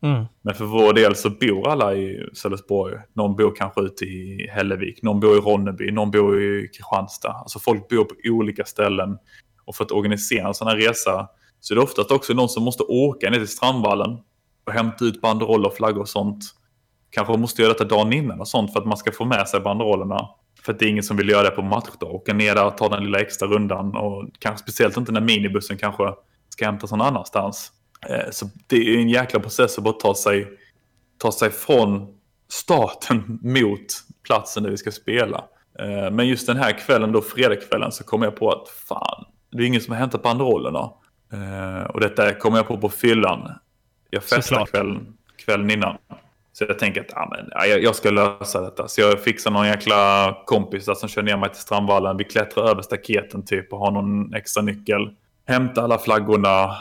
Mm. 0.02 0.24
Men 0.42 0.54
för 0.54 0.64
vår 0.64 0.92
del 0.92 1.16
så 1.16 1.30
bor 1.30 1.68
alla 1.68 1.94
i 1.94 2.28
Sölvesborg. 2.34 2.98
Någon 3.12 3.36
bor 3.36 3.54
kanske 3.56 3.80
ute 3.80 4.04
i 4.04 4.48
Hällevik, 4.50 5.02
någon 5.02 5.20
bor 5.20 5.36
i 5.36 5.40
Ronneby, 5.40 5.90
någon 5.90 6.10
bor 6.10 6.42
i 6.42 6.68
Kristianstad. 6.68 7.32
Alltså 7.32 7.58
folk 7.58 7.88
bor 7.88 8.04
på 8.04 8.14
olika 8.24 8.64
ställen. 8.64 9.18
Och 9.64 9.76
för 9.76 9.84
att 9.84 9.92
organisera 9.92 10.48
en 10.48 10.54
sån 10.54 10.68
här 10.68 10.76
resa 10.76 11.28
så 11.62 11.74
är 11.74 11.76
det 11.76 11.82
oftast 11.82 12.10
också 12.10 12.32
någon 12.32 12.48
som 12.48 12.62
måste 12.62 12.82
åka 12.82 13.30
ner 13.30 13.38
till 13.38 13.48
Strandvallen 13.48 14.18
och 14.66 14.72
hämta 14.72 15.04
ut 15.04 15.20
banderoller, 15.20 15.70
flaggor 15.70 16.00
och 16.00 16.08
sånt. 16.08 16.44
Kanske 17.10 17.36
måste 17.36 17.62
göra 17.62 17.72
detta 17.72 17.84
dagen 17.84 18.12
innan 18.12 18.40
och 18.40 18.48
sånt 18.48 18.72
för 18.72 18.80
att 18.80 18.86
man 18.86 18.96
ska 18.96 19.12
få 19.12 19.24
med 19.24 19.48
sig 19.48 19.60
banderollerna. 19.60 20.28
För 20.62 20.72
att 20.72 20.78
det 20.78 20.84
är 20.84 20.88
ingen 20.88 21.02
som 21.02 21.16
vill 21.16 21.28
göra 21.28 21.42
det 21.42 21.50
på 21.50 21.62
matchdag. 21.62 22.14
Åka 22.14 22.34
ner 22.34 22.54
där 22.54 22.66
och 22.66 22.76
ta 22.76 22.88
den 22.88 23.04
lilla 23.04 23.20
extra 23.20 23.48
rundan. 23.48 23.96
Och 23.96 24.28
kanske 24.38 24.62
speciellt 24.62 24.96
inte 24.96 25.12
när 25.12 25.20
minibussen 25.20 25.76
kanske 25.76 26.04
ska 26.48 26.64
hämtas 26.64 26.90
någon 26.90 27.00
annanstans. 27.00 27.72
Eh, 28.08 28.30
så 28.30 28.46
det 28.66 28.76
är 28.76 28.98
en 28.98 29.08
jäkla 29.08 29.40
process 29.40 29.78
att 29.78 29.84
bara 29.84 29.94
ta 29.94 30.14
sig, 30.14 30.48
ta 31.18 31.32
sig 31.32 31.50
från 31.50 32.06
starten 32.50 33.38
mot 33.42 33.86
platsen 34.22 34.62
där 34.62 34.70
vi 34.70 34.76
ska 34.76 34.90
spela. 34.90 35.44
Eh, 35.78 36.10
men 36.10 36.28
just 36.28 36.46
den 36.46 36.56
här 36.56 36.78
kvällen, 36.78 37.12
då 37.12 37.20
fredagskvällen, 37.20 37.92
så 37.92 38.04
kom 38.04 38.22
jag 38.22 38.36
på 38.36 38.50
att 38.50 38.68
fan, 38.68 39.24
det 39.52 39.62
är 39.62 39.66
ingen 39.66 39.80
som 39.80 39.92
har 39.92 39.98
hämtat 39.98 40.22
banderollerna. 40.22 40.90
Eh, 41.32 41.84
Och 41.84 42.00
detta 42.00 42.34
kom 42.34 42.54
jag 42.54 42.68
på 42.68 42.78
på 42.78 42.88
fyllan. 42.88 43.52
Jag 44.10 44.24
festade 44.24 44.66
kvällen, 44.66 45.16
kvällen 45.36 45.70
innan. 45.70 45.96
Så 46.52 46.64
jag 46.64 46.78
tänker 46.78 47.00
att 47.00 47.10
ja, 47.10 47.28
men, 47.30 47.48
ja, 47.50 47.66
jag, 47.66 47.82
jag 47.82 47.96
ska 47.96 48.10
lösa 48.10 48.60
detta. 48.60 48.88
Så 48.88 49.00
jag 49.00 49.20
fixar 49.20 49.50
någon 49.50 49.66
jäkla 49.66 50.36
kompis 50.46 50.84
där 50.84 50.94
som 50.94 51.08
kör 51.08 51.22
ner 51.22 51.36
mig 51.36 51.48
till 51.50 51.60
Strandvallen. 51.60 52.16
Vi 52.16 52.24
klättrar 52.24 52.64
över 52.64 52.82
staketen 52.82 53.44
typ 53.44 53.72
och 53.72 53.78
har 53.78 53.90
någon 53.90 54.34
extra 54.34 54.62
nyckel. 54.62 55.14
Hämtar 55.46 55.82
alla 55.82 55.98
flaggorna, 55.98 56.76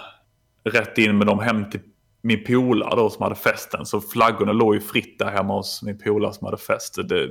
rätt 0.63 0.97
in 0.97 1.17
med 1.17 1.27
dem 1.27 1.39
hem 1.39 1.69
till 1.69 1.79
min 2.21 2.43
polare 2.43 2.95
då 2.95 3.09
som 3.09 3.23
hade 3.23 3.35
festen. 3.35 3.85
Så 3.85 4.01
flaggorna 4.01 4.51
låg 4.51 4.75
ju 4.75 4.81
fritt 4.81 5.19
där 5.19 5.31
hemma 5.31 5.53
hos 5.53 5.83
min 5.83 5.97
polare 5.97 6.33
som 6.33 6.45
hade 6.45 6.57
fest. 6.57 6.97
Det, 7.09 7.29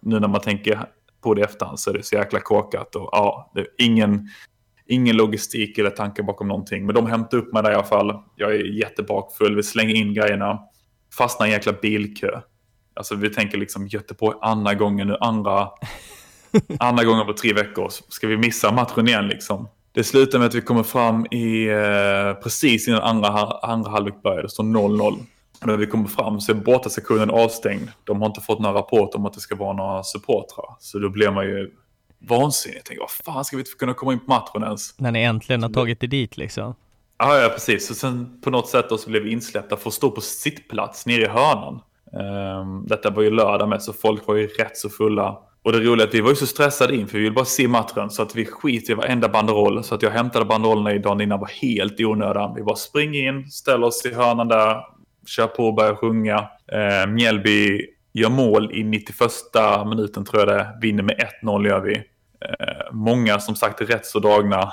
nu 0.00 0.20
när 0.20 0.28
man 0.28 0.40
tänker 0.40 0.80
på 1.20 1.34
det 1.34 1.40
i 1.40 1.44
efterhand 1.44 1.80
så 1.80 1.90
är 1.90 1.94
det 1.94 2.02
så 2.02 2.14
jäkla 2.14 2.40
kåkat. 2.40 2.96
Och, 2.96 3.08
ja, 3.12 3.50
det 3.54 3.60
är 3.60 3.66
ingen, 3.78 4.28
ingen 4.88 5.16
logistik 5.16 5.78
eller 5.78 5.90
tanke 5.90 6.22
bakom 6.22 6.48
någonting. 6.48 6.86
Men 6.86 6.94
de 6.94 7.06
hämtade 7.06 7.42
upp 7.42 7.52
mig 7.52 7.62
där 7.62 7.70
i 7.70 7.74
alla 7.74 7.84
fall. 7.84 8.22
Jag 8.36 8.54
är 8.54 8.78
jättebakfull, 8.78 9.56
vi 9.56 9.62
slänger 9.62 9.94
in 9.94 10.14
grejerna. 10.14 10.58
Fastnar 11.18 11.46
i 11.46 11.50
en 11.50 11.52
jäkla 11.52 11.72
bilkö. 11.72 12.40
Alltså 12.94 13.14
vi 13.14 13.30
tänker 13.30 13.58
liksom 13.58 13.86
Göteborg 13.86 14.36
andra 14.40 14.74
gången 14.74 15.08
nu, 15.08 15.16
andra, 15.20 15.68
andra 16.78 17.04
gången 17.04 17.26
på 17.26 17.32
tre 17.32 17.52
veckor. 17.52 17.88
Ska 18.08 18.26
vi 18.26 18.36
missa 18.36 18.72
matchen 18.72 19.08
igen 19.08 19.28
liksom? 19.28 19.68
Det 19.92 20.04
slutar 20.04 20.38
med 20.38 20.46
att 20.46 20.54
vi 20.54 20.60
kommer 20.60 20.82
fram 20.82 21.26
i, 21.26 21.68
eh, 21.68 22.42
precis 22.42 22.88
innan 22.88 23.02
andra, 23.02 23.28
andra 23.62 23.90
halvlek 23.90 24.22
börjar. 24.22 24.42
Det 24.42 24.48
står 24.48 24.64
0-0. 24.64 25.18
Och 25.60 25.66
när 25.66 25.76
vi 25.76 25.86
kommer 25.86 26.08
fram 26.08 26.40
så 26.40 26.52
är 26.52 26.56
bortasektionen 26.56 27.30
avstängd. 27.30 27.88
De 28.04 28.20
har 28.20 28.26
inte 28.26 28.40
fått 28.40 28.60
några 28.60 28.78
rapporter 28.78 29.18
om 29.18 29.26
att 29.26 29.32
det 29.32 29.40
ska 29.40 29.54
vara 29.54 29.72
några 29.72 30.02
supportrar. 30.02 30.76
Så 30.78 30.98
då 30.98 31.08
blir 31.08 31.30
man 31.30 31.44
ju 31.44 31.70
vansinnig. 32.18 32.78
Jag 32.78 32.84
tänker, 32.84 33.00
vad 33.00 33.10
fan 33.10 33.44
ska 33.44 33.56
vi 33.56 33.60
inte 33.60 33.70
kunna 33.70 33.94
komma 33.94 34.12
in 34.12 34.20
på 34.20 34.30
matchen 34.30 34.62
ens? 34.62 35.00
När 35.00 35.12
ni 35.12 35.22
äntligen 35.22 35.62
har 35.62 35.70
tagit 35.70 36.02
er 36.02 36.06
dit 36.06 36.36
liksom. 36.36 36.74
Ja, 37.18 37.38
ja, 37.38 37.48
precis. 37.48 37.90
Och 37.90 37.96
sen 37.96 38.40
på 38.40 38.50
något 38.50 38.68
sätt 38.68 38.86
då 38.88 38.98
så 38.98 39.10
blev 39.10 39.22
vi 39.22 39.32
insläppta 39.32 39.76
för 39.76 39.90
att 39.90 39.94
stå 39.94 40.10
på 40.10 40.20
sittplats 40.20 41.06
nere 41.06 41.22
i 41.22 41.26
hörnan. 41.26 41.80
Ehm, 42.12 42.86
detta 42.86 43.10
var 43.10 43.22
ju 43.22 43.30
lördag 43.30 43.68
med, 43.68 43.82
så 43.82 43.92
folk 43.92 44.26
var 44.26 44.34
ju 44.34 44.46
rätt 44.46 44.76
så 44.76 44.88
fulla. 44.90 45.38
Och 45.62 45.72
det 45.72 45.78
roliga 45.78 46.04
är 46.04 46.08
att 46.08 46.14
vi 46.14 46.20
var 46.20 46.30
ju 46.30 46.36
så 46.36 46.46
stressade 46.46 46.96
in, 46.96 47.06
för 47.06 47.18
vi 47.18 47.22
ville 47.22 47.34
bara 47.34 47.44
se 47.44 47.68
matchen. 47.68 48.10
Så 48.10 48.22
att 48.22 48.36
vi 48.36 48.44
skiter 48.46 48.92
i 48.92 48.94
varenda 48.94 49.28
banderoll. 49.28 49.84
Så 49.84 49.94
att 49.94 50.02
jag 50.02 50.10
hämtade 50.10 50.44
banderollerna 50.44 50.92
i 50.92 50.98
dagen 50.98 51.20
innan 51.20 51.40
var 51.40 51.50
helt 51.62 52.00
i 52.00 52.04
onödan. 52.04 52.54
Vi 52.54 52.62
bara 52.62 52.76
springer 52.76 53.28
in, 53.28 53.50
ställer 53.50 53.86
oss 53.86 54.06
i 54.06 54.14
hörnan 54.14 54.48
där, 54.48 54.80
kör 55.26 55.46
på 55.46 55.66
och 55.66 55.74
börjar 55.74 55.94
sjunga. 55.94 56.48
Ehm, 56.72 57.14
Mjällby 57.14 57.86
gör 58.20 58.30
mål 58.30 58.72
i 58.72 58.84
91 58.84 59.30
minuten 59.86 60.24
tror 60.24 60.40
jag 60.40 60.48
det. 60.48 60.78
Vinner 60.80 61.02
med 61.02 61.30
1-0 61.42 61.66
gör 61.66 61.80
vi. 61.80 61.94
Ehm, 61.94 62.02
många 62.92 63.38
som 63.38 63.56
sagt 63.56 63.80
är 63.80 63.86
rätt 63.86 64.06
så 64.06 64.18
dragna. 64.18 64.72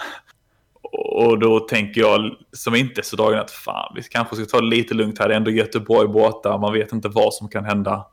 Och 0.91 1.39
då 1.39 1.59
tänker 1.59 2.01
jag, 2.01 2.31
som 2.51 2.75
inte 2.75 3.01
är 3.01 3.03
så 3.03 3.15
dagen 3.15 3.39
att 3.39 3.51
fan, 3.51 3.93
vi 3.95 4.03
kanske 4.03 4.35
ska 4.35 4.45
ta 4.45 4.61
det 4.61 4.67
lite 4.67 4.93
lugnt 4.93 5.19
här. 5.19 5.27
Det 5.27 5.33
är 5.33 5.37
ändå 5.37 5.51
Göteborg 5.51 6.07
borta, 6.07 6.57
man 6.57 6.73
vet 6.73 6.93
inte 6.93 7.09
vad 7.09 7.33
som 7.33 7.49
kan 7.49 7.65
hända. 7.65 8.05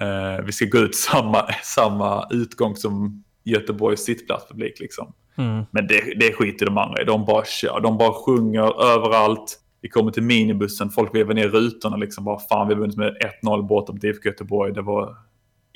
Eh, 0.00 0.44
vi 0.44 0.52
ska 0.52 0.64
gå 0.64 0.78
ut 0.78 0.94
samma, 0.94 1.46
samma 1.62 2.26
utgång 2.30 2.76
som 2.76 3.24
Göteborgs 3.44 4.04
sittplatspublik 4.04 4.80
liksom. 4.80 5.12
Mm. 5.36 5.64
Men 5.70 5.86
det, 5.86 6.14
det 6.20 6.32
skiter 6.32 6.66
de 6.66 6.78
andra 6.78 7.02
i. 7.02 7.04
De 7.04 7.24
bara 7.24 7.44
kör, 7.44 7.80
de 7.80 7.98
bara 7.98 8.12
sjunger 8.12 8.82
överallt. 8.82 9.60
Vi 9.84 9.90
kommer 9.90 10.10
till 10.10 10.22
minibussen, 10.22 10.90
folk 10.90 11.14
vevar 11.14 11.34
ner 11.34 11.48
rutorna 11.48 11.96
liksom. 11.96 12.24
Bara 12.24 12.38
fan, 12.38 12.68
vi 12.68 12.74
har 12.74 12.80
vunnit 12.80 12.96
med 12.96 13.16
1-0 13.42 13.66
borta 13.66 13.92
mot 13.92 14.04
IFK 14.04 14.28
Göteborg. 14.28 14.72
Det 14.72 14.82
var 14.82 15.16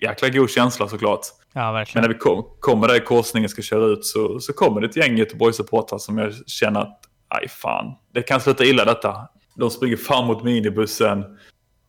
jäkla 0.02 0.28
god 0.28 0.50
känsla 0.50 0.88
såklart. 0.88 1.20
Ja, 1.52 1.64
Men 1.64 1.74
verkligen. 1.74 2.02
när 2.02 2.08
vi 2.08 2.18
kom, 2.18 2.44
kommer 2.60 2.88
där 2.88 2.96
i 2.96 3.00
korsningen 3.00 3.48
ska 3.48 3.62
köra 3.62 3.84
ut 3.84 4.04
så, 4.04 4.40
så 4.40 4.52
kommer 4.52 4.80
det 4.80 4.86
ett 4.86 4.96
gäng 4.96 5.16
Göteborgssupportrar 5.16 5.98
som 5.98 6.18
jag 6.18 6.32
känner 6.46 6.80
att, 6.80 7.00
aj 7.28 7.48
fan, 7.48 7.94
det 8.14 8.22
kan 8.22 8.40
sluta 8.40 8.64
illa 8.64 8.84
detta. 8.84 9.28
De 9.56 9.70
springer 9.70 9.96
fram 9.96 10.26
mot 10.26 10.44
minibussen. 10.44 11.18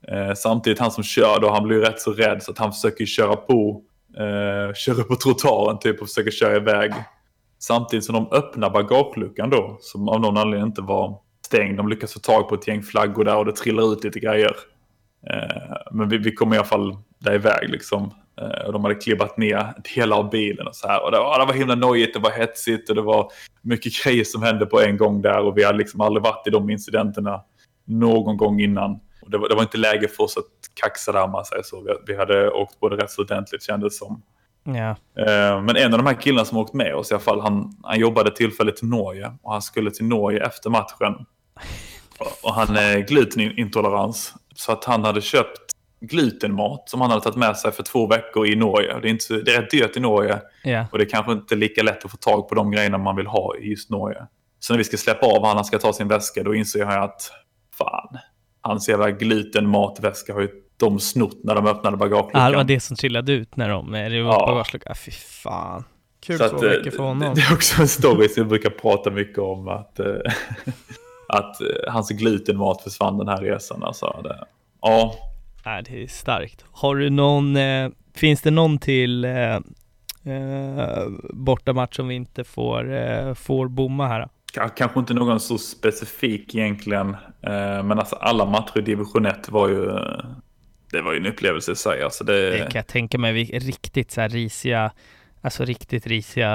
Eh, 0.07 0.33
samtidigt 0.35 0.79
han 0.79 0.91
som 0.91 1.03
kör 1.03 1.39
då, 1.41 1.49
han 1.49 1.63
blir 1.67 1.79
rätt 1.79 1.99
så 1.99 2.11
rädd 2.11 2.43
så 2.43 2.51
att 2.51 2.57
han 2.57 2.73
försöker 2.73 3.05
köra 3.05 3.35
på. 3.35 3.83
Eh, 4.17 4.73
köra 4.73 5.03
på 5.03 5.15
trottoaren 5.15 5.79
typ 5.79 6.01
och 6.01 6.07
försöker 6.07 6.31
köra 6.31 6.55
iväg. 6.55 6.93
Samtidigt 7.59 8.05
som 8.05 8.15
de 8.15 8.31
öppnar 8.31 8.69
bagageluckan 8.69 9.49
då, 9.49 9.77
som 9.81 10.09
av 10.09 10.21
någon 10.21 10.37
anledning 10.37 10.67
inte 10.67 10.81
var 10.81 11.28
stängd. 11.49 11.77
De 11.77 11.87
lyckas 11.87 12.13
få 12.13 12.19
tag 12.19 12.49
på 12.49 12.55
ett 12.55 12.67
gäng 12.67 12.83
flaggor 12.83 13.23
där 13.23 13.37
och 13.37 13.45
det 13.45 13.55
trillar 13.55 13.93
ut 13.93 14.03
lite 14.03 14.19
grejer. 14.19 14.55
Eh, 15.29 15.77
men 15.91 16.09
vi, 16.09 16.17
vi 16.17 16.31
kom 16.31 16.53
i 16.53 16.57
alla 16.57 16.65
fall 16.65 16.97
där 17.19 17.33
iväg 17.33 17.69
liksom. 17.69 18.13
Eh, 18.41 18.65
och 18.65 18.73
de 18.73 18.83
hade 18.83 18.95
klibbat 18.95 19.37
ner 19.37 19.73
delar 19.95 20.17
av 20.17 20.29
bilen 20.29 20.67
och 20.67 20.75
så 20.75 20.87
här. 20.87 21.03
Och 21.05 21.11
det 21.11 21.17
var, 21.17 21.39
det 21.39 21.45
var 21.45 21.53
himla 21.53 21.75
nojigt, 21.75 22.13
det 22.13 22.19
var 22.19 22.31
hetsigt 22.31 22.89
och 22.89 22.95
det 22.95 23.01
var 23.01 23.31
mycket 23.61 24.03
grejer 24.03 24.23
som 24.23 24.43
hände 24.43 24.65
på 24.65 24.81
en 24.81 24.97
gång 24.97 25.21
där. 25.21 25.39
Och 25.39 25.57
vi 25.57 25.63
hade 25.63 25.77
liksom 25.77 26.01
aldrig 26.01 26.23
varit 26.23 26.47
i 26.47 26.49
de 26.49 26.69
incidenterna 26.69 27.41
någon 27.85 28.37
gång 28.37 28.61
innan. 28.61 28.91
Och 29.21 29.31
det, 29.31 29.37
var, 29.37 29.49
det 29.49 29.55
var 29.55 29.61
inte 29.61 29.77
läge 29.77 30.07
för 30.07 30.23
oss 30.23 30.37
att 30.37 30.43
kaxa 30.81 31.11
där 31.11 31.27
man 31.27 31.45
säger 31.45 31.63
så. 31.63 31.81
Vi, 31.81 31.93
vi 32.07 32.17
hade 32.17 32.51
åkt 32.51 32.79
både 32.79 32.95
rätt 32.95 33.11
så 33.11 33.21
ordentligt 33.21 33.63
kändes 33.63 33.97
som. 33.97 34.21
Ja. 34.63 34.89
Eh, 35.23 35.61
Men 35.61 35.75
en 35.75 35.93
av 35.93 35.99
de 35.99 36.05
här 36.05 36.21
killarna 36.21 36.45
som 36.45 36.57
åkt 36.57 36.73
med 36.73 36.95
oss 36.95 37.11
i 37.11 37.13
alla 37.13 37.23
fall, 37.23 37.39
han, 37.39 37.77
han 37.83 37.99
jobbade 37.99 38.35
tillfälligt 38.35 38.83
i 38.83 38.85
Norge 38.85 39.31
och 39.41 39.51
han 39.51 39.61
skulle 39.61 39.91
till 39.91 40.05
Norge 40.05 40.45
efter 40.45 40.69
matchen. 40.69 41.25
Och- 42.43 42.53
han 42.53 42.75
är 42.75 42.99
glutenintolerans. 42.99 44.33
Så 44.55 44.71
att 44.71 44.83
han 44.85 45.03
hade 45.03 45.21
köpt 45.21 45.59
glutenmat 46.01 46.89
som 46.89 47.01
han 47.01 47.09
hade 47.09 47.21
tagit 47.23 47.37
med 47.37 47.57
sig 47.57 47.71
för 47.71 47.83
två 47.83 48.07
veckor 48.07 48.47
i 48.47 48.55
Norge. 48.55 48.99
Det 49.01 49.07
är, 49.07 49.09
inte, 49.11 49.23
så- 49.23 49.33
det 49.33 49.55
är 49.55 49.61
rätt 49.61 49.71
dyrt 49.71 49.97
i 49.97 49.99
Norge 49.99 50.39
Ja. 50.63 50.85
och 50.91 50.97
det 50.97 51.03
är 51.03 51.09
kanske 51.09 51.31
inte 51.31 51.55
lika 51.55 51.83
lätt 51.83 52.05
att 52.05 52.11
få 52.11 52.17
tag 52.17 52.49
på 52.49 52.55
de 52.55 52.71
grejerna 52.71 52.97
man 52.97 53.15
vill 53.15 53.27
ha 53.27 53.55
i 53.57 53.69
just 53.69 53.89
Norge. 53.89 54.21
Så 54.59 54.73
när 54.73 54.77
vi 54.77 54.83
ska 54.83 54.97
släppa 54.97 55.25
av 55.27 55.45
han, 55.45 55.55
han 55.55 55.65
ska 55.65 55.77
ta 55.79 55.93
sin 55.93 56.07
väska, 56.07 56.43
då 56.43 56.55
inser 56.55 56.79
jag 56.79 57.03
att 57.03 57.31
fan, 57.77 58.17
hans 58.61 58.89
jävla 58.89 59.11
glutenmatväska 59.11 60.33
har 60.33 60.41
ju 60.41 60.49
de 60.77 60.99
snott 60.99 61.43
när 61.43 61.55
de 61.55 61.67
öppnade 61.67 61.97
bagageluckan. 61.97 62.41
Ja, 62.41 62.49
det 62.49 62.57
var 62.57 62.63
det 62.63 62.79
som 62.79 62.95
trillade 62.97 63.31
ut 63.33 63.55
när 63.55 63.69
de 63.69 63.93
eh, 63.95 64.09
rev 64.09 64.25
upp 64.27 64.33
Ja. 64.33 64.45
bagageluckan. 64.47 64.91
Ah, 64.91 64.95
fy 64.95 65.11
fan. 65.11 65.83
Kul 66.21 66.37
Så 66.37 66.49
två 66.49 66.55
att, 66.55 66.63
eh, 66.63 66.69
veckor 66.69 66.91
för 66.91 67.03
honom. 67.03 67.19
Det, 67.35 67.41
det 67.41 67.47
är 67.47 67.53
också 67.53 67.81
en 67.81 67.87
story 67.87 68.29
som 68.29 68.41
jag 68.41 68.47
brukar 68.49 68.69
prata 68.69 69.09
mycket 69.11 69.37
om. 69.39 69.67
Att, 69.67 69.99
eh, 69.99 70.05
att 71.29 71.61
eh, 71.61 71.67
hans 71.93 72.09
glutenmat 72.09 72.81
försvann 72.81 73.17
den 73.17 73.27
här 73.27 73.41
resan. 73.41 73.83
Alltså, 73.83 74.21
det, 74.23 74.45
ja, 74.81 75.15
Nej, 75.65 75.83
det 75.83 76.03
är 76.03 76.07
starkt. 76.07 76.65
Har 76.71 76.95
du 76.95 77.09
någon, 77.09 77.55
eh, 77.55 77.89
finns 78.15 78.41
det 78.41 78.51
någon 78.51 78.77
till 78.77 79.25
eh, 79.25 79.55
eh, 80.33 81.07
bortamatch 81.33 81.95
som 81.95 82.07
vi 82.07 82.15
inte 82.15 82.43
får, 82.43 82.93
eh, 82.93 83.33
får 83.33 83.67
bomma 83.67 84.07
här? 84.07 84.27
kanske 84.75 84.99
inte 84.99 85.13
någon 85.13 85.39
så 85.39 85.57
specifik 85.57 86.55
egentligen. 86.55 87.09
Eh, 87.41 87.83
men 87.83 87.91
alltså 87.91 88.15
alla 88.15 88.45
matcher 88.45 88.77
i 88.77 88.81
division 88.81 89.25
1 89.25 89.49
var 89.49 89.69
ju, 89.69 89.85
det 90.91 91.01
var 91.01 91.13
ju 91.13 91.17
en 91.17 91.25
upplevelse 91.25 91.71
i 91.71 91.75
sig. 91.75 92.03
Alltså 92.03 92.23
det, 92.23 92.51
Det 92.51 92.57
kan 92.57 92.79
jag 92.79 92.87
tänka 92.87 93.17
mig, 93.17 93.43
riktigt 93.43 94.11
så 94.11 94.21
här 94.21 94.29
risiga, 94.29 94.91
alltså 95.41 95.65
riktigt 95.65 96.07
risiga, 96.07 96.47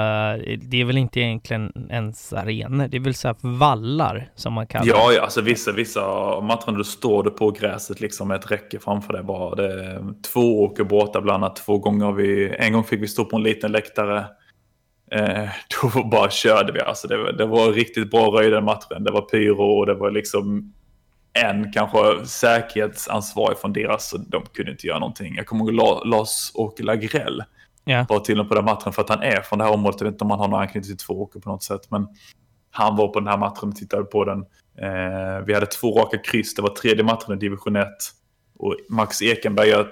det 0.61 0.81
är 0.81 0.85
väl 0.85 0.97
inte 0.97 1.19
egentligen 1.19 1.87
ens 1.89 2.33
arenor, 2.33 2.87
det 2.87 2.97
är 2.97 3.01
väl 3.01 3.13
så 3.15 3.35
vallar 3.41 4.29
som 4.35 4.53
man 4.53 4.67
kallar 4.67 4.85
Ja, 4.85 5.11
ja, 5.11 5.21
alltså 5.21 5.41
vissa, 5.41 5.71
vissa 5.71 6.01
matcher 6.41 6.71
då 6.77 6.83
står 6.83 7.23
du 7.23 7.29
på 7.29 7.51
gräset 7.51 7.99
liksom 8.01 8.27
med 8.27 8.35
ett 8.39 8.51
räcke 8.51 8.79
framför 8.79 9.13
dig 9.13 9.23
bara. 9.23 9.55
Det 9.55 10.03
två 10.33 10.63
åker 10.63 10.83
båtar 10.83 11.21
bland 11.21 11.43
annat. 11.43 11.55
Två 11.55 11.77
gånger 11.77 12.11
vi, 12.11 12.55
en 12.59 12.73
gång 12.73 12.83
fick 12.83 13.01
vi 13.01 13.07
stå 13.07 13.25
på 13.25 13.35
en 13.37 13.43
liten 13.43 13.71
läktare. 13.71 14.25
Eh, 15.11 15.49
då 15.93 16.03
bara 16.03 16.29
körde 16.29 16.71
vi. 16.73 16.79
Alltså 16.81 17.07
det, 17.07 17.17
var- 17.17 17.31
det 17.31 17.45
var 17.45 17.71
riktigt 17.71 18.11
bra 18.11 18.27
röj 18.27 18.49
den 18.49 18.63
matchen. 18.65 19.03
Det 19.03 19.11
var 19.11 19.21
pyro 19.21 19.63
och 19.79 19.85
det 19.85 19.93
var 19.93 20.11
liksom 20.11 20.73
en 21.33 21.71
kanske 21.73 22.25
säkerhetsansvarig 22.25 23.57
från 23.57 23.73
deras. 23.73 24.09
Så 24.09 24.17
de 24.17 24.43
kunde 24.53 24.71
inte 24.71 24.87
göra 24.87 24.99
någonting. 24.99 25.35
Jag 25.35 25.45
kommer 25.45 25.65
ihåg 25.65 25.73
La- 25.73 26.03
Lars-Åke 26.03 26.83
Lagrell 26.83 27.43
yeah. 27.85 28.05
var 28.09 28.19
till 28.19 28.39
och 28.39 28.45
med 28.45 28.49
på 28.49 28.55
den 28.55 28.65
matchen 28.65 28.93
för 28.93 29.01
att 29.01 29.09
han 29.09 29.21
är 29.21 29.41
från 29.41 29.59
det 29.59 29.65
här 29.65 29.73
området. 29.73 30.01
Jag 30.01 30.05
vet 30.05 30.13
inte 30.13 30.23
om 30.23 30.31
han 30.31 30.39
har 30.39 30.47
någon 30.47 30.61
anknytning 30.61 30.97
till 30.97 31.05
två 31.05 31.21
åker 31.21 31.39
på 31.39 31.49
något 31.49 31.63
sätt. 31.63 31.91
Men 31.91 32.07
han 32.71 32.95
var 32.95 33.07
på 33.07 33.19
den 33.19 33.27
här 33.27 33.37
matchen 33.37 33.69
och 33.69 33.75
tittade 33.75 34.03
på 34.03 34.25
den. 34.25 34.39
Eh, 34.81 35.45
vi 35.45 35.53
hade 35.53 35.65
två 35.65 35.99
raka 35.99 36.17
kryss. 36.17 36.55
Det 36.55 36.61
var 36.61 36.69
tredje 36.69 37.03
matchen 37.03 37.33
i 37.33 37.35
division 37.35 37.75
1. 37.75 37.87
Och 38.59 38.75
Max 38.89 39.21
Ekenberg 39.21 39.69
gör 39.69 39.87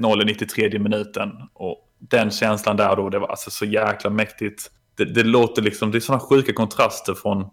1-0 0.00 0.22
i 0.22 0.24
93 0.24 0.78
minuten. 0.78 1.30
Och 1.54 1.78
den 1.98 2.30
känslan 2.30 2.76
där 2.76 2.96
då, 2.96 3.08
det 3.08 3.18
var 3.18 3.28
alltså 3.28 3.50
så 3.50 3.64
jäkla 3.64 4.10
mäktigt. 4.10 4.70
Det, 4.96 5.04
det 5.04 5.22
låter 5.22 5.62
liksom, 5.62 5.90
det 5.90 5.98
är 5.98 6.00
sådana 6.00 6.20
sjuka 6.20 6.52
kontraster 6.52 7.14
från 7.14 7.50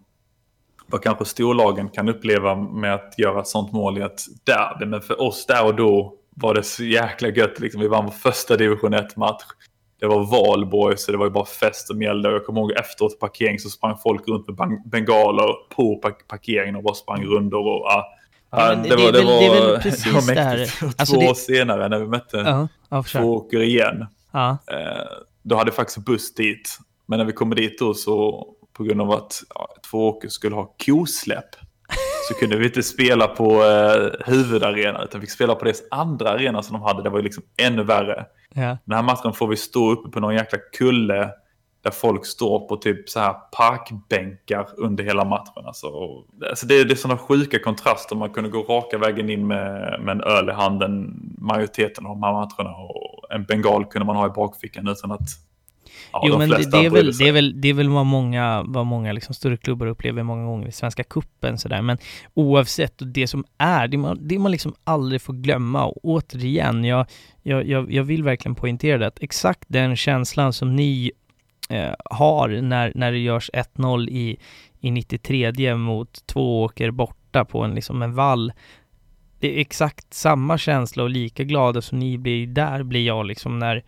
vad 0.86 1.02
kanske 1.02 1.24
storlagen 1.24 1.88
kan 1.88 2.08
uppleva 2.08 2.54
med 2.54 2.94
att 2.94 3.14
göra 3.18 3.40
ett 3.40 3.46
sånt 3.46 3.72
mål 3.72 3.98
i 3.98 4.00
ett 4.00 4.20
derby. 4.44 4.86
Men 4.86 5.00
för 5.00 5.20
oss 5.20 5.46
där 5.46 5.66
och 5.66 5.74
då 5.74 6.18
var 6.30 6.54
det 6.54 6.62
så 6.62 6.84
jäkla 6.84 7.28
gött. 7.28 7.60
Liksom. 7.60 7.80
Vi 7.80 7.88
vann 7.88 8.04
vår 8.04 8.12
första 8.12 8.56
division 8.56 8.94
1-match. 8.94 9.42
Det 10.02 10.08
var 10.08 10.24
valborg 10.24 10.98
så 10.98 11.12
det 11.12 11.18
var 11.18 11.26
ju 11.26 11.30
bara 11.30 11.44
fest 11.44 11.86
som 11.86 12.02
gällde. 12.02 12.28
Och 12.28 12.34
jag 12.34 12.46
kommer 12.46 12.60
ihåg 12.60 12.72
efteråt 12.72 13.18
parkering 13.20 13.58
så 13.58 13.68
sprang 13.68 13.96
folk 14.02 14.28
runt 14.28 14.48
med 14.48 14.82
bengaler 14.86 15.48
på 15.76 15.96
park- 15.96 16.28
parkeringen 16.28 16.76
och 16.76 16.82
bara 16.82 16.94
sprang 16.94 17.24
rundor. 17.24 17.66
Och, 17.66 17.86
ah, 17.86 18.04
Ja, 18.50 18.72
ah, 18.72 18.74
det 18.74 18.88
är 18.88 18.96
väl- 18.96 19.12
det 19.12 19.60
väl 19.60 19.80
precis 19.80 20.04
det 20.04 20.10
var 20.10 20.34
det 20.34 20.40
här. 20.40 20.56
mäktigt. 20.58 21.00
Alltså, 21.00 21.14
Två 21.14 21.20
det- 21.20 21.30
år 21.30 21.34
senare 21.34 21.88
när 21.88 21.98
vi 21.98 22.06
mötte 22.06 22.68
ja, 22.88 23.02
försök. 23.02 23.22
två 23.22 23.34
åker 23.36 23.60
igen. 23.62 24.06
Eh, 24.72 24.78
då 25.42 25.56
hade 25.56 25.68
jag 25.68 25.74
faktiskt 25.74 25.98
buss 25.98 26.34
dit. 26.34 26.78
Men 27.06 27.18
när 27.18 27.26
vi 27.26 27.32
kommer 27.32 27.56
dit 27.56 27.78
då 27.78 27.94
så 27.94 28.46
på 28.72 28.84
grund 28.84 29.00
av 29.00 29.10
att 29.10 29.42
ja, 29.54 29.68
två 29.90 30.08
åker 30.08 30.28
skulle 30.28 30.54
ha 30.54 30.74
kosläpp 30.86 31.48
så 32.32 32.38
kunde 32.38 32.56
vi 32.56 32.66
inte 32.66 32.82
spela 32.82 33.28
på 33.28 33.62
eh, 33.62 34.32
huvudarenan 34.32 35.02
utan 35.02 35.20
fick 35.20 35.30
spela 35.30 35.54
på 35.54 35.64
deras 35.64 35.82
andra 35.90 36.30
arena 36.30 36.62
som 36.62 36.72
de 36.72 36.82
hade. 36.82 37.02
Det 37.02 37.10
var 37.10 37.18
ju 37.18 37.24
liksom 37.24 37.42
ännu 37.56 37.84
värre. 37.84 38.24
ja. 38.54 38.78
Den 38.84 38.96
här 38.96 39.02
matchen 39.02 39.32
får 39.32 39.46
vi 39.46 39.56
stå 39.56 39.90
uppe 39.90 40.08
på 40.10 40.20
någon 40.20 40.34
jäkla 40.34 40.58
kulle 40.78 41.30
där 41.82 41.90
folk 41.90 42.26
står 42.26 42.68
på 42.68 42.76
typ 42.76 43.08
så 43.08 43.20
här 43.20 43.32
parkbänkar 43.32 44.68
under 44.76 45.04
hela 45.04 45.24
matchen. 45.24 45.66
Alltså, 45.66 45.86
och, 45.86 46.26
alltså 46.50 46.66
det, 46.66 46.84
det 46.84 46.94
är 46.94 46.96
sådana 46.96 47.18
sjuka 47.18 47.58
kontraster. 47.58 48.16
Man 48.16 48.30
kunde 48.30 48.50
gå 48.50 48.62
raka 48.62 48.98
vägen 48.98 49.30
in 49.30 49.46
med, 49.46 50.00
med 50.00 50.12
en 50.12 50.22
öl 50.22 50.48
i 50.48 50.52
handen 50.52 51.14
majoriteten 51.38 52.06
av 52.06 52.12
de 52.12 52.22
här 52.22 52.32
matcherna. 52.32 52.76
Och 52.76 53.34
en 53.34 53.44
bengal 53.44 53.84
kunde 53.84 54.06
man 54.06 54.16
ha 54.16 54.26
i 54.26 54.30
bakfickan 54.30 54.88
utan 54.88 55.12
att 55.12 55.28
ja, 56.12 56.24
jo 56.26 56.32
de 56.32 56.38
men 56.38 56.48
det, 56.48 56.78
är 56.78 56.90
väl, 56.90 57.12
det 57.18 57.28
är 57.28 57.32
väl, 57.32 57.60
det 57.60 57.68
är 57.68 57.74
väl 57.74 57.88
vad 57.88 58.06
många, 58.06 58.62
vad 58.66 58.86
många 58.86 59.12
liksom 59.12 59.34
större 59.34 59.56
klubbar 59.56 59.86
upplever 59.86 60.22
många 60.22 60.44
gånger 60.44 60.68
i 60.68 60.72
Svenska 60.72 61.04
Cupen 61.04 61.58
sådär. 61.58 61.82
Men 61.82 61.98
oavsett, 62.34 62.94
det 62.98 63.26
som 63.26 63.44
är, 63.58 63.88
det 63.88 63.96
man, 63.96 64.18
det 64.20 64.38
man 64.38 64.52
liksom 64.52 64.74
aldrig 64.84 65.22
får 65.22 65.34
glömma, 65.34 65.84
och 65.84 65.98
återigen, 66.02 66.84
jag, 66.84 67.06
jag, 67.42 67.68
jag, 67.68 67.92
jag 67.92 68.04
vill 68.04 68.22
verkligen 68.22 68.54
poängtera 68.54 68.98
det, 68.98 69.06
att 69.06 69.22
exakt 69.22 69.64
den 69.68 69.96
känslan 69.96 70.52
som 70.52 70.76
ni 70.76 71.12
eh, 71.68 71.94
har 72.04 72.48
när, 72.48 72.92
när 72.94 73.12
det 73.12 73.18
görs 73.18 73.50
1-0 73.52 74.08
i, 74.08 74.36
i 74.80 74.90
93 74.90 75.74
mot 75.74 76.26
två 76.26 76.62
åker 76.62 76.90
borta 76.90 77.44
på 77.44 77.64
en, 77.64 77.74
liksom 77.74 78.02
en 78.02 78.14
vall, 78.14 78.52
det 79.42 79.56
är 79.56 79.60
exakt 79.60 80.14
samma 80.14 80.58
känsla 80.58 81.02
och 81.02 81.10
lika 81.10 81.44
glada 81.44 81.82
som 81.82 81.98
ni 81.98 82.18
blir 82.18 82.46
där 82.46 82.82
blir 82.82 83.06
jag 83.06 83.26
liksom 83.26 83.58
när 83.58 83.82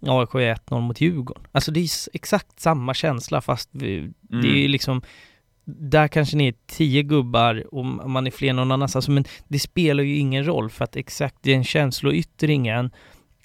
AIK 0.00 0.34
är 0.34 0.54
1-0 0.54 0.80
mot 0.80 1.00
Djurgården. 1.00 1.42
Alltså 1.52 1.70
det 1.70 1.80
är 1.80 1.88
exakt 2.12 2.60
samma 2.60 2.94
känsla 2.94 3.40
fast 3.40 3.68
vi, 3.72 4.12
det 4.20 4.36
är 4.36 4.52
ju 4.52 4.58
Mm. 4.58 4.70
liksom 4.70 5.02
där 5.64 6.08
kanske 6.08 6.36
ni 6.36 6.48
är 6.48 6.54
tio 6.66 7.02
gubbar 7.02 7.74
och 7.74 7.84
man 7.84 8.26
är 8.26 8.30
fler 8.30 8.52
någon 8.52 8.72
annanstans, 8.72 9.08
men 9.08 9.24
det 9.48 9.58
spelar 9.58 10.04
ju 10.04 10.16
ingen 10.16 10.44
roll 10.46 10.70
för 10.70 10.84
att 10.84 10.96
exakt 10.96 11.36
den 11.42 11.64
känsloyttringen 11.64 12.90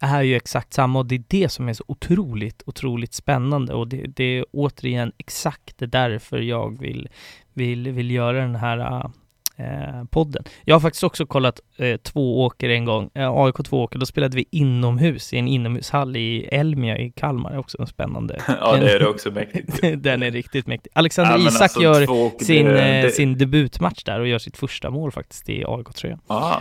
är 0.02 0.22
ju 0.22 0.36
exakt 0.36 0.74
samma 0.74 1.00
och 1.00 1.06
det 1.06 1.16
är 1.16 1.24
det 1.28 1.50
som 1.50 1.70
är 1.70 1.74
så 1.74 1.84
otroligt, 1.88 2.64
otroligt 2.66 3.14
spännande 3.14 3.74
och 3.74 3.88
det, 3.88 4.08
det 4.08 4.24
är 4.24 4.46
återigen 4.52 5.12
exakt 5.18 5.76
därför 5.78 6.40
jag 6.40 6.80
vill, 6.80 7.10
vill, 7.54 7.92
vill 7.92 8.12
göra 8.12 8.42
den 8.42 8.56
här 8.56 9.12
eh, 9.56 10.04
podden. 10.12 10.44
Jag 10.66 10.76
har 10.76 10.80
faktiskt 10.80 11.04
också 11.04 11.26
kollat 11.26 11.60
eh, 11.78 11.98
två 11.98 12.44
åker 12.44 12.70
en 12.70 12.86
gång, 12.86 13.10
eh, 13.14 13.30
AIK 13.32 13.56
två 13.66 13.84
åker, 13.84 14.00
då 14.00 14.06
spelade 14.06 14.36
vi 14.38 14.46
inomhus 14.52 15.34
i 15.34 15.38
en 15.38 15.48
inomhushall 15.48 16.16
i 16.16 16.46
Elmia 16.52 16.98
i 16.98 17.12
Kalmar, 17.12 17.58
också 17.58 17.82
en 17.82 17.88
spännande. 17.88 18.42
Ja, 18.48 18.76
det 18.78 18.92
är 18.92 19.00
det 19.00 19.08
också 19.08 19.32
mäktigt. 19.32 19.80
den 20.04 20.24
är 20.24 20.32
riktigt 20.32 20.68
mäktig. 20.68 20.92
Alexander 20.96 21.32
Ja, 21.38 21.48
Isak 21.48 21.62
alltså, 21.62 21.82
gör 21.82 22.10
åker, 22.10 22.46
sin, 22.46 22.66
det- 22.66 22.98
eh, 22.98 23.04
det- 23.04 23.12
sin 23.12 23.38
debutmatch 23.38 24.04
där 24.04 24.20
och 24.20 24.28
gör 24.28 24.40
sitt 24.40 24.58
första 24.58 24.90
mål 24.90 25.12
faktiskt 25.12 25.50
i 25.50 25.64
AIK-tröjan. 25.68 26.20
Ah, 26.28 26.58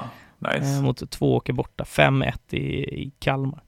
Eh, 0.47 0.61
nice. 0.61 0.83
mot 0.83 1.11
två 1.11 1.35
åker 1.37 1.53
borta, 1.53 1.85
5-1 1.85 2.33
i, 2.55 2.59
i 3.03 3.13
Kalmar. 3.19 3.63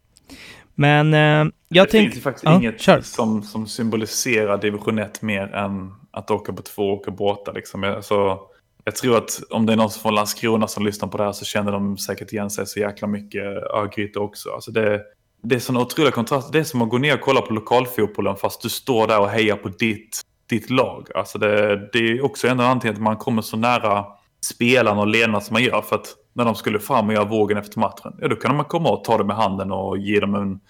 Men 0.74 1.14
eh, 1.14 1.20
jag 1.20 1.46
det 1.68 1.90
tänkte... 1.90 1.98
finns 1.98 2.16
ju 2.16 2.20
faktiskt 2.20 2.44
ja, 2.44 2.54
inget 2.56 2.80
kör. 2.80 3.00
som, 3.00 3.42
som 3.42 3.66
symboliserar 3.66 4.58
division 4.58 4.98
1 4.98 5.22
mer 5.22 5.54
än 5.54 5.94
att 6.10 6.30
åka 6.30 6.52
på 6.52 6.62
två 6.62 6.92
åker 6.92 7.10
båtar. 7.10 7.52
Liksom. 7.54 7.84
Alltså, 7.84 8.38
jag 8.84 8.96
tror 8.96 9.16
att 9.16 9.42
om 9.50 9.66
det 9.66 9.72
är 9.72 9.76
någon 9.76 9.90
från 9.90 10.14
Landskrona 10.14 10.68
som 10.68 10.84
lyssnar 10.84 11.08
på 11.08 11.18
det 11.18 11.24
här 11.24 11.32
så 11.32 11.44
känner 11.44 11.72
de 11.72 11.98
säkert 11.98 12.32
igen 12.32 12.50
sig 12.50 12.66
så 12.66 12.80
jäkla 12.80 13.08
mycket 13.08 13.44
eh, 13.44 13.78
Örgryte 13.78 14.18
också. 14.18 14.50
Alltså 14.50 14.70
det, 14.70 15.02
det 15.42 15.54
är 15.54 15.58
sån 15.58 15.76
otrolig 15.76 16.14
kontrast. 16.14 16.52
Det 16.52 16.58
är 16.58 16.64
som 16.64 16.82
att 16.82 16.88
gå 16.88 16.98
ner 16.98 17.14
och 17.14 17.20
kolla 17.20 17.40
på 17.40 17.52
lokalfotbollen 17.52 18.36
fast 18.36 18.62
du 18.62 18.68
står 18.68 19.06
där 19.06 19.20
och 19.20 19.28
hejar 19.28 19.56
på 19.56 19.68
ditt, 19.68 20.20
ditt 20.48 20.70
lag. 20.70 21.08
Alltså 21.14 21.38
det, 21.38 21.76
det 21.92 21.98
är 21.98 22.24
också 22.24 22.48
en 22.48 22.60
anledning 22.60 22.92
att 22.92 23.00
man 23.00 23.16
kommer 23.16 23.42
så 23.42 23.56
nära 23.56 24.04
spelarna 24.44 25.00
och 25.00 25.06
ledarna 25.06 25.40
som 25.40 25.54
man 25.54 25.62
gör. 25.62 25.82
För 25.82 25.96
att 25.96 26.14
när 26.32 26.44
de 26.44 26.54
skulle 26.54 26.80
fram 26.80 27.08
och 27.08 27.14
göra 27.14 27.24
vågen 27.24 27.58
efter 27.58 27.80
matchen, 27.80 28.14
ja 28.20 28.28
då 28.28 28.36
kan 28.36 28.56
man 28.56 28.64
komma 28.64 28.90
och 28.90 29.04
ta 29.04 29.18
dem 29.18 29.26
med 29.26 29.36
handen 29.36 29.72
och 29.72 29.98
ge 29.98 30.20
dem 30.20 30.34
en, 30.34 30.60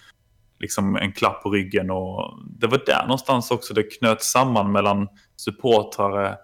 liksom 0.61 0.97
en 0.97 1.13
klapp 1.13 1.43
på 1.43 1.51
ryggen. 1.51 1.91
Och 1.91 2.35
det 2.61 2.67
var 2.67 2.81
där 2.87 3.03
någonstans 3.03 3.51
också 3.51 3.75
det 3.75 3.83
knöt 3.83 4.23
samman 4.23 4.73
mellan 4.73 5.09
supportrar, 5.37 6.37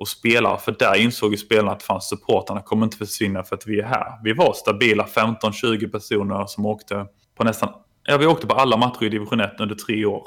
och 0.00 0.08
spelare. 0.08 0.58
För 0.58 0.76
där 0.78 0.94
insåg 0.94 1.32
ju 1.32 1.36
spelarna 1.36 1.72
att 1.72 1.82
fanns 1.82 2.08
supportrarna 2.08 2.62
kommer 2.62 2.84
inte 2.84 2.96
försvinna 2.96 3.44
för 3.44 3.56
att 3.56 3.66
vi 3.66 3.80
är 3.80 3.84
här. 3.84 4.24
Vi 4.24 4.32
var 4.32 4.52
stabila 4.52 5.06
15-20 5.06 5.90
personer 5.90 6.46
som 6.46 6.66
åkte 6.66 7.06
på 7.36 7.44
nästan, 7.44 7.68
ja 8.04 8.16
vi 8.16 8.26
åkte 8.26 8.46
på 8.46 8.54
alla 8.54 8.76
matcher 8.76 9.04
i 9.04 9.08
division 9.08 9.40
1 9.40 9.60
under 9.60 9.74
tre 9.74 10.04
år. 10.04 10.26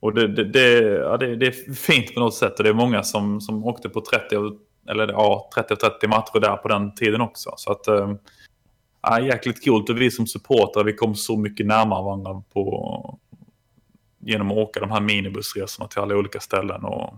Och 0.00 0.14
det, 0.14 0.28
det, 0.28 0.44
det, 0.44 0.78
ja, 0.80 1.16
det, 1.16 1.36
det 1.36 1.46
är 1.46 1.74
fint 1.74 2.14
på 2.14 2.20
något 2.20 2.34
sätt 2.34 2.58
och 2.58 2.64
det 2.64 2.70
är 2.70 2.74
många 2.74 3.02
som, 3.02 3.40
som 3.40 3.64
åkte 3.64 3.88
på 3.88 4.00
30 4.00 4.36
eller 4.88 5.08
ja, 5.08 5.50
30-30 5.56 6.08
matcher 6.08 6.40
där 6.40 6.56
på 6.56 6.68
den 6.68 6.94
tiden 6.94 7.20
också. 7.20 7.50
Så 7.56 7.72
att, 7.72 7.88
eh, 7.88 8.14
ja, 9.02 9.20
jäkligt 9.20 9.64
coolt 9.64 9.90
och 9.90 10.00
vi 10.00 10.10
som 10.10 10.26
supportrar 10.26 10.84
vi 10.84 10.92
kom 10.92 11.14
så 11.14 11.36
mycket 11.36 11.66
närmare 11.66 12.04
varandra 12.04 12.42
på, 12.52 13.18
genom 14.20 14.50
att 14.50 14.56
åka 14.56 14.80
de 14.80 14.90
här 14.90 15.00
minibussresorna 15.00 15.88
till 15.88 16.00
alla 16.00 16.16
olika 16.16 16.40
ställen. 16.40 16.84
Och... 16.84 17.14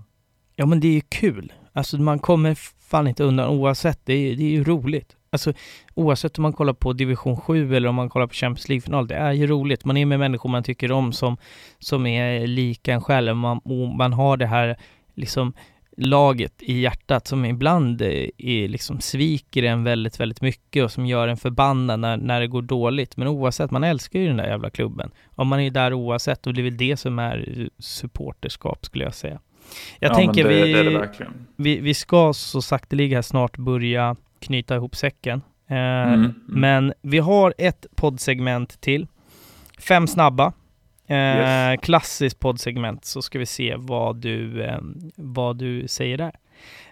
Ja 0.57 0.67
men 0.67 0.81
det 0.81 0.89
är 0.89 0.93
ju 0.93 1.03
kul. 1.09 1.53
Alltså 1.79 1.99
man 1.99 2.19
kommer 2.19 2.55
fan 2.89 3.09
inte 3.09 3.25
undan 3.25 3.49
oavsett. 3.49 4.01
Det 4.05 4.13
är, 4.13 4.37
det 4.37 4.45
är 4.45 4.51
ju 4.51 4.65
roligt. 4.65 5.17
Alltså 5.31 5.53
oavsett 5.95 6.39
om 6.39 6.43
man 6.43 6.53
kollar 6.53 6.73
på 6.73 6.93
division 6.93 7.37
7 7.37 7.77
eller 7.77 7.89
om 7.89 7.95
man 7.95 8.09
kollar 8.09 8.27
på 8.27 8.35
Champions 8.35 8.69
League-final, 8.69 9.07
det 9.07 9.15
är 9.15 9.33
ju 9.33 9.47
roligt. 9.47 9.85
Man 9.85 9.97
är 9.97 10.07
med 10.07 10.19
människor 10.19 10.49
man 10.49 10.63
tycker 10.63 10.93
om 10.93 11.13
som, 11.13 11.37
som 11.79 12.07
är 12.07 12.47
lika 12.47 12.93
en 12.93 13.03
själv. 13.03 13.37
Man, 13.37 13.61
man 13.99 14.13
har 14.13 14.37
det 14.37 14.47
här 14.47 14.77
liksom 15.15 15.53
laget 15.97 16.63
i 16.63 16.81
hjärtat 16.81 17.27
som 17.27 17.45
ibland 17.45 18.03
eh, 18.03 18.29
är, 18.39 18.69
liksom 18.69 19.01
sviker 19.01 19.63
en 19.63 19.85
väldigt, 19.85 20.21
väldigt 20.21 20.41
mycket 20.41 20.85
och 20.85 20.93
som 20.93 21.07
gör 21.07 21.29
en 21.29 21.37
förbannad 21.37 22.01
när, 22.01 22.17
när 22.17 22.41
det 22.41 22.47
går 22.47 22.63
dåligt. 22.63 23.17
Men 23.17 23.29
oavsett, 23.29 23.71
man 23.71 23.85
älskar 23.85 24.19
ju 24.19 24.27
den 24.27 24.37
där 24.37 24.49
jävla 24.49 24.71
klubben. 24.71 25.11
Om 25.35 25.49
man 25.49 25.61
är 25.61 25.71
där 25.71 25.93
oavsett 25.93 26.47
och 26.47 26.55
det 26.55 26.61
är 26.61 26.65
väl 26.65 26.77
det 26.77 26.97
som 26.97 27.19
är 27.19 27.61
eh, 27.61 27.67
supporterskap 27.79 28.87
skulle 28.87 29.05
jag 29.05 29.15
säga. 29.15 29.41
Jag 29.99 30.11
ja, 30.11 30.15
tänker 30.15 30.45
det, 30.45 30.65
vi, 30.65 30.73
det 30.73 31.09
vi, 31.57 31.81
vi 31.81 31.95
ska 31.95 32.33
så 32.33 32.63
sakteliga 32.63 33.23
snart 33.23 33.57
börja 33.57 34.17
knyta 34.41 34.77
ihop 34.77 34.97
säcken. 34.97 35.43
Eh, 35.71 35.77
Mm, 35.77 36.15
mm. 36.15 36.35
Men 36.47 36.93
vi 37.03 37.19
har 37.19 37.55
ett 37.59 37.87
poddsegment 37.97 38.81
till. 38.81 39.07
Fem 39.79 40.07
snabba. 40.07 40.53
Eh, 41.07 41.17
Yes. 41.17 41.81
Klassiskt 41.81 42.39
poddsegment, 42.39 43.05
så 43.05 43.23
ska 43.23 43.39
vi 43.39 43.47
se 43.47 43.75
vad 43.79 44.17
du, 44.17 44.63
eh, 44.63 44.79
vad 45.17 45.57
du 45.57 45.89
säger 45.89 46.19
där. 46.19 46.33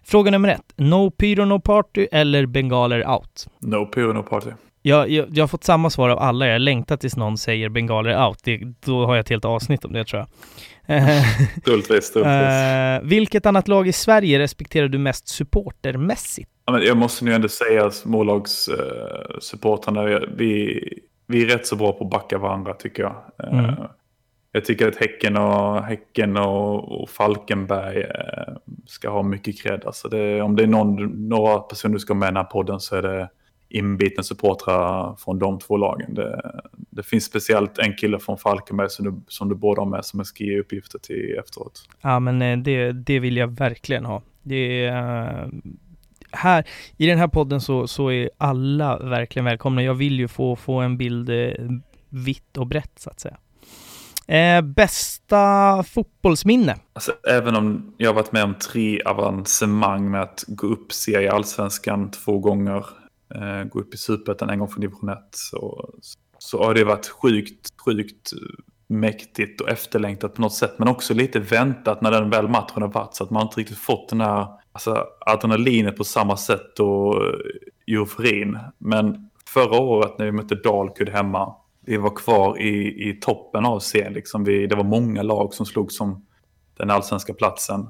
Fråga 0.04 0.30
nummer 0.30 0.48
ett. 0.48 0.72
No 0.76 1.10
pyro, 1.10 1.44
no 1.44 1.60
party 1.60 2.06
eller 2.12 2.46
bengaler 2.46 3.08
out? 3.08 3.48
No 3.58 3.86
pyro, 3.86 4.12
no 4.12 4.22
party. 4.22 4.50
Jag, 4.82 5.10
jag, 5.10 5.26
jag 5.30 5.42
har 5.42 5.48
fått 5.48 5.64
samma 5.64 5.90
svar 5.90 6.08
av 6.08 6.18
alla. 6.18 6.46
Jag 6.46 6.60
längtar 6.60 6.96
tills 6.96 7.16
någon 7.16 7.38
säger 7.38 7.68
bengaler 7.68 8.26
out. 8.26 8.38
Det, 8.44 8.60
då 8.80 9.06
har 9.06 9.14
jag 9.14 9.20
ett 9.20 9.28
helt 9.28 9.44
avsnitt 9.44 9.84
om 9.84 9.92
det 9.92 10.04
tror 10.04 10.20
jag. 10.20 10.28
Eh, 10.88 11.22
Troligtvis, 11.64 12.12
troligtvis. 12.12 12.22
eh, 12.22 13.00
vilket 13.02 13.46
annat 13.46 13.68
lag 13.68 13.88
i 13.88 13.92
Sverige 13.92 14.38
respekterar 14.38 14.88
du 14.88 14.98
mest 14.98 15.28
supportermässigt? 15.28 16.50
Jag 16.82 16.96
måste 16.96 17.24
nu 17.24 17.34
ändå 17.34 17.48
säga 17.48 17.90
smålagssupportrarna, 17.90 20.20
vi, 20.36 20.80
vi 21.26 21.42
är 21.42 21.46
rätt 21.46 21.66
så 21.66 21.76
bra 21.76 21.92
på 21.92 22.04
att 22.04 22.10
backa 22.10 22.38
varandra 22.38 22.72
tycker 22.74 23.02
jag. 23.02 23.16
Eh, 23.52 23.58
Mm. 23.58 23.74
Jag 24.52 24.64
tycker 24.64 24.88
att 24.88 24.96
Häcken 24.96 25.36
och, 25.36 25.82
häcken 25.82 26.36
och, 26.36 27.02
och 27.02 27.10
Falkenberg 27.10 28.04
ska 28.86 29.10
ha 29.10 29.22
mycket 29.22 29.62
cred. 29.62 29.82
Alltså 29.86 30.08
det, 30.08 30.42
om 30.42 30.56
det 30.56 30.62
är 30.62 30.66
någon, 30.66 31.28
några 31.28 31.58
personer 31.58 31.92
du 31.94 31.98
ska 31.98 32.14
med 32.14 32.26
i 32.26 32.30
den 32.30 32.36
här 32.36 32.44
podden 32.44 32.80
så 32.80 32.96
är 32.96 33.02
det 33.02 33.28
inbitna 33.68 34.22
supportrar 34.22 35.16
från 35.16 35.38
de 35.38 35.58
två 35.58 35.76
lagen. 35.76 36.14
Det, 36.14 36.52
det 36.72 37.02
finns 37.02 37.24
speciellt 37.24 37.78
en 37.78 37.94
kille 37.94 38.18
från 38.18 38.38
Falkenberg 38.38 38.90
som 38.90 39.04
du, 39.04 39.20
som 39.28 39.48
du 39.48 39.54
borde 39.54 39.80
ha 39.80 39.88
med 39.88 40.04
som 40.04 40.20
jag 40.20 40.26
ska 40.26 40.44
ge 40.44 40.60
uppgifter 40.60 40.98
till 40.98 41.38
efteråt. 41.44 41.88
Ja, 42.00 42.20
men 42.20 42.42
eh, 42.42 42.58
det, 42.58 42.92
det 42.92 43.18
vill 43.18 43.36
jag 43.36 43.48
verkligen 43.48 44.04
ha. 44.04 44.22
Det 44.42 44.84
är, 44.84 45.42
eh, 45.42 45.48
här, 46.30 46.64
I 46.96 47.06
den 47.06 47.18
här 47.18 47.28
podden 47.28 47.60
så, 47.60 47.86
så 47.86 48.10
är 48.10 48.30
alla 48.38 48.98
verkligen 48.98 49.44
välkomna. 49.44 49.82
Jag 49.82 49.94
vill 49.94 50.18
ju 50.18 50.28
få, 50.28 50.56
få 50.56 50.80
en 50.80 50.96
bild 50.96 51.30
eh, 51.30 51.52
vitt 52.08 52.56
och 52.56 52.66
brett 52.66 52.92
så 52.98 53.10
att 53.10 53.20
säga. 53.20 53.36
Eh, 54.28 54.62
bästa 54.62 55.82
fotbollsminne? 55.82 56.76
Alltså, 56.92 57.12
även 57.28 57.56
om 57.56 57.94
jag 57.96 58.08
har 58.08 58.14
varit 58.14 58.32
med 58.32 58.44
om 58.44 58.54
tre 58.54 59.02
avancemang 59.02 60.10
med 60.10 60.22
att 60.22 60.44
gå 60.48 60.66
upp 60.66 60.92
serie 60.92 61.32
allsvenskan 61.32 62.10
två 62.10 62.38
gånger, 62.38 62.86
eh, 63.34 63.64
gå 63.64 63.80
upp 63.80 63.94
i 63.94 63.96
superettan 63.96 64.50
en 64.50 64.58
gång 64.58 64.68
från 64.68 64.80
division 64.80 65.08
1, 65.08 65.18
så, 65.30 65.90
så 66.38 66.64
har 66.64 66.74
det 66.74 66.84
varit 66.84 67.06
sjukt, 67.06 67.68
sjukt 67.84 68.32
eh, 68.32 68.64
mäktigt 68.86 69.60
och 69.60 69.68
efterlängtat 69.68 70.34
på 70.34 70.40
något 70.40 70.54
sätt. 70.54 70.78
Men 70.78 70.88
också 70.88 71.14
lite 71.14 71.38
väntat 71.40 72.00
när 72.00 72.10
den 72.10 72.30
väl 72.30 72.48
matchen 72.48 72.82
har 72.82 72.88
varit 72.88 73.14
så 73.14 73.24
att 73.24 73.30
man 73.30 73.42
inte 73.42 73.60
riktigt 73.60 73.78
fått 73.78 74.08
den 74.08 74.20
här 74.20 74.46
alltså, 74.72 75.04
adrenalinet 75.20 75.96
på 75.96 76.04
samma 76.04 76.36
sätt 76.36 76.80
och 76.80 77.24
eh, 77.24 77.32
euforin. 77.86 78.58
Men 78.78 79.30
förra 79.48 79.80
året 79.80 80.18
när 80.18 80.26
vi 80.26 80.32
mötte 80.32 80.54
Dalkurd 80.54 81.08
hemma, 81.08 81.54
vi 81.80 81.96
var 81.96 82.16
kvar 82.16 82.60
i, 82.60 83.08
i 83.10 83.18
toppen 83.20 83.64
av 83.64 83.78
serien. 83.78 84.12
Liksom 84.12 84.44
vi, 84.44 84.66
det 84.66 84.76
var 84.76 84.84
många 84.84 85.22
lag 85.22 85.54
som 85.54 85.66
slog 85.66 85.92
som 85.92 86.26
den 86.76 86.90
allsvenska 86.90 87.34
platsen. 87.34 87.88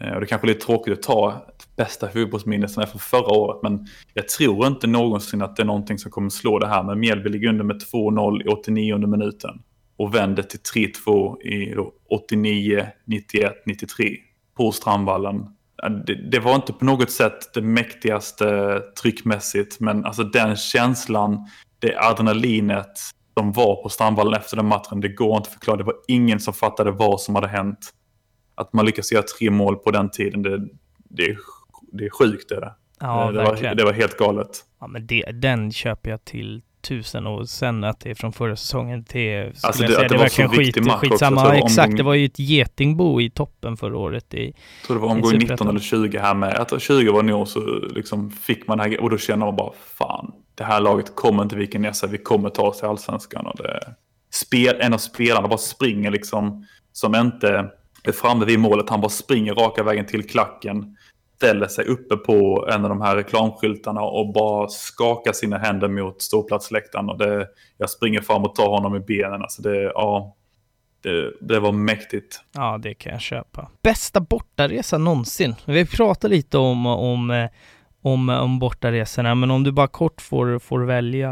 Eh, 0.00 0.14
och 0.14 0.20
det 0.20 0.26
kanske 0.26 0.46
är 0.46 0.48
lite 0.48 0.66
tråkigt 0.66 0.98
att 0.98 1.02
ta 1.02 1.46
bästa 1.76 2.08
fotbollsminne 2.08 2.68
som 2.68 2.82
är 2.82 2.86
från 2.86 3.00
förra 3.00 3.38
året. 3.38 3.62
Men 3.62 3.86
jag 4.14 4.28
tror 4.28 4.66
inte 4.66 4.86
någonsin 4.86 5.42
att 5.42 5.56
det 5.56 5.62
är 5.62 5.66
någonting 5.66 5.98
som 5.98 6.10
kommer 6.10 6.30
slå 6.30 6.58
det 6.58 6.66
här. 6.66 6.82
Men 6.82 7.00
Mjällby 7.00 7.28
ligger 7.28 7.48
under 7.48 7.64
med 7.64 7.82
2-0 7.92 8.42
i 8.42 8.48
89 8.48 9.06
minuten. 9.06 9.62
Och 9.96 10.14
vänder 10.14 10.42
till 10.42 10.60
3-2 11.06 11.42
i 11.42 11.76
89, 12.10 12.86
91, 13.04 13.52
93 13.66 14.16
på 14.56 14.72
Strandvallen. 14.72 15.46
Det, 16.06 16.30
det 16.30 16.38
var 16.38 16.54
inte 16.54 16.72
på 16.72 16.84
något 16.84 17.10
sätt 17.10 17.54
det 17.54 17.62
mäktigaste 17.62 18.80
tryckmässigt. 19.02 19.80
Men 19.80 20.04
alltså 20.04 20.24
den 20.24 20.56
känslan, 20.56 21.48
det 21.78 21.98
adrenalinet 21.98 22.98
som 23.38 23.52
var 23.52 23.82
på 23.82 23.88
Strandvallen 23.88 24.34
efter 24.34 24.56
den 24.56 24.66
matchen. 24.66 25.00
Det 25.00 25.08
går 25.08 25.36
inte 25.36 25.48
att 25.48 25.52
förklara. 25.52 25.76
Det 25.76 25.84
var 25.84 25.96
ingen 26.08 26.40
som 26.40 26.54
fattade 26.54 26.90
vad 26.90 27.20
som 27.20 27.34
hade 27.34 27.48
hänt. 27.48 27.90
Att 28.54 28.72
man 28.72 28.86
lyckas 28.86 29.12
göra 29.12 29.22
tre 29.22 29.50
mål 29.50 29.76
på 29.76 29.90
den 29.90 30.10
tiden, 30.10 30.42
det, 30.42 30.68
det, 31.10 31.22
är, 31.22 31.36
det 31.98 32.04
är 32.04 32.10
sjukt. 32.10 32.48
Det, 32.48 32.54
är 32.56 32.60
det. 32.60 32.72
Ja, 33.00 33.30
det, 33.32 33.38
var, 33.44 33.74
det 33.74 33.84
var 33.84 33.92
helt 33.92 34.16
galet. 34.18 34.48
Ja, 34.80 34.86
men 34.86 35.06
det, 35.06 35.22
den 35.32 35.72
köper 35.72 36.10
jag 36.10 36.24
till 36.24 36.62
tusen 36.88 37.26
och 37.26 37.48
sen 37.48 37.84
att 37.84 38.00
det 38.00 38.10
är 38.10 38.14
från 38.14 38.32
förra 38.32 38.56
säsongen 38.56 39.04
till, 39.04 39.52
Alltså, 39.62 39.82
jag 39.82 39.90
det- 39.90 39.94
säga, 39.94 39.98
att 40.04 40.08
det 40.08 40.14
det 40.14 40.18
var 40.18 40.24
verkligen 40.24 40.50
skit, 40.50 40.76
också, 40.76 40.90
skitsamma. 40.98 41.40
så 41.40 41.46
det 41.50 41.58
var 41.58 41.66
exakt, 41.66 41.86
omgång- 41.88 41.96
det 41.96 42.02
var 42.02 42.14
ju 42.14 42.24
ett 42.26 42.38
getingbo 42.38 43.20
i 43.20 43.30
toppen 43.30 43.76
förra 43.76 43.98
året. 43.98 44.34
I, 44.34 44.44
Jag 44.46 44.86
tror 44.86 44.96
det 44.96 45.02
var 45.02 45.08
omgång 45.08 45.32
19 45.32 45.40
Superettan. 45.40 45.68
eller 45.68 45.80
20 45.80 46.18
här 46.18 46.34
med. 46.34 46.54
Jag 46.58 46.68
tror 46.68 46.78
20 46.78 47.12
var 47.12 47.22
nog 47.22 47.48
så 47.48 47.60
liksom 47.94 48.30
fick 48.30 48.66
man 48.68 48.78
det 48.78 48.84
här, 48.84 49.00
och 49.00 49.10
då 49.10 49.18
känner 49.18 49.46
man 49.46 49.56
bara 49.56 49.72
fan, 49.98 50.32
det 50.54 50.64
här 50.64 50.80
laget 50.80 51.14
kommer 51.16 51.42
inte 51.42 51.56
vika 51.56 51.78
ner 51.78 51.92
sig, 51.92 52.08
vi 52.08 52.18
kommer 52.18 52.50
ta 52.50 52.62
oss 52.62 52.78
till 52.78 52.88
allsvenskan. 52.88 53.46
Och 53.46 53.56
det, 53.56 53.94
spel, 54.32 54.76
en 54.80 54.94
av 54.94 54.98
spelarna 54.98 55.48
bara 55.48 55.58
springer 55.58 56.10
liksom, 56.10 56.66
som 56.92 57.14
inte 57.14 57.70
är 58.04 58.12
framme 58.12 58.44
vid 58.44 58.58
målet, 58.58 58.90
han 58.90 59.00
bara 59.00 59.08
springer 59.08 59.54
raka 59.54 59.82
vägen 59.82 60.06
till 60.06 60.28
klacken, 60.28 60.96
ställer 61.44 61.68
sig 61.68 61.84
uppe 61.84 62.16
på 62.16 62.68
en 62.72 62.84
av 62.84 62.88
de 62.88 63.00
här 63.00 63.16
reklamskyltarna 63.16 64.02
och 64.02 64.32
bara 64.32 64.68
skakar 64.68 65.32
sina 65.32 65.58
händer 65.58 65.88
mot 65.88 66.22
ståplatsläktaren. 66.22 67.10
Och 67.10 67.18
det, 67.18 67.46
jag 67.78 67.90
springer 67.90 68.20
fram 68.20 68.44
och 68.44 68.54
tar 68.54 68.68
honom 68.68 68.96
i 68.96 69.00
benen. 69.00 69.42
Alltså 69.42 69.62
det, 69.62 69.82
ja, 69.82 70.36
det, 71.02 71.32
det 71.40 71.60
var 71.60 71.72
mäktigt. 71.72 72.40
ja, 72.52 72.78
det 72.82 72.94
kan 72.94 73.12
jag 73.12 73.20
köpa. 73.20 73.68
Bästa 73.82 74.20
bortaresa 74.20 74.98
någonsin? 74.98 75.54
Vi 75.64 75.86
pratade 75.86 76.34
lite 76.34 76.58
om, 76.58 76.86
om, 76.86 77.30
eh, 77.30 77.50
om, 78.02 78.28
om 78.28 78.58
bortaresorna, 78.58 79.34
men 79.34 79.50
om 79.50 79.64
du 79.64 79.72
bara 79.72 79.88
kort 79.88 80.20
får, 80.20 80.58
får 80.58 80.80
välja 80.80 81.30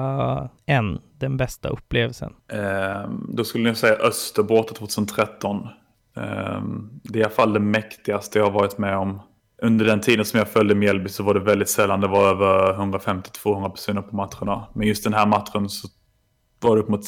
en, 0.67 1.01
den 1.19 1.37
bästa 1.37 1.69
upplevelsen. 1.69 2.33
Eh, 2.53 3.11
då 3.29 3.45
skulle 3.45 3.69
jag 3.69 3.77
säga 3.77 3.95
Öster 3.95 4.43
borta 4.43 4.75
2013. 4.75 5.69
Eh, 6.17 6.63
det 7.03 7.19
är 7.19 7.21
i 7.21 7.25
alla 7.25 7.33
fall 7.33 7.53
det 7.53 7.61
mäktigaste 7.61 8.39
jag 8.39 8.47
har 8.47 8.53
varit 8.53 8.79
med 8.79 8.97
om. 8.97 9.21
Under 9.63 9.85
den 9.85 10.01
tiden 10.01 10.25
som 10.25 10.39
jag 10.39 10.49
följde 10.49 10.75
Mjällby 10.75 11.09
så 11.09 11.23
var 11.23 11.35
det 11.35 11.41
väldigt 11.41 11.69
sällan 11.69 12.01
det 12.01 12.09
var 12.09 12.29
över 12.29 12.73
150-200 12.73 13.69
personer 13.69 14.03
på 14.03 14.17
matcherna. 14.17 14.67
Men 14.73 14.89
just 14.89 15.05
den 15.05 15.15
här 15.15 15.27
matchen 15.27 15.69
så 15.69 15.89
var 16.61 16.77
det 16.77 16.83
upp 16.83 16.89
mot 16.89 17.05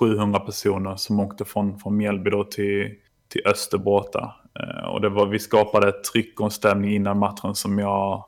600-700 0.00 0.38
personer 0.38 0.96
som 0.96 1.20
åkte 1.20 1.44
från, 1.44 1.78
från 1.78 1.96
Mjällby 1.96 2.30
då 2.30 2.44
till, 2.44 2.94
till 3.28 3.42
Österborta. 3.46 4.34
Eh, 4.60 4.88
och 4.88 5.00
det 5.00 5.08
var, 5.08 5.26
vi 5.26 5.38
skapade 5.38 5.88
ett 5.88 6.04
tryck 6.04 6.40
och 6.40 6.46
en 6.46 6.50
stämning 6.50 6.94
innan 6.94 7.18
matchen 7.18 7.54
som 7.54 7.78
jag 7.78 8.24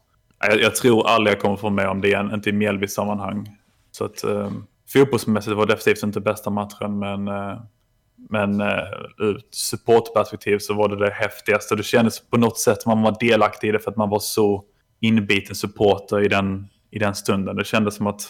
jag, 0.48 0.60
jag 0.60 0.74
tror 0.74 1.08
aldrig 1.08 1.36
jag 1.36 1.42
kommer 1.42 1.56
få 1.56 1.70
med 1.70 1.88
om 1.88 2.00
det 2.00 2.08
igen, 2.08 2.34
inte 2.34 2.50
i 2.50 2.52
Mjällby-sammanhang. 2.52 3.56
Så 3.90 4.04
att 4.04 4.24
eh, 4.24 4.50
fotbollsmässigt 4.92 5.56
var 5.56 5.66
det 5.66 5.74
definitivt 5.74 6.02
inte 6.02 6.20
bästa 6.20 6.50
matchen, 6.50 6.98
men, 6.98 7.28
eh, 7.28 7.60
men 8.28 8.60
eh, 8.60 8.84
ur 9.18 9.40
supportperspektiv 9.50 10.58
så 10.58 10.74
var 10.74 10.88
det 10.88 10.96
det 10.96 11.10
häftigaste. 11.10 11.76
Det 11.76 11.82
kändes 11.82 12.30
på 12.30 12.36
något 12.36 12.58
sätt 12.58 12.78
att 12.78 12.86
man 12.86 13.02
var 13.02 13.16
delaktig 13.20 13.68
i 13.68 13.72
det 13.72 13.78
för 13.78 13.90
att 13.90 13.96
man 13.96 14.10
var 14.10 14.18
så 14.18 14.64
inbiten 15.00 15.54
supporter 15.54 16.24
i 16.24 16.28
den, 16.28 16.68
i 16.90 16.98
den 16.98 17.14
stunden. 17.14 17.56
Det 17.56 17.64
kändes 17.64 17.94
som 17.94 18.06
att 18.06 18.22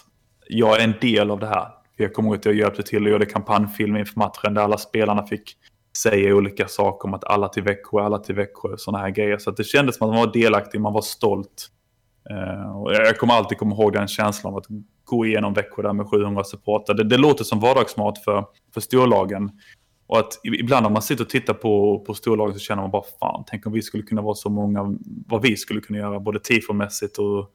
jag 0.49 0.81
är 0.81 0.85
en 0.85 0.95
del 1.01 1.31
av 1.31 1.41
det 1.41 1.47
här. 1.47 1.69
Jag 1.97 2.15
kommer 2.15 2.29
ihåg 2.29 2.39
att 2.39 2.45
jag 2.45 2.55
hjälpte 2.55 2.83
till 2.83 3.05
och 3.05 3.13
gjorde 3.13 3.27
kampanjfilm 3.27 3.97
inför 3.97 4.19
matchen 4.19 4.55
där 4.55 4.63
alla 4.63 4.79
spelarna 4.79 5.27
fick 5.27 5.57
säga 5.99 6.35
olika 6.35 6.69
saker 6.69 7.09
om 7.09 7.15
att 7.15 7.25
alla 7.25 7.49
till 7.49 7.63
Växjö, 7.63 8.03
alla 8.03 8.19
till 8.19 8.35
Växjö, 8.35 8.69
och 8.69 8.81
sådana 8.81 9.05
här 9.05 9.11
grejer. 9.11 9.39
Så 9.39 9.51
det 9.51 9.65
kändes 9.65 9.97
som 9.97 10.09
att 10.09 10.15
man 10.15 10.27
var 10.27 10.33
delaktig, 10.33 10.81
man 10.81 10.93
var 10.93 11.03
stolt. 11.03 11.69
Uh, 12.31 12.77
och 12.77 12.93
jag 12.93 13.19
kommer 13.19 13.35
alltid 13.35 13.59
komma 13.59 13.75
ihåg 13.75 13.93
den 13.93 14.09
känslan 14.09 14.53
av 14.53 14.59
att 14.59 14.67
gå 15.05 15.27
igenom 15.27 15.55
Växjö 15.55 15.83
där 15.83 15.93
med 15.93 16.07
700 16.07 16.45
supportrar. 16.45 16.97
Det, 16.97 17.05
det 17.05 17.17
låter 17.17 17.45
som 17.45 17.61
vardagsmat 17.61 18.25
för, 18.25 18.45
för 18.75 18.81
storlagen. 18.81 19.51
Och 20.11 20.19
att 20.19 20.41
ibland 20.43 20.83
när 20.83 20.91
man 20.91 21.03
sitter 21.03 21.25
och 21.25 21.31
tittar 21.31 21.55
på, 21.55 22.05
på 22.07 22.15
storlagen 22.15 22.55
så 22.55 22.61
känner 22.61 22.83
man 22.83 22.91
bara 22.91 23.03
fan, 23.21 23.45
tänk 23.47 23.67
om 23.67 23.73
vi 23.73 23.83
skulle 23.83 24.03
kunna 24.03 24.23
vara 24.23 24.35
så 24.35 24.51
många, 24.51 24.97
vad 25.27 25.43
vi 25.43 25.57
skulle 25.57 25.81
kunna 25.81 25.99
göra, 25.99 26.21
både 26.21 26.41
tifomässigt 26.41 27.19
och 27.19 27.51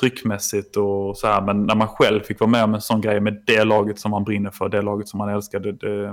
tryckmässigt 0.00 0.76
och 0.76 1.16
så 1.16 1.26
här. 1.26 1.42
Men 1.42 1.62
när 1.62 1.74
man 1.74 1.88
själv 1.88 2.20
fick 2.20 2.40
vara 2.40 2.50
med 2.50 2.64
om 2.64 2.74
en 2.74 2.80
sån 2.80 3.00
grej 3.00 3.20
med 3.20 3.42
det 3.46 3.64
laget 3.64 3.98
som 3.98 4.10
man 4.10 4.24
brinner 4.24 4.50
för, 4.50 4.68
det 4.68 4.82
laget 4.82 5.08
som 5.08 5.18
man 5.18 5.28
älskar, 5.28 5.60
det, 5.60 5.72
det, 5.72 6.12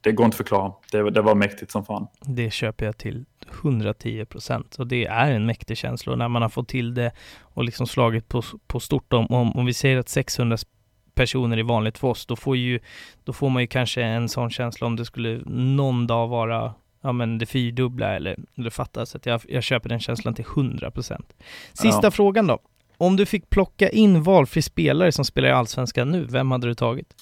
det 0.00 0.12
går 0.12 0.24
inte 0.24 0.34
att 0.34 0.36
förklara. 0.36 0.72
Det, 0.90 1.10
det, 1.10 1.22
var 1.22 1.34
mäktigt 1.34 1.70
som 1.70 1.84
fan. 1.84 2.06
Det 2.20 2.50
köper 2.50 2.86
jag 2.86 2.98
till 2.98 3.24
110 3.62 4.24
procent 4.24 4.76
och 4.78 4.86
det 4.86 5.06
är 5.06 5.30
en 5.30 5.46
mäktig 5.46 5.76
känsla 5.76 6.12
och 6.12 6.18
när 6.18 6.28
man 6.28 6.42
har 6.42 6.48
fått 6.48 6.68
till 6.68 6.94
det 6.94 7.12
och 7.40 7.64
liksom 7.64 7.86
slagit 7.86 8.28
på, 8.28 8.42
på 8.66 8.80
stort 8.80 9.12
om, 9.12 9.26
om, 9.26 9.52
om 9.52 9.66
vi 9.66 9.74
säger 9.74 9.98
att 9.98 10.08
600 10.08 10.56
personer 11.14 11.58
i 11.58 11.62
vanligt 11.62 11.98
för 11.98 12.08
oss, 12.08 12.26
då 12.26 12.36
får, 12.36 12.56
ju, 12.56 12.80
då 13.24 13.32
får 13.32 13.50
man 13.50 13.62
ju 13.62 13.66
kanske 13.66 14.02
en 14.02 14.28
sån 14.28 14.50
känsla 14.50 14.86
om 14.86 14.96
det 14.96 15.04
skulle 15.04 15.40
någon 15.46 16.06
dag 16.06 16.28
vara 16.28 16.74
ja 17.02 17.12
men 17.12 17.38
det 17.38 17.46
fyrdubbla 17.46 18.14
eller 18.16 18.36
det 18.54 18.70
fattas. 18.70 19.10
Så 19.10 19.16
att 19.16 19.26
jag, 19.26 19.40
jag 19.48 19.62
köper 19.62 19.88
den 19.88 20.00
känslan 20.00 20.34
till 20.34 20.44
100 20.56 20.90
procent. 20.90 21.34
Sista 21.72 22.00
ja. 22.02 22.10
frågan 22.10 22.46
då. 22.46 22.58
Om 22.96 23.16
du 23.16 23.26
fick 23.26 23.50
plocka 23.50 23.88
in 23.88 24.22
valfri 24.22 24.62
spelare 24.62 25.12
som 25.12 25.24
spelar 25.24 25.48
i 25.48 25.52
Allsvenskan 25.52 26.10
nu, 26.10 26.24
vem 26.24 26.50
hade 26.50 26.66
du 26.66 26.74
tagit? 26.74 27.14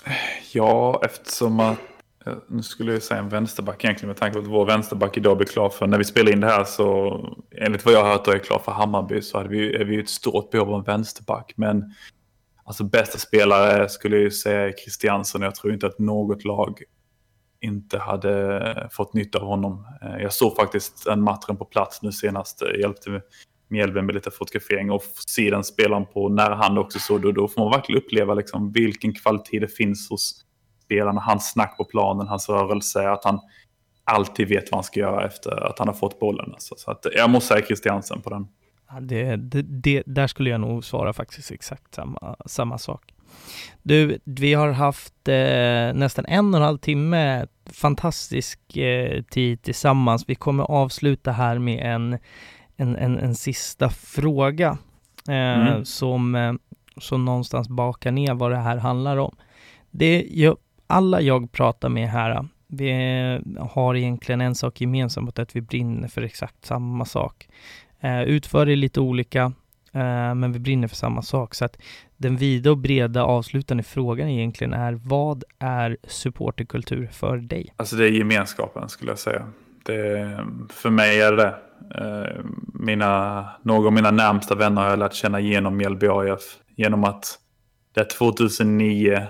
Ja, 0.53 1.01
eftersom 1.05 1.61
att 1.61 1.79
nu 2.49 2.63
skulle 2.63 2.93
jag 2.93 3.03
säga 3.03 3.21
en 3.21 3.29
vänsterback 3.29 3.85
egentligen 3.85 4.09
med 4.09 4.17
tanke 4.17 4.35
på 4.35 4.41
att 4.41 4.51
vår 4.51 4.67
vänsterback 4.67 5.17
idag 5.17 5.37
blir 5.37 5.47
klar 5.47 5.69
för, 5.69 5.87
när 5.87 5.99
vi 5.99 6.05
spelar 6.05 6.33
in 6.33 6.41
det 6.41 6.47
här 6.47 6.65
så, 6.65 7.21
enligt 7.57 7.85
vad 7.85 7.95
jag 7.95 8.03
har 8.05 8.11
hört 8.11 8.29
och 8.29 8.35
är 8.35 8.39
klar 8.39 8.59
för 8.59 8.73
Hammarby 8.73 9.23
så 9.23 9.39
hade 9.39 9.49
vi, 9.49 9.75
är 9.75 9.85
vi 9.85 10.01
ett 10.01 10.09
stort 10.09 10.51
behov 10.51 10.69
av 10.69 10.79
en 10.79 10.85
vänsterback. 10.85 11.53
Men 11.57 11.95
alltså 12.71 12.85
bästa 12.85 13.19
spelare 13.19 13.89
skulle 13.89 14.19
jag 14.19 14.33
säga 14.33 14.73
Christiansen. 14.73 15.43
Jag 15.43 15.55
tror 15.55 15.73
inte 15.73 15.87
att 15.87 15.99
något 15.99 16.45
lag 16.45 16.83
inte 17.61 17.99
hade 17.99 18.89
fått 18.93 19.15
nytta 19.15 19.39
av 19.39 19.45
honom. 19.45 19.87
Eh, 20.03 20.23
jag 20.23 20.33
såg 20.33 20.57
faktiskt 20.57 21.07
en 21.07 21.23
matchen 21.23 21.57
på 21.57 21.65
plats 21.65 22.03
nu 22.03 22.13
senast, 22.13 22.61
jag 22.61 22.81
hjälpte 22.81 23.23
Mjällby 23.69 24.03
med 24.03 24.15
lite 24.15 24.31
fotografering 24.31 24.91
och 24.91 25.03
se 25.27 25.51
den 25.51 25.65
spelaren 25.65 26.07
på 26.07 26.29
nära 26.29 26.55
hand 26.55 26.79
också. 26.79 26.99
Så 26.99 27.19
då, 27.19 27.33
då 27.33 27.49
får 27.49 27.63
man 27.63 27.71
verkligen 27.71 28.03
uppleva 28.03 28.35
liksom 28.35 28.73
vilken 28.73 29.15
kvalitet 29.15 29.59
det 29.59 29.69
finns 29.69 30.11
hos 30.11 30.45
spelarna. 30.85 31.21
Hans 31.21 31.53
snack 31.53 31.77
på 31.77 31.85
planen, 31.85 32.29
hans 32.29 32.49
rörelse, 32.49 33.11
att 33.11 33.25
han 33.25 33.41
alltid 34.05 34.49
vet 34.49 34.71
vad 34.71 34.77
han 34.77 34.85
ska 34.85 35.01
göra 35.01 35.27
efter 35.27 35.67
att 35.67 35.79
han 35.79 35.89
har 35.89 35.95
fått 35.95 36.21
bollen. 36.21 36.53
Alltså. 36.53 36.75
Så 36.79 36.91
att 36.91 37.07
jag 37.17 37.31
måste 37.31 37.49
säga 37.55 37.67
Christiansen 37.67 38.23
på 38.23 38.31
den. 38.31 38.47
Det, 39.01 39.37
det, 39.63 40.03
där 40.07 40.27
skulle 40.27 40.51
jag 40.51 40.61
nog 40.61 40.85
svara 40.85 41.13
faktiskt 41.13 41.51
exakt 41.51 41.95
samma, 41.95 42.37
samma 42.47 42.79
sak. 42.79 43.15
Du, 43.83 44.19
vi 44.25 44.55
har 44.55 44.71
haft 44.71 45.29
eh, 45.29 45.99
nästan 45.99 46.25
en 46.29 46.55
och 46.55 46.61
en 46.61 46.67
halv 46.67 46.79
timme 46.79 47.47
fantastisk 47.67 48.77
eh, 48.77 49.23
tid 49.23 49.63
tillsammans. 49.63 50.25
Vi 50.27 50.35
kommer 50.35 50.65
avsluta 50.65 51.33
här 51.33 51.59
med 51.59 51.95
en 51.95 52.19
en, 52.81 52.97
en, 52.97 53.19
en 53.19 53.35
sista 53.35 53.91
fråga 53.91 54.79
eh, 55.29 55.35
mm. 55.35 55.85
som, 55.85 56.35
eh, 56.35 56.53
som 56.97 57.25
någonstans 57.25 57.69
bakar 57.69 58.11
ner 58.11 58.35
vad 58.35 58.51
det 58.51 58.57
här 58.57 58.77
handlar 58.77 59.17
om. 59.17 59.37
Det 59.91 60.27
jag, 60.31 60.57
alla 60.87 61.21
jag 61.21 61.53
pratar 61.53 61.89
med 61.89 62.09
här, 62.09 62.47
vi 62.67 62.91
har 63.59 63.97
egentligen 63.97 64.41
en 64.41 64.55
sak 64.55 64.81
gemensamt, 64.81 65.39
att 65.39 65.57
vi 65.57 65.61
brinner 65.61 66.09
för 66.09 66.23
exakt 66.23 66.65
samma 66.65 67.05
sak. 67.05 67.49
Eh, 68.01 68.23
utför 68.23 68.67
det 68.67 68.77
lite 68.77 69.01
olika, 69.01 69.43
eh, 69.93 70.35
men 70.35 70.53
vi 70.53 70.59
brinner 70.59 70.89
för 70.89 70.97
samma 70.97 71.23
sak. 71.23 71.55
Så 71.55 71.65
att 71.65 71.79
den 72.17 72.37
vida 72.37 72.71
och 72.71 72.79
breda 72.79 73.25
avslutande 73.25 73.83
frågan 73.83 74.29
egentligen 74.29 74.73
är, 74.73 74.93
vad 74.93 75.45
är 75.59 75.97
supporterkultur 76.05 77.07
för 77.07 77.37
dig? 77.37 77.75
Alltså 77.77 77.97
det 77.97 78.05
är 78.05 78.11
gemenskapen 78.11 78.89
skulle 78.89 79.11
jag 79.11 79.19
säga. 79.19 79.47
Det, 79.85 80.47
för 80.71 80.91
mig 80.91 81.21
är 81.21 81.33
det 81.33 81.37
det. 81.37 81.55
Eh, 81.95 82.45
mina, 82.75 83.45
några 83.63 83.87
av 83.87 83.93
mina 83.93 84.11
närmsta 84.11 84.55
vänner 84.55 84.83
har 84.83 84.89
jag 84.89 84.99
lärt 84.99 85.15
känna 85.15 85.41
genom 85.41 85.77
Mjällby 85.77 86.07
AIF. 86.07 86.59
Genom 86.77 87.05
att 87.05 87.39
det 87.95 88.05
2009 88.05 89.27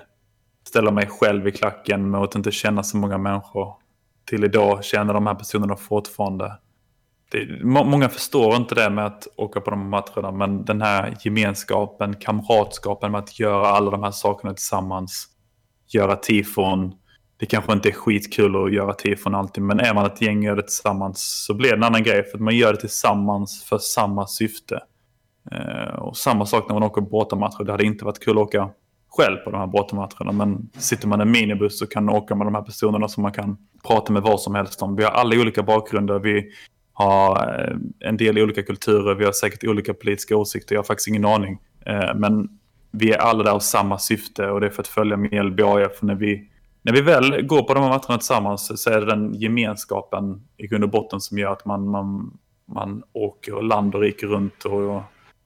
ställa 0.64 0.90
mig 0.90 1.06
själv 1.06 1.48
i 1.48 1.52
klacken 1.52 2.10
med 2.10 2.20
att 2.20 2.34
inte 2.34 2.50
känna 2.50 2.82
så 2.82 2.96
många 2.96 3.18
människor. 3.18 3.74
Till 4.24 4.44
idag 4.44 4.84
känner 4.84 5.14
de 5.14 5.26
här 5.26 5.34
personerna 5.34 5.76
fortfarande. 5.76 6.52
Det, 7.30 7.64
må, 7.64 7.84
många 7.84 8.08
förstår 8.08 8.56
inte 8.56 8.74
det 8.74 8.90
med 8.90 9.06
att 9.06 9.28
åka 9.36 9.60
på 9.60 9.70
de 9.70 9.88
matcherna, 9.88 10.32
men 10.32 10.64
den 10.64 10.82
här 10.82 11.16
gemenskapen, 11.20 12.14
kamratskapen 12.16 13.12
med 13.12 13.18
att 13.18 13.38
göra 13.38 13.66
alla 13.66 13.90
de 13.90 14.02
här 14.02 14.10
sakerna 14.10 14.54
tillsammans. 14.54 15.26
Göra 15.88 16.16
tifon, 16.16 16.92
det 17.36 17.46
kanske 17.46 17.72
inte 17.72 17.88
är 17.88 17.92
skitkul 17.92 18.64
att 18.64 18.72
göra 18.72 18.94
tifon 18.94 19.34
alltid, 19.34 19.62
men 19.62 19.80
är 19.80 19.94
man 19.94 20.06
ett 20.06 20.22
gäng 20.22 20.38
och 20.38 20.44
gör 20.44 20.56
det 20.56 20.62
tillsammans 20.62 21.44
så 21.46 21.54
blir 21.54 21.70
det 21.70 21.76
en 21.76 21.84
annan 21.84 22.02
grej. 22.02 22.24
För 22.24 22.38
att 22.38 22.42
man 22.42 22.56
gör 22.56 22.72
det 22.72 22.80
tillsammans 22.80 23.64
för 23.64 23.78
samma 23.78 24.26
syfte. 24.26 24.80
Eh, 25.52 25.94
och 25.94 26.16
samma 26.16 26.46
sak 26.46 26.68
när 26.68 26.74
man 26.74 26.82
åker 26.82 27.00
bortamatcher. 27.00 27.64
Det 27.64 27.72
hade 27.72 27.84
inte 27.84 28.04
varit 28.04 28.24
kul 28.24 28.38
att 28.38 28.42
åka 28.42 28.70
själv 29.08 29.36
på 29.36 29.50
de 29.50 29.56
här 29.58 29.66
bortamatcherna. 29.66 30.32
Men 30.32 30.70
sitter 30.78 31.08
man 31.08 31.20
i 31.20 31.22
en 31.22 31.30
minibuss 31.30 31.78
så 31.78 31.86
kan 31.86 32.04
man 32.04 32.14
åka 32.14 32.34
med 32.34 32.46
de 32.46 32.54
här 32.54 32.62
personerna 32.62 33.08
som 33.08 33.22
man 33.22 33.32
kan 33.32 33.56
prata 33.86 34.12
med 34.12 34.22
vad 34.22 34.40
som 34.40 34.54
helst 34.54 34.82
om. 34.82 34.96
Vi 34.96 35.04
har 35.04 35.10
alla 35.10 35.40
olika 35.40 35.62
bakgrunder. 35.62 36.18
Vi 36.18 36.50
ha 36.92 37.46
eh, 37.54 37.76
en 38.00 38.16
del 38.16 38.38
olika 38.38 38.62
kulturer. 38.62 39.14
Vi 39.14 39.24
har 39.24 39.32
säkert 39.32 39.64
olika 39.64 39.94
politiska 39.94 40.36
åsikter. 40.36 40.74
Jag 40.74 40.82
har 40.82 40.86
faktiskt 40.86 41.08
ingen 41.08 41.24
aning. 41.24 41.58
Eh, 41.86 42.14
men 42.14 42.48
vi 42.90 43.12
är 43.12 43.18
alla 43.18 43.44
där 43.44 43.50
av 43.50 43.60
samma 43.60 43.98
syfte 43.98 44.46
och 44.46 44.60
det 44.60 44.66
är 44.66 44.70
för 44.70 44.82
att 44.82 44.88
följa 44.88 45.16
Mjällby 45.16 45.62
AIF 45.62 46.02
när 46.02 46.14
vi 46.14 46.50
när 46.82 46.92
vi 46.92 47.00
väl 47.00 47.46
går 47.46 47.62
på 47.62 47.74
de 47.74 47.82
här 47.82 47.88
matcherna 47.88 48.18
tillsammans 48.18 48.82
så 48.82 48.90
är 48.90 49.00
det 49.00 49.06
den 49.06 49.34
gemenskapen 49.34 50.42
i 50.56 50.66
grund 50.66 50.84
och 50.84 50.90
botten 50.90 51.20
som 51.20 51.38
gör 51.38 51.52
att 51.52 51.64
man, 51.64 51.88
man, 51.88 52.38
man 52.66 53.02
åker 53.12 53.62
land 53.62 53.94
och 53.94 54.00
riker 54.00 54.26
runt 54.26 54.64
och 54.64 55.02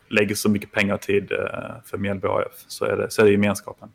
lägger 0.09 0.35
så 0.35 0.49
mycket 0.49 0.73
pengar 0.73 0.95
och 0.95 1.01
tid 1.01 1.33
eh, 1.33 1.83
för 1.85 1.99
Mjällby 1.99 2.29
AF. 2.29 2.65
Så 2.67 2.85
är 2.85 2.97
det, 2.97 3.11
så 3.11 3.23
är 3.23 3.27
det 3.27 3.33
gemenskapen. 3.33 3.89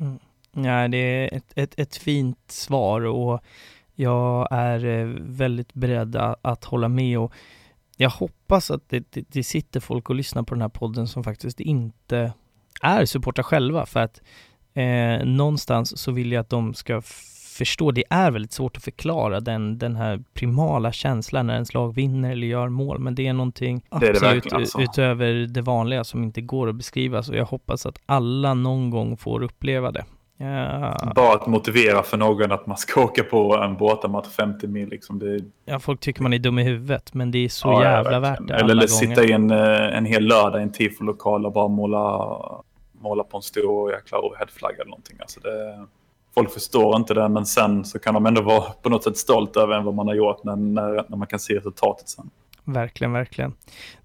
Mm. 0.00 0.18
Ja, 0.52 0.88
det 0.88 0.96
är 0.96 1.36
ett, 1.36 1.52
ett, 1.54 1.74
ett 1.78 1.96
fint 1.96 2.38
svar 2.46 3.00
och 3.00 3.42
jag 4.02 4.48
är 4.50 4.84
eh, 4.84 5.06
väldigt 5.20 5.74
beredd 5.74 6.16
att 6.42 6.64
hålla 6.64 6.88
med 6.88 7.18
och 7.18 7.32
jag 7.96 8.10
hoppas 8.10 8.70
att 8.70 8.88
det, 8.88 9.12
det, 9.12 9.24
det 9.28 9.44
sitter 9.44 9.80
folk 9.80 10.10
och 10.10 10.16
lyssnar 10.16 10.42
på 10.42 10.54
den 10.54 10.62
här 10.62 10.68
podden 10.68 11.08
som 11.08 11.24
faktiskt 11.24 11.60
inte 11.60 12.32
är 12.82 13.04
supportrar 13.04 13.42
själva 13.42 13.86
för 13.86 14.00
att 14.00 14.20
eh, 14.74 15.24
någonstans 15.24 15.98
så 15.98 16.12
vill 16.12 16.32
jag 16.32 16.40
att 16.40 16.50
de 16.50 16.74
ska 16.74 17.02
förstå, 17.52 17.90
det 17.90 18.04
är 18.10 18.30
väldigt 18.30 18.52
svårt 18.52 18.76
att 18.76 18.84
förklara 18.84 19.40
den, 19.40 19.78
den 19.78 19.96
här 19.96 20.22
primala 20.34 20.92
känslan 20.92 21.46
när 21.46 21.54
ens 21.54 21.74
lag 21.74 21.94
vinner 21.94 22.32
eller 22.32 22.46
gör 22.46 22.68
mål, 22.68 22.98
men 22.98 23.14
det 23.14 23.26
är 23.26 23.32
någonting 23.32 23.82
det 24.00 24.06
är 24.06 24.10
absolut 24.10 24.44
det 24.44 24.56
alltså. 24.56 24.80
utöver 24.80 25.32
det 25.32 25.62
vanliga 25.62 26.04
som 26.04 26.22
inte 26.22 26.40
går 26.40 26.68
att 26.68 26.74
beskriva, 26.74 27.22
så 27.22 27.34
jag 27.34 27.44
hoppas 27.44 27.86
att 27.86 27.98
alla 28.06 28.54
någon 28.54 28.90
gång 28.90 29.16
får 29.16 29.42
uppleva 29.42 29.92
det. 29.92 30.04
Ja. 30.42 31.12
Bara 31.14 31.34
att 31.34 31.46
motivera 31.46 32.02
för 32.02 32.16
någon 32.16 32.52
att 32.52 32.66
man 32.66 32.76
ska 32.76 33.04
åka 33.04 33.24
på 33.24 33.56
en 33.56 33.76
båtmatch 33.76 34.28
50 34.28 34.66
mil. 34.66 34.88
Liksom 34.88 35.18
det... 35.18 35.40
Ja, 35.64 35.78
folk 35.78 36.00
tycker 36.00 36.22
man 36.22 36.32
är 36.32 36.38
dum 36.38 36.58
i 36.58 36.62
huvudet, 36.62 37.14
men 37.14 37.30
det 37.30 37.38
är 37.38 37.48
så 37.48 37.68
ja, 37.68 37.82
jävla 37.82 38.20
värt 38.20 38.48
det. 38.48 38.54
Eller 38.54 38.86
sitta 38.86 39.24
i 39.24 39.32
en, 39.32 39.50
eh, 39.50 39.96
en 39.96 40.04
hel 40.04 40.24
lördag 40.24 40.60
i 40.60 40.62
en 40.62 40.72
tifo-lokal 40.72 41.46
och 41.46 41.52
bara 41.52 41.68
måla 41.68 42.38
måla 43.02 43.24
på 43.24 43.36
en 43.36 43.42
stor 43.42 43.92
jäkla 43.92 44.18
overheadflagga 44.18 44.76
eller 44.76 44.90
någonting. 44.90 45.16
Alltså 45.20 45.40
det, 45.40 45.86
folk 46.34 46.50
förstår 46.50 46.96
inte 46.96 47.14
det, 47.14 47.28
men 47.28 47.46
sen 47.46 47.84
så 47.84 47.98
kan 47.98 48.14
de 48.14 48.26
ändå 48.26 48.42
vara 48.42 48.70
på 48.82 48.88
något 48.88 49.04
sätt 49.04 49.16
stolt 49.16 49.56
över 49.56 49.80
vad 49.80 49.94
man 49.94 50.06
har 50.06 50.14
gjort 50.14 50.44
när, 50.44 50.56
när, 50.56 51.04
när 51.08 51.16
man 51.16 51.26
kan 51.26 51.38
se 51.38 51.54
resultatet 51.54 52.08
sen. 52.08 52.30
Verkligen, 52.64 53.12
verkligen. 53.12 53.54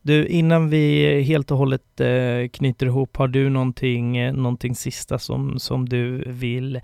Du, 0.02 0.28
innan 0.28 0.70
vi 0.70 1.22
helt 1.22 1.52
och 1.52 1.58
hållet 1.58 2.00
eh, 2.00 2.50
knyter 2.54 2.86
ihop, 2.86 3.18
har 3.18 3.28
du 3.28 3.50
någonting, 3.50 4.18
eh, 4.18 4.34
någonting 4.34 4.76
sista 4.76 5.20
som, 5.20 5.60
som 5.60 5.90
du 5.90 6.32
vill 6.32 6.76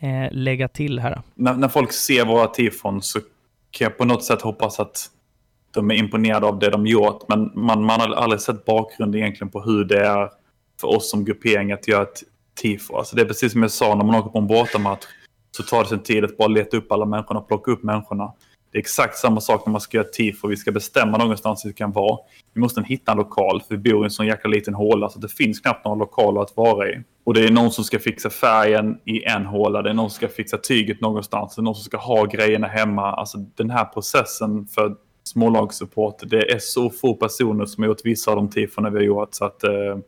eh, 0.00 0.32
lägga 0.32 0.68
till 0.68 0.98
här? 0.98 1.22
När, 1.34 1.54
när 1.54 1.68
folk 1.68 1.92
ser 1.92 2.24
våra 2.24 2.46
tifon 2.46 3.02
så 3.02 3.18
kan 3.70 3.84
jag 3.84 3.98
på 3.98 4.04
något 4.04 4.24
sätt 4.24 4.42
hoppas 4.42 4.80
att 4.80 5.10
de 5.74 5.90
är 5.90 5.94
imponerade 5.94 6.46
av 6.46 6.58
det 6.58 6.70
de 6.70 6.86
gjort. 6.86 7.28
Men 7.28 7.50
man, 7.54 7.84
man 7.84 8.00
har 8.00 8.14
aldrig 8.14 8.40
sett 8.40 8.64
bakgrunden 8.64 9.20
egentligen 9.20 9.50
på 9.50 9.62
hur 9.62 9.84
det 9.84 10.06
är 10.06 10.30
för 10.80 10.88
oss 10.88 11.10
som 11.10 11.24
gruppering 11.24 11.72
att 11.72 11.88
göra 11.88 12.02
ett 12.02 12.22
tifo. 12.54 12.96
Alltså 12.96 13.16
det 13.16 13.22
är 13.22 13.26
precis 13.26 13.52
som 13.52 13.62
jag 13.62 13.70
sa, 13.70 13.94
när 13.94 14.04
man 14.04 14.14
åker 14.14 14.30
på 14.30 14.38
en 14.38 14.46
bortamatch 14.46 15.04
så 15.56 15.62
tar 15.62 15.82
det 15.82 15.88
sin 15.88 16.02
tid 16.02 16.24
att 16.24 16.36
bara 16.36 16.48
leta 16.48 16.76
upp 16.76 16.92
alla 16.92 17.04
människorna 17.04 17.40
och 17.40 17.48
plocka 17.48 17.70
upp 17.70 17.82
människorna. 17.82 18.32
Det 18.72 18.78
är 18.78 18.80
exakt 18.80 19.16
samma 19.16 19.40
sak 19.40 19.66
när 19.66 19.70
man 19.72 19.80
ska 19.80 19.96
göra 19.96 20.08
tifo. 20.08 20.48
Vi 20.48 20.56
ska 20.56 20.72
bestämma 20.72 21.18
någonstans 21.18 21.64
vi 21.66 21.72
kan 21.72 21.92
vara. 21.92 22.18
Vi 22.54 22.60
måste 22.60 22.82
hitta 22.82 23.12
en 23.12 23.18
lokal, 23.18 23.62
för 23.68 23.76
vi 23.76 23.90
bor 23.90 24.02
i 24.02 24.04
en 24.04 24.10
sån 24.10 24.26
jäkla 24.26 24.50
liten 24.50 24.74
håla 24.74 25.08
så 25.08 25.18
det 25.18 25.28
finns 25.28 25.60
knappt 25.60 25.84
några 25.84 25.98
lokaler 25.98 26.40
att 26.40 26.56
vara 26.56 26.88
i. 26.88 27.02
Och 27.24 27.34
det 27.34 27.44
är 27.44 27.50
någon 27.50 27.70
som 27.70 27.84
ska 27.84 27.98
fixa 27.98 28.30
färgen 28.30 28.98
i 29.04 29.24
en 29.24 29.46
håla, 29.46 29.82
det 29.82 29.90
är 29.90 29.94
någon 29.94 30.10
som 30.10 30.16
ska 30.16 30.28
fixa 30.28 30.58
tyget 30.58 31.00
någonstans, 31.00 31.54
det 31.54 31.60
är 31.60 31.62
någon 31.62 31.74
som 31.74 31.84
ska 31.84 31.96
ha 31.96 32.24
grejerna 32.24 32.66
hemma. 32.66 33.12
Alltså 33.12 33.38
den 33.38 33.70
här 33.70 33.84
processen 33.84 34.66
för 34.66 34.96
smålagssupport, 35.24 36.22
det 36.26 36.52
är 36.52 36.58
så 36.58 36.90
få 36.90 37.14
personer 37.14 37.64
som 37.64 37.82
har 37.82 37.88
gjort 37.88 38.04
vissa 38.04 38.30
av 38.30 38.36
de 38.36 38.50
tifona 38.50 38.90
vi 38.90 38.96
har 38.96 39.04
gjort 39.04 39.34
så 39.34 39.44
att 39.44 39.64
eh, 39.64 39.98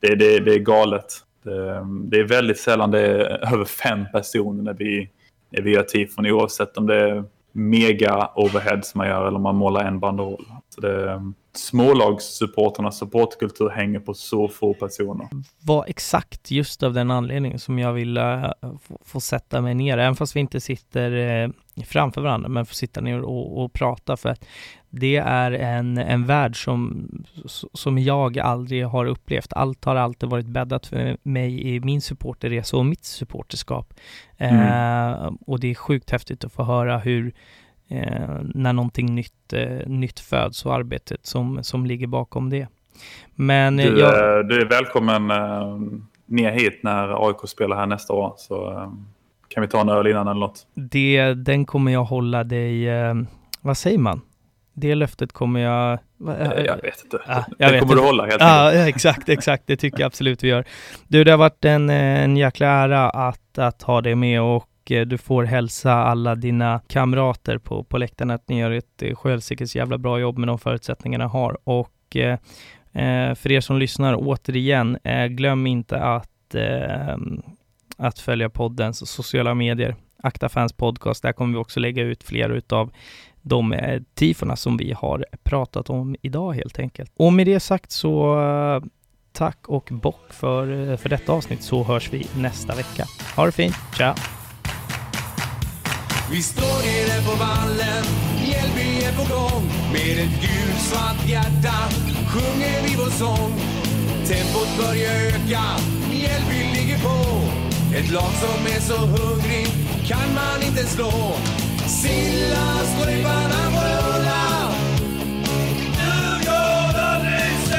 det, 0.00 0.14
det, 0.14 0.40
det 0.40 0.54
är 0.54 0.58
galet. 0.58 1.06
Det, 1.42 1.86
det, 2.10 2.18
är 2.18 2.24
väldigt 2.24 2.58
sällan 2.58 2.90
det 2.90 3.00
är 3.00 3.52
över 3.54 3.64
fem 3.64 4.04
personer 4.12 4.62
när 4.62 4.74
vi, 4.74 5.10
när 5.50 5.62
vi 5.62 5.70
gör 5.70 5.82
tifon 5.82 6.26
oavsett 6.26 6.76
om 6.76 6.86
det 6.86 7.10
är 7.10 7.24
mega 7.52 8.30
overheads 8.34 8.94
man 8.94 9.06
gör 9.06 9.26
eller 9.26 9.38
man 9.38 9.56
målar 9.56 9.84
en 9.84 10.00
banderoll. 10.00 10.46
Så 10.74 10.80
det, 10.80 11.20
smålagssupporternas 11.54 12.98
supportkultur 12.98 13.68
hänger 13.68 14.00
på 14.00 14.14
så 14.14 14.48
få 14.48 14.74
personer. 14.74 15.28
Var 15.60 15.84
exakt 15.88 16.50
just 16.50 16.82
av 16.82 16.92
den 16.92 17.10
anledningen 17.10 17.58
som 17.58 17.78
jag 17.78 17.92
ville 17.92 18.44
eh, 18.44 18.72
få, 19.04 19.20
sätta 19.20 19.60
mig 19.60 19.74
ner, 19.74 19.98
även 19.98 20.16
fast 20.16 20.36
vi 20.36 20.40
inte 20.40 20.60
sitter 20.60 21.12
eh, 21.12 21.50
framför 21.84 22.20
varandra, 22.20 22.48
men 22.48 22.66
få 22.66 22.74
sitta 22.74 23.00
ner 23.00 23.20
och, 23.20 23.64
och 23.64 23.72
prata 23.72 24.16
för 24.16 24.28
att 24.28 24.44
det 24.90 25.16
är 25.16 25.52
en, 25.52 25.98
en 25.98 26.26
värld 26.26 26.64
som, 26.64 27.08
som 27.72 27.98
jag 27.98 28.38
aldrig 28.38 28.86
har 28.86 29.06
upplevt. 29.06 29.52
Allt 29.52 29.84
har 29.84 29.96
alltid 29.96 30.28
varit 30.28 30.46
bäddat 30.46 30.86
för 30.86 31.16
mig 31.22 31.74
i 31.74 31.80
min 31.80 32.00
supporterresa 32.00 32.76
och 32.76 32.86
mitt 32.86 33.04
supporterskap. 33.04 33.94
Mm. 34.36 34.60
Uh, 34.60 35.32
och 35.46 35.60
det 35.60 35.70
är 35.70 35.74
sjukt 35.74 36.10
häftigt 36.10 36.44
att 36.44 36.52
få 36.52 36.62
höra 36.62 36.98
hur 36.98 37.32
eh, 37.90 38.40
när 38.54 38.72
någonting 38.72 39.14
nytt, 39.14 39.52
eh, 39.52 39.86
nytt 39.86 40.20
föds 40.20 40.66
och 40.66 40.74
arbetet 40.74 41.26
som, 41.26 41.64
som 41.64 41.86
ligger 41.86 42.06
bakom 42.06 42.50
det. 42.50 42.68
Men, 43.34 43.78
eh, 43.78 43.92
du, 43.92 44.00
jag... 44.00 44.48
du 44.48 44.60
är 44.60 44.66
välkommen 44.66 45.30
eh, 45.30 45.78
ner 46.26 46.52
hit 46.52 46.80
när 46.82 47.28
AIK 47.28 47.48
spelar 47.48 47.76
här 47.76 47.86
nästa 47.86 48.12
år. 48.12 48.34
Så 48.36 48.70
eh, 48.72 48.92
kan 49.54 49.60
vi 49.60 49.68
ta 49.68 49.80
en 49.80 49.88
öl 49.88 50.06
innan 50.06 50.28
eller 50.28 50.40
något. 50.40 50.66
Det, 50.74 51.34
den 51.34 51.64
kommer 51.64 51.92
jag 51.92 52.04
hålla 52.04 52.44
dig, 52.44 52.88
eh, 52.88 53.14
vad 53.60 53.76
säger 53.76 53.98
man? 53.98 54.20
Det 54.74 54.94
löftet 54.94 55.32
kommer 55.32 55.60
jag... 55.60 55.98
Jag 56.66 56.82
vet 56.82 57.04
inte. 57.04 57.20
Ja, 57.26 57.44
jag 57.58 57.72
det 57.72 57.78
kommer 57.80 57.94
du 57.94 58.00
hålla 58.00 58.26
helt 58.26 58.40
ja, 58.40 58.72
ja, 58.72 58.88
exakt, 58.88 59.28
exakt. 59.28 59.66
Det 59.66 59.76
tycker 59.76 60.00
jag 60.00 60.06
absolut 60.06 60.44
vi 60.44 60.48
gör. 60.48 60.64
Du, 61.08 61.24
det 61.24 61.30
har 61.30 61.38
varit 61.38 61.64
en, 61.64 61.90
en 61.90 62.36
jäkla 62.36 62.66
ära 62.66 63.10
att, 63.10 63.58
att 63.58 63.82
ha 63.82 64.00
dig 64.00 64.14
med 64.14 64.42
och 64.42 64.66
Eh, 64.90 65.06
du 65.06 65.18
får 65.18 65.44
hälsa 65.44 65.92
alla 65.92 66.34
dina 66.34 66.80
kamrater 66.86 67.58
på, 67.58 67.84
på 67.84 67.98
läktaren 67.98 68.30
att 68.30 68.48
ni 68.48 68.58
gör 68.60 68.70
ett 68.70 69.02
eh, 69.02 69.14
självsäkert 69.14 69.74
jävla 69.74 69.98
bra 69.98 70.20
jobb 70.20 70.38
med 70.38 70.48
de 70.48 70.58
förutsättningarna 70.58 71.26
har. 71.26 71.58
Och 71.64 72.16
eh, 72.16 72.38
eh, 72.92 73.34
för 73.34 73.52
er 73.52 73.60
som 73.60 73.78
lyssnar, 73.78 74.14
återigen, 74.18 74.98
eh, 75.04 75.26
glöm 75.26 75.66
inte 75.66 76.00
att, 76.00 76.54
eh, 76.54 77.16
att 78.00 78.18
följa 78.18 78.50
poddens 78.50 79.10
sociala 79.10 79.54
medier. 79.54 79.96
Akta 80.22 80.48
Fans 80.48 80.72
Podcast, 80.72 81.22
där 81.22 81.32
kommer 81.32 81.52
vi 81.52 81.58
också 81.58 81.80
lägga 81.80 82.02
ut 82.02 82.22
fler 82.22 82.50
utav 82.50 82.90
de 83.42 83.72
eh, 83.72 84.02
tifona 84.14 84.56
som 84.56 84.76
vi 84.76 84.92
har 84.92 85.26
pratat 85.42 85.90
om 85.90 86.16
idag 86.22 86.52
helt 86.52 86.78
enkelt. 86.78 87.12
Och 87.16 87.32
med 87.32 87.46
det 87.46 87.60
sagt 87.60 87.90
så 87.90 88.40
eh, 88.40 88.88
tack 89.32 89.68
och 89.68 89.88
bock 89.90 90.32
för, 90.32 90.90
eh, 90.90 90.96
för 90.96 91.08
detta 91.08 91.32
avsnitt 91.32 91.62
så 91.62 91.82
hörs 91.82 92.12
vi 92.12 92.26
nästa 92.36 92.74
vecka. 92.74 93.04
Ha 93.36 93.46
det 93.46 93.52
fint, 93.52 93.76
ciao! 93.96 94.14
Vi 96.30 96.42
står 96.42 96.78
nere 96.86 97.22
på 97.24 97.44
vallen, 97.44 98.04
Mjällby 98.42 99.04
är 99.04 99.12
på 99.12 99.34
gång. 99.34 99.64
Med 99.92 100.18
ett 100.24 100.40
gulsvart 100.42 101.28
hjärta 101.28 101.76
sjunger 102.32 102.82
vi 102.82 102.96
vår 102.96 103.10
sång. 103.10 103.52
Tempot 104.26 104.68
börjar 104.78 105.14
öka, 105.26 105.62
Mjällby 106.10 106.80
ligger 106.80 106.98
på. 106.98 107.59
Ett 107.94 108.10
lag 108.10 108.32
som 108.40 108.66
är 108.66 108.80
så 108.80 108.96
hungrigt 108.96 109.76
kan 110.06 110.34
man 110.34 110.62
inte 110.62 110.86
slå. 110.86 111.12
Silla 111.86 112.84
står 112.84 113.08
i 113.12 113.22
pannan 113.22 113.72
på 113.72 113.80
rulla. 113.80 114.72
Djurgården 115.98 117.22
lyser! 117.22 117.70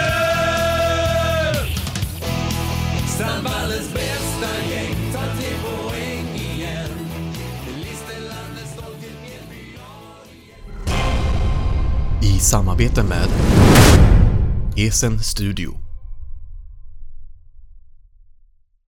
Strandvallens 3.08 3.94
bästa 3.94 4.50
gäng 4.72 4.96
tar 5.14 5.36
till 5.38 5.56
poäng 5.64 6.28
i 12.22 12.40
samarbete 12.40 13.04
med 13.04 13.28
Esen 14.78 15.20
Studio 15.20 15.81